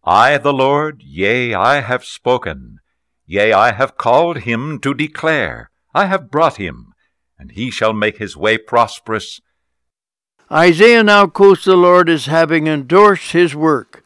I, 0.03 0.37
the 0.37 0.53
Lord, 0.53 1.01
yea, 1.01 1.53
I 1.53 1.79
have 1.79 2.03
spoken. 2.03 2.79
Yea, 3.25 3.53
I 3.53 3.71
have 3.71 3.97
called 3.97 4.39
him 4.39 4.79
to 4.79 4.93
declare. 4.93 5.71
I 5.93 6.07
have 6.07 6.29
brought 6.29 6.57
him, 6.57 6.93
and 7.39 7.51
he 7.51 7.71
shall 7.71 7.93
make 7.93 8.17
his 8.17 8.35
way 8.35 8.57
prosperous. 8.57 9.39
Isaiah 10.51 11.03
now 11.03 11.27
quotes 11.27 11.63
the 11.63 11.77
Lord 11.77 12.09
as 12.09 12.25
having 12.25 12.67
endorsed 12.67 13.31
his 13.31 13.55
work. 13.55 14.03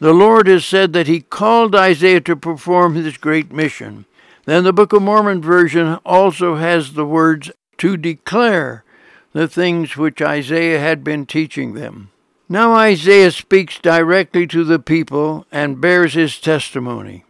The 0.00 0.12
Lord 0.12 0.48
has 0.48 0.64
said 0.64 0.92
that 0.92 1.06
he 1.06 1.20
called 1.20 1.74
Isaiah 1.74 2.20
to 2.22 2.36
perform 2.36 2.94
his 2.94 3.16
great 3.16 3.52
mission. 3.52 4.06
Then 4.48 4.64
the 4.64 4.72
Book 4.72 4.94
of 4.94 5.02
Mormon 5.02 5.42
version 5.42 5.98
also 6.06 6.54
has 6.54 6.94
the 6.94 7.04
words 7.04 7.50
to 7.76 7.98
declare 7.98 8.82
the 9.34 9.46
things 9.46 9.98
which 9.98 10.22
Isaiah 10.22 10.80
had 10.80 11.04
been 11.04 11.26
teaching 11.26 11.74
them. 11.74 12.12
Now 12.48 12.72
Isaiah 12.72 13.30
speaks 13.30 13.78
directly 13.78 14.46
to 14.46 14.64
the 14.64 14.78
people 14.78 15.44
and 15.52 15.82
bears 15.82 16.14
his 16.14 16.40
testimony. 16.40 17.26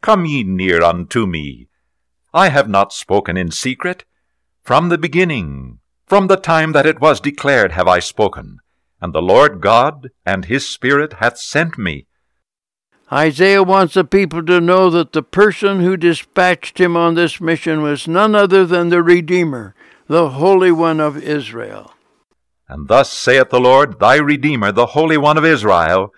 Come 0.00 0.24
ye 0.24 0.42
near 0.42 0.82
unto 0.82 1.26
me. 1.26 1.68
I 2.32 2.48
have 2.48 2.70
not 2.70 2.94
spoken 2.94 3.36
in 3.36 3.50
secret. 3.50 4.06
From 4.62 4.88
the 4.88 4.96
beginning, 4.96 5.80
from 6.06 6.28
the 6.28 6.38
time 6.38 6.72
that 6.72 6.86
it 6.86 7.02
was 7.02 7.20
declared, 7.20 7.72
have 7.72 7.86
I 7.86 7.98
spoken, 7.98 8.60
and 8.98 9.12
the 9.12 9.20
Lord 9.20 9.60
God 9.60 10.08
and 10.24 10.46
his 10.46 10.66
Spirit 10.66 11.16
hath 11.20 11.36
sent 11.36 11.76
me. 11.76 12.06
Isaiah 13.12 13.62
wants 13.62 13.94
the 13.94 14.04
people 14.04 14.44
to 14.44 14.60
know 14.60 14.88
that 14.90 15.12
the 15.12 15.22
person 15.22 15.80
who 15.80 15.96
dispatched 15.96 16.78
him 16.78 16.96
on 16.96 17.14
this 17.14 17.40
mission 17.40 17.82
was 17.82 18.06
none 18.06 18.36
other 18.36 18.64
than 18.64 18.88
the 18.88 19.02
Redeemer, 19.02 19.74
the 20.06 20.30
Holy 20.30 20.70
One 20.70 21.00
of 21.00 21.16
Israel. 21.16 21.92
And 22.68 22.86
thus 22.86 23.12
saith 23.12 23.50
the 23.50 23.58
Lord, 23.58 23.98
thy 23.98 24.16
Redeemer, 24.16 24.70
the 24.70 24.86
Holy 24.86 25.16
One 25.16 25.36
of 25.36 25.44
Israel 25.44 26.12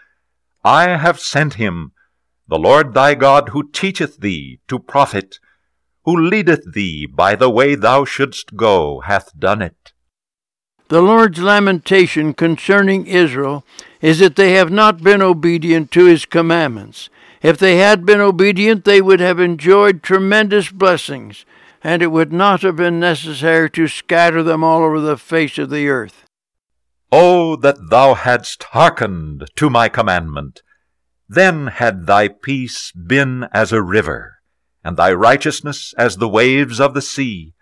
I 0.65 0.97
have 0.97 1.19
sent 1.19 1.55
him 1.55 1.93
the 2.47 2.59
Lord 2.59 2.93
thy 2.93 3.15
God 3.15 3.49
who 3.51 3.71
teacheth 3.71 4.19
thee 4.19 4.61
to 4.69 4.79
profit, 4.79 5.39
who 6.05 6.15
leadeth 6.15 6.75
thee 6.75 7.07
by 7.07 7.35
the 7.35 7.49
way 7.49 7.75
thou 7.75 8.05
shouldst 8.05 8.57
go, 8.57 9.01
hath 9.01 9.31
done 9.39 9.63
it. 9.63 9.93
The 10.89 11.01
Lord's 11.01 11.39
lamentation 11.39 12.35
concerning 12.35 13.07
Israel 13.07 13.65
is 14.03 14.19
that 14.19 14.37
they 14.37 14.53
have 14.53 14.71
not 14.71 15.03
been 15.03 15.23
obedient 15.23 15.91
to 15.93 16.05
his 16.05 16.27
commandments. 16.27 17.09
If 17.41 17.57
they 17.57 17.77
had 17.77 18.05
been 18.05 18.21
obedient, 18.21 18.85
they 18.85 19.01
would 19.01 19.21
have 19.21 19.41
enjoyed 19.41 20.03
tremendous 20.03 20.71
blessings, 20.71 21.47
and 21.83 22.03
it 22.03 22.09
would 22.09 22.33
not 22.33 22.63
have 22.63 22.77
been 22.77 23.01
necessary 23.01 23.71
to 23.71 23.87
scatter 23.87 24.43
them 24.43 24.63
all 24.63 24.83
over 24.83 25.01
the 25.01 25.17
face 25.17 25.57
of 25.57 25.71
the 25.71 25.89
earth. 25.89 26.25
Oh, 27.13 27.57
that 27.57 27.91
thou 27.91 28.15
hadst 28.15 28.65
hearkened 28.65 29.49
to 29.57 29.71
my 29.71 29.89
commandment! 29.89 30.63
Then 31.29 31.69
had 31.69 32.07
thy 32.07 32.29
peace 32.29 32.93
been 32.93 33.49
as 33.53 33.73
a 33.73 33.83
river, 33.83 34.39
and 34.85 34.97
thy 34.97 35.13
righteousness 35.13 35.95
as 35.97 36.17
the 36.17 36.29
waves 36.29 36.81
of 36.81 36.95
the 36.95 37.03
sea. 37.03 37.55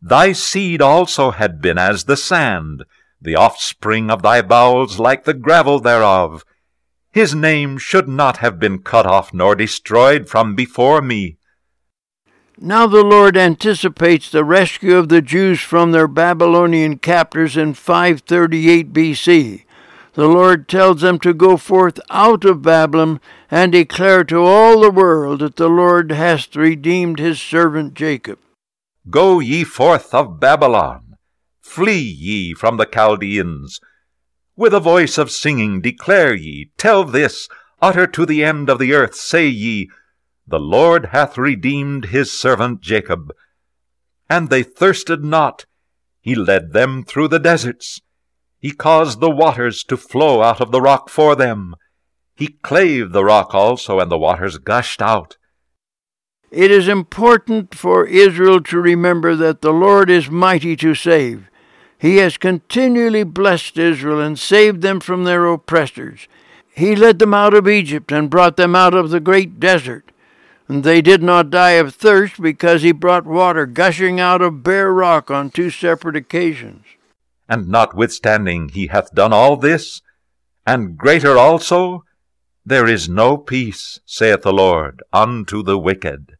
Thy 0.00 0.32
seed 0.32 0.80
also 0.80 1.30
had 1.30 1.60
been 1.60 1.78
as 1.78 2.04
the 2.04 2.16
sand, 2.16 2.84
the 3.22 3.36
offspring 3.36 4.10
of 4.10 4.22
thy 4.22 4.42
bowels 4.42 4.98
like 4.98 5.24
the 5.24 5.34
gravel 5.34 5.78
thereof. 5.80 6.44
His 7.12 7.34
name 7.34 7.78
should 7.78 8.08
not 8.08 8.38
have 8.38 8.58
been 8.58 8.78
cut 8.78 9.06
off 9.06 9.32
nor 9.32 9.54
destroyed 9.54 10.28
from 10.28 10.54
before 10.54 11.00
me. 11.00 11.38
Now 12.58 12.86
the 12.86 13.04
Lord 13.04 13.36
anticipates 13.36 14.30
the 14.30 14.44
rescue 14.44 14.96
of 14.96 15.08
the 15.08 15.22
Jews 15.22 15.60
from 15.60 15.92
their 15.92 16.08
Babylonian 16.08 16.98
captors 16.98 17.56
in 17.56 17.74
538 17.74 18.92
BC. 18.92 19.64
The 20.14 20.28
Lord 20.28 20.68
tells 20.68 21.00
them 21.00 21.18
to 21.20 21.32
go 21.32 21.56
forth 21.56 21.98
out 22.10 22.44
of 22.44 22.62
Babylon 22.62 23.20
and 23.50 23.72
declare 23.72 24.24
to 24.24 24.44
all 24.44 24.80
the 24.80 24.90
world 24.90 25.40
that 25.40 25.56
the 25.56 25.68
Lord 25.68 26.12
hath 26.12 26.54
redeemed 26.54 27.18
his 27.18 27.40
servant 27.40 27.94
Jacob. 27.94 28.38
Go 29.08 29.40
ye 29.40 29.64
forth 29.64 30.14
of 30.14 30.38
Babylon, 30.38 31.11
flee 31.62 32.00
ye 32.00 32.52
from 32.52 32.76
the 32.76 32.86
Chaldeans. 32.86 33.80
With 34.56 34.74
a 34.74 34.80
voice 34.80 35.16
of 35.16 35.30
singing 35.30 35.80
declare 35.80 36.34
ye, 36.34 36.70
tell 36.76 37.04
this, 37.04 37.48
utter 37.80 38.06
to 38.08 38.26
the 38.26 38.44
end 38.44 38.68
of 38.68 38.78
the 38.78 38.92
earth, 38.92 39.14
say 39.14 39.46
ye, 39.46 39.88
The 40.46 40.60
Lord 40.60 41.06
hath 41.06 41.38
redeemed 41.38 42.06
his 42.06 42.30
servant 42.30 42.80
Jacob. 42.80 43.32
And 44.28 44.50
they 44.50 44.62
thirsted 44.62 45.24
not, 45.24 45.64
he 46.20 46.34
led 46.36 46.72
them 46.72 47.02
through 47.02 47.28
the 47.28 47.40
deserts. 47.40 48.00
He 48.58 48.70
caused 48.70 49.20
the 49.20 49.30
waters 49.30 49.82
to 49.84 49.96
flow 49.96 50.42
out 50.42 50.60
of 50.60 50.70
the 50.70 50.80
rock 50.80 51.08
for 51.08 51.34
them. 51.34 51.74
He 52.36 52.58
clave 52.62 53.12
the 53.12 53.24
rock 53.24 53.54
also, 53.54 53.98
and 53.98 54.10
the 54.10 54.18
waters 54.18 54.58
gushed 54.58 55.02
out. 55.02 55.36
It 56.52 56.70
is 56.70 56.86
important 56.86 57.74
for 57.74 58.06
Israel 58.06 58.60
to 58.62 58.80
remember 58.80 59.34
that 59.34 59.62
the 59.62 59.72
Lord 59.72 60.08
is 60.08 60.30
mighty 60.30 60.76
to 60.76 60.94
save. 60.94 61.48
He 62.02 62.16
has 62.16 62.36
continually 62.36 63.22
blessed 63.22 63.78
Israel 63.78 64.18
and 64.18 64.36
saved 64.36 64.82
them 64.82 64.98
from 64.98 65.22
their 65.22 65.46
oppressors. 65.46 66.26
He 66.74 66.96
led 66.96 67.20
them 67.20 67.32
out 67.32 67.54
of 67.54 67.68
Egypt 67.68 68.10
and 68.10 68.28
brought 68.28 68.56
them 68.56 68.74
out 68.74 68.92
of 68.92 69.10
the 69.10 69.20
great 69.20 69.60
desert. 69.60 70.10
And 70.66 70.82
they 70.82 71.00
did 71.00 71.22
not 71.22 71.50
die 71.50 71.78
of 71.78 71.94
thirst 71.94 72.42
because 72.42 72.82
he 72.82 72.90
brought 72.90 73.24
water 73.24 73.66
gushing 73.66 74.18
out 74.18 74.42
of 74.42 74.64
bare 74.64 74.92
rock 74.92 75.30
on 75.30 75.50
two 75.50 75.70
separate 75.70 76.16
occasions. 76.16 76.84
And 77.48 77.68
notwithstanding 77.68 78.70
he 78.70 78.88
hath 78.88 79.14
done 79.14 79.32
all 79.32 79.56
this, 79.56 80.02
and 80.66 80.98
greater 80.98 81.38
also, 81.38 82.02
there 82.66 82.88
is 82.88 83.08
no 83.08 83.36
peace, 83.36 84.00
saith 84.04 84.42
the 84.42 84.52
Lord, 84.52 85.04
unto 85.12 85.62
the 85.62 85.78
wicked. 85.78 86.34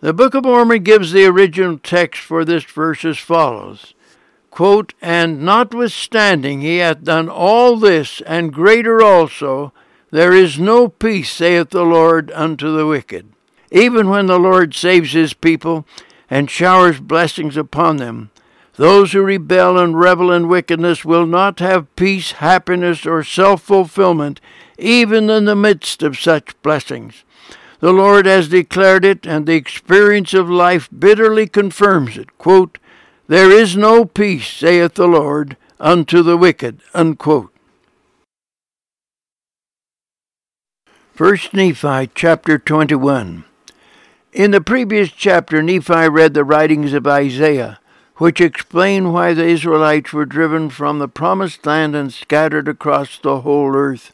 The 0.00 0.12
Book 0.12 0.34
of 0.34 0.42
Mormon 0.42 0.82
gives 0.82 1.12
the 1.12 1.26
original 1.26 1.78
text 1.78 2.20
for 2.22 2.44
this 2.44 2.64
verse 2.64 3.04
as 3.04 3.18
follows 3.18 3.94
quote, 4.52 4.94
And 5.02 5.42
notwithstanding 5.42 6.60
he 6.60 6.76
hath 6.76 7.02
done 7.02 7.28
all 7.28 7.76
this, 7.76 8.20
and 8.20 8.52
greater 8.52 9.02
also, 9.02 9.72
there 10.12 10.32
is 10.32 10.60
no 10.60 10.88
peace, 10.88 11.32
saith 11.32 11.70
the 11.70 11.84
Lord, 11.84 12.30
unto 12.32 12.76
the 12.76 12.86
wicked. 12.86 13.32
Even 13.72 14.08
when 14.08 14.26
the 14.26 14.38
Lord 14.38 14.74
saves 14.74 15.12
his 15.12 15.32
people 15.32 15.86
and 16.30 16.50
showers 16.50 17.00
blessings 17.00 17.56
upon 17.56 17.96
them, 17.96 18.30
those 18.76 19.12
who 19.12 19.22
rebel 19.22 19.78
and 19.78 19.98
revel 19.98 20.30
in 20.30 20.48
wickedness 20.48 21.04
will 21.04 21.26
not 21.26 21.58
have 21.58 21.94
peace, 21.96 22.32
happiness, 22.32 23.06
or 23.06 23.24
self 23.24 23.62
fulfillment, 23.62 24.40
even 24.78 25.30
in 25.30 25.46
the 25.46 25.56
midst 25.56 26.02
of 26.02 26.18
such 26.18 26.60
blessings. 26.62 27.24
The 27.80 27.92
Lord 27.92 28.26
has 28.26 28.48
declared 28.48 29.04
it, 29.04 29.26
and 29.26 29.46
the 29.46 29.54
experience 29.54 30.34
of 30.34 30.48
life 30.48 30.88
bitterly 30.96 31.46
confirms 31.46 32.16
it. 32.16 32.38
Quote, 32.38 32.78
there 33.32 33.50
is 33.50 33.78
no 33.78 34.04
peace, 34.04 34.46
saith 34.46 34.92
the 34.92 35.08
Lord, 35.08 35.56
unto 35.80 36.22
the 36.22 36.36
wicked. 36.36 36.82
Unquote. 36.92 37.50
First 41.14 41.54
Nephi 41.54 42.10
chapter 42.14 42.58
21. 42.58 43.44
In 44.34 44.50
the 44.50 44.60
previous 44.60 45.10
chapter, 45.10 45.62
Nephi 45.62 46.10
read 46.10 46.34
the 46.34 46.44
writings 46.44 46.92
of 46.92 47.06
Isaiah, 47.06 47.80
which 48.16 48.38
explain 48.38 49.14
why 49.14 49.32
the 49.32 49.46
Israelites 49.46 50.12
were 50.12 50.26
driven 50.26 50.68
from 50.68 50.98
the 50.98 51.08
promised 51.08 51.64
land 51.64 51.96
and 51.96 52.12
scattered 52.12 52.68
across 52.68 53.16
the 53.16 53.40
whole 53.40 53.74
earth. 53.74 54.12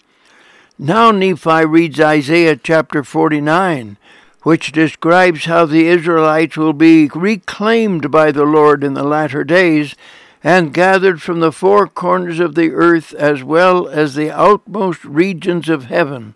Now 0.79 1.11
Nephi 1.11 1.65
reads 1.65 1.99
Isaiah 1.99 2.55
chapter 2.55 3.03
49, 3.03 3.97
which 4.43 4.73
describes 4.73 5.45
how 5.45 5.67
the 5.67 5.87
Israelites 5.87 6.57
will 6.57 6.73
be 6.73 7.09
reclaimed 7.15 8.11
by 8.11 8.31
the 8.31 8.45
Lord 8.45 8.85
in 8.85 8.95
the 8.95 9.03
latter 9.03 9.45
days 9.45 9.95
and 10.45 10.73
gathered 10.73 11.21
from 11.21 11.41
the 11.41 11.53
four 11.53 11.89
corners 11.89 12.39
of 12.39 12.55
the 12.55 12.71
earth 12.71 13.13
as 13.15 13.43
well 13.43 13.89
as 13.89 14.15
the 14.15 14.31
outmost 14.31 15.05
regions 15.05 15.69
of 15.69 15.87
heaven, 15.87 16.35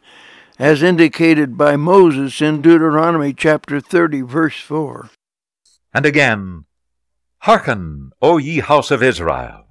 as 0.58 0.82
indicated 0.82 1.56
by 1.56 1.76
Moses 1.76 2.40
in 2.40 2.60
Deuteronomy 2.60 3.32
chapter 3.32 3.80
30, 3.80 4.22
verse 4.22 4.60
4. 4.60 5.10
And 5.94 6.04
again, 6.04 6.64
Hearken, 7.42 8.10
O 8.20 8.38
ye 8.38 8.60
house 8.60 8.90
of 8.90 9.02
Israel, 9.02 9.64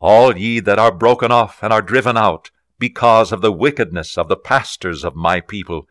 all 0.00 0.36
ye 0.36 0.60
that 0.60 0.78
are 0.78 0.92
broken 0.92 1.32
off 1.32 1.62
and 1.62 1.72
are 1.72 1.82
driven 1.82 2.16
out, 2.16 2.50
because 2.78 3.32
of 3.32 3.40
the 3.40 3.52
wickedness 3.52 4.18
of 4.18 4.28
the 4.28 4.36
pastors 4.36 5.04
of 5.04 5.14
my 5.14 5.40
people. 5.40 5.88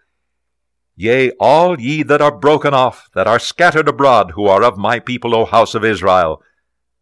Yea, 0.97 1.30
all 1.39 1.80
ye 1.80 2.03
that 2.03 2.22
are 2.22 2.31
broken 2.31 2.73
off, 2.73 3.09
that 3.13 3.27
are 3.27 3.39
scattered 3.39 3.88
abroad, 3.88 4.31
who 4.31 4.47
are 4.47 4.63
of 4.63 4.77
my 4.77 4.97
people, 4.99 5.35
O 5.35 5.45
house 5.45 5.76
of 5.76 5.84
Israel, 5.84 6.41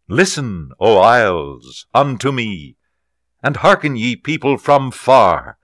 listen, 0.08 0.70
O 0.80 0.98
isles, 0.98 1.86
unto 1.94 2.32
me, 2.32 2.76
and 3.42 3.58
hearken 3.58 3.94
ye 3.94 4.16
people 4.16 4.58
from 4.58 4.90
far. 4.90 5.58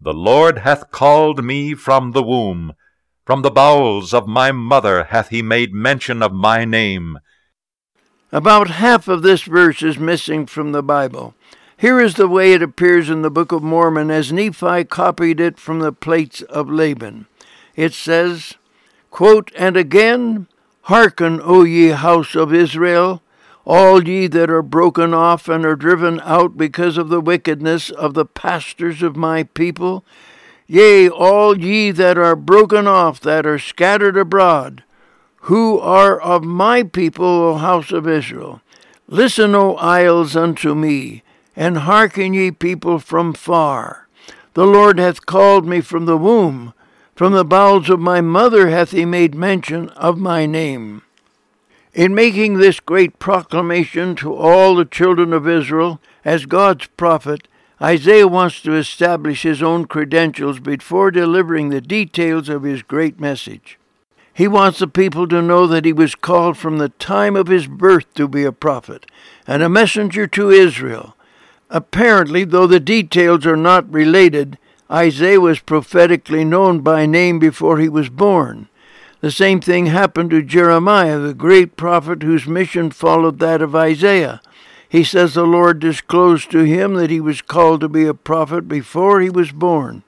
The 0.00 0.12
Lord 0.12 0.58
hath 0.58 0.90
called 0.90 1.42
me 1.42 1.74
from 1.74 2.12
the 2.12 2.22
womb, 2.22 2.74
from 3.24 3.40
the 3.40 3.50
bowels 3.50 4.12
of 4.12 4.28
my 4.28 4.52
mother 4.52 5.04
hath 5.04 5.30
he 5.30 5.40
made 5.40 5.72
mention 5.72 6.22
of 6.22 6.32
my 6.32 6.66
name. 6.66 7.18
About 8.30 8.68
half 8.68 9.08
of 9.08 9.22
this 9.22 9.42
verse 9.42 9.82
is 9.82 9.98
missing 9.98 10.44
from 10.44 10.72
the 10.72 10.82
Bible. 10.82 11.34
Here 11.78 12.00
is 12.00 12.14
the 12.14 12.28
way 12.28 12.52
it 12.52 12.62
appears 12.62 13.08
in 13.08 13.22
the 13.22 13.30
Book 13.30 13.50
of 13.50 13.62
Mormon 13.62 14.10
as 14.10 14.32
Nephi 14.32 14.84
copied 14.84 15.40
it 15.40 15.58
from 15.58 15.78
the 15.78 15.92
plates 15.92 16.42
of 16.42 16.68
Laban. 16.68 17.26
It 17.76 17.92
says, 17.92 18.54
quote, 19.10 19.52
And 19.54 19.76
again, 19.76 20.48
hearken, 20.82 21.40
O 21.44 21.62
ye 21.62 21.88
house 21.90 22.34
of 22.34 22.52
Israel, 22.52 23.22
all 23.66 24.06
ye 24.06 24.28
that 24.28 24.48
are 24.48 24.62
broken 24.62 25.12
off 25.12 25.48
and 25.48 25.66
are 25.66 25.76
driven 25.76 26.20
out 26.20 26.56
because 26.56 26.96
of 26.96 27.08
the 27.08 27.20
wickedness 27.20 27.90
of 27.90 28.14
the 28.14 28.24
pastors 28.24 29.02
of 29.02 29.16
my 29.16 29.42
people, 29.42 30.04
yea, 30.66 31.08
all 31.08 31.58
ye 31.58 31.90
that 31.90 32.16
are 32.16 32.36
broken 32.36 32.86
off, 32.86 33.20
that 33.20 33.44
are 33.44 33.58
scattered 33.58 34.16
abroad, 34.16 34.84
who 35.42 35.78
are 35.78 36.20
of 36.20 36.44
my 36.44 36.82
people, 36.82 37.26
O 37.26 37.54
house 37.54 37.92
of 37.92 38.08
Israel. 38.08 38.62
Listen, 39.08 39.54
O 39.54 39.74
isles, 39.76 40.34
unto 40.34 40.74
me, 40.74 41.22
and 41.54 41.78
hearken 41.78 42.34
ye 42.34 42.50
people 42.50 42.98
from 42.98 43.32
far. 43.32 44.08
The 44.54 44.66
Lord 44.66 44.98
hath 44.98 45.26
called 45.26 45.66
me 45.66 45.80
from 45.80 46.06
the 46.06 46.16
womb, 46.16 46.72
from 47.16 47.32
the 47.32 47.44
bowels 47.44 47.90
of 47.90 47.98
my 47.98 48.20
mother 48.20 48.68
hath 48.68 48.92
he 48.92 49.04
made 49.04 49.34
mention 49.34 49.88
of 49.90 50.18
my 50.18 50.46
name. 50.46 51.02
In 51.94 52.14
making 52.14 52.58
this 52.58 52.78
great 52.78 53.18
proclamation 53.18 54.14
to 54.16 54.34
all 54.34 54.76
the 54.76 54.84
children 54.84 55.32
of 55.32 55.48
Israel, 55.48 55.98
as 56.24 56.46
God's 56.46 56.86
prophet, 56.98 57.48
Isaiah 57.80 58.28
wants 58.28 58.60
to 58.60 58.74
establish 58.74 59.42
his 59.42 59.62
own 59.62 59.86
credentials 59.86 60.60
before 60.60 61.10
delivering 61.10 61.70
the 61.70 61.80
details 61.80 62.50
of 62.50 62.62
his 62.62 62.82
great 62.82 63.18
message. 63.18 63.78
He 64.32 64.46
wants 64.46 64.78
the 64.78 64.86
people 64.86 65.26
to 65.28 65.40
know 65.40 65.66
that 65.66 65.86
he 65.86 65.94
was 65.94 66.14
called 66.14 66.58
from 66.58 66.76
the 66.76 66.90
time 66.90 67.34
of 67.34 67.48
his 67.48 67.66
birth 67.66 68.12
to 68.14 68.28
be 68.28 68.44
a 68.44 68.52
prophet 68.52 69.06
and 69.46 69.62
a 69.62 69.68
messenger 69.70 70.26
to 70.26 70.50
Israel, 70.50 71.16
Apparently, 71.68 72.44
though 72.44 72.66
the 72.66 72.80
details 72.80 73.44
are 73.44 73.56
not 73.56 73.92
related, 73.92 74.58
Isaiah 74.90 75.40
was 75.40 75.58
prophetically 75.58 76.44
known 76.44 76.80
by 76.80 77.06
name 77.06 77.38
before 77.38 77.78
he 77.78 77.88
was 77.88 78.08
born. 78.08 78.68
The 79.20 79.30
same 79.30 79.60
thing 79.60 79.86
happened 79.86 80.30
to 80.30 80.42
Jeremiah, 80.42 81.18
the 81.18 81.34
great 81.34 81.76
prophet 81.76 82.22
whose 82.22 82.46
mission 82.46 82.90
followed 82.90 83.38
that 83.40 83.62
of 83.62 83.74
Isaiah. 83.74 84.40
He 84.88 85.02
says 85.02 85.34
the 85.34 85.44
Lord 85.44 85.80
disclosed 85.80 86.50
to 86.52 86.62
him 86.62 86.94
that 86.94 87.10
he 87.10 87.20
was 87.20 87.42
called 87.42 87.80
to 87.80 87.88
be 87.88 88.06
a 88.06 88.14
prophet 88.14 88.68
before 88.68 89.20
he 89.20 89.30
was 89.30 89.50
born, 89.50 90.04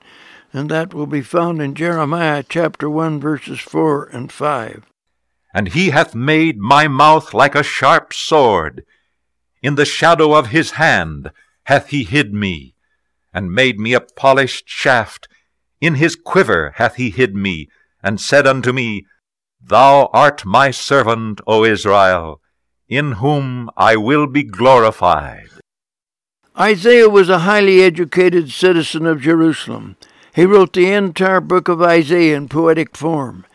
and 0.53 0.71
that 0.71 0.95
will 0.95 1.07
be 1.07 1.23
found 1.23 1.61
in 1.61 1.75
Jeremiah 1.75 2.45
chapter 2.49 2.89
1 2.89 3.19
verses 3.19 3.59
4 3.59 4.05
and 4.13 4.31
5. 4.31 4.85
And 5.53 5.69
he 5.69 5.91
hath 5.91 6.15
made 6.15 6.59
my 6.59 6.87
mouth 6.87 7.35
like 7.35 7.55
a 7.55 7.65
sharp 7.65 8.13
sword. 8.13 8.85
In 9.63 9.75
the 9.75 9.85
shadow 9.85 10.35
of 10.35 10.49
his 10.49 10.73
hand 10.73 11.33
hath 11.65 11.89
he 11.89 12.05
hid 12.05 12.33
me, 12.33 12.77
and 13.39 13.52
made 13.52 13.78
me 13.78 13.94
a 13.94 14.01
polished 14.01 14.69
shaft. 14.69 15.28
In 15.81 15.94
his 15.94 16.16
quiver 16.16 16.73
hath 16.74 16.97
he 16.97 17.09
hid 17.10 17.36
me, 17.36 17.69
and 18.02 18.20
said 18.20 18.48
unto 18.48 18.73
me, 18.73 19.06
Thou 19.62 20.10
art 20.12 20.44
my 20.44 20.73
servant, 20.73 21.40
O 21.47 21.65
Israel, 21.65 22.40
in 22.89 23.12
whom 23.23 23.70
I 23.77 23.94
will 23.94 24.27
be 24.27 24.43
glorified. 24.43 25.51
Isaiah 26.59 27.09
was 27.09 27.28
a 27.28 27.47
highly 27.51 27.81
educated 27.81 28.51
citizen 28.51 29.06
of 29.06 29.20
Jerusalem. 29.20 29.94
He 30.35 30.44
wrote 30.44 30.73
the 30.73 30.90
entire 30.90 31.40
book 31.40 31.69
of 31.69 31.81
Isaiah 31.81 32.36
in 32.36 32.48
poetic 32.48 32.97
form. 32.97 33.47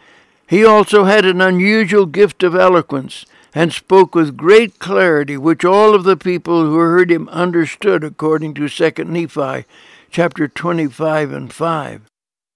He 0.47 0.63
also 0.63 1.03
had 1.03 1.25
an 1.25 1.41
unusual 1.41 2.05
gift 2.05 2.41
of 2.41 2.55
eloquence 2.55 3.25
and 3.55 3.71
spoke 3.71 4.15
with 4.15 4.37
great 4.37 4.79
clarity, 4.79 5.37
which 5.37 5.63
all 5.63 5.93
of 5.93 6.03
the 6.03 6.17
people 6.17 6.63
who 6.63 6.77
heard 6.77 7.11
him 7.11 7.29
understood, 7.29 8.03
according 8.03 8.53
to 8.55 8.67
2 8.67 9.03
Nephi 9.03 9.65
chapter 10.09 10.47
25 10.47 11.31
and 11.31 11.53
5. 11.53 12.01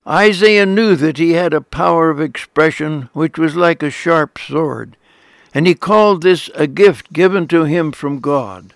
Isaiah 0.08 0.66
knew 0.66 0.96
that 0.96 1.18
he 1.18 1.34
had 1.34 1.54
a 1.54 1.62
power 1.62 2.10
of 2.10 2.22
expression 2.22 3.10
which 3.14 3.38
was 3.38 3.56
like 3.56 3.84
a 3.84 3.90
sharp 3.90 4.40
sword, 4.40 4.96
and 5.54 5.68
he 5.68 5.76
called 5.76 6.24
this 6.24 6.50
a 6.56 6.66
gift 6.66 7.12
given 7.12 7.48
to 7.50 7.66
him 7.66 7.92
from 7.92 8.20
God. 8.20 8.74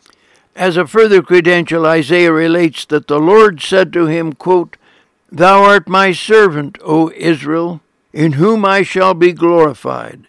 As 0.55 0.75
a 0.77 0.85
further 0.85 1.21
credential, 1.21 1.85
Isaiah 1.85 2.33
relates 2.33 2.85
that 2.85 3.07
the 3.07 3.19
Lord 3.19 3.61
said 3.61 3.93
to 3.93 4.07
him, 4.07 4.33
quote, 4.33 4.75
Thou 5.31 5.63
art 5.63 5.87
my 5.87 6.11
servant, 6.11 6.77
O 6.83 7.09
Israel, 7.15 7.79
in 8.11 8.33
whom 8.33 8.65
I 8.65 8.83
shall 8.83 9.13
be 9.13 9.31
glorified. 9.31 10.27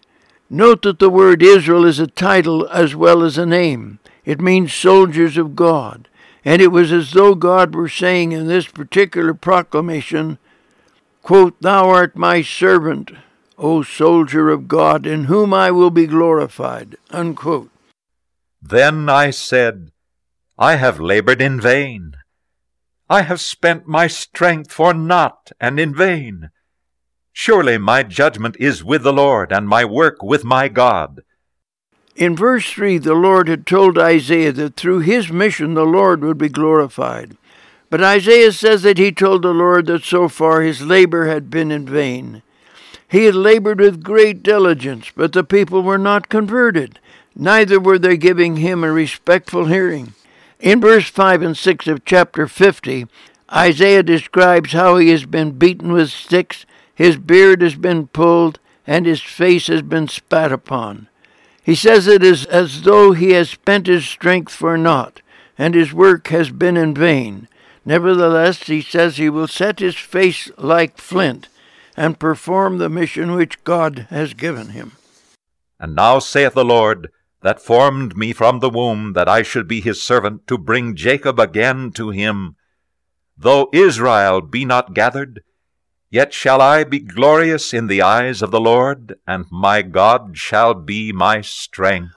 Note 0.53 0.83
that 0.83 0.99
the 0.99 1.09
word 1.09 1.41
Israel 1.41 1.83
is 1.83 1.97
a 1.97 2.05
title 2.05 2.67
as 2.67 2.95
well 2.95 3.23
as 3.23 3.39
a 3.39 3.45
name. 3.45 3.97
It 4.23 4.39
means 4.39 4.71
soldiers 4.71 5.35
of 5.35 5.55
God. 5.55 6.07
And 6.45 6.61
it 6.61 6.67
was 6.67 6.91
as 6.91 7.13
though 7.13 7.33
God 7.33 7.73
were 7.73 7.89
saying 7.89 8.33
in 8.33 8.45
this 8.45 8.67
particular 8.67 9.33
proclamation, 9.33 10.37
Quote, 11.23 11.59
Thou 11.59 11.89
art 11.89 12.15
my 12.15 12.43
servant, 12.43 13.09
O 13.57 13.81
soldier 13.81 14.51
of 14.51 14.67
God, 14.67 15.07
in 15.07 15.23
whom 15.23 15.55
I 15.55 15.71
will 15.71 15.89
be 15.89 16.05
glorified. 16.05 16.97
Unquote. 17.09 17.71
Then 18.61 19.09
I 19.09 19.31
said, 19.31 19.89
I 20.59 20.75
have 20.75 20.99
labored 20.99 21.41
in 21.41 21.59
vain. 21.59 22.13
I 23.09 23.23
have 23.23 23.41
spent 23.41 23.87
my 23.87 24.05
strength 24.05 24.71
for 24.71 24.93
naught 24.93 25.51
and 25.59 25.79
in 25.79 25.95
vain. 25.95 26.51
Surely 27.33 27.79
my 27.79 28.03
judgment 28.03 28.55
is 28.59 28.83
with 28.83 29.03
the 29.03 29.11
Lord, 29.11 29.51
and 29.51 29.67
my 29.67 29.83
work 29.83 30.21
with 30.21 30.43
my 30.43 30.67
God. 30.67 31.23
In 32.15 32.35
verse 32.35 32.71
3, 32.71 32.99
the 32.99 33.15
Lord 33.15 33.47
had 33.47 33.65
told 33.65 33.97
Isaiah 33.97 34.51
that 34.51 34.75
through 34.75 34.99
his 34.99 35.31
mission 35.31 35.73
the 35.73 35.85
Lord 35.85 36.23
would 36.23 36.37
be 36.37 36.47
glorified. 36.47 37.35
But 37.89 38.03
Isaiah 38.03 38.51
says 38.51 38.83
that 38.83 38.99
he 38.99 39.11
told 39.11 39.41
the 39.41 39.53
Lord 39.53 39.87
that 39.87 40.03
so 40.03 40.29
far 40.29 40.61
his 40.61 40.81
labor 40.81 41.27
had 41.27 41.49
been 41.49 41.71
in 41.71 41.87
vain. 41.87 42.43
He 43.07 43.25
had 43.25 43.35
labored 43.35 43.79
with 43.79 44.03
great 44.03 44.43
diligence, 44.43 45.11
but 45.15 45.33
the 45.33 45.43
people 45.43 45.81
were 45.81 45.97
not 45.97 46.29
converted, 46.29 46.99
neither 47.35 47.79
were 47.79 47.99
they 47.99 48.17
giving 48.17 48.57
him 48.57 48.83
a 48.83 48.91
respectful 48.91 49.65
hearing. 49.65 50.13
In 50.59 50.81
verse 50.81 51.09
5 51.09 51.41
and 51.41 51.57
6 51.57 51.87
of 51.87 52.05
chapter 52.05 52.47
50, 52.47 53.07
Isaiah 53.51 54.03
describes 54.03 54.71
how 54.71 54.97
he 54.97 55.09
has 55.09 55.25
been 55.25 55.51
beaten 55.51 55.91
with 55.91 56.09
sticks, 56.09 56.65
his 56.95 57.17
beard 57.17 57.61
has 57.61 57.75
been 57.75 58.07
pulled, 58.07 58.59
and 58.85 59.05
his 59.05 59.21
face 59.21 59.67
has 59.67 59.81
been 59.81 60.07
spat 60.07 60.51
upon. 60.51 61.07
He 61.63 61.75
says 61.75 62.07
it 62.07 62.23
is 62.23 62.45
as 62.45 62.81
though 62.81 63.13
he 63.13 63.31
has 63.31 63.49
spent 63.49 63.87
his 63.87 64.05
strength 64.05 64.53
for 64.53 64.77
naught, 64.77 65.21
and 65.57 65.73
his 65.73 65.93
work 65.93 66.27
has 66.27 66.51
been 66.51 66.75
in 66.75 66.93
vain. 66.93 67.47
Nevertheless, 67.85 68.63
he 68.63 68.81
says 68.81 69.17
he 69.17 69.29
will 69.29 69.47
set 69.47 69.79
his 69.79 69.95
face 69.95 70.51
like 70.57 70.97
flint 70.97 71.47
and 71.95 72.19
perform 72.19 72.77
the 72.77 72.89
mission 72.89 73.33
which 73.33 73.63
God 73.63 74.07
has 74.09 74.33
given 74.33 74.69
him. 74.69 74.93
And 75.79 75.95
now 75.95 76.19
saith 76.19 76.53
the 76.53 76.65
Lord, 76.65 77.09
that 77.41 77.61
formed 77.61 78.15
me 78.15 78.31
from 78.31 78.59
the 78.59 78.69
womb, 78.69 79.13
that 79.13 79.27
I 79.27 79.43
should 79.43 79.67
be 79.67 79.81
his 79.81 80.01
servant, 80.01 80.47
to 80.47 80.57
bring 80.57 80.95
Jacob 80.95 81.39
again 81.39 81.91
to 81.91 82.09
him. 82.09 82.55
Though 83.37 83.69
Israel 83.73 84.39
be 84.41 84.63
not 84.63 84.93
gathered, 84.93 85.41
yet 86.13 86.31
shall 86.31 86.61
I 86.61 86.83
be 86.83 86.99
glorious 86.99 87.73
in 87.73 87.87
the 87.87 88.03
eyes 88.03 88.43
of 88.43 88.51
the 88.51 88.61
Lord, 88.61 89.17
and 89.25 89.45
my 89.51 89.81
God 89.81 90.37
shall 90.37 90.75
be 90.75 91.11
my 91.11 91.41
strength. 91.41 92.13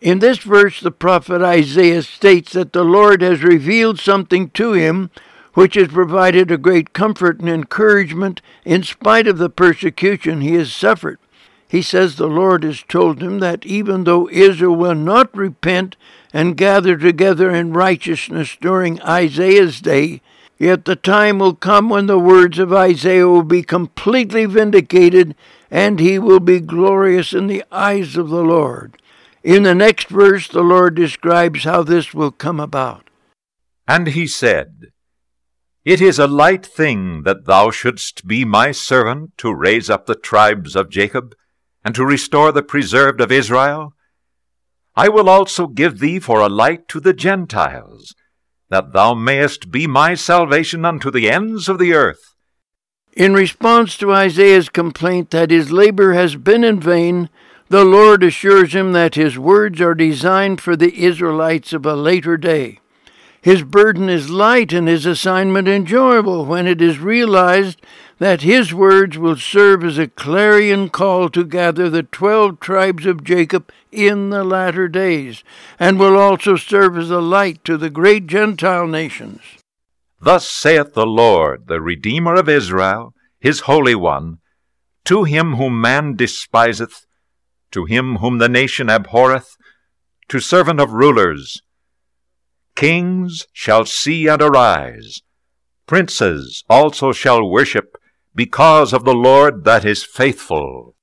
In 0.00 0.20
this 0.20 0.38
verse, 0.38 0.78
the 0.78 0.92
prophet 0.92 1.42
Isaiah 1.42 2.02
states 2.02 2.52
that 2.52 2.72
the 2.72 2.84
Lord 2.84 3.20
has 3.20 3.42
revealed 3.42 3.98
something 3.98 4.50
to 4.50 4.74
him 4.74 5.10
which 5.54 5.74
has 5.74 5.88
provided 5.88 6.52
a 6.52 6.56
great 6.56 6.92
comfort 6.92 7.40
and 7.40 7.48
encouragement 7.48 8.40
in 8.64 8.84
spite 8.84 9.26
of 9.26 9.38
the 9.38 9.50
persecution 9.50 10.40
he 10.40 10.54
has 10.54 10.72
suffered. 10.72 11.18
He 11.66 11.82
says 11.82 12.14
the 12.14 12.28
Lord 12.28 12.62
has 12.62 12.84
told 12.84 13.20
him 13.20 13.40
that 13.40 13.66
even 13.66 14.04
though 14.04 14.28
Israel 14.30 14.76
will 14.76 14.94
not 14.94 15.36
repent 15.36 15.96
and 16.32 16.56
gather 16.56 16.96
together 16.96 17.50
in 17.50 17.72
righteousness 17.72 18.56
during 18.60 19.02
Isaiah's 19.02 19.80
day, 19.80 20.22
yet 20.62 20.84
the 20.84 20.94
time 20.94 21.40
will 21.40 21.56
come 21.56 21.88
when 21.88 22.06
the 22.06 22.20
words 22.20 22.56
of 22.60 22.72
Isaiah 22.72 23.26
will 23.26 23.42
be 23.42 23.64
completely 23.64 24.44
vindicated 24.46 25.34
and 25.72 25.98
he 25.98 26.20
will 26.20 26.38
be 26.38 26.60
glorious 26.60 27.32
in 27.32 27.48
the 27.48 27.64
eyes 27.72 28.16
of 28.16 28.28
the 28.28 28.44
Lord. 28.44 28.96
In 29.42 29.64
the 29.64 29.74
next 29.74 30.06
verse, 30.06 30.46
the 30.46 30.62
Lord 30.62 30.94
describes 30.94 31.64
how 31.64 31.82
this 31.82 32.14
will 32.14 32.30
come 32.30 32.60
about. 32.60 33.10
And 33.88 34.06
he 34.06 34.28
said, 34.28 34.92
It 35.84 36.00
is 36.00 36.20
a 36.20 36.28
light 36.28 36.64
thing 36.64 37.24
that 37.24 37.46
thou 37.46 37.72
shouldst 37.72 38.28
be 38.28 38.44
my 38.44 38.70
servant 38.70 39.36
to 39.38 39.52
raise 39.52 39.90
up 39.90 40.06
the 40.06 40.14
tribes 40.14 40.76
of 40.76 40.90
Jacob, 40.90 41.34
and 41.84 41.92
to 41.96 42.06
restore 42.06 42.52
the 42.52 42.62
preserved 42.62 43.20
of 43.20 43.32
Israel. 43.32 43.94
I 44.94 45.08
will 45.08 45.28
also 45.28 45.66
give 45.66 45.98
thee 45.98 46.20
for 46.20 46.38
a 46.38 46.48
light 46.48 46.86
to 46.88 47.00
the 47.00 47.12
Gentiles, 47.12 48.14
that 48.72 48.94
thou 48.94 49.12
mayest 49.12 49.70
be 49.70 49.86
my 49.86 50.14
salvation 50.14 50.82
unto 50.86 51.10
the 51.10 51.30
ends 51.30 51.68
of 51.68 51.78
the 51.78 51.92
earth. 51.92 52.34
In 53.12 53.34
response 53.34 53.98
to 53.98 54.14
Isaiah's 54.14 54.70
complaint 54.70 55.30
that 55.30 55.50
his 55.50 55.70
labor 55.70 56.14
has 56.14 56.36
been 56.36 56.64
in 56.64 56.80
vain, 56.80 57.28
the 57.68 57.84
Lord 57.84 58.22
assures 58.22 58.74
him 58.74 58.92
that 58.92 59.14
his 59.14 59.38
words 59.38 59.78
are 59.82 59.94
designed 59.94 60.62
for 60.62 60.74
the 60.74 61.04
Israelites 61.04 61.74
of 61.74 61.84
a 61.84 61.94
later 61.94 62.38
day. 62.38 62.80
His 63.42 63.62
burden 63.62 64.08
is 64.08 64.30
light 64.30 64.72
and 64.72 64.88
his 64.88 65.04
assignment 65.04 65.68
enjoyable 65.68 66.46
when 66.46 66.66
it 66.66 66.80
is 66.80 66.98
realized 66.98 67.78
that 68.22 68.42
his 68.42 68.72
words 68.72 69.18
will 69.18 69.34
serve 69.34 69.82
as 69.82 69.98
a 69.98 70.06
clarion 70.06 70.88
call 70.88 71.28
to 71.28 71.42
gather 71.42 71.90
the 71.90 72.04
twelve 72.04 72.60
tribes 72.60 73.04
of 73.04 73.24
Jacob 73.24 73.68
in 73.90 74.30
the 74.30 74.44
latter 74.44 74.86
days, 74.86 75.42
and 75.76 75.98
will 75.98 76.16
also 76.16 76.54
serve 76.54 76.96
as 76.96 77.10
a 77.10 77.18
light 77.18 77.64
to 77.64 77.76
the 77.76 77.90
great 77.90 78.28
Gentile 78.28 78.86
nations. 78.86 79.40
Thus 80.20 80.48
saith 80.48 80.94
the 80.94 81.04
Lord, 81.04 81.66
the 81.66 81.80
Redeemer 81.80 82.36
of 82.36 82.48
Israel, 82.48 83.12
his 83.40 83.62
Holy 83.62 83.96
One, 83.96 84.38
to 85.06 85.24
him 85.24 85.56
whom 85.56 85.80
man 85.80 86.14
despiseth, 86.14 87.04
to 87.72 87.86
him 87.86 88.18
whom 88.18 88.38
the 88.38 88.48
nation 88.48 88.88
abhorreth, 88.88 89.56
to 90.28 90.38
servant 90.38 90.78
of 90.78 90.92
rulers. 90.92 91.60
Kings 92.76 93.48
shall 93.52 93.84
see 93.84 94.28
and 94.28 94.40
arise, 94.40 95.22
princes 95.88 96.62
also 96.70 97.10
shall 97.10 97.44
worship, 97.44 97.98
because 98.34 98.92
of 98.92 99.04
the 99.04 99.14
Lord 99.14 99.64
that 99.64 99.84
is 99.84 100.04
faithful. 100.04 100.94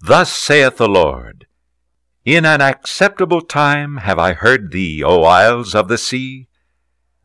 Thus 0.00 0.32
saith 0.32 0.76
the 0.76 0.88
Lord, 0.88 1.46
In 2.24 2.44
an 2.44 2.60
acceptable 2.60 3.40
time 3.40 3.98
have 3.98 4.18
I 4.18 4.32
heard 4.32 4.70
thee, 4.70 5.02
O 5.02 5.24
isles 5.24 5.74
of 5.74 5.88
the 5.88 5.98
sea, 5.98 6.48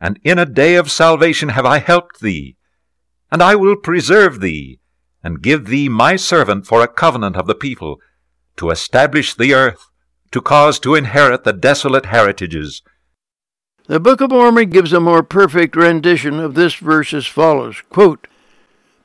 and 0.02 0.20
in 0.24 0.40
a 0.40 0.46
day 0.46 0.76
of 0.76 0.92
salvation 0.92 1.50
have 1.50 1.66
I 1.66 1.80
helped 1.80 2.20
thee, 2.20 2.58
and 3.32 3.42
I 3.42 3.56
will 3.56 3.76
preserve 3.76 4.42
thee, 4.42 4.80
and 5.24 5.42
give 5.42 5.66
thee 5.66 5.88
my 5.88 6.16
servant 6.16 6.66
for 6.66 6.82
a 6.82 6.88
covenant 6.88 7.36
of 7.36 7.48
the 7.48 7.56
people, 7.56 8.00
to 8.58 8.70
establish 8.70 9.34
the 9.34 9.54
earth, 9.54 9.90
to 10.32 10.42
cause 10.42 10.80
to 10.80 10.96
inherit 10.96 11.44
the 11.44 11.54
desolate 11.54 12.08
heritages. 12.08 12.82
The 13.86 14.00
Book 14.00 14.22
of 14.22 14.32
Mormon 14.32 14.70
gives 14.70 14.94
a 14.94 15.00
more 15.00 15.24
perfect 15.24 15.76
rendition 15.76 16.40
of 16.40 16.56
this 16.56 16.76
verse 16.76 17.14
as 17.14 17.28
follows 17.28 17.82
quote, 17.90 18.28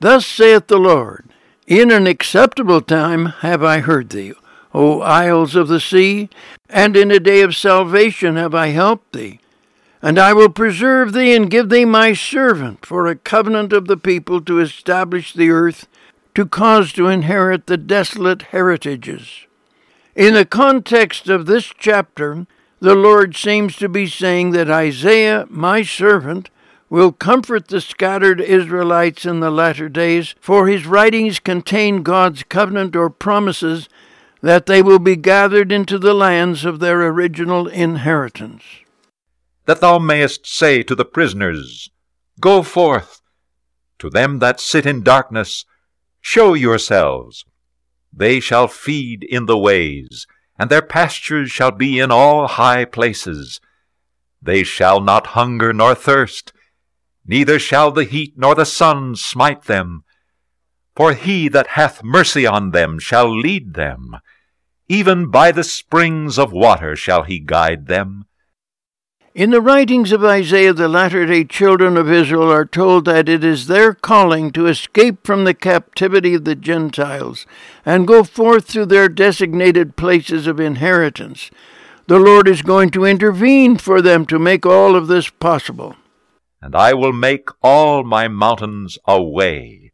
Thus 0.01 0.27
saith 0.27 0.69
the 0.69 0.79
Lord, 0.79 1.29
In 1.67 1.91
an 1.91 2.07
acceptable 2.07 2.81
time 2.81 3.27
have 3.41 3.65
I 3.65 3.81
heard 3.81 4.11
thee, 4.11 4.33
O 4.73 5.01
isles 5.01 5.57
of 5.57 5.69
the 5.69 5.81
sea, 5.81 6.29
and 6.69 6.97
in 6.97 7.11
a 7.11 7.19
day 7.19 7.41
of 7.41 7.57
salvation 7.57 8.37
have 8.37 8.55
I 8.55 8.69
helped 8.69 9.13
thee. 9.13 9.41
And 10.01 10.19
I 10.19 10.33
will 10.33 10.51
preserve 10.51 11.13
thee 11.13 11.35
and 11.35 11.51
give 11.51 11.69
thee 11.69 11.85
my 11.85 12.13
servant 12.13 12.87
for 12.87 13.07
a 13.07 13.17
covenant 13.17 13.73
of 13.73 13.89
the 13.89 13.97
people 13.97 14.41
to 14.43 14.61
establish 14.61 15.33
the 15.33 15.51
earth, 15.51 15.89
to 16.37 16.47
cause 16.47 16.93
to 16.93 17.09
inherit 17.09 17.67
the 17.67 17.77
desolate 17.77 18.43
heritages. 18.43 19.47
In 20.15 20.35
the 20.35 20.45
context 20.45 21.29
of 21.29 21.47
this 21.47 21.73
chapter, 21.77 22.47
the 22.81 22.95
Lord 22.95 23.35
seems 23.35 23.75
to 23.77 23.89
be 23.89 24.07
saying 24.07 24.53
that 24.53 24.71
Isaiah, 24.71 25.47
my 25.51 25.83
servant, 25.83 26.51
will 26.91 27.13
comfort 27.13 27.69
the 27.69 27.81
scattered 27.81 28.41
Israelites 28.41 29.25
in 29.25 29.41
the 29.41 29.51
latter 29.51 29.89
days, 29.89 30.35
for 30.41 30.67
his 30.67 30.87
writings 30.87 31.39
contain 31.39 32.03
God's 32.03 32.43
covenant 32.45 32.97
or 32.97 33.11
promises 33.11 33.89
that 34.41 34.67
they 34.67 34.83
will 34.83 34.99
be 34.99 35.17
gathered 35.17 35.73
into 35.73 35.99
the 35.99 36.15
lands 36.15 36.65
of 36.65 36.79
their 36.79 37.07
original 37.07 37.67
inheritance. 37.67 38.63
That 39.67 39.81
thou 39.81 39.99
mayest 39.99 40.47
say 40.47 40.83
to 40.85 40.95
the 40.95 41.05
prisoners, 41.05 41.91
Go 42.41 42.63
forth. 42.63 43.21
To 43.99 44.09
them 44.09 44.39
that 44.39 44.61
sit 44.61 44.87
in 44.87 45.03
darkness, 45.03 45.65
Show 46.21 46.55
yourselves. 46.55 47.45
They 48.13 48.41
shall 48.41 48.69
feed 48.69 49.25
in 49.25 49.47
the 49.47 49.59
ways, 49.59 50.27
and 50.59 50.69
their 50.69 50.83
pastures 50.83 51.51
shall 51.51 51.71
be 51.71 51.99
in 51.99 52.11
all 52.11 52.49
high 52.49 52.85
places. 52.85 53.61
They 54.43 54.63
shall 54.63 55.01
not 55.01 55.29
hunger 55.29 55.73
nor 55.73 55.95
thirst, 55.95 56.53
neither 57.29 57.59
shall 57.59 57.93
the 57.93 58.05
heat 58.05 58.33
nor 58.37 58.55
the 58.55 58.67
sun 58.67 59.15
smite 59.15 59.65
them. 59.65 60.03
For 60.97 61.13
he 61.13 61.49
that 61.49 61.69
hath 61.69 62.03
mercy 62.03 62.45
on 62.47 62.73
them 62.73 62.99
shall 62.99 63.31
lead 63.31 63.75
them, 63.75 64.17
even 64.89 65.31
by 65.31 65.53
the 65.53 65.63
springs 65.63 66.39
of 66.39 66.51
water 66.51 66.97
shall 66.97 67.23
he 67.23 67.39
guide 67.39 67.87
them. 67.87 68.25
In 69.35 69.51
the 69.51 69.61
writings 69.61 70.11
of 70.11 70.25
Isaiah, 70.25 70.73
the 70.73 70.89
latter 70.89 71.25
day 71.25 71.45
children 71.45 71.97
of 71.97 72.11
Israel 72.11 72.51
are 72.51 72.65
told 72.65 73.05
that 73.05 73.29
it 73.29 73.45
is 73.45 73.69
their 73.69 73.95
calling 73.95 74.51
to 74.51 74.67
escape 74.67 75.25
from 75.25 75.45
the 75.45 75.55
captivity 75.55 76.35
of 76.35 76.45
the 76.45 76.57
Gentiles 76.57 77.47
and 77.87 78.09
go 78.09 78.25
forth 78.25 78.67
to 78.73 78.85
their 78.85 79.09
designated 79.09 79.95
places 79.95 80.49
of 80.49 80.59
inheritance. 80.59 81.53
The 82.09 82.19
Lord 82.19 82.49
is 82.49 82.63
going 82.63 82.91
to 82.91 83.05
intervene 83.05 83.77
for 83.77 84.03
them 84.03 84.27
to 84.27 84.41
make 84.41 84.67
all 84.67 84.97
of 84.97 85.07
this 85.07 85.31
possible. 85.31 85.95
And 86.61 86.75
I 86.75 86.93
will 86.93 87.13
make 87.13 87.49
all 87.63 88.03
my 88.03 88.27
mountains 88.27 88.99
a 89.07 89.23
way, 89.23 89.93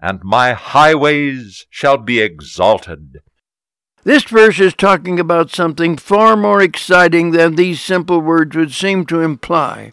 and 0.00 0.20
my 0.22 0.52
highways 0.52 1.66
shall 1.70 1.96
be 1.96 2.20
exalted. 2.20 3.18
This 4.04 4.22
verse 4.24 4.60
is 4.60 4.74
talking 4.74 5.18
about 5.18 5.50
something 5.50 5.96
far 5.96 6.36
more 6.36 6.62
exciting 6.62 7.30
than 7.30 7.56
these 7.56 7.80
simple 7.80 8.20
words 8.20 8.54
would 8.54 8.72
seem 8.72 9.06
to 9.06 9.22
imply. 9.22 9.92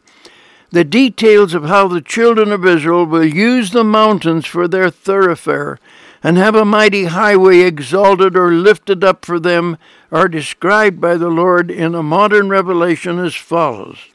The 0.71 0.83
details 0.83 1.53
of 1.53 1.65
how 1.65 1.87
the 1.87 2.01
children 2.01 2.51
of 2.51 2.65
Israel 2.65 3.05
will 3.05 3.25
use 3.25 3.71
the 3.71 3.83
mountains 3.83 4.45
for 4.45 4.67
their 4.67 4.89
thoroughfare 4.89 5.79
and 6.23 6.37
have 6.37 6.55
a 6.55 6.65
mighty 6.65 7.05
highway 7.05 7.61
exalted 7.61 8.37
or 8.37 8.51
lifted 8.51 9.03
up 9.03 9.25
for 9.25 9.39
them 9.39 9.77
are 10.11 10.27
described 10.27 11.01
by 11.01 11.17
the 11.17 11.29
Lord 11.29 11.71
in 11.71 11.95
a 11.95 12.03
modern 12.03 12.47
revelation 12.47 13.17
as 13.17 13.33
follows 13.33 14.10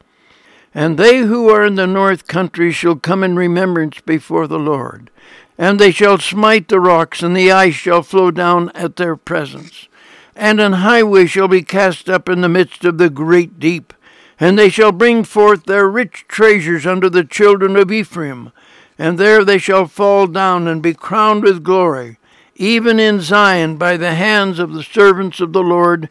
And 0.76 0.98
they 0.98 1.20
who 1.20 1.48
are 1.48 1.64
in 1.64 1.76
the 1.76 1.86
north 1.86 2.26
country 2.26 2.70
shall 2.70 2.96
come 2.96 3.24
in 3.24 3.34
remembrance 3.34 4.02
before 4.02 4.46
the 4.46 4.58
Lord. 4.58 5.10
And 5.56 5.78
they 5.78 5.90
shall 5.90 6.18
smite 6.18 6.68
the 6.68 6.80
rocks, 6.80 7.22
and 7.22 7.34
the 7.34 7.50
ice 7.50 7.74
shall 7.74 8.02
flow 8.02 8.30
down 8.30 8.70
at 8.74 8.96
their 8.96 9.16
presence. 9.16 9.88
And 10.36 10.60
an 10.60 10.74
highway 10.74 11.24
shall 11.24 11.48
be 11.48 11.62
cast 11.62 12.10
up 12.10 12.28
in 12.28 12.42
the 12.42 12.50
midst 12.50 12.84
of 12.84 12.98
the 12.98 13.08
great 13.08 13.58
deep, 13.58 13.94
and 14.38 14.58
they 14.58 14.68
shall 14.68 14.92
bring 14.92 15.24
forth 15.24 15.64
their 15.64 15.88
rich 15.88 16.26
treasures 16.28 16.86
unto 16.86 17.08
the 17.08 17.24
children 17.24 17.74
of 17.74 17.90
Ephraim, 17.90 18.52
and 18.98 19.16
there 19.16 19.46
they 19.46 19.56
shall 19.56 19.86
fall 19.86 20.26
down 20.26 20.68
and 20.68 20.82
be 20.82 20.92
crowned 20.92 21.42
with 21.42 21.64
glory, 21.64 22.18
even 22.54 23.00
in 23.00 23.22
Zion 23.22 23.78
by 23.78 23.96
the 23.96 24.14
hands 24.14 24.58
of 24.58 24.74
the 24.74 24.82
servants 24.82 25.40
of 25.40 25.54
the 25.54 25.62
Lord, 25.62 26.10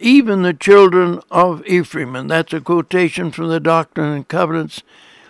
even 0.00 0.42
the 0.42 0.54
children 0.54 1.20
of 1.30 1.64
Ephraim. 1.66 2.16
And 2.16 2.30
that's 2.30 2.52
a 2.52 2.60
quotation 2.60 3.30
from 3.30 3.48
the 3.48 3.60
Doctrine 3.60 4.12
and 4.12 4.28
Covenants, 4.28 4.82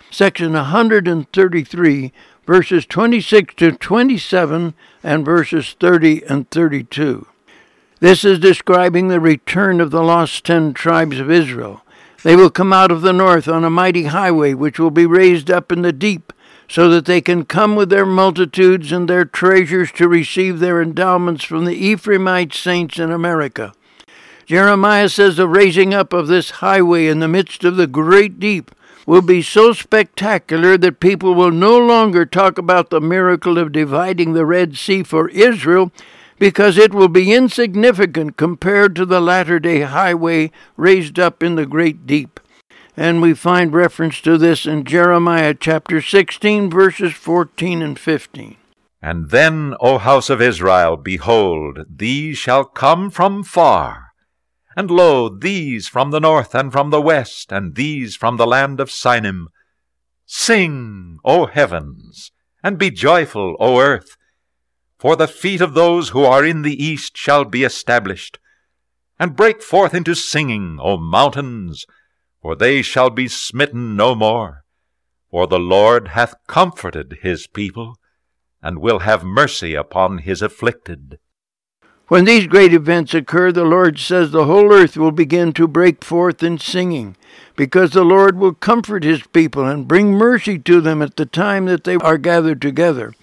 section 0.09 0.53
133 0.53 2.11
verses 2.45 2.85
26 2.85 3.53
to 3.55 3.71
27 3.71 4.73
and 5.03 5.25
verses 5.25 5.75
30 5.79 6.23
and 6.25 6.49
32. 6.49 7.27
This 7.99 8.25
is 8.25 8.39
describing 8.39 9.07
the 9.07 9.19
return 9.19 9.79
of 9.79 9.91
the 9.91 10.01
lost 10.01 10.43
ten 10.45 10.73
tribes 10.73 11.19
of 11.19 11.29
Israel. 11.29 11.81
They 12.23 12.35
will 12.35 12.49
come 12.49 12.73
out 12.73 12.91
of 12.91 13.01
the 13.01 13.13
north 13.13 13.47
on 13.47 13.63
a 13.63 13.69
mighty 13.69 14.05
highway 14.05 14.53
which 14.53 14.79
will 14.79 14.91
be 14.91 15.05
raised 15.05 15.49
up 15.49 15.71
in 15.71 15.81
the 15.81 15.93
deep, 15.93 16.33
so 16.67 16.89
that 16.89 17.05
they 17.05 17.21
can 17.21 17.45
come 17.45 17.75
with 17.75 17.89
their 17.89 18.05
multitudes 18.05 18.91
and 18.91 19.07
their 19.07 19.25
treasures 19.25 19.91
to 19.91 20.07
receive 20.07 20.59
their 20.59 20.81
endowments 20.81 21.43
from 21.43 21.65
the 21.65 21.93
Ephraimite 21.93 22.53
saints 22.53 22.97
in 22.97 23.11
America. 23.11 23.73
Jeremiah 24.51 25.07
says 25.07 25.37
the 25.37 25.47
raising 25.47 25.93
up 25.93 26.11
of 26.11 26.27
this 26.27 26.49
highway 26.59 27.07
in 27.07 27.21
the 27.21 27.29
midst 27.29 27.63
of 27.63 27.77
the 27.77 27.87
great 27.87 28.37
deep 28.37 28.75
will 29.05 29.21
be 29.21 29.41
so 29.41 29.71
spectacular 29.71 30.77
that 30.77 30.99
people 30.99 31.33
will 31.33 31.51
no 31.51 31.77
longer 31.77 32.25
talk 32.25 32.57
about 32.57 32.89
the 32.89 32.99
miracle 32.99 33.57
of 33.57 33.71
dividing 33.71 34.33
the 34.33 34.45
Red 34.45 34.75
Sea 34.75 35.03
for 35.03 35.29
Israel 35.29 35.89
because 36.37 36.77
it 36.77 36.93
will 36.93 37.07
be 37.07 37.33
insignificant 37.33 38.35
compared 38.35 38.93
to 38.97 39.05
the 39.05 39.21
latter 39.21 39.57
day 39.57 39.83
highway 39.83 40.51
raised 40.75 41.17
up 41.17 41.41
in 41.41 41.55
the 41.55 41.65
great 41.65 42.05
deep. 42.05 42.37
And 42.97 43.21
we 43.21 43.33
find 43.33 43.73
reference 43.73 44.19
to 44.19 44.37
this 44.37 44.65
in 44.65 44.83
Jeremiah 44.83 45.53
chapter 45.57 46.01
16, 46.01 46.69
verses 46.69 47.13
14 47.13 47.81
and 47.81 47.97
15. 47.97 48.57
And 49.01 49.29
then, 49.29 49.75
O 49.79 49.97
house 49.97 50.29
of 50.29 50.41
Israel, 50.41 50.97
behold, 50.97 51.85
these 51.89 52.37
shall 52.37 52.65
come 52.65 53.09
from 53.09 53.43
far 53.43 54.10
and 54.75 54.89
lo, 54.89 55.29
these 55.29 55.87
from 55.87 56.11
the 56.11 56.19
north 56.19 56.55
and 56.55 56.71
from 56.71 56.89
the 56.89 57.01
west, 57.01 57.51
and 57.51 57.75
these 57.75 58.15
from 58.15 58.37
the 58.37 58.47
land 58.47 58.79
of 58.79 58.89
Sinim. 58.89 59.47
Sing, 60.25 61.19
O 61.25 61.45
heavens, 61.45 62.31
and 62.63 62.77
be 62.77 62.89
joyful, 62.89 63.55
O 63.59 63.79
earth, 63.79 64.15
for 64.97 65.15
the 65.15 65.27
feet 65.27 65.61
of 65.61 65.73
those 65.73 66.09
who 66.09 66.23
are 66.23 66.45
in 66.45 66.61
the 66.61 66.83
east 66.83 67.17
shall 67.17 67.43
be 67.43 67.63
established. 67.63 68.39
And 69.19 69.35
break 69.35 69.61
forth 69.61 69.93
into 69.93 70.15
singing, 70.15 70.79
O 70.81 70.97
mountains, 70.97 71.85
for 72.41 72.55
they 72.55 72.81
shall 72.81 73.09
be 73.09 73.27
smitten 73.27 73.95
no 73.95 74.15
more. 74.15 74.63
For 75.29 75.47
the 75.47 75.59
Lord 75.59 76.09
hath 76.09 76.35
comforted 76.47 77.19
his 77.21 77.47
people, 77.47 77.97
and 78.61 78.79
will 78.79 78.99
have 78.99 79.23
mercy 79.23 79.75
upon 79.75 80.19
his 80.19 80.41
afflicted. 80.41 81.19
When 82.11 82.25
these 82.25 82.45
great 82.45 82.73
events 82.73 83.13
occur, 83.13 83.53
the 83.53 83.63
Lord 83.63 83.97
says 83.97 84.31
the 84.31 84.43
whole 84.43 84.73
earth 84.73 84.97
will 84.97 85.13
begin 85.13 85.53
to 85.53 85.65
break 85.65 86.03
forth 86.03 86.43
in 86.43 86.57
singing, 86.57 87.15
because 87.55 87.91
the 87.91 88.03
Lord 88.03 88.37
will 88.37 88.53
comfort 88.53 89.05
his 89.05 89.25
people 89.27 89.65
and 89.65 89.87
bring 89.87 90.11
mercy 90.11 90.59
to 90.59 90.81
them 90.81 91.01
at 91.01 91.15
the 91.15 91.25
time 91.25 91.67
that 91.67 91.85
they 91.85 91.95
are 91.95 92.17
gathered 92.17 92.61
together. 92.61 93.13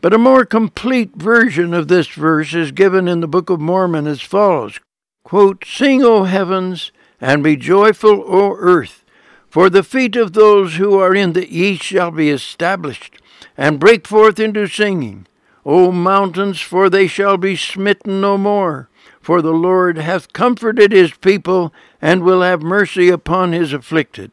But 0.00 0.14
a 0.14 0.18
more 0.18 0.46
complete 0.46 1.14
version 1.16 1.74
of 1.74 1.88
this 1.88 2.08
verse 2.08 2.54
is 2.54 2.72
given 2.72 3.08
in 3.08 3.20
the 3.20 3.28
Book 3.28 3.50
of 3.50 3.60
Mormon 3.60 4.06
as 4.06 4.22
follows 4.22 4.80
quote, 5.22 5.62
Sing, 5.66 6.02
O 6.02 6.24
heavens, 6.24 6.92
and 7.20 7.44
be 7.44 7.56
joyful, 7.56 8.24
O 8.26 8.56
earth, 8.56 9.04
for 9.50 9.68
the 9.68 9.82
feet 9.82 10.16
of 10.16 10.32
those 10.32 10.76
who 10.76 10.98
are 10.98 11.14
in 11.14 11.34
the 11.34 11.46
east 11.54 11.82
shall 11.82 12.10
be 12.10 12.30
established, 12.30 13.20
and 13.58 13.78
break 13.78 14.08
forth 14.08 14.40
into 14.40 14.66
singing. 14.66 15.26
O 15.64 15.92
mountains, 15.92 16.60
for 16.60 16.88
they 16.88 17.06
shall 17.06 17.36
be 17.36 17.56
smitten 17.56 18.20
no 18.20 18.38
more. 18.38 18.88
For 19.20 19.42
the 19.42 19.52
Lord 19.52 19.98
hath 19.98 20.32
comforted 20.32 20.92
his 20.92 21.12
people, 21.12 21.72
and 22.00 22.22
will 22.22 22.42
have 22.42 22.62
mercy 22.62 23.10
upon 23.10 23.52
his 23.52 23.72
afflicted. 23.72 24.32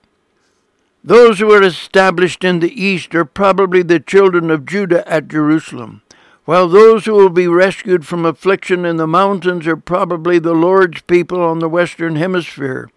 Those 1.03 1.39
who 1.39 1.51
are 1.51 1.63
established 1.63 2.43
in 2.43 2.59
the 2.59 2.81
east 2.81 3.13
are 3.15 3.25
probably 3.25 3.81
the 3.81 3.99
children 3.99 4.49
of 4.49 4.65
Judah 4.65 5.07
at 5.09 5.27
Jerusalem, 5.27 6.01
while 6.45 6.67
those 6.67 7.05
who 7.05 7.13
will 7.13 7.29
be 7.29 7.47
rescued 7.47 8.05
from 8.05 8.25
affliction 8.25 8.85
in 8.85 8.97
the 8.97 9.07
mountains 9.07 9.67
are 9.67 9.77
probably 9.77 10.39
the 10.39 10.53
Lord's 10.53 11.01
people 11.01 11.41
on 11.41 11.59
the 11.59 11.69
western 11.69 12.15
hemisphere. 12.15 12.89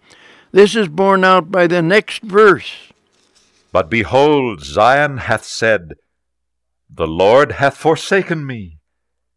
This 0.51 0.75
is 0.75 0.87
borne 0.87 1.23
out 1.23 1.51
by 1.51 1.67
the 1.67 1.81
next 1.81 2.23
verse. 2.23 2.91
But 3.71 3.89
behold, 3.89 4.61
Zion 4.61 5.19
hath 5.19 5.45
said, 5.45 5.93
the 6.93 7.07
Lord 7.07 7.53
hath 7.53 7.77
forsaken 7.77 8.45
me, 8.45 8.79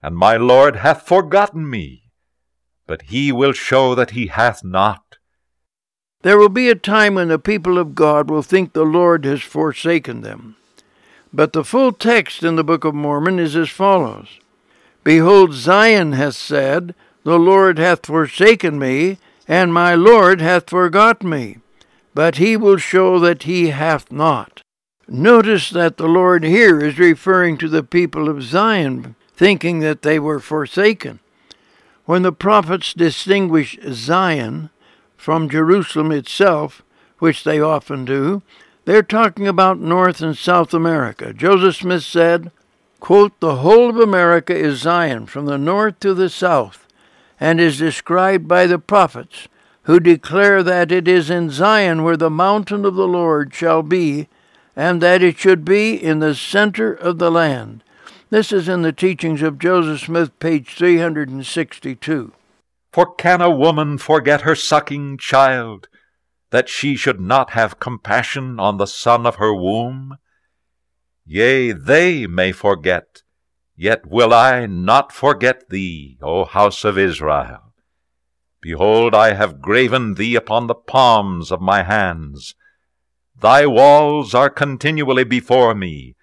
and 0.03 0.17
my 0.17 0.37
Lord 0.37 0.77
hath 0.77 1.07
forgotten 1.07 1.71
me, 1.71 2.11
but 2.87 3.03
he 3.03 3.31
will 3.31 3.53
show 3.53 3.95
that 3.95 4.11
he 4.11 4.27
hath 4.27 4.65
not. 4.65 5.19
There 6.23 6.37
will 6.37 6.49
be 6.49 6.69
a 6.69 6.75
time 6.75 7.15
when 7.15 7.29
the 7.29 7.39
people 7.39 7.79
of 7.79 7.95
God 7.95 8.29
will 8.29 8.43
think 8.43 8.73
the 8.73 8.83
Lord 8.83 9.25
has 9.25 9.43
forsaken 9.43 10.23
them. 10.23 10.57
But 11.33 11.53
the 11.53 11.65
full 11.65 11.93
text 11.93 12.43
in 12.43 12.57
the 12.57 12.65
Book 12.65 12.85
of 12.85 12.95
Mormon 12.95 13.39
is 13.39 13.55
as 13.55 13.71
follows 13.71 14.41
Behold, 15.05 15.53
Zion 15.53 16.13
hath 16.13 16.35
said, 16.35 16.95
The 17.23 17.39
Lord 17.39 17.79
hath 17.79 18.07
forsaken 18.07 18.79
me, 18.81 19.19
and 19.47 19.73
my 19.73 19.95
Lord 19.95 20.41
hath 20.41 20.71
forgot 20.71 21.23
me. 21.23 21.59
But 22.15 22.37
he 22.37 22.57
will 22.57 22.79
show 22.79 23.21
that 23.21 23.45
he 23.45 23.69
hath 23.69 24.11
not. 24.11 24.64
Notice 25.07 25.71
that 25.71 25.97
the 25.97 26.09
Lord 26.09 26.45
here 26.45 26.81
is 26.81 26.99
referring 26.99 27.59
to 27.59 27.69
the 27.69 27.83
people 27.83 28.29
of 28.29 28.43
Zion, 28.43 29.17
thinking 29.35 29.81
that 29.81 30.03
they 30.03 30.19
were 30.19 30.41
forsaken. 30.41 31.21
When 32.07 32.23
the 32.23 32.33
prophets 32.33 32.95
distinguish 32.95 33.79
Zion 33.91 34.71
from 35.17 35.49
Jerusalem 35.49 36.13
itself, 36.13 36.83
which 37.19 37.45
they 37.45 37.61
often 37.61 38.05
do, 38.05 38.43
they're 38.85 39.03
talking 39.03 39.49
about 39.49 39.79
North 39.79 40.21
and 40.21 40.37
South 40.37 40.75
America. 40.75 41.33
Joseph 41.33 41.77
Smith 41.77 42.03
said, 42.03 42.51
quote, 43.01 43.39
The 43.41 43.57
whole 43.57 43.91
of 43.91 43.97
America 43.99 44.55
is 44.55 44.81
Zion, 44.81 45.27
from 45.27 45.47
the 45.47 45.59
north 45.59 46.01
to 46.01 46.15
the 46.15 46.29
south, 46.29 46.87
and 47.41 47.61
is 47.61 47.79
described 47.79 48.47
by 48.47 48.67
the 48.67 48.79
prophets, 48.79 49.49
who 49.83 50.01
declare 50.01 50.63
that 50.63 50.91
it 50.91 51.07
is 51.09 51.29
in 51.31 51.51
Zion 51.51 52.03
where 52.03 52.17
the 52.17 52.31
mountain 52.31 52.85
of 52.85 52.95
the 52.95 53.09
Lord 53.09 53.55
shall 53.55 53.83
be, 53.83 54.29
and 54.77 55.01
that 55.01 55.23
it 55.23 55.39
should 55.39 55.65
be 55.65 55.95
in 55.95 56.19
the 56.19 56.35
center 56.35 56.93
of 56.93 57.19
the 57.19 57.31
land. 57.31 57.83
This 58.31 58.53
is 58.53 58.69
in 58.69 58.83
the 58.83 58.93
teachings 58.93 59.43
of 59.43 59.59
Joseph 59.59 60.01
Smith, 60.01 60.39
page 60.39 60.75
362. 60.77 62.33
For 62.93 63.15
can 63.15 63.41
a 63.41 63.51
woman 63.51 63.99
forget 63.99 64.43
her 64.43 64.55
sucking 64.55 65.19
child, 65.19 65.89
that 66.51 66.69
she 66.69 66.97
should 66.97 67.21
not 67.21 67.51
have 67.51 67.81
compassion 67.81 68.59
on 68.59 68.77
the 68.77 68.87
son 68.87 69.27
of 69.27 69.37
her 69.37 69.55
womb? 69.55 70.19
Yea, 71.27 71.73
they 71.73 72.27
may 72.27 72.53
forget, 72.53 73.23
yet 73.77 74.07
will 74.07 74.33
I 74.33 74.67
not 74.67 75.13
forget 75.13 75.71
thee, 75.71 76.19
O 76.23 76.45
house 76.45 76.85
of 76.85 76.99
Israel. 76.99 77.73
Behold, 78.61 79.15
I 79.15 79.35
have 79.35 79.61
graven 79.61 80.15
thee 80.15 80.35
upon 80.35 80.67
the 80.67 80.75
palms 80.75 81.51
of 81.53 81.61
my 81.61 81.83
hands. 81.83 82.55
Thy 83.45 83.67
walls 83.67 84.33
are 84.33 84.49
continually 84.49 85.23
before 85.25 85.75
me. 85.75 86.17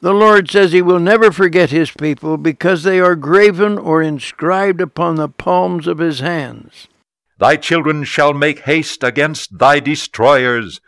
The 0.00 0.12
Lord 0.12 0.50
says 0.50 0.72
He 0.72 0.82
will 0.82 0.98
never 0.98 1.30
forget 1.30 1.70
His 1.70 1.92
people 1.92 2.38
because 2.38 2.82
they 2.82 2.98
are 2.98 3.14
graven 3.14 3.78
or 3.78 4.02
inscribed 4.02 4.80
upon 4.80 5.14
the 5.14 5.28
palms 5.28 5.86
of 5.86 5.98
His 5.98 6.18
hands. 6.18 6.88
Thy 7.38 7.54
children 7.54 8.02
shall 8.02 8.34
make 8.34 8.62
haste 8.62 9.04
against 9.04 9.60
thy 9.60 9.78
destroyers, 9.78 10.80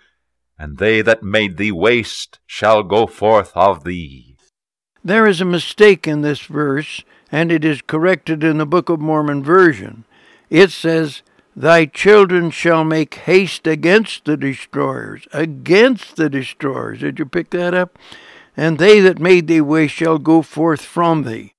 and 0.59 0.79
they 0.79 1.01
that 1.03 1.23
made 1.23 1.59
thee 1.59 1.71
waste 1.71 2.41
shall 2.45 2.83
go 2.83 3.07
forth 3.07 3.53
of 3.55 3.85
thee. 3.85 4.37
There 5.05 5.29
is 5.29 5.41
a 5.41 5.45
mistake 5.45 6.09
in 6.09 6.23
this 6.23 6.41
verse, 6.41 7.05
and 7.31 7.53
it 7.53 7.65
is 7.65 7.83
corrected 7.83 8.43
in 8.43 8.59
the 8.59 8.67
Book 8.67 8.89
of 8.89 8.99
Mormon 8.99 9.45
version. 9.45 10.07
It 10.51 10.73
says, 10.73 11.23
Thy 11.59 11.87
children 11.87 12.51
shall 12.51 12.85
make 12.85 13.15
haste 13.15 13.67
against 13.67 14.27
the 14.27 14.37
destroyers, 14.37 15.27
against 15.33 16.17
the 16.17 16.29
destroyers. 16.29 17.01
Did 17.01 17.19
you 17.19 17.25
pick 17.25 17.49
that 17.51 17.73
up? 17.73 17.99
And 18.59 18.77
they 18.79 19.01
that 19.01 19.19
made 19.19 19.47
thee 19.47 19.63
waste 19.63 19.95
shall 19.95 20.19
go 20.19 20.43
forth 20.43 20.83
from 20.83 21.23
thee. 21.23 21.55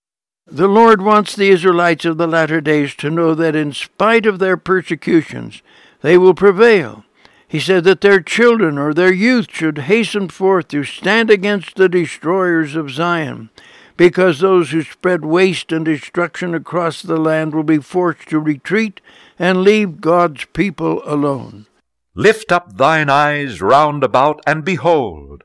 The 0.45 0.67
Lord 0.67 1.01
wants 1.01 1.35
the 1.35 1.49
Israelites 1.49 2.05
of 2.05 2.17
the 2.17 2.27
latter 2.27 2.61
days 2.61 2.93
to 2.95 3.09
know 3.09 3.33
that 3.33 3.55
in 3.55 3.73
spite 3.73 4.27
of 4.27 4.37
their 4.37 4.55
persecutions, 4.55 5.63
they 6.01 6.15
will 6.15 6.35
prevail. 6.35 7.03
He 7.47 7.59
said 7.59 7.83
that 7.85 8.01
their 8.01 8.21
children 8.21 8.77
or 8.77 8.93
their 8.93 9.11
youth 9.11 9.47
should 9.49 9.79
hasten 9.79 10.29
forth 10.29 10.67
to 10.69 10.83
stand 10.83 11.31
against 11.31 11.75
the 11.75 11.89
destroyers 11.89 12.75
of 12.75 12.91
Zion, 12.91 13.49
because 13.95 14.39
those 14.39 14.69
who 14.69 14.83
spread 14.83 15.25
waste 15.25 15.71
and 15.71 15.85
destruction 15.85 16.53
across 16.53 17.01
the 17.01 17.17
land 17.17 17.55
will 17.55 17.63
be 17.63 17.79
forced 17.79 18.29
to 18.29 18.39
retreat 18.39 19.01
and 19.39 19.63
leave 19.63 20.01
God's 20.01 20.45
people 20.53 21.01
alone. 21.05 21.67
Lift 22.15 22.51
up 22.51 22.77
thine 22.77 23.09
eyes 23.09 23.61
round 23.61 24.03
about, 24.03 24.41
and 24.47 24.65
behold, 24.65 25.43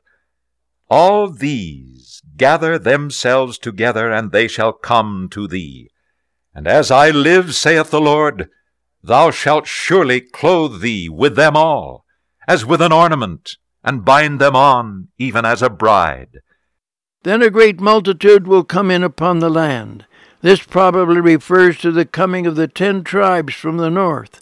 all 0.89 1.29
these 1.29 2.21
gather 2.35 2.79
themselves 2.79 3.57
together, 3.57 4.11
and 4.11 4.31
they 4.31 4.47
shall 4.47 4.73
come 4.73 5.27
to 5.31 5.47
thee. 5.47 5.89
And 6.53 6.67
as 6.67 6.91
I 6.91 7.09
live, 7.09 7.55
saith 7.55 7.91
the 7.91 8.01
Lord, 8.01 8.49
thou 9.03 9.31
shalt 9.31 9.67
surely 9.67 10.21
clothe 10.21 10.81
thee 10.81 11.09
with 11.09 11.35
them 11.35 11.55
all, 11.55 12.05
as 12.47 12.65
with 12.65 12.81
an 12.81 12.91
ornament, 12.91 13.57
and 13.83 14.05
bind 14.05 14.39
them 14.39 14.55
on, 14.55 15.09
even 15.17 15.45
as 15.45 15.61
a 15.61 15.69
bride. 15.69 16.39
Then 17.23 17.41
a 17.41 17.49
great 17.49 17.79
multitude 17.79 18.47
will 18.47 18.63
come 18.63 18.91
in 18.91 19.03
upon 19.03 19.39
the 19.39 19.49
land 19.49 20.05
this 20.43 20.61
probably 20.61 21.21
refers 21.21 21.77
to 21.77 21.89
the 21.89 22.03
coming 22.03 22.45
of 22.45 22.57
the 22.57 22.67
ten 22.67 23.01
tribes 23.01 23.53
from 23.53 23.77
the 23.77 23.89
north. 23.89 24.41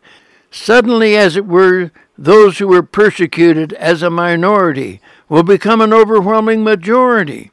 Suddenly, 0.49 1.15
as 1.15 1.35
it 1.35 1.45
were, 1.45 1.91
those 2.17 2.57
who 2.57 2.67
were 2.67 2.81
persecuted 2.81 3.71
as 3.73 4.01
a 4.01 4.09
minority 4.09 4.99
will 5.29 5.43
become 5.43 5.79
an 5.79 5.93
overwhelming 5.93 6.63
majority. 6.63 7.51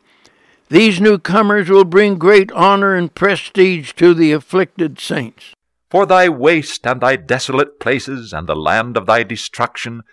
These 0.71 0.99
newcomers 0.99 1.69
will 1.69 1.85
bring 1.85 2.17
great 2.17 2.51
honor 2.53 2.95
and 2.95 3.15
prestige 3.15 3.93
to 3.97 4.15
the 4.15 4.33
afflicted 4.33 4.99
saints. 4.99 5.53
For 5.91 6.07
thy 6.07 6.31
waste 6.31 6.87
and 6.87 7.03
thy 7.03 7.17
desolate 7.17 7.79
places 7.79 8.33
and 8.33 8.47
the 8.47 8.57
land 8.57 8.97
of 8.97 9.05
thy 9.05 9.25
destruction 9.25 10.05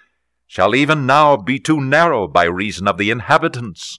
shall 0.46 0.76
even 0.76 1.06
now 1.06 1.38
be 1.38 1.58
too 1.58 1.80
narrow 1.80 2.28
by 2.28 2.44
reason 2.44 2.86
of 2.86 2.98
the 2.98 3.12
inhabitants, 3.12 3.98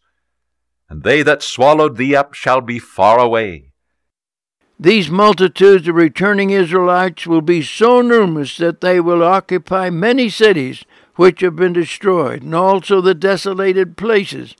and 0.90 1.04
they 1.04 1.22
that 1.22 1.42
swallowed 1.42 1.96
thee 1.96 2.14
up 2.14 2.34
shall 2.34 2.60
be 2.60 2.78
far 2.78 3.18
away. 3.18 3.72
These 4.78 5.08
multitudes 5.08 5.88
of 5.88 5.94
returning 5.94 6.50
Israelites 6.50 7.26
will 7.26 7.40
be 7.40 7.62
so 7.62 8.02
numerous 8.02 8.58
that 8.58 8.82
they 8.82 9.00
will 9.00 9.22
occupy 9.22 9.88
many 9.88 10.28
cities 10.28 10.84
which 11.14 11.40
have 11.40 11.56
been 11.56 11.72
destroyed, 11.72 12.42
and 12.42 12.54
also 12.54 13.00
the 13.00 13.14
desolated 13.14 13.96
places. 13.96 14.54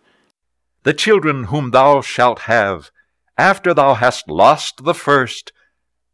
The 0.84 0.94
children 0.94 1.44
whom 1.44 1.70
thou 1.70 2.00
shalt 2.00 2.40
have, 2.40 2.90
after 3.36 3.74
thou 3.74 3.92
hast 3.92 4.30
lost 4.30 4.84
the 4.84 4.94
first, 4.94 5.52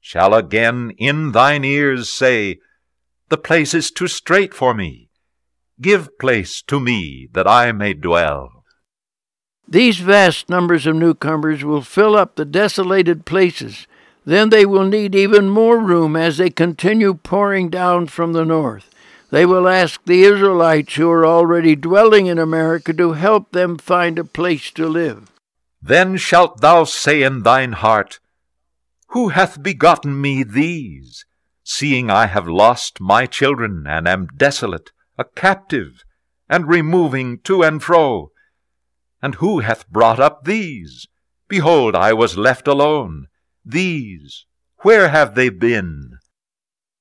shall 0.00 0.34
again 0.34 0.90
in 0.98 1.30
thine 1.30 1.64
ears 1.64 2.10
say, 2.10 2.58
The 3.28 3.38
place 3.38 3.72
is 3.72 3.92
too 3.92 4.08
strait 4.08 4.52
for 4.52 4.74
me. 4.74 5.10
Give 5.80 6.18
place 6.18 6.60
to 6.62 6.80
me, 6.80 7.28
that 7.34 7.46
I 7.46 7.70
may 7.70 7.94
dwell. 7.94 8.64
These 9.68 9.98
vast 9.98 10.48
numbers 10.48 10.86
of 10.86 10.96
newcomers 10.96 11.62
will 11.64 11.82
fill 11.82 12.16
up 12.16 12.34
the 12.34 12.44
desolated 12.44 13.24
places 13.24 13.86
then 14.24 14.50
they 14.50 14.64
will 14.64 14.84
need 14.84 15.14
even 15.14 15.48
more 15.48 15.78
room 15.78 16.14
as 16.14 16.36
they 16.36 16.50
continue 16.50 17.14
pouring 17.14 17.68
down 17.68 18.06
from 18.06 18.32
the 18.32 18.44
north. 18.44 18.88
They 19.30 19.46
will 19.46 19.66
ask 19.66 20.04
the 20.04 20.22
Israelites 20.22 20.94
who 20.94 21.10
are 21.10 21.26
already 21.26 21.74
dwelling 21.74 22.26
in 22.26 22.38
America 22.38 22.92
to 22.92 23.12
help 23.12 23.52
them 23.52 23.78
find 23.78 24.18
a 24.18 24.24
place 24.24 24.70
to 24.72 24.86
live. 24.86 25.30
Then 25.80 26.16
shalt 26.16 26.60
thou 26.60 26.84
say 26.84 27.22
in 27.22 27.42
thine 27.42 27.72
heart, 27.72 28.20
Who 29.08 29.30
hath 29.30 29.62
begotten 29.62 30.20
me 30.20 30.44
these, 30.44 31.24
seeing 31.64 32.10
I 32.10 32.26
have 32.26 32.46
lost 32.46 33.00
my 33.00 33.26
children, 33.26 33.86
and 33.88 34.06
am 34.06 34.28
desolate, 34.36 34.92
a 35.18 35.24
captive, 35.24 36.04
and 36.48 36.68
removing 36.68 37.38
to 37.40 37.62
and 37.62 37.82
fro? 37.82 38.30
And 39.20 39.36
who 39.36 39.60
hath 39.60 39.88
brought 39.88 40.20
up 40.20 40.44
these? 40.44 41.08
Behold, 41.48 41.96
I 41.96 42.12
was 42.12 42.36
left 42.36 42.68
alone 42.68 43.28
these, 43.64 44.46
where 44.78 45.08
have 45.08 45.34
they 45.34 45.48
been? 45.48 46.18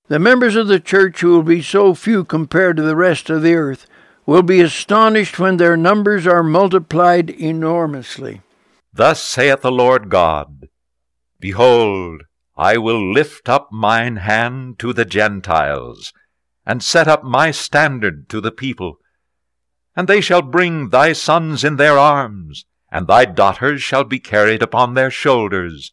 The 0.08 0.20
members 0.20 0.56
of 0.56 0.68
the 0.68 0.80
church, 0.80 1.22
who 1.22 1.30
will 1.30 1.44
be 1.44 1.62
so 1.62 1.94
few 1.94 2.24
compared 2.24 2.78
to 2.78 2.84
the 2.84 2.96
rest 2.96 3.30
of 3.30 3.42
the 3.42 3.56
earth, 3.56 3.88
will 4.26 4.44
be 4.44 4.62
astonished 4.62 5.40
when 5.40 5.58
their 5.58 5.76
numbers 5.76 6.28
are 6.28 6.44
multiplied 6.44 7.30
enormously. 7.30 8.42
Thus 8.94 9.24
saith 9.24 9.62
the 9.62 9.72
Lord 9.72 10.10
God 10.10 10.68
Behold, 11.40 12.24
I 12.56 12.78
will 12.78 13.12
lift 13.12 13.50
up 13.50 13.72
mine 13.72 14.18
hand 14.18 14.78
to 14.80 14.94
the 14.94 15.06
Gentiles, 15.06 16.14
and 16.66 16.84
set 16.84 17.08
up 17.08 17.24
my 17.24 17.50
standard 17.50 18.30
to 18.30 18.40
the 18.40 18.52
people. 18.52 19.00
And 19.96 20.08
they 20.08 20.22
shall 20.22 20.44
bring 20.44 20.90
thy 20.90 21.14
sons 21.14 21.64
in 21.64 21.78
their 21.78 21.98
arms, 21.98 22.66
and 22.92 23.08
thy 23.08 23.26
daughters 23.26 23.82
shall 23.82 24.04
be 24.04 24.20
carried 24.20 24.62
upon 24.62 24.94
their 24.94 25.10
shoulders 25.10 25.92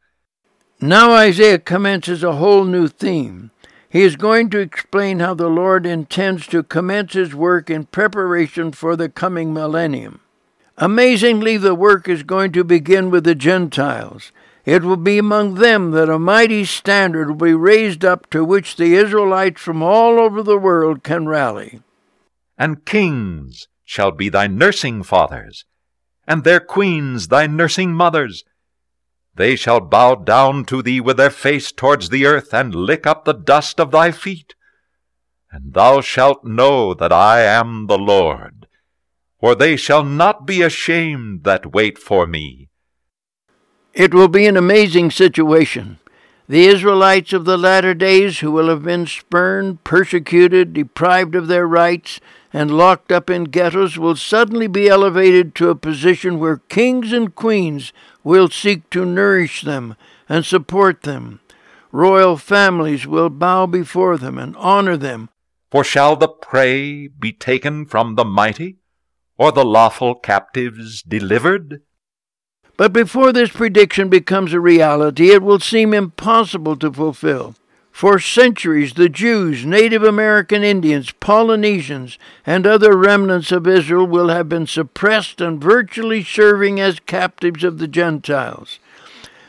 now 0.80 1.12
Isaiah 1.12 1.58
commences 1.58 2.22
a 2.22 2.36
whole 2.36 2.64
new 2.64 2.88
theme. 2.88 3.50
He 3.88 4.02
is 4.02 4.16
going 4.16 4.50
to 4.50 4.58
explain 4.58 5.18
how 5.18 5.34
the 5.34 5.48
Lord 5.48 5.86
intends 5.86 6.46
to 6.48 6.62
commence 6.62 7.14
his 7.14 7.34
work 7.34 7.70
in 7.70 7.86
preparation 7.86 8.72
for 8.72 8.96
the 8.96 9.08
coming 9.08 9.52
millennium. 9.52 10.20
Amazingly, 10.76 11.56
the 11.56 11.74
work 11.74 12.08
is 12.08 12.22
going 12.22 12.52
to 12.52 12.62
begin 12.62 13.10
with 13.10 13.24
the 13.24 13.34
Gentiles. 13.34 14.30
It 14.64 14.82
will 14.84 14.98
be 14.98 15.18
among 15.18 15.54
them 15.54 15.92
that 15.92 16.10
a 16.10 16.18
mighty 16.18 16.64
standard 16.64 17.28
will 17.28 17.46
be 17.46 17.54
raised 17.54 18.04
up 18.04 18.28
to 18.30 18.44
which 18.44 18.76
the 18.76 18.94
Israelites 18.94 19.62
from 19.62 19.82
all 19.82 20.20
over 20.20 20.42
the 20.42 20.58
world 20.58 21.02
can 21.02 21.26
rally. 21.26 21.80
And 22.58 22.84
kings 22.84 23.66
shall 23.84 24.10
be 24.10 24.28
thy 24.28 24.46
nursing 24.46 25.02
fathers, 25.02 25.64
and 26.26 26.44
their 26.44 26.60
queens 26.60 27.28
thy 27.28 27.46
nursing 27.46 27.94
mothers 27.94 28.44
they 29.38 29.56
shall 29.56 29.80
bow 29.80 30.16
down 30.16 30.64
to 30.66 30.82
thee 30.82 31.00
with 31.00 31.16
their 31.16 31.30
face 31.30 31.72
towards 31.72 32.10
the 32.10 32.26
earth, 32.26 32.52
and 32.52 32.74
lick 32.74 33.06
up 33.06 33.24
the 33.24 33.32
dust 33.32 33.80
of 33.80 33.92
thy 33.92 34.10
feet. 34.10 34.54
And 35.50 35.72
thou 35.72 36.00
shalt 36.00 36.44
know 36.44 36.92
that 36.92 37.12
I 37.12 37.40
am 37.40 37.86
the 37.86 37.96
Lord, 37.96 38.66
for 39.40 39.54
they 39.54 39.76
shall 39.76 40.04
not 40.04 40.44
be 40.44 40.60
ashamed 40.60 41.44
that 41.44 41.72
wait 41.72 41.98
for 41.98 42.26
me. 42.26 42.68
It 43.94 44.12
will 44.12 44.28
be 44.28 44.46
an 44.46 44.56
amazing 44.56 45.10
situation. 45.10 45.98
The 46.48 46.66
Israelites 46.66 47.32
of 47.32 47.44
the 47.44 47.58
latter 47.58 47.94
days, 47.94 48.40
who 48.40 48.50
will 48.50 48.68
have 48.68 48.82
been 48.82 49.06
spurned, 49.06 49.84
persecuted, 49.84 50.72
deprived 50.72 51.34
of 51.34 51.46
their 51.46 51.66
rights, 51.66 52.20
and 52.52 52.70
locked 52.70 53.12
up 53.12 53.28
in 53.28 53.44
ghettos, 53.44 53.98
will 53.98 54.16
suddenly 54.16 54.66
be 54.66 54.88
elevated 54.88 55.54
to 55.54 55.70
a 55.70 55.74
position 55.74 56.38
where 56.38 56.58
kings 56.68 57.12
and 57.12 57.34
queens 57.34 57.92
will 58.24 58.48
seek 58.48 58.88
to 58.90 59.04
nourish 59.04 59.62
them 59.62 59.96
and 60.28 60.44
support 60.44 61.02
them. 61.02 61.40
Royal 61.92 62.36
families 62.36 63.06
will 63.06 63.30
bow 63.30 63.66
before 63.66 64.18
them 64.18 64.38
and 64.38 64.56
honor 64.56 64.96
them. 64.96 65.30
For 65.70 65.84
shall 65.84 66.16
the 66.16 66.28
prey 66.28 67.08
be 67.08 67.32
taken 67.32 67.86
from 67.86 68.14
the 68.14 68.24
mighty, 68.24 68.78
or 69.36 69.52
the 69.52 69.64
lawful 69.64 70.14
captives 70.14 71.02
delivered? 71.02 71.82
But 72.76 72.92
before 72.92 73.32
this 73.32 73.50
prediction 73.50 74.08
becomes 74.08 74.52
a 74.52 74.60
reality, 74.60 75.30
it 75.30 75.42
will 75.42 75.60
seem 75.60 75.92
impossible 75.92 76.76
to 76.76 76.92
fulfill. 76.92 77.54
For 77.98 78.20
centuries, 78.20 78.94
the 78.94 79.08
Jews, 79.08 79.66
Native 79.66 80.04
American 80.04 80.62
Indians, 80.62 81.10
Polynesians, 81.10 82.16
and 82.46 82.64
other 82.64 82.96
remnants 82.96 83.50
of 83.50 83.66
Israel 83.66 84.06
will 84.06 84.28
have 84.28 84.48
been 84.48 84.68
suppressed 84.68 85.40
and 85.40 85.60
virtually 85.60 86.22
serving 86.22 86.78
as 86.78 87.00
captives 87.00 87.64
of 87.64 87.78
the 87.78 87.88
Gentiles. 87.88 88.78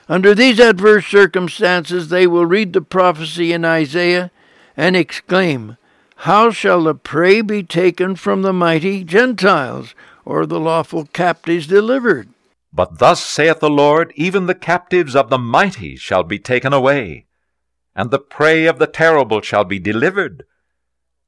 Under 0.07 0.33
these 0.33 0.59
adverse 0.59 1.05
circumstances, 1.05 2.09
they 2.09 2.25
will 2.25 2.47
read 2.47 2.73
the 2.73 2.81
prophecy 2.81 3.53
in 3.53 3.63
Isaiah 3.63 4.31
and 4.75 4.95
exclaim, 4.95 5.77
How 6.15 6.49
shall 6.49 6.81
the 6.85 6.95
prey 6.95 7.41
be 7.41 7.61
taken 7.61 8.15
from 8.15 8.41
the 8.41 8.51
mighty 8.51 9.03
Gentiles, 9.03 9.93
or 10.25 10.47
the 10.47 10.59
lawful 10.59 11.05
captives 11.13 11.67
delivered? 11.67 12.29
But 12.73 12.97
thus 12.97 13.23
saith 13.23 13.59
the 13.59 13.69
Lord, 13.69 14.11
even 14.15 14.47
the 14.47 14.55
captives 14.55 15.15
of 15.15 15.29
the 15.29 15.37
mighty 15.37 15.95
shall 15.95 16.23
be 16.23 16.39
taken 16.39 16.73
away, 16.73 17.27
and 17.99 18.11
the 18.11 18.17
prey 18.17 18.65
of 18.65 18.79
the 18.79 18.87
terrible 18.87 19.41
shall 19.41 19.65
be 19.65 19.77
delivered. 19.77 20.45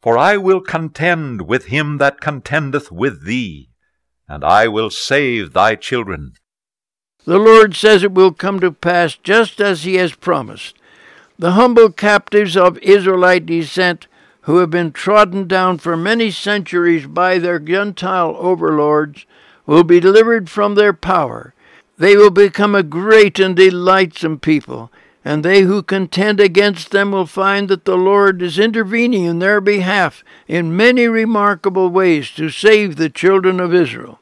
For 0.02 0.18
I 0.18 0.38
will 0.38 0.62
contend 0.62 1.42
with 1.42 1.66
him 1.66 1.98
that 1.98 2.22
contendeth 2.22 2.90
with 2.90 3.26
thee, 3.26 3.72
and 4.26 4.42
I 4.42 4.70
will 4.70 4.90
save 4.90 5.52
thy 5.52 5.76
children. 5.76 6.32
The 7.26 7.38
Lord 7.38 7.76
says 7.76 8.04
it 8.04 8.14
will 8.14 8.32
come 8.32 8.62
to 8.62 8.72
pass 8.72 9.18
just 9.18 9.60
as 9.60 9.84
he 9.84 9.96
has 9.96 10.16
promised. 10.16 10.78
The 11.38 11.52
humble 11.52 11.92
captives 11.92 12.56
of 12.56 12.78
Israelite 12.78 13.46
descent, 13.46 14.08
who 14.44 14.60
have 14.60 14.70
been 14.70 14.94
trodden 14.94 15.50
down 15.50 15.78
for 15.78 15.98
many 15.98 16.32
centuries 16.32 17.06
by 17.06 17.38
their 17.38 17.60
Gentile 17.60 18.34
overlords, 18.40 19.26
will 19.66 19.84
be 19.84 20.00
delivered 20.00 20.50
from 20.50 20.76
their 20.76 20.94
power. 20.94 21.54
They 21.98 22.16
will 22.16 22.32
become 22.32 22.76
a 22.76 22.82
great 22.82 23.40
and 23.40 23.58
delightsome 23.58 24.40
people, 24.40 24.90
and 25.24 25.44
they 25.44 25.62
who 25.62 25.84
contend 25.84 26.40
against 26.40 26.92
them 26.92 27.12
will 27.12 27.26
find 27.26 27.70
that 27.70 27.86
the 27.86 27.98
Lord 27.98 28.42
is 28.42 28.58
intervening 28.58 29.26
in 29.26 29.40
their 29.40 29.62
behalf 29.62 30.24
in 30.48 30.76
many 30.76 31.08
remarkable 31.08 31.90
ways 31.90 32.32
to 32.32 32.50
save 32.50 32.96
the 32.96 33.10
children 33.10 33.60
of 33.60 33.74
Israel. 33.74 34.20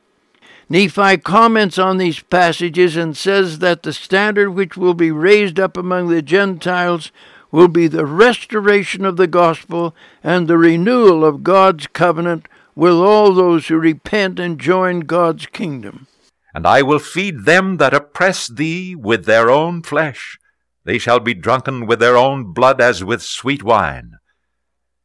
Nephi 0.69 1.17
comments 1.17 1.79
on 1.79 1.97
these 1.97 2.19
passages 2.19 2.95
and 2.95 3.17
says 3.17 3.59
that 3.59 3.83
the 3.83 3.93
standard 3.93 4.51
which 4.51 4.77
will 4.77 4.93
be 4.93 5.11
raised 5.11 5.59
up 5.59 5.77
among 5.77 6.09
the 6.09 6.21
Gentiles 6.21 7.11
will 7.51 7.67
be 7.67 7.87
the 7.87 8.05
restoration 8.05 9.03
of 9.05 9.17
the 9.17 9.27
gospel 9.27 9.95
and 10.23 10.47
the 10.47 10.57
renewal 10.57 11.25
of 11.25 11.43
God's 11.43 11.87
covenant 11.87 12.47
with 12.75 12.93
all 12.93 13.33
those 13.33 13.67
who 13.67 13.77
repent 13.77 14.39
and 14.39 14.59
join 14.59 15.01
God's 15.01 15.47
kingdom. 15.47 16.07
And 16.53 16.67
I 16.67 16.81
will 16.81 16.99
feed 16.99 17.45
them 17.45 17.77
that 17.77 17.93
oppress 17.93 18.47
thee 18.47 18.95
with 18.95 19.25
their 19.25 19.49
own 19.49 19.81
flesh. 19.81 20.38
They 20.89 20.97
shall 20.97 21.19
be 21.19 21.35
drunken 21.35 21.85
with 21.85 21.99
their 21.99 22.17
own 22.17 22.51
blood 22.51 22.81
as 22.81 23.03
with 23.03 23.21
sweet 23.21 23.61
wine. 23.61 24.17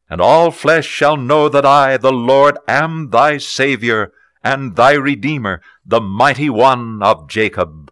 And 0.09 0.19
all 0.19 0.49
flesh 0.49 0.87
shall 0.87 1.15
know 1.15 1.47
that 1.47 1.63
I, 1.63 1.97
the 1.97 2.11
Lord, 2.11 2.57
am 2.67 3.11
thy 3.11 3.37
Saviour 3.37 4.11
and 4.43 4.75
thy 4.75 4.93
Redeemer, 4.93 5.61
the 5.85 6.01
mighty 6.01 6.49
one 6.49 7.03
of 7.03 7.29
Jacob. 7.29 7.91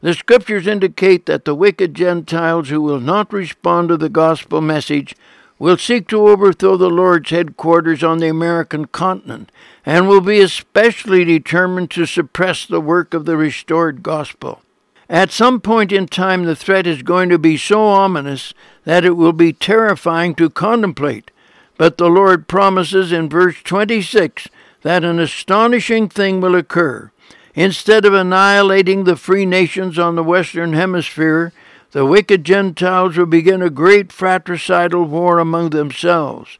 The 0.00 0.14
Scriptures 0.14 0.66
indicate 0.66 1.26
that 1.26 1.44
the 1.44 1.54
wicked 1.54 1.92
Gentiles 1.92 2.70
who 2.70 2.80
will 2.80 3.00
not 3.00 3.34
respond 3.34 3.90
to 3.90 3.98
the 3.98 4.08
gospel 4.08 4.62
message 4.62 5.14
will 5.58 5.76
seek 5.76 6.08
to 6.08 6.26
overthrow 6.26 6.78
the 6.78 6.88
Lord's 6.88 7.28
headquarters 7.28 8.02
on 8.02 8.16
the 8.16 8.30
American 8.30 8.86
continent 8.86 9.52
and 9.84 10.08
will 10.08 10.22
be 10.22 10.40
especially 10.40 11.22
determined 11.26 11.90
to 11.90 12.06
suppress 12.06 12.64
the 12.64 12.80
work 12.80 13.12
of 13.12 13.26
the 13.26 13.36
restored 13.36 14.02
gospel. 14.02 14.62
At 15.08 15.30
some 15.30 15.60
point 15.60 15.92
in 15.92 16.06
time, 16.06 16.44
the 16.44 16.56
threat 16.56 16.86
is 16.86 17.02
going 17.02 17.28
to 17.28 17.38
be 17.38 17.56
so 17.56 17.82
ominous 17.82 18.54
that 18.84 19.04
it 19.04 19.16
will 19.16 19.32
be 19.32 19.52
terrifying 19.52 20.34
to 20.36 20.48
contemplate. 20.48 21.30
But 21.76 21.98
the 21.98 22.08
Lord 22.08 22.48
promises 22.48 23.12
in 23.12 23.28
verse 23.28 23.56
26 23.62 24.48
that 24.82 25.04
an 25.04 25.18
astonishing 25.18 26.08
thing 26.08 26.40
will 26.40 26.54
occur. 26.54 27.10
Instead 27.54 28.04
of 28.04 28.14
annihilating 28.14 29.04
the 29.04 29.16
free 29.16 29.44
nations 29.44 29.98
on 29.98 30.14
the 30.14 30.24
Western 30.24 30.72
Hemisphere, 30.72 31.52
the 31.90 32.06
wicked 32.06 32.44
Gentiles 32.44 33.16
will 33.16 33.26
begin 33.26 33.60
a 33.60 33.68
great 33.68 34.10
fratricidal 34.10 35.04
war 35.04 35.38
among 35.38 35.70
themselves. 35.70 36.58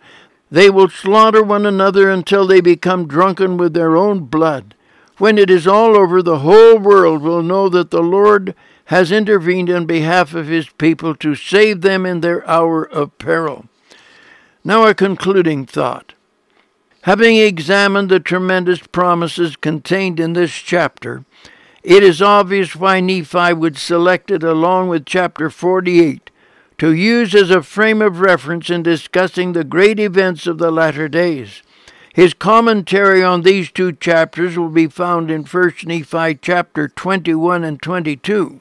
They 0.50 0.68
will 0.68 0.90
slaughter 0.90 1.42
one 1.42 1.64
another 1.64 2.10
until 2.10 2.46
they 2.46 2.60
become 2.60 3.08
drunken 3.08 3.56
with 3.56 3.72
their 3.72 3.96
own 3.96 4.26
blood. 4.26 4.74
When 5.22 5.38
it 5.38 5.50
is 5.50 5.68
all 5.68 5.96
over, 5.96 6.20
the 6.20 6.40
whole 6.40 6.78
world 6.78 7.22
will 7.22 7.44
know 7.44 7.68
that 7.68 7.92
the 7.92 8.02
Lord 8.02 8.56
has 8.86 9.12
intervened 9.12 9.68
in 9.68 9.86
behalf 9.86 10.34
of 10.34 10.48
his 10.48 10.68
people 10.70 11.14
to 11.14 11.36
save 11.36 11.82
them 11.82 12.04
in 12.04 12.22
their 12.22 12.44
hour 12.50 12.82
of 12.82 13.16
peril. 13.18 13.66
Now, 14.64 14.84
a 14.84 14.94
concluding 14.94 15.64
thought. 15.64 16.14
Having 17.02 17.36
examined 17.36 18.08
the 18.08 18.18
tremendous 18.18 18.80
promises 18.80 19.54
contained 19.54 20.18
in 20.18 20.32
this 20.32 20.50
chapter, 20.50 21.24
it 21.84 22.02
is 22.02 22.20
obvious 22.20 22.74
why 22.74 22.98
Nephi 22.98 23.52
would 23.52 23.78
select 23.78 24.28
it 24.28 24.42
along 24.42 24.88
with 24.88 25.06
chapter 25.06 25.50
48 25.50 26.32
to 26.78 26.92
use 26.92 27.32
as 27.32 27.52
a 27.52 27.62
frame 27.62 28.02
of 28.02 28.18
reference 28.18 28.70
in 28.70 28.82
discussing 28.82 29.52
the 29.52 29.62
great 29.62 30.00
events 30.00 30.48
of 30.48 30.58
the 30.58 30.72
latter 30.72 31.08
days. 31.08 31.62
His 32.12 32.34
commentary 32.34 33.24
on 33.24 33.40
these 33.40 33.70
two 33.70 33.92
chapters 33.92 34.58
will 34.58 34.68
be 34.68 34.86
found 34.86 35.30
in 35.30 35.44
1 35.44 35.72
Nephi 35.86 36.34
chapter 36.42 36.88
21 36.88 37.64
and 37.64 37.80
22. 37.80 38.60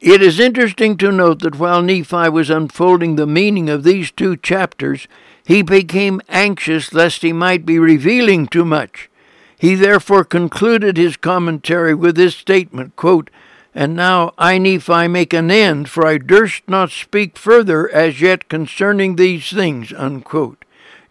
It 0.00 0.20
is 0.20 0.38
interesting 0.38 0.98
to 0.98 1.10
note 1.10 1.40
that 1.40 1.58
while 1.58 1.80
Nephi 1.80 2.28
was 2.28 2.50
unfolding 2.50 3.16
the 3.16 3.26
meaning 3.26 3.70
of 3.70 3.82
these 3.82 4.10
two 4.10 4.36
chapters, 4.36 5.08
he 5.46 5.62
became 5.62 6.20
anxious 6.28 6.92
lest 6.92 7.22
he 7.22 7.32
might 7.32 7.64
be 7.64 7.78
revealing 7.78 8.46
too 8.46 8.64
much. 8.64 9.08
He 9.56 9.74
therefore 9.74 10.24
concluded 10.24 10.96
his 10.96 11.16
commentary 11.16 11.94
with 11.94 12.16
this 12.16 12.36
statement 12.36 12.96
quote, 12.96 13.30
And 13.74 13.96
now 13.96 14.34
I, 14.36 14.58
Nephi, 14.58 15.08
make 15.08 15.32
an 15.32 15.50
end, 15.50 15.88
for 15.88 16.06
I 16.06 16.18
durst 16.18 16.64
not 16.68 16.90
speak 16.90 17.38
further 17.38 17.88
as 17.88 18.20
yet 18.20 18.50
concerning 18.50 19.16
these 19.16 19.48
things. 19.50 19.94
Unquote. 19.96 20.62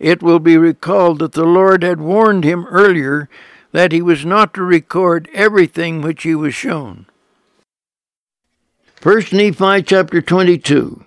It 0.01 0.23
will 0.23 0.39
be 0.39 0.57
recalled 0.57 1.19
that 1.19 1.33
the 1.33 1.45
Lord 1.45 1.83
had 1.83 2.01
warned 2.01 2.43
him 2.43 2.65
earlier 2.65 3.29
that 3.71 3.91
he 3.91 4.01
was 4.01 4.25
not 4.25 4.51
to 4.55 4.63
record 4.63 5.29
everything 5.31 6.01
which 6.01 6.23
he 6.23 6.33
was 6.33 6.55
shown. 6.55 7.05
First 8.95 9.31
Nephi 9.31 9.83
chapter 9.83 10.19
22. 10.19 11.05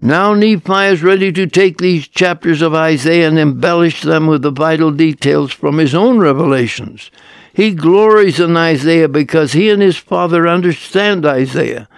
Now 0.00 0.32
Nephi 0.32 0.84
is 0.84 1.02
ready 1.02 1.32
to 1.32 1.48
take 1.48 1.78
these 1.78 2.06
chapters 2.06 2.62
of 2.62 2.72
Isaiah 2.72 3.26
and 3.26 3.36
embellish 3.36 4.02
them 4.02 4.28
with 4.28 4.42
the 4.42 4.52
vital 4.52 4.92
details 4.92 5.52
from 5.52 5.78
his 5.78 5.92
own 5.92 6.20
revelations. 6.20 7.10
He 7.52 7.74
glories 7.74 8.38
in 8.38 8.56
Isaiah 8.56 9.08
because 9.08 9.54
he 9.54 9.70
and 9.70 9.82
his 9.82 9.96
father 9.96 10.46
understand 10.46 11.26
Isaiah. 11.26 11.88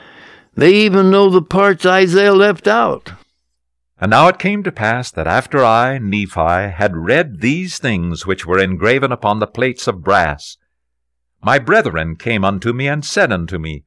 They 0.54 0.72
even 0.76 1.10
know 1.10 1.28
the 1.28 1.42
parts 1.42 1.84
Isaiah 1.84 2.32
left 2.32 2.66
out. 2.66 3.12
And 4.00 4.10
now 4.10 4.28
it 4.28 4.38
came 4.38 4.62
to 4.62 4.72
pass 4.72 5.10
that 5.10 5.26
after 5.26 5.62
I, 5.62 5.98
Nephi, 5.98 6.70
had 6.70 6.96
read 6.96 7.40
these 7.40 7.78
things 7.78 8.26
which 8.26 8.46
were 8.46 8.58
engraven 8.58 9.12
upon 9.12 9.40
the 9.40 9.46
plates 9.46 9.86
of 9.86 10.02
brass, 10.02 10.56
my 11.42 11.58
brethren 11.58 12.16
came 12.16 12.42
unto 12.42 12.72
me 12.72 12.88
and 12.88 13.04
said 13.04 13.30
unto 13.30 13.58
me, 13.58 13.84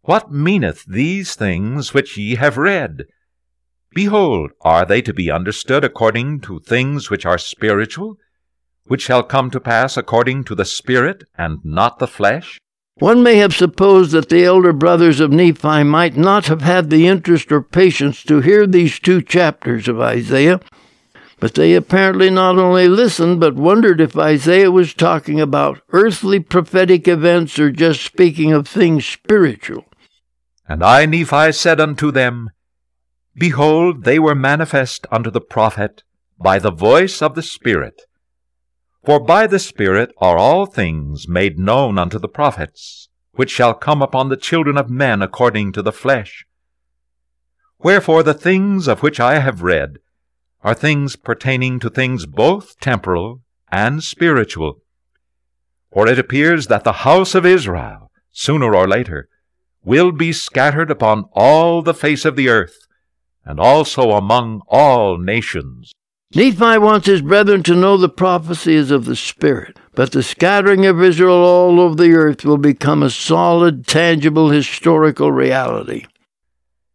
What 0.00 0.32
meaneth 0.32 0.86
these 0.86 1.34
things 1.34 1.92
which 1.92 2.16
ye 2.16 2.36
have 2.36 2.56
read? 2.56 3.04
Behold, 3.94 4.52
are 4.62 4.86
they 4.86 5.02
to 5.02 5.12
be 5.12 5.30
understood 5.30 5.84
according 5.84 6.40
to 6.42 6.60
things 6.60 7.10
which 7.10 7.26
are 7.26 7.38
spiritual, 7.38 8.16
which 8.84 9.02
shall 9.02 9.22
come 9.22 9.50
to 9.50 9.60
pass 9.60 9.98
according 9.98 10.44
to 10.44 10.54
the 10.54 10.64
Spirit, 10.64 11.24
and 11.36 11.58
not 11.64 11.98
the 11.98 12.06
flesh? 12.06 12.58
One 12.98 13.22
may 13.22 13.36
have 13.36 13.54
supposed 13.54 14.10
that 14.10 14.28
the 14.28 14.44
elder 14.44 14.72
brothers 14.72 15.20
of 15.20 15.30
Nephi 15.30 15.84
might 15.84 16.16
not 16.16 16.46
have 16.46 16.62
had 16.62 16.90
the 16.90 17.06
interest 17.06 17.52
or 17.52 17.62
patience 17.62 18.24
to 18.24 18.40
hear 18.40 18.66
these 18.66 18.98
two 18.98 19.22
chapters 19.22 19.86
of 19.86 20.00
Isaiah, 20.00 20.60
but 21.38 21.54
they 21.54 21.74
apparently 21.74 22.28
not 22.28 22.58
only 22.58 22.88
listened, 22.88 23.38
but 23.38 23.54
wondered 23.54 24.00
if 24.00 24.16
Isaiah 24.16 24.72
was 24.72 24.94
talking 24.94 25.40
about 25.40 25.80
earthly 25.92 26.40
prophetic 26.40 27.06
events 27.06 27.56
or 27.60 27.70
just 27.70 28.02
speaking 28.02 28.52
of 28.52 28.66
things 28.66 29.06
spiritual. 29.06 29.84
And 30.68 30.82
I, 30.82 31.06
Nephi, 31.06 31.52
said 31.52 31.80
unto 31.80 32.10
them, 32.10 32.50
Behold, 33.36 34.02
they 34.02 34.18
were 34.18 34.34
manifest 34.34 35.06
unto 35.12 35.30
the 35.30 35.40
prophet 35.40 36.02
by 36.36 36.58
the 36.58 36.72
voice 36.72 37.22
of 37.22 37.36
the 37.36 37.42
Spirit. 37.42 38.02
For 39.08 39.18
by 39.18 39.46
the 39.46 39.58
Spirit 39.58 40.12
are 40.18 40.36
all 40.36 40.66
things 40.66 41.26
made 41.26 41.58
known 41.58 41.96
unto 41.96 42.18
the 42.18 42.28
prophets, 42.28 43.08
which 43.32 43.50
shall 43.50 43.72
come 43.72 44.02
upon 44.02 44.28
the 44.28 44.36
children 44.36 44.76
of 44.76 44.90
men 44.90 45.22
according 45.22 45.72
to 45.72 45.80
the 45.80 45.92
flesh. 45.92 46.44
Wherefore 47.78 48.22
the 48.22 48.34
things 48.34 48.86
of 48.86 49.02
which 49.02 49.18
I 49.18 49.38
have 49.38 49.62
read 49.62 50.00
are 50.60 50.74
things 50.74 51.16
pertaining 51.16 51.80
to 51.80 51.88
things 51.88 52.26
both 52.26 52.78
temporal 52.80 53.40
and 53.72 54.04
spiritual. 54.04 54.82
For 55.90 56.06
it 56.06 56.18
appears 56.18 56.66
that 56.66 56.84
the 56.84 57.08
house 57.08 57.34
of 57.34 57.46
Israel, 57.46 58.12
sooner 58.30 58.74
or 58.74 58.86
later, 58.86 59.30
will 59.82 60.12
be 60.12 60.34
scattered 60.34 60.90
upon 60.90 61.30
all 61.32 61.80
the 61.80 61.94
face 61.94 62.26
of 62.26 62.36
the 62.36 62.50
earth, 62.50 62.76
and 63.42 63.58
also 63.58 64.10
among 64.10 64.60
all 64.68 65.16
nations. 65.16 65.94
Nephi 66.34 66.76
wants 66.76 67.06
his 67.06 67.22
brethren 67.22 67.62
to 67.62 67.74
know 67.74 67.96
the 67.96 68.08
prophecies 68.08 68.90
of 68.90 69.06
the 69.06 69.16
Spirit, 69.16 69.78
but 69.94 70.12
the 70.12 70.22
scattering 70.22 70.84
of 70.84 71.02
Israel 71.02 71.42
all 71.42 71.80
over 71.80 71.94
the 71.94 72.12
earth 72.12 72.44
will 72.44 72.58
become 72.58 73.02
a 73.02 73.08
solid, 73.08 73.86
tangible, 73.86 74.50
historical 74.50 75.32
reality. 75.32 76.04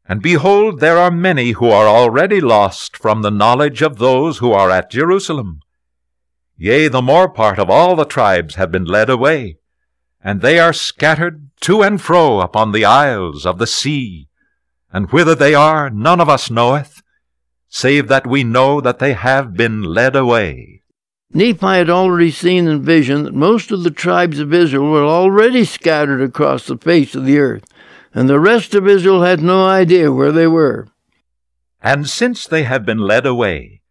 And 0.07 0.21
behold, 0.21 0.79
there 0.79 0.99
are 0.99 1.09
many 1.09 1.51
who 1.51 1.69
are 1.69 1.87
already 1.87 2.41
lost 2.41 2.95
from 2.95 3.23
the 3.23 3.31
knowledge 3.31 3.81
of 3.81 3.97
those 3.97 4.37
who 4.37 4.51
are 4.51 4.69
at 4.69 4.91
Jerusalem. 4.91 5.61
Yea, 6.55 6.87
the 6.87 7.01
more 7.01 7.27
part 7.27 7.57
of 7.57 7.71
all 7.71 7.95
the 7.95 8.05
tribes 8.05 8.53
have 8.55 8.71
been 8.71 8.85
led 8.85 9.09
away, 9.09 9.57
and 10.23 10.41
they 10.41 10.59
are 10.59 10.73
scattered 10.73 11.49
to 11.61 11.81
and 11.81 11.99
fro 11.99 12.39
upon 12.39 12.71
the 12.71 12.85
isles 12.85 13.47
of 13.47 13.57
the 13.57 13.65
sea. 13.65 14.27
And 14.91 15.11
whither 15.11 15.33
they 15.33 15.55
are, 15.55 15.89
none 15.89 16.21
of 16.21 16.29
us 16.29 16.51
knoweth, 16.51 16.92
save 17.73 18.07
that 18.07 18.27
we 18.27 18.43
know 18.43 18.79
that 18.79 18.99
they 18.99 19.13
have 19.13 19.55
been 19.55 19.81
led 19.81 20.15
away. 20.15 20.83
Nephi 21.33 21.65
had 21.65 21.89
already 21.89 22.29
seen 22.29 22.67
in 22.67 22.83
vision 22.83 23.23
that 23.23 23.33
most 23.33 23.71
of 23.71 23.81
the 23.81 23.89
tribes 23.89 24.39
of 24.39 24.53
Israel 24.53 24.91
were 24.91 25.03
already 25.03 25.65
scattered 25.65 26.21
across 26.21 26.67
the 26.67 26.77
face 26.77 27.15
of 27.15 27.25
the 27.25 27.39
earth, 27.39 27.65
and 28.13 28.29
the 28.29 28.39
rest 28.39 28.75
of 28.75 28.87
Israel 28.87 29.23
had 29.23 29.41
no 29.41 29.65
idea 29.65 30.11
where 30.11 30.31
they 30.31 30.45
were. 30.45 30.87
And 31.81 32.07
since 32.07 32.45
they 32.45 32.61
have 32.61 32.85
been 32.85 32.99
led 32.99 33.25
away, 33.25 33.81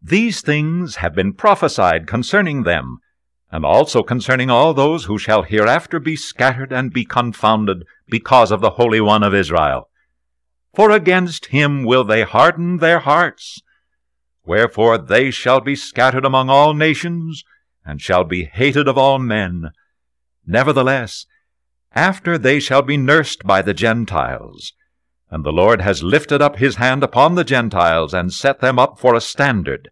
these 0.00 0.40
things 0.40 0.96
have 0.96 1.14
been 1.16 1.32
prophesied 1.32 2.06
concerning 2.06 2.62
them, 2.62 2.98
and 3.50 3.64
also 3.64 4.04
concerning 4.04 4.50
all 4.50 4.72
those 4.72 5.06
who 5.06 5.18
shall 5.18 5.42
hereafter 5.42 5.98
be 5.98 6.14
scattered 6.14 6.72
and 6.72 6.92
be 6.92 7.04
confounded 7.04 7.82
because 8.08 8.52
of 8.52 8.60
the 8.60 8.76
Holy 8.78 9.00
One 9.00 9.24
of 9.24 9.34
Israel 9.34 9.88
for 10.74 10.90
against 10.90 11.46
him 11.46 11.84
will 11.84 12.04
they 12.04 12.22
harden 12.22 12.78
their 12.78 13.00
hearts. 13.00 13.60
Wherefore 14.44 14.98
they 14.98 15.30
shall 15.30 15.60
be 15.60 15.76
scattered 15.76 16.24
among 16.24 16.48
all 16.48 16.74
nations, 16.74 17.44
and 17.84 18.00
shall 18.00 18.24
be 18.24 18.44
hated 18.44 18.88
of 18.88 18.96
all 18.96 19.18
men. 19.18 19.70
Nevertheless, 20.46 21.26
after 21.94 22.38
they 22.38 22.58
shall 22.58 22.82
be 22.82 22.96
nursed 22.96 23.44
by 23.44 23.62
the 23.62 23.74
Gentiles. 23.74 24.72
And 25.30 25.44
the 25.44 25.52
Lord 25.52 25.80
has 25.80 26.02
lifted 26.02 26.42
up 26.42 26.56
his 26.56 26.76
hand 26.76 27.02
upon 27.02 27.34
the 27.34 27.44
Gentiles, 27.44 28.12
and 28.12 28.32
set 28.32 28.60
them 28.60 28.78
up 28.78 28.98
for 28.98 29.14
a 29.14 29.20
standard. 29.20 29.90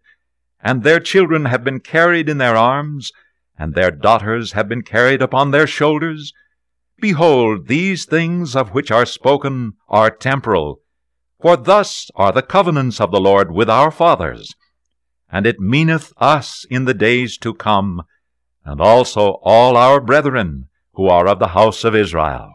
And 0.61 0.83
their 0.83 0.99
children 0.99 1.45
have 1.45 1.63
been 1.63 1.79
carried 1.79 2.29
in 2.29 2.37
their 2.37 2.55
arms, 2.55 3.11
and 3.57 3.73
their 3.73 3.91
daughters 3.91 4.53
have 4.53 4.67
been 4.67 4.81
carried 4.81 5.21
upon 5.21 5.51
their 5.51 5.67
shoulders, 5.67 6.33
Behold, 7.01 7.67
these 7.67 8.05
things 8.05 8.55
of 8.55 8.69
which 8.69 8.91
are 8.91 9.07
spoken 9.07 9.73
are 9.89 10.11
temporal. 10.11 10.81
For 11.41 11.57
thus 11.57 12.11
are 12.15 12.31
the 12.31 12.43
covenants 12.43 13.01
of 13.01 13.11
the 13.11 13.19
Lord 13.19 13.51
with 13.51 13.69
our 13.69 13.89
fathers. 13.89 14.53
And 15.29 15.47
it 15.47 15.59
meaneth 15.59 16.13
us 16.17 16.63
in 16.69 16.85
the 16.85 16.93
days 16.93 17.37
to 17.39 17.55
come, 17.55 18.03
and 18.63 18.79
also 18.79 19.39
all 19.41 19.75
our 19.75 19.99
brethren 19.99 20.69
who 20.93 21.07
are 21.07 21.27
of 21.27 21.39
the 21.39 21.49
house 21.49 21.83
of 21.83 21.95
Israel. 21.95 22.53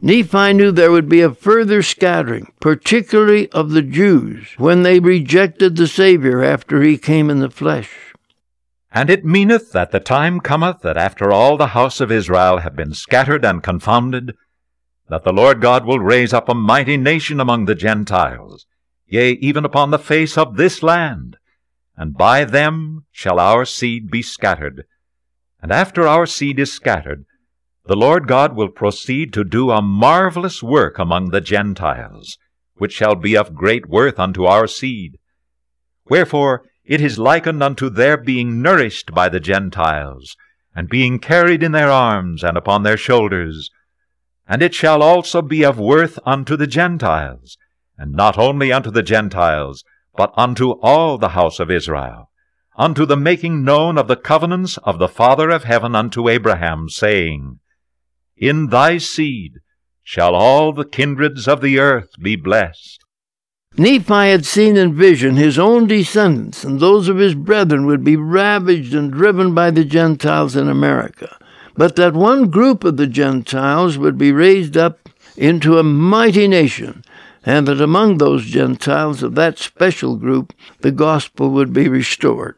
Nephi 0.00 0.52
knew 0.54 0.72
there 0.72 0.90
would 0.90 1.08
be 1.08 1.20
a 1.20 1.32
further 1.32 1.80
scattering, 1.80 2.52
particularly 2.60 3.48
of 3.52 3.70
the 3.70 3.82
Jews, 3.82 4.48
when 4.56 4.82
they 4.82 4.98
rejected 4.98 5.76
the 5.76 5.86
Savior 5.86 6.42
after 6.42 6.82
he 6.82 6.98
came 6.98 7.30
in 7.30 7.38
the 7.38 7.50
flesh. 7.50 8.13
And 8.94 9.10
it 9.10 9.24
meaneth 9.24 9.72
that 9.72 9.90
the 9.90 9.98
time 9.98 10.38
cometh 10.38 10.82
that 10.82 10.96
after 10.96 11.32
all 11.32 11.56
the 11.56 11.74
house 11.78 12.00
of 12.00 12.12
Israel 12.12 12.58
have 12.58 12.76
been 12.76 12.94
scattered 12.94 13.44
and 13.44 13.60
confounded, 13.60 14.36
that 15.08 15.24
the 15.24 15.32
Lord 15.32 15.60
God 15.60 15.84
will 15.84 15.98
raise 15.98 16.32
up 16.32 16.48
a 16.48 16.54
mighty 16.54 16.96
nation 16.96 17.40
among 17.40 17.64
the 17.64 17.74
Gentiles, 17.74 18.66
yea, 19.06 19.32
even 19.32 19.64
upon 19.64 19.90
the 19.90 19.98
face 19.98 20.38
of 20.38 20.56
this 20.56 20.80
land, 20.80 21.38
and 21.96 22.16
by 22.16 22.44
them 22.44 23.04
shall 23.10 23.40
our 23.40 23.64
seed 23.64 24.12
be 24.12 24.22
scattered. 24.22 24.84
And 25.60 25.72
after 25.72 26.06
our 26.06 26.24
seed 26.24 26.60
is 26.60 26.72
scattered, 26.72 27.24
the 27.86 27.96
Lord 27.96 28.28
God 28.28 28.54
will 28.54 28.68
proceed 28.68 29.32
to 29.32 29.42
do 29.42 29.72
a 29.72 29.82
marvelous 29.82 30.62
work 30.62 31.00
among 31.00 31.30
the 31.30 31.40
Gentiles, 31.40 32.38
which 32.76 32.92
shall 32.92 33.16
be 33.16 33.36
of 33.36 33.56
great 33.56 33.88
worth 33.88 34.20
unto 34.20 34.44
our 34.44 34.68
seed. 34.68 35.18
Wherefore, 36.08 36.62
it 36.84 37.00
is 37.00 37.18
likened 37.18 37.62
unto 37.62 37.88
their 37.88 38.16
being 38.16 38.60
nourished 38.60 39.12
by 39.14 39.28
the 39.28 39.40
Gentiles, 39.40 40.36
and 40.74 40.88
being 40.88 41.18
carried 41.18 41.62
in 41.62 41.72
their 41.72 41.90
arms 41.90 42.44
and 42.44 42.56
upon 42.56 42.82
their 42.82 42.96
shoulders. 42.96 43.70
And 44.46 44.62
it 44.62 44.74
shall 44.74 45.02
also 45.02 45.40
be 45.40 45.64
of 45.64 45.78
worth 45.78 46.18
unto 46.26 46.56
the 46.56 46.66
Gentiles, 46.66 47.56
and 47.96 48.12
not 48.12 48.36
only 48.36 48.72
unto 48.72 48.90
the 48.90 49.02
Gentiles, 49.02 49.84
but 50.16 50.32
unto 50.36 50.72
all 50.82 51.16
the 51.16 51.30
house 51.30 51.58
of 51.58 51.70
Israel, 51.70 52.30
unto 52.76 53.06
the 53.06 53.16
making 53.16 53.64
known 53.64 53.96
of 53.96 54.08
the 54.08 54.16
covenants 54.16 54.76
of 54.78 54.98
the 54.98 55.08
Father 55.08 55.50
of 55.50 55.64
heaven 55.64 55.94
unto 55.94 56.28
Abraham, 56.28 56.88
saying, 56.88 57.60
In 58.36 58.68
thy 58.68 58.98
seed 58.98 59.60
shall 60.02 60.34
all 60.34 60.72
the 60.72 60.84
kindreds 60.84 61.48
of 61.48 61.60
the 61.60 61.78
earth 61.78 62.10
be 62.20 62.36
blessed. 62.36 63.03
Nephi 63.76 64.30
had 64.30 64.46
seen 64.46 64.76
in 64.76 64.94
vision 64.94 65.34
his 65.34 65.58
own 65.58 65.88
descendants 65.88 66.62
and 66.62 66.78
those 66.78 67.08
of 67.08 67.16
his 67.16 67.34
brethren 67.34 67.86
would 67.86 68.04
be 68.04 68.14
ravaged 68.14 68.94
and 68.94 69.10
driven 69.10 69.52
by 69.52 69.72
the 69.72 69.84
Gentiles 69.84 70.54
in 70.54 70.68
America, 70.68 71.36
but 71.76 71.96
that 71.96 72.14
one 72.14 72.50
group 72.50 72.84
of 72.84 72.96
the 72.96 73.08
Gentiles 73.08 73.98
would 73.98 74.16
be 74.16 74.30
raised 74.30 74.76
up 74.76 75.08
into 75.36 75.78
a 75.78 75.82
mighty 75.82 76.46
nation, 76.46 77.02
and 77.44 77.66
that 77.66 77.80
among 77.80 78.18
those 78.18 78.44
Gentiles 78.44 79.24
of 79.24 79.34
that 79.34 79.58
special 79.58 80.16
group 80.16 80.52
the 80.82 80.92
gospel 80.92 81.50
would 81.50 81.72
be 81.72 81.88
restored. 81.88 82.56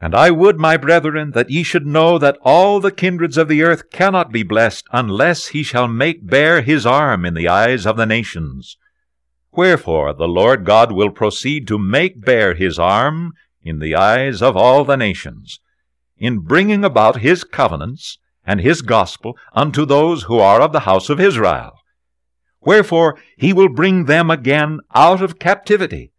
And 0.00 0.14
I 0.14 0.30
would, 0.30 0.58
my 0.58 0.78
brethren, 0.78 1.32
that 1.32 1.50
ye 1.50 1.62
should 1.62 1.86
know 1.86 2.16
that 2.16 2.38
all 2.42 2.80
the 2.80 2.90
kindreds 2.90 3.36
of 3.36 3.48
the 3.48 3.62
earth 3.62 3.90
cannot 3.90 4.32
be 4.32 4.42
blessed 4.42 4.86
unless 4.92 5.48
he 5.48 5.62
shall 5.62 5.88
make 5.88 6.26
bare 6.26 6.62
his 6.62 6.86
arm 6.86 7.26
in 7.26 7.34
the 7.34 7.48
eyes 7.48 7.86
of 7.86 7.98
the 7.98 8.06
nations. 8.06 8.78
Wherefore 9.52 10.14
the 10.14 10.28
Lord 10.28 10.64
God 10.64 10.92
will 10.92 11.10
proceed 11.10 11.68
to 11.68 11.78
make 11.78 12.24
bare 12.24 12.54
his 12.54 12.78
arm 12.78 13.32
in 13.62 13.78
the 13.78 13.94
eyes 13.94 14.40
of 14.40 14.56
all 14.56 14.84
the 14.84 14.96
nations, 14.96 15.60
in 16.16 16.40
bringing 16.40 16.84
about 16.84 17.20
his 17.20 17.44
covenants 17.44 18.18
and 18.46 18.60
his 18.60 18.82
gospel 18.82 19.36
unto 19.52 19.84
those 19.84 20.24
who 20.24 20.38
are 20.38 20.60
of 20.60 20.72
the 20.72 20.80
house 20.80 21.10
of 21.10 21.20
Israel. 21.20 21.72
Wherefore 22.60 23.18
he 23.36 23.52
will 23.52 23.68
bring 23.68 24.06
them 24.06 24.30
again 24.30 24.80
out 24.94 25.20
of 25.20 25.38
captivity, 25.38 26.12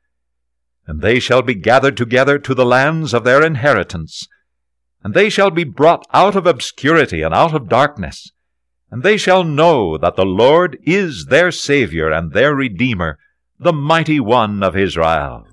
and 0.86 1.02
they 1.02 1.20
shall 1.20 1.42
be 1.42 1.56
gathered 1.56 1.98
together 1.98 2.38
to 2.40 2.54
the 2.54 2.66
lands 2.66 3.14
of 3.14 3.24
their 3.24 3.44
inheritance, 3.44 4.28
and 5.04 5.14
they 5.14 5.30
shall 5.30 5.50
be 5.50 5.64
brought 5.64 6.06
out 6.14 6.36
of 6.36 6.46
obscurity 6.46 7.22
and 7.22 7.34
out 7.34 7.54
of 7.54 7.70
darkness, 7.70 8.32
and 8.94 9.02
they 9.02 9.18
shall 9.18 9.44
know 9.44 9.98
that 9.98 10.16
the 10.16 10.24
Lord 10.24 10.78
is 10.84 11.26
their 11.26 11.52
Saviour 11.52 12.12
and 12.12 12.32
their 12.32 12.54
Redeemer, 12.54 13.18
the 13.58 13.74
mighty 13.74 14.20
one 14.20 14.62
of 14.62 14.78
Israel. 14.78 15.48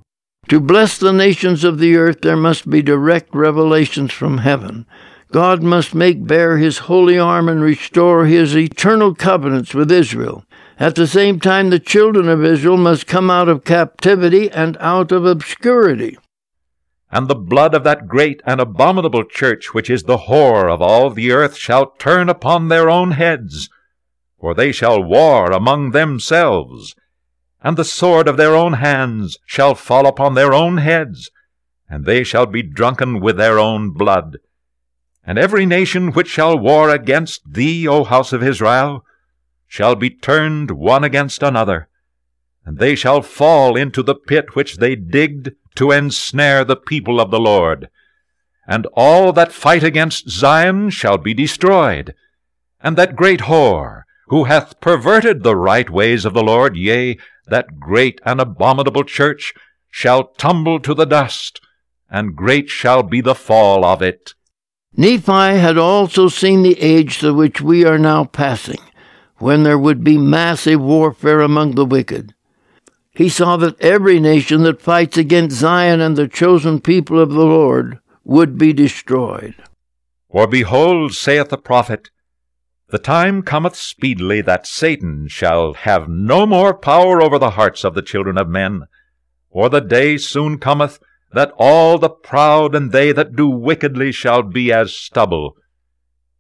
To 0.50 0.60
bless 0.60 0.98
the 0.98 1.14
nations 1.14 1.64
of 1.64 1.78
the 1.78 1.96
earth, 1.96 2.20
there 2.20 2.36
must 2.36 2.68
be 2.68 2.82
direct 2.82 3.34
revelations 3.34 4.12
from 4.12 4.38
heaven. 4.38 4.84
God 5.32 5.62
must 5.62 5.94
make 5.94 6.26
bare 6.26 6.58
his 6.58 6.80
holy 6.80 7.18
arm 7.18 7.48
and 7.48 7.62
restore 7.62 8.26
his 8.26 8.54
eternal 8.54 9.14
covenants 9.14 9.72
with 9.72 9.90
Israel. 9.90 10.44
At 10.78 10.94
the 10.94 11.06
same 11.06 11.40
time, 11.40 11.70
the 11.70 11.78
children 11.78 12.28
of 12.28 12.44
Israel 12.44 12.76
must 12.76 13.06
come 13.06 13.30
out 13.30 13.48
of 13.48 13.64
captivity 13.64 14.50
and 14.50 14.76
out 14.80 15.12
of 15.12 15.24
obscurity. 15.24 16.18
And 17.12 17.26
the 17.26 17.34
blood 17.34 17.74
of 17.74 17.82
that 17.84 18.06
great 18.06 18.40
and 18.46 18.60
abominable 18.60 19.24
church, 19.24 19.74
which 19.74 19.90
is 19.90 20.04
the 20.04 20.26
whore 20.28 20.72
of 20.72 20.80
all 20.80 21.10
the 21.10 21.32
earth, 21.32 21.56
shall 21.56 21.90
turn 21.98 22.28
upon 22.28 22.68
their 22.68 22.88
own 22.88 23.12
heads, 23.12 23.68
for 24.40 24.54
they 24.54 24.70
shall 24.70 25.02
war 25.02 25.50
among 25.50 25.90
themselves, 25.90 26.94
and 27.62 27.76
the 27.76 27.84
sword 27.84 28.28
of 28.28 28.36
their 28.36 28.54
own 28.54 28.74
hands 28.74 29.38
shall 29.44 29.74
fall 29.74 30.06
upon 30.06 30.34
their 30.34 30.54
own 30.54 30.78
heads, 30.78 31.30
and 31.88 32.04
they 32.04 32.22
shall 32.22 32.46
be 32.46 32.62
drunken 32.62 33.20
with 33.20 33.36
their 33.36 33.58
own 33.58 33.90
blood. 33.90 34.38
And 35.24 35.36
every 35.36 35.66
nation 35.66 36.12
which 36.12 36.28
shall 36.28 36.56
war 36.58 36.90
against 36.90 37.52
thee, 37.52 37.86
O 37.86 38.04
house 38.04 38.32
of 38.32 38.42
Israel, 38.42 39.04
shall 39.66 39.94
be 39.94 40.10
turned 40.10 40.70
one 40.70 41.04
against 41.04 41.42
another, 41.42 41.88
and 42.70 42.78
they 42.78 42.94
shall 42.94 43.20
fall 43.20 43.74
into 43.74 44.00
the 44.00 44.14
pit 44.14 44.54
which 44.54 44.76
they 44.76 44.94
digged 44.94 45.50
to 45.74 45.90
ensnare 45.90 46.64
the 46.64 46.76
people 46.76 47.20
of 47.20 47.32
the 47.32 47.40
Lord. 47.40 47.88
And 48.64 48.86
all 48.94 49.32
that 49.32 49.50
fight 49.50 49.82
against 49.82 50.30
Zion 50.30 50.90
shall 50.90 51.18
be 51.18 51.34
destroyed, 51.34 52.14
and 52.80 52.96
that 52.96 53.16
great 53.16 53.40
whore, 53.40 54.02
who 54.28 54.44
hath 54.44 54.80
perverted 54.80 55.42
the 55.42 55.56
right 55.56 55.90
ways 55.90 56.24
of 56.24 56.32
the 56.32 56.44
Lord, 56.44 56.76
yea, 56.76 57.18
that 57.48 57.80
great 57.80 58.20
and 58.24 58.40
abominable 58.40 59.02
church, 59.02 59.52
shall 59.90 60.28
tumble 60.38 60.78
to 60.78 60.94
the 60.94 61.06
dust, 61.06 61.60
and 62.08 62.36
great 62.36 62.68
shall 62.68 63.02
be 63.02 63.20
the 63.20 63.34
fall 63.34 63.84
of 63.84 64.00
it. 64.00 64.34
Nephi 64.96 65.58
had 65.58 65.76
also 65.76 66.28
seen 66.28 66.62
the 66.62 66.80
age 66.80 67.18
through 67.18 67.34
which 67.34 67.60
we 67.60 67.84
are 67.84 67.98
now 67.98 68.26
passing 68.26 68.78
when 69.38 69.64
there 69.64 69.78
would 69.78 70.04
be 70.04 70.16
massive 70.16 70.80
warfare 70.80 71.40
among 71.40 71.74
the 71.74 71.84
wicked. 71.84 72.32
He 73.20 73.28
saw 73.28 73.58
that 73.58 73.78
every 73.82 74.18
nation 74.18 74.62
that 74.62 74.80
fights 74.80 75.18
against 75.18 75.58
Zion 75.58 76.00
and 76.00 76.16
the 76.16 76.26
chosen 76.26 76.80
people 76.80 77.20
of 77.20 77.28
the 77.28 77.44
Lord 77.44 77.98
would 78.24 78.56
be 78.56 78.72
destroyed. 78.72 79.54
For 80.32 80.46
behold, 80.46 81.12
saith 81.12 81.50
the 81.50 81.58
prophet, 81.58 82.08
the 82.88 82.96
time 82.96 83.42
cometh 83.42 83.76
speedily 83.76 84.40
that 84.40 84.66
Satan 84.66 85.28
shall 85.28 85.74
have 85.74 86.08
no 86.08 86.46
more 86.46 86.72
power 86.72 87.20
over 87.20 87.38
the 87.38 87.50
hearts 87.50 87.84
of 87.84 87.94
the 87.94 88.00
children 88.00 88.38
of 88.38 88.48
men. 88.48 88.84
For 89.52 89.68
the 89.68 89.82
day 89.82 90.16
soon 90.16 90.56
cometh 90.56 90.98
that 91.30 91.52
all 91.58 91.98
the 91.98 92.08
proud 92.08 92.74
and 92.74 92.90
they 92.90 93.12
that 93.12 93.36
do 93.36 93.50
wickedly 93.50 94.12
shall 94.12 94.42
be 94.42 94.72
as 94.72 94.94
stubble. 94.94 95.58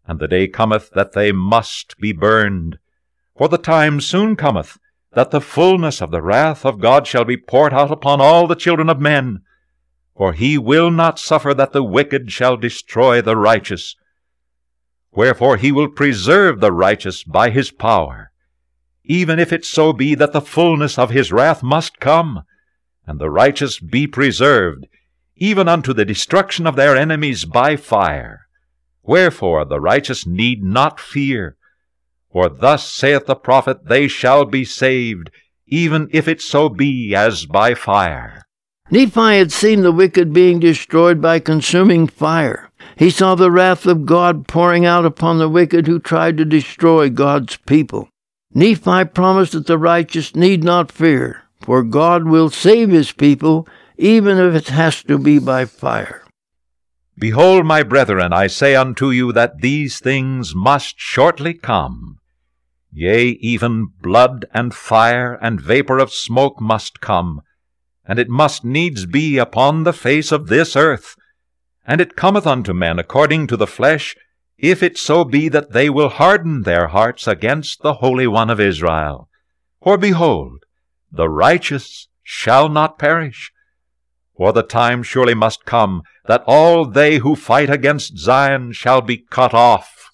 And 0.08 0.18
the 0.18 0.28
day 0.28 0.48
cometh 0.48 0.88
that 0.94 1.12
they 1.12 1.30
must 1.30 1.98
be 1.98 2.12
burned. 2.12 2.78
For 3.36 3.48
the 3.48 3.58
time 3.58 4.00
soon 4.00 4.34
cometh 4.34 4.78
that 5.12 5.30
the 5.30 5.40
fullness 5.40 6.00
of 6.00 6.10
the 6.10 6.22
wrath 6.22 6.64
of 6.64 6.80
God 6.80 7.06
shall 7.06 7.24
be 7.24 7.36
poured 7.36 7.72
out 7.72 7.90
upon 7.90 8.20
all 8.20 8.46
the 8.46 8.54
children 8.54 8.88
of 8.88 9.00
men. 9.00 9.40
For 10.16 10.32
he 10.32 10.58
will 10.58 10.90
not 10.90 11.18
suffer 11.18 11.54
that 11.54 11.72
the 11.72 11.82
wicked 11.82 12.30
shall 12.30 12.56
destroy 12.56 13.20
the 13.20 13.36
righteous. 13.36 13.96
Wherefore 15.12 15.56
he 15.56 15.72
will 15.72 15.88
preserve 15.88 16.60
the 16.60 16.72
righteous 16.72 17.24
by 17.24 17.50
his 17.50 17.70
power, 17.70 18.30
even 19.04 19.38
if 19.38 19.52
it 19.52 19.64
so 19.64 19.92
be 19.92 20.14
that 20.14 20.32
the 20.32 20.40
fullness 20.40 20.98
of 20.98 21.10
his 21.10 21.32
wrath 21.32 21.62
must 21.62 21.98
come, 21.98 22.44
and 23.06 23.18
the 23.18 23.30
righteous 23.30 23.80
be 23.80 24.06
preserved, 24.06 24.86
even 25.34 25.66
unto 25.66 25.92
the 25.92 26.04
destruction 26.04 26.66
of 26.66 26.76
their 26.76 26.96
enemies 26.96 27.44
by 27.44 27.74
fire. 27.74 28.46
Wherefore 29.02 29.64
the 29.64 29.80
righteous 29.80 30.26
need 30.26 30.62
not 30.62 31.00
fear, 31.00 31.56
for 32.32 32.48
thus 32.48 32.90
saith 32.90 33.26
the 33.26 33.34
prophet, 33.34 33.86
They 33.86 34.08
shall 34.08 34.44
be 34.44 34.64
saved, 34.64 35.30
even 35.66 36.08
if 36.12 36.28
it 36.28 36.40
so 36.40 36.68
be 36.68 37.14
as 37.14 37.46
by 37.46 37.74
fire. 37.74 38.42
Nephi 38.90 39.38
had 39.38 39.52
seen 39.52 39.82
the 39.82 39.92
wicked 39.92 40.32
being 40.32 40.58
destroyed 40.58 41.20
by 41.20 41.38
consuming 41.38 42.06
fire. 42.08 42.70
He 42.96 43.10
saw 43.10 43.34
the 43.34 43.50
wrath 43.50 43.86
of 43.86 44.04
God 44.04 44.48
pouring 44.48 44.84
out 44.84 45.04
upon 45.04 45.38
the 45.38 45.48
wicked 45.48 45.86
who 45.86 46.00
tried 46.00 46.36
to 46.38 46.44
destroy 46.44 47.08
God's 47.08 47.56
people. 47.56 48.08
Nephi 48.52 49.04
promised 49.04 49.52
that 49.52 49.66
the 49.66 49.78
righteous 49.78 50.34
need 50.34 50.64
not 50.64 50.90
fear, 50.90 51.44
for 51.60 51.84
God 51.84 52.24
will 52.24 52.50
save 52.50 52.90
his 52.90 53.12
people, 53.12 53.68
even 53.96 54.38
if 54.38 54.54
it 54.54 54.68
has 54.68 55.04
to 55.04 55.18
be 55.18 55.38
by 55.38 55.66
fire. 55.66 56.19
Behold, 57.20 57.66
my 57.66 57.82
brethren, 57.82 58.32
I 58.32 58.46
say 58.46 58.74
unto 58.74 59.10
you 59.10 59.30
that 59.32 59.60
these 59.60 60.00
things 60.00 60.54
must 60.54 60.98
shortly 60.98 61.52
come. 61.52 62.18
Yea, 62.90 63.26
even 63.42 63.92
blood 64.00 64.46
and 64.54 64.74
fire 64.74 65.38
and 65.42 65.60
vapor 65.60 65.98
of 65.98 66.14
smoke 66.14 66.62
must 66.62 67.02
come, 67.02 67.42
and 68.06 68.18
it 68.18 68.30
must 68.30 68.64
needs 68.64 69.04
be 69.04 69.36
upon 69.36 69.84
the 69.84 69.92
face 69.92 70.32
of 70.32 70.46
this 70.46 70.74
earth. 70.74 71.14
And 71.86 72.00
it 72.00 72.16
cometh 72.16 72.46
unto 72.46 72.72
men 72.72 72.98
according 72.98 73.48
to 73.48 73.56
the 73.58 73.66
flesh, 73.66 74.16
if 74.56 74.82
it 74.82 74.96
so 74.96 75.22
be 75.22 75.50
that 75.50 75.72
they 75.72 75.90
will 75.90 76.08
harden 76.08 76.62
their 76.62 76.88
hearts 76.88 77.28
against 77.28 77.82
the 77.82 77.94
Holy 77.94 78.26
One 78.26 78.48
of 78.48 78.58
Israel. 78.58 79.28
For 79.82 79.98
behold, 79.98 80.64
the 81.12 81.28
righteous 81.28 82.08
shall 82.22 82.70
not 82.70 82.98
perish. 82.98 83.52
For 84.40 84.54
the 84.54 84.62
time 84.62 85.02
surely 85.02 85.34
must 85.34 85.66
come 85.66 86.02
that 86.24 86.42
all 86.46 86.86
they 86.86 87.18
who 87.18 87.36
fight 87.36 87.68
against 87.68 88.16
Zion 88.16 88.72
shall 88.72 89.02
be 89.02 89.18
cut 89.18 89.52
off. 89.52 90.08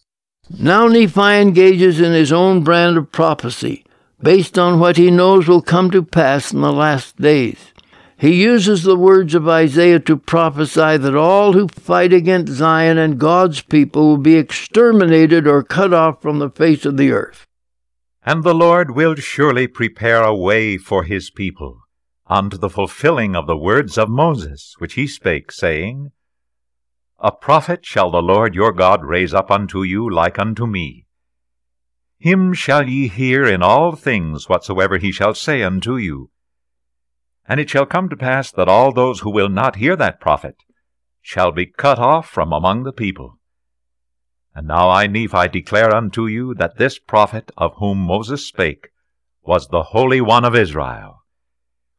Now 0.50 0.88
Nephi 0.88 1.40
engages 1.40 2.00
in 2.00 2.12
his 2.12 2.32
own 2.32 2.64
brand 2.64 2.98
of 2.98 3.12
prophecy, 3.12 3.84
based 4.20 4.58
on 4.58 4.80
what 4.80 4.96
he 4.96 5.12
knows 5.12 5.46
will 5.46 5.62
come 5.62 5.92
to 5.92 6.02
pass 6.02 6.52
in 6.52 6.60
the 6.60 6.72
last 6.72 7.14
days. 7.18 7.72
He 8.16 8.42
uses 8.42 8.82
the 8.82 8.96
words 8.96 9.32
of 9.32 9.46
Isaiah 9.46 10.00
to 10.00 10.16
prophesy 10.16 10.96
that 10.96 11.14
all 11.14 11.52
who 11.52 11.68
fight 11.68 12.12
against 12.12 12.54
Zion 12.54 12.98
and 12.98 13.20
God's 13.20 13.62
people 13.62 14.08
will 14.08 14.18
be 14.18 14.34
exterminated 14.34 15.46
or 15.46 15.62
cut 15.62 15.94
off 15.94 16.20
from 16.20 16.40
the 16.40 16.50
face 16.50 16.84
of 16.84 16.96
the 16.96 17.12
earth. 17.12 17.46
And 18.24 18.42
the 18.42 18.56
Lord 18.56 18.90
will 18.90 19.14
surely 19.14 19.68
prepare 19.68 20.24
a 20.24 20.34
way 20.34 20.78
for 20.78 21.04
his 21.04 21.30
people, 21.30 21.82
unto 22.28 22.56
the 22.56 22.70
fulfilling 22.70 23.36
of 23.36 23.46
the 23.46 23.56
words 23.56 23.96
of 23.96 24.08
Moses, 24.08 24.74
which 24.78 24.94
he 24.94 25.06
spake, 25.06 25.52
saying, 25.52 26.12
a 27.18 27.32
prophet 27.32 27.84
shall 27.86 28.10
the 28.10 28.20
Lord 28.20 28.54
your 28.54 28.72
God 28.72 29.02
raise 29.02 29.32
up 29.32 29.50
unto 29.50 29.82
you 29.82 30.08
like 30.08 30.38
unto 30.38 30.66
me. 30.66 31.06
Him 32.18 32.52
shall 32.52 32.86
ye 32.86 33.08
hear 33.08 33.46
in 33.46 33.62
all 33.62 33.96
things 33.96 34.50
whatsoever 34.50 34.98
he 34.98 35.10
shall 35.10 35.34
say 35.34 35.62
unto 35.62 35.96
you. 35.96 36.30
And 37.48 37.58
it 37.58 37.70
shall 37.70 37.86
come 37.86 38.10
to 38.10 38.16
pass 38.16 38.50
that 38.52 38.68
all 38.68 38.92
those 38.92 39.20
who 39.20 39.30
will 39.30 39.48
not 39.48 39.76
hear 39.76 39.96
that 39.96 40.20
prophet 40.20 40.56
shall 41.22 41.52
be 41.52 41.64
cut 41.64 41.98
off 41.98 42.28
from 42.28 42.52
among 42.52 42.82
the 42.82 42.92
people. 42.92 43.38
And 44.54 44.68
now 44.68 44.90
I, 44.90 45.06
Nephi, 45.06 45.48
declare 45.48 45.94
unto 45.94 46.26
you 46.26 46.54
that 46.54 46.76
this 46.76 46.98
prophet 46.98 47.50
of 47.56 47.76
whom 47.76 47.98
Moses 47.98 48.46
spake 48.46 48.88
was 49.42 49.68
the 49.68 49.84
Holy 49.84 50.20
One 50.20 50.44
of 50.44 50.54
Israel. 50.54 51.22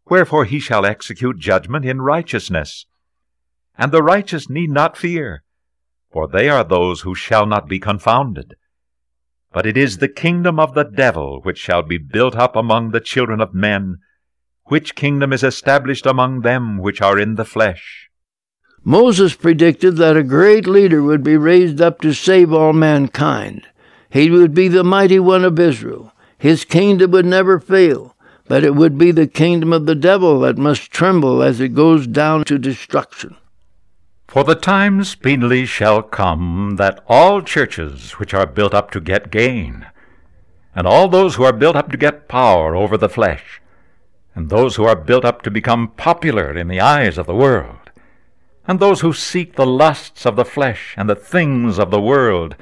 Wherefore 0.10 0.46
he 0.46 0.60
shall 0.60 0.86
execute 0.86 1.38
judgment 1.38 1.86
in 1.86 2.02
righteousness 2.02 2.86
and 3.78 3.92
the 3.92 4.04
righteous 4.04 4.50
need 4.50 4.72
not 4.72 4.98
fear, 4.98 5.44
for 6.12 6.28
they 6.28 6.50
are 6.50 6.64
those 6.64 7.02
who 7.02 7.14
shall 7.14 7.46
not 7.46 7.68
be 7.68 7.80
confounded. 7.80 8.56
But 9.54 9.66
it 9.66 9.78
is 9.78 9.98
the 9.98 10.08
kingdom 10.08 10.60
of 10.60 10.74
the 10.74 10.84
devil 10.84 11.42
which 11.44 11.60
shall 11.60 11.84
be 11.84 11.98
built 11.98 12.36
up 12.36 12.56
among 12.56 12.92
the 12.92 13.00
children 13.00 13.40
of 13.40 13.54
men, 13.54 13.98
which 14.66 14.96
kingdom 14.96 15.32
is 15.32 15.44
established 15.44 16.06
among 16.06 16.42
them 16.42 16.80
which 16.80 17.02
are 17.02 17.20
in 17.20 17.36
the 17.36 17.46
flesh. 17.46 18.10
Moses 18.84 19.36
predicted 19.36 19.98
that 19.98 20.18
a 20.18 20.24
great 20.24 20.66
leader 20.68 21.04
would 21.04 21.24
be 21.24 21.38
raised 21.38 21.82
up 21.82 22.02
to 22.02 22.14
save 22.14 22.52
all 22.52 22.74
mankind. 22.74 23.68
He 24.10 24.30
would 24.30 24.54
be 24.54 24.68
the 24.68 24.84
mighty 24.84 25.20
one 25.20 25.44
of 25.44 25.60
Israel. 25.60 26.14
His 26.38 26.66
kingdom 26.66 27.12
would 27.12 27.26
never 27.26 27.60
fail, 27.60 28.16
but 28.48 28.64
it 28.64 28.76
would 28.76 28.98
be 28.98 29.12
the 29.12 29.28
kingdom 29.28 29.74
of 29.74 29.86
the 29.86 29.96
devil 29.96 30.40
that 30.40 30.58
must 30.58 30.92
tremble 30.92 31.44
as 31.44 31.60
it 31.60 31.74
goes 31.74 32.08
down 32.08 32.44
to 32.46 32.58
destruction. 32.58 33.36
For 34.28 34.44
the 34.44 34.56
time 34.56 35.04
speedily 35.04 35.66
shall 35.66 36.02
come 36.02 36.76
that 36.78 37.04
all 37.08 37.42
churches 37.42 38.12
which 38.14 38.34
are 38.34 38.46
built 38.46 38.74
up 38.74 38.92
to 38.92 39.00
get 39.00 39.32
gain, 39.32 39.88
and 40.76 40.86
all 40.86 41.08
those 41.08 41.36
who 41.36 41.44
are 41.44 41.54
built 41.54 41.76
up 41.76 41.92
to 41.92 41.98
get 41.98 42.28
power 42.28 42.76
over 42.76 42.98
the 42.98 43.10
flesh, 43.10 43.62
and 44.36 44.50
those 44.50 44.76
who 44.76 44.84
are 44.84 44.96
built 44.96 45.26
up 45.26 45.42
to 45.42 45.52
become 45.52 45.88
popular 45.88 46.56
in 46.56 46.68
the 46.68 46.82
eyes 46.82 47.18
of 47.18 47.26
the 47.26 47.36
world, 47.36 47.90
and 48.68 48.80
those 48.80 49.02
who 49.02 49.14
seek 49.14 49.56
the 49.56 49.66
lusts 49.66 50.26
of 50.26 50.36
the 50.36 50.46
flesh 50.46 50.94
and 50.98 51.10
the 51.10 51.16
things 51.16 51.80
of 51.80 51.90
the 51.90 52.02
world, 52.02 52.56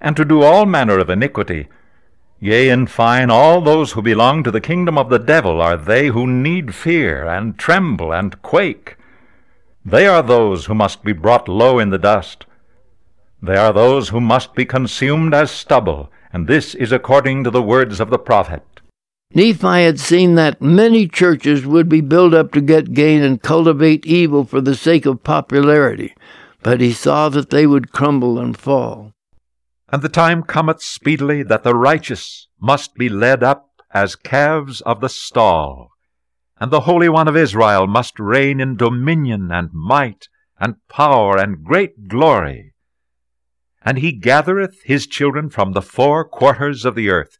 and 0.00 0.16
to 0.16 0.24
do 0.24 0.42
all 0.42 0.66
manner 0.66 0.98
of 0.98 1.10
iniquity, 1.10 1.66
yea, 2.40 2.68
in 2.68 2.86
fine, 2.86 3.30
all 3.30 3.60
those 3.60 3.92
who 3.92 4.02
belong 4.02 4.42
to 4.42 4.50
the 4.50 4.60
kingdom 4.60 4.98
of 4.98 5.10
the 5.10 5.18
devil 5.18 5.60
are 5.60 5.76
they 5.76 6.08
who 6.08 6.26
need 6.26 6.74
fear, 6.74 7.26
and 7.26 7.58
tremble, 7.58 8.12
and 8.12 8.42
quake 8.42 8.96
they 9.84 10.06
are 10.06 10.22
those 10.22 10.66
who 10.66 10.74
must 10.74 11.02
be 11.02 11.12
brought 11.12 11.48
low 11.48 11.78
in 11.78 11.90
the 11.90 11.98
dust. 11.98 12.44
They 13.42 13.56
are 13.56 13.72
those 13.72 14.10
who 14.10 14.20
must 14.20 14.54
be 14.54 14.66
consumed 14.66 15.32
as 15.32 15.50
stubble, 15.50 16.12
and 16.32 16.46
this 16.46 16.74
is 16.74 16.92
according 16.92 17.44
to 17.44 17.50
the 17.50 17.62
words 17.62 17.98
of 17.98 18.10
the 18.10 18.18
prophet. 18.18 18.62
Nephi 19.34 19.84
had 19.84 19.98
seen 19.98 20.34
that 20.34 20.60
many 20.60 21.08
churches 21.08 21.64
would 21.64 21.88
be 21.88 22.02
built 22.02 22.34
up 22.34 22.52
to 22.52 22.60
get 22.60 22.92
gain 22.92 23.22
and 23.22 23.40
cultivate 23.40 24.04
evil 24.04 24.44
for 24.44 24.60
the 24.60 24.74
sake 24.74 25.06
of 25.06 25.24
popularity, 25.24 26.14
but 26.62 26.80
he 26.80 26.92
saw 26.92 27.30
that 27.30 27.48
they 27.48 27.66
would 27.66 27.92
crumble 27.92 28.38
and 28.38 28.58
fall. 28.58 29.12
And 29.92 30.02
the 30.02 30.08
time 30.08 30.42
cometh 30.42 30.82
speedily 30.82 31.42
that 31.42 31.64
the 31.64 31.74
righteous 31.74 32.48
must 32.60 32.94
be 32.94 33.08
led 33.08 33.42
up 33.42 33.70
as 33.92 34.14
calves 34.14 34.80
of 34.82 35.00
the 35.00 35.08
stall, 35.08 35.90
and 36.60 36.70
the 36.70 36.82
Holy 36.82 37.08
One 37.08 37.26
of 37.26 37.36
Israel 37.36 37.86
must 37.86 38.20
reign 38.20 38.60
in 38.60 38.76
dominion 38.76 39.50
and 39.50 39.70
might 39.72 40.28
and 40.60 40.76
power 40.88 41.38
and 41.38 41.64
great 41.64 42.06
glory. 42.06 42.74
And 43.82 43.98
he 43.98 44.12
gathereth 44.12 44.82
his 44.84 45.06
children 45.06 45.48
from 45.48 45.72
the 45.72 45.82
four 45.82 46.24
quarters 46.24 46.84
of 46.84 46.94
the 46.94 47.08
earth, 47.08 47.38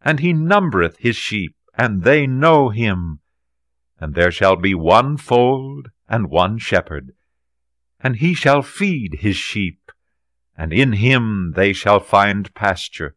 and 0.00 0.20
he 0.20 0.32
numbereth 0.32 0.98
his 0.98 1.16
sheep, 1.16 1.56
and 1.76 2.02
they 2.02 2.26
know 2.26 2.68
him. 2.68 3.20
And 4.00 4.14
there 4.14 4.30
shall 4.30 4.56
be 4.56 4.74
one 4.74 5.16
fold 5.16 5.90
and 6.08 6.30
one 6.30 6.58
shepherd, 6.58 7.12
and 8.00 8.16
he 8.16 8.34
shall 8.34 8.62
feed 8.62 9.18
his 9.20 9.36
sheep, 9.36 9.90
and 10.58 10.72
in 10.72 10.94
him 10.94 11.52
they 11.54 11.72
shall 11.72 12.00
find 12.00 12.52
pasture. 12.54 13.14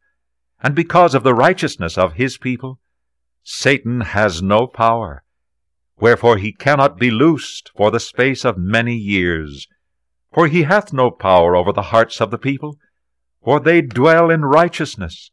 And 0.63 0.75
because 0.75 1.15
of 1.15 1.23
the 1.23 1.33
righteousness 1.33 1.97
of 1.97 2.13
his 2.13 2.37
people, 2.37 2.79
Satan 3.43 4.01
has 4.01 4.43
no 4.43 4.67
power. 4.67 5.23
Wherefore 5.99 6.37
he 6.37 6.53
cannot 6.53 6.99
be 6.99 7.09
loosed 7.09 7.71
for 7.75 7.89
the 7.89 7.99
space 7.99 8.45
of 8.45 8.57
many 8.57 8.95
years. 8.95 9.67
For 10.31 10.47
he 10.47 10.63
hath 10.63 10.93
no 10.93 11.09
power 11.09 11.55
over 11.55 11.73
the 11.73 11.89
hearts 11.93 12.21
of 12.21 12.29
the 12.29 12.37
people, 12.37 12.77
for 13.43 13.59
they 13.59 13.81
dwell 13.81 14.29
in 14.29 14.45
righteousness, 14.45 15.31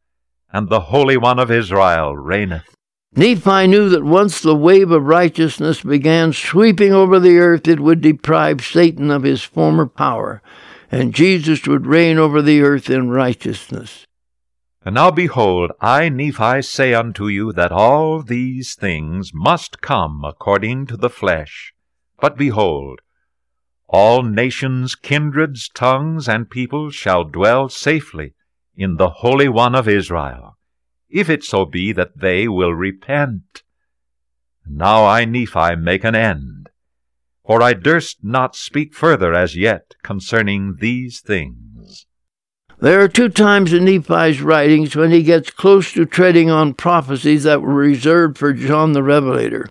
and 0.51 0.69
the 0.69 0.81
Holy 0.81 1.17
One 1.17 1.39
of 1.39 1.51
Israel 1.51 2.17
reigneth. 2.17 2.75
Nephi 3.15 3.67
knew 3.67 3.89
that 3.91 4.05
once 4.05 4.41
the 4.41 4.55
wave 4.55 4.91
of 4.91 5.05
righteousness 5.05 5.83
began 5.83 6.33
sweeping 6.33 6.93
over 6.93 7.21
the 7.21 7.39
earth, 7.39 7.69
it 7.69 7.81
would 7.81 8.01
deprive 8.01 8.65
Satan 8.65 9.11
of 9.11 9.23
his 9.23 9.43
former 9.43 9.87
power, 9.87 10.43
and 10.91 11.15
Jesus 11.15 11.67
would 11.67 11.87
reign 11.87 12.19
over 12.19 12.41
the 12.43 12.63
earth 12.63 12.89
in 12.89 13.11
righteousness. 13.11 14.07
And 14.85 14.95
now 14.95 15.11
behold, 15.11 15.73
I 15.81 16.09
Nephi 16.09 16.63
say 16.63 16.95
unto 16.95 17.29
you 17.29 17.53
that 17.53 17.73
all 17.73 18.23
these 18.23 18.75
things 18.75 19.33
must 19.35 19.81
come 19.81 20.25
according 20.25 20.87
to 20.87 20.97
the 20.97 21.11
flesh. 21.11 21.75
But 22.21 22.37
behold, 22.37 23.01
all 23.89 24.23
nations, 24.23 24.95
kindreds, 24.95 25.69
tongues, 25.69 26.29
and 26.29 26.51
peoples 26.51 26.95
shall 26.95 27.25
dwell 27.25 27.69
safely 27.69 28.35
in 28.77 28.97
the 28.97 29.11
Holy 29.11 29.49
One 29.49 29.75
of 29.75 29.89
Israel, 29.89 30.57
if 31.09 31.29
it 31.29 31.43
so 31.43 31.65
be 31.65 31.93
that 31.93 32.19
they 32.19 32.49
will 32.49 32.75
repent. 32.75 33.63
And 34.65 34.77
now 34.77 35.05
I 35.07 35.25
Nephi 35.25 35.77
make 35.77 36.05
an 36.05 36.15
end, 36.15 36.69
for 37.49 37.63
I 37.63 37.73
durst 37.73 38.19
not 38.23 38.55
speak 38.55 38.93
further 38.93 39.33
as 39.33 39.57
yet 39.57 39.95
concerning 40.03 40.77
these 40.81 41.21
things. 41.21 42.05
There 42.79 43.01
are 43.01 43.09
two 43.09 43.31
times 43.31 43.73
in 43.73 43.87
Nephi's 43.87 44.43
writings 44.43 44.95
when 44.95 45.11
he 45.11 45.23
gets 45.23 45.49
close 45.49 45.91
to 45.95 46.05
treading 46.05 46.51
on 46.51 46.75
prophecies 46.75 47.45
that 47.45 47.63
were 47.63 47.73
reserved 47.73 48.37
for 48.37 48.53
John 48.53 48.93
the 48.93 49.03
Revelator. 49.03 49.67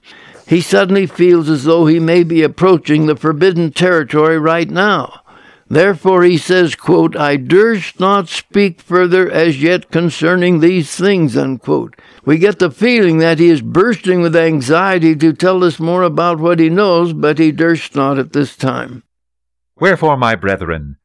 He 0.47 0.59
suddenly 0.59 1.05
feels 1.05 1.51
as 1.51 1.65
though 1.65 1.85
he 1.85 1.99
may 1.99 2.23
be 2.23 2.41
approaching 2.41 3.05
the 3.05 3.15
forbidden 3.15 3.71
territory 3.71 4.39
right 4.39 4.69
now. 4.69 5.21
Therefore 5.69 6.23
he 6.23 6.38
says, 6.38 6.76
quote, 6.76 7.15
I 7.15 7.35
durst 7.35 7.99
not 7.99 8.30
speak 8.30 8.81
further 8.81 9.30
as 9.30 9.61
yet 9.61 9.91
concerning 9.91 10.60
these 10.60 10.95
things, 10.95 11.35
unquote. 11.35 11.95
We 12.26 12.38
get 12.38 12.60
the 12.60 12.72
feeling 12.72 13.18
that 13.18 13.39
he 13.39 13.49
is 13.49 13.61
bursting 13.61 14.22
with 14.22 14.35
anxiety 14.35 15.15
to 15.18 15.34
tell 15.34 15.64
us 15.64 15.80
more 15.80 16.03
about 16.03 16.39
what 16.39 16.60
he 16.60 16.69
knows, 16.69 17.11
but 17.11 17.38
he 17.38 17.52
durst 17.52 17.95
not 17.95 18.18
at 18.18 18.34
this 18.34 18.56
time. 18.56 19.03
Wherefore, 19.76 20.15
my 20.15 20.35
brethren, 20.35 20.98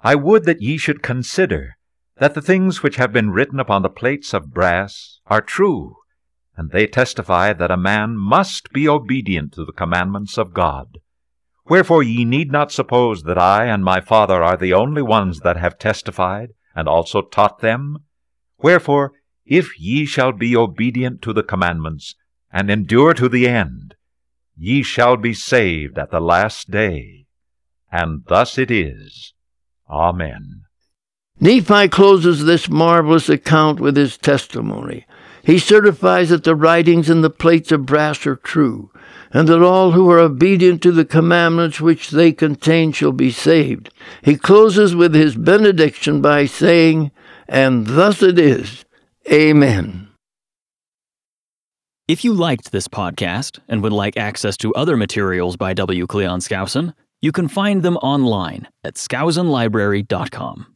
I 0.00 0.14
would 0.14 0.44
that 0.44 0.60
ye 0.60 0.76
should 0.76 1.02
consider 1.02 1.76
that 2.18 2.34
the 2.34 2.42
things 2.42 2.82
which 2.82 2.96
have 2.96 3.12
been 3.12 3.30
written 3.30 3.58
upon 3.58 3.82
the 3.82 3.88
plates 3.88 4.34
of 4.34 4.52
brass 4.52 5.20
are 5.26 5.40
true, 5.40 5.96
and 6.56 6.70
they 6.70 6.86
testify 6.86 7.52
that 7.54 7.70
a 7.70 7.76
man 7.76 8.16
must 8.16 8.72
be 8.72 8.86
obedient 8.86 9.52
to 9.54 9.64
the 9.64 9.72
commandments 9.72 10.36
of 10.38 10.52
God. 10.52 10.98
Wherefore 11.66 12.02
ye 12.02 12.24
need 12.24 12.52
not 12.52 12.72
suppose 12.72 13.22
that 13.22 13.38
I 13.38 13.66
and 13.66 13.84
my 13.84 14.00
Father 14.00 14.42
are 14.42 14.56
the 14.56 14.74
only 14.74 15.02
ones 15.02 15.40
that 15.40 15.56
have 15.56 15.78
testified, 15.78 16.50
and 16.74 16.88
also 16.88 17.22
taught 17.22 17.60
them. 17.60 18.04
Wherefore, 18.58 19.12
if 19.46 19.78
ye 19.78 20.04
shall 20.04 20.32
be 20.32 20.56
obedient 20.56 21.22
to 21.22 21.32
the 21.32 21.42
commandments, 21.42 22.14
and 22.52 22.70
endure 22.70 23.14
to 23.14 23.28
the 23.28 23.48
end, 23.48 23.94
ye 24.56 24.82
shall 24.82 25.16
be 25.16 25.34
saved 25.34 25.98
at 25.98 26.10
the 26.10 26.20
last 26.20 26.70
day. 26.70 27.26
And 27.90 28.24
thus 28.26 28.58
it 28.58 28.70
is. 28.70 29.32
Amen. 29.88 30.62
Nephi 31.40 31.88
closes 31.88 32.44
this 32.44 32.68
marvelous 32.68 33.28
account 33.28 33.80
with 33.80 33.96
his 33.96 34.16
testimony. 34.16 35.06
He 35.42 35.58
certifies 35.58 36.30
that 36.30 36.44
the 36.44 36.54
writings 36.54 37.10
in 37.10 37.20
the 37.20 37.30
plates 37.30 37.72
of 37.72 37.86
brass 37.86 38.26
are 38.26 38.36
true, 38.36 38.90
and 39.34 39.48
that 39.48 39.62
all 39.62 39.90
who 39.90 40.08
are 40.10 40.20
obedient 40.20 40.80
to 40.82 40.92
the 40.92 41.04
commandments 41.04 41.80
which 41.80 42.10
they 42.10 42.32
contain 42.32 42.92
shall 42.92 43.12
be 43.12 43.32
saved. 43.32 43.90
He 44.22 44.36
closes 44.36 44.94
with 44.94 45.14
his 45.14 45.34
benediction 45.34 46.22
by 46.22 46.46
saying, 46.46 47.10
And 47.48 47.86
thus 47.88 48.22
it 48.22 48.38
is. 48.38 48.84
Amen. 49.30 50.08
If 52.06 52.24
you 52.24 52.32
liked 52.32 52.70
this 52.70 52.86
podcast 52.86 53.58
and 53.68 53.82
would 53.82 53.92
like 53.92 54.16
access 54.16 54.56
to 54.58 54.72
other 54.74 54.96
materials 54.96 55.56
by 55.56 55.72
W. 55.74 56.06
Cleon 56.06 56.40
Skousen, 56.40 56.94
you 57.20 57.32
can 57.32 57.48
find 57.48 57.82
them 57.82 57.96
online 57.96 58.68
at 58.84 58.94
skousenlibrary.com. 58.94 60.73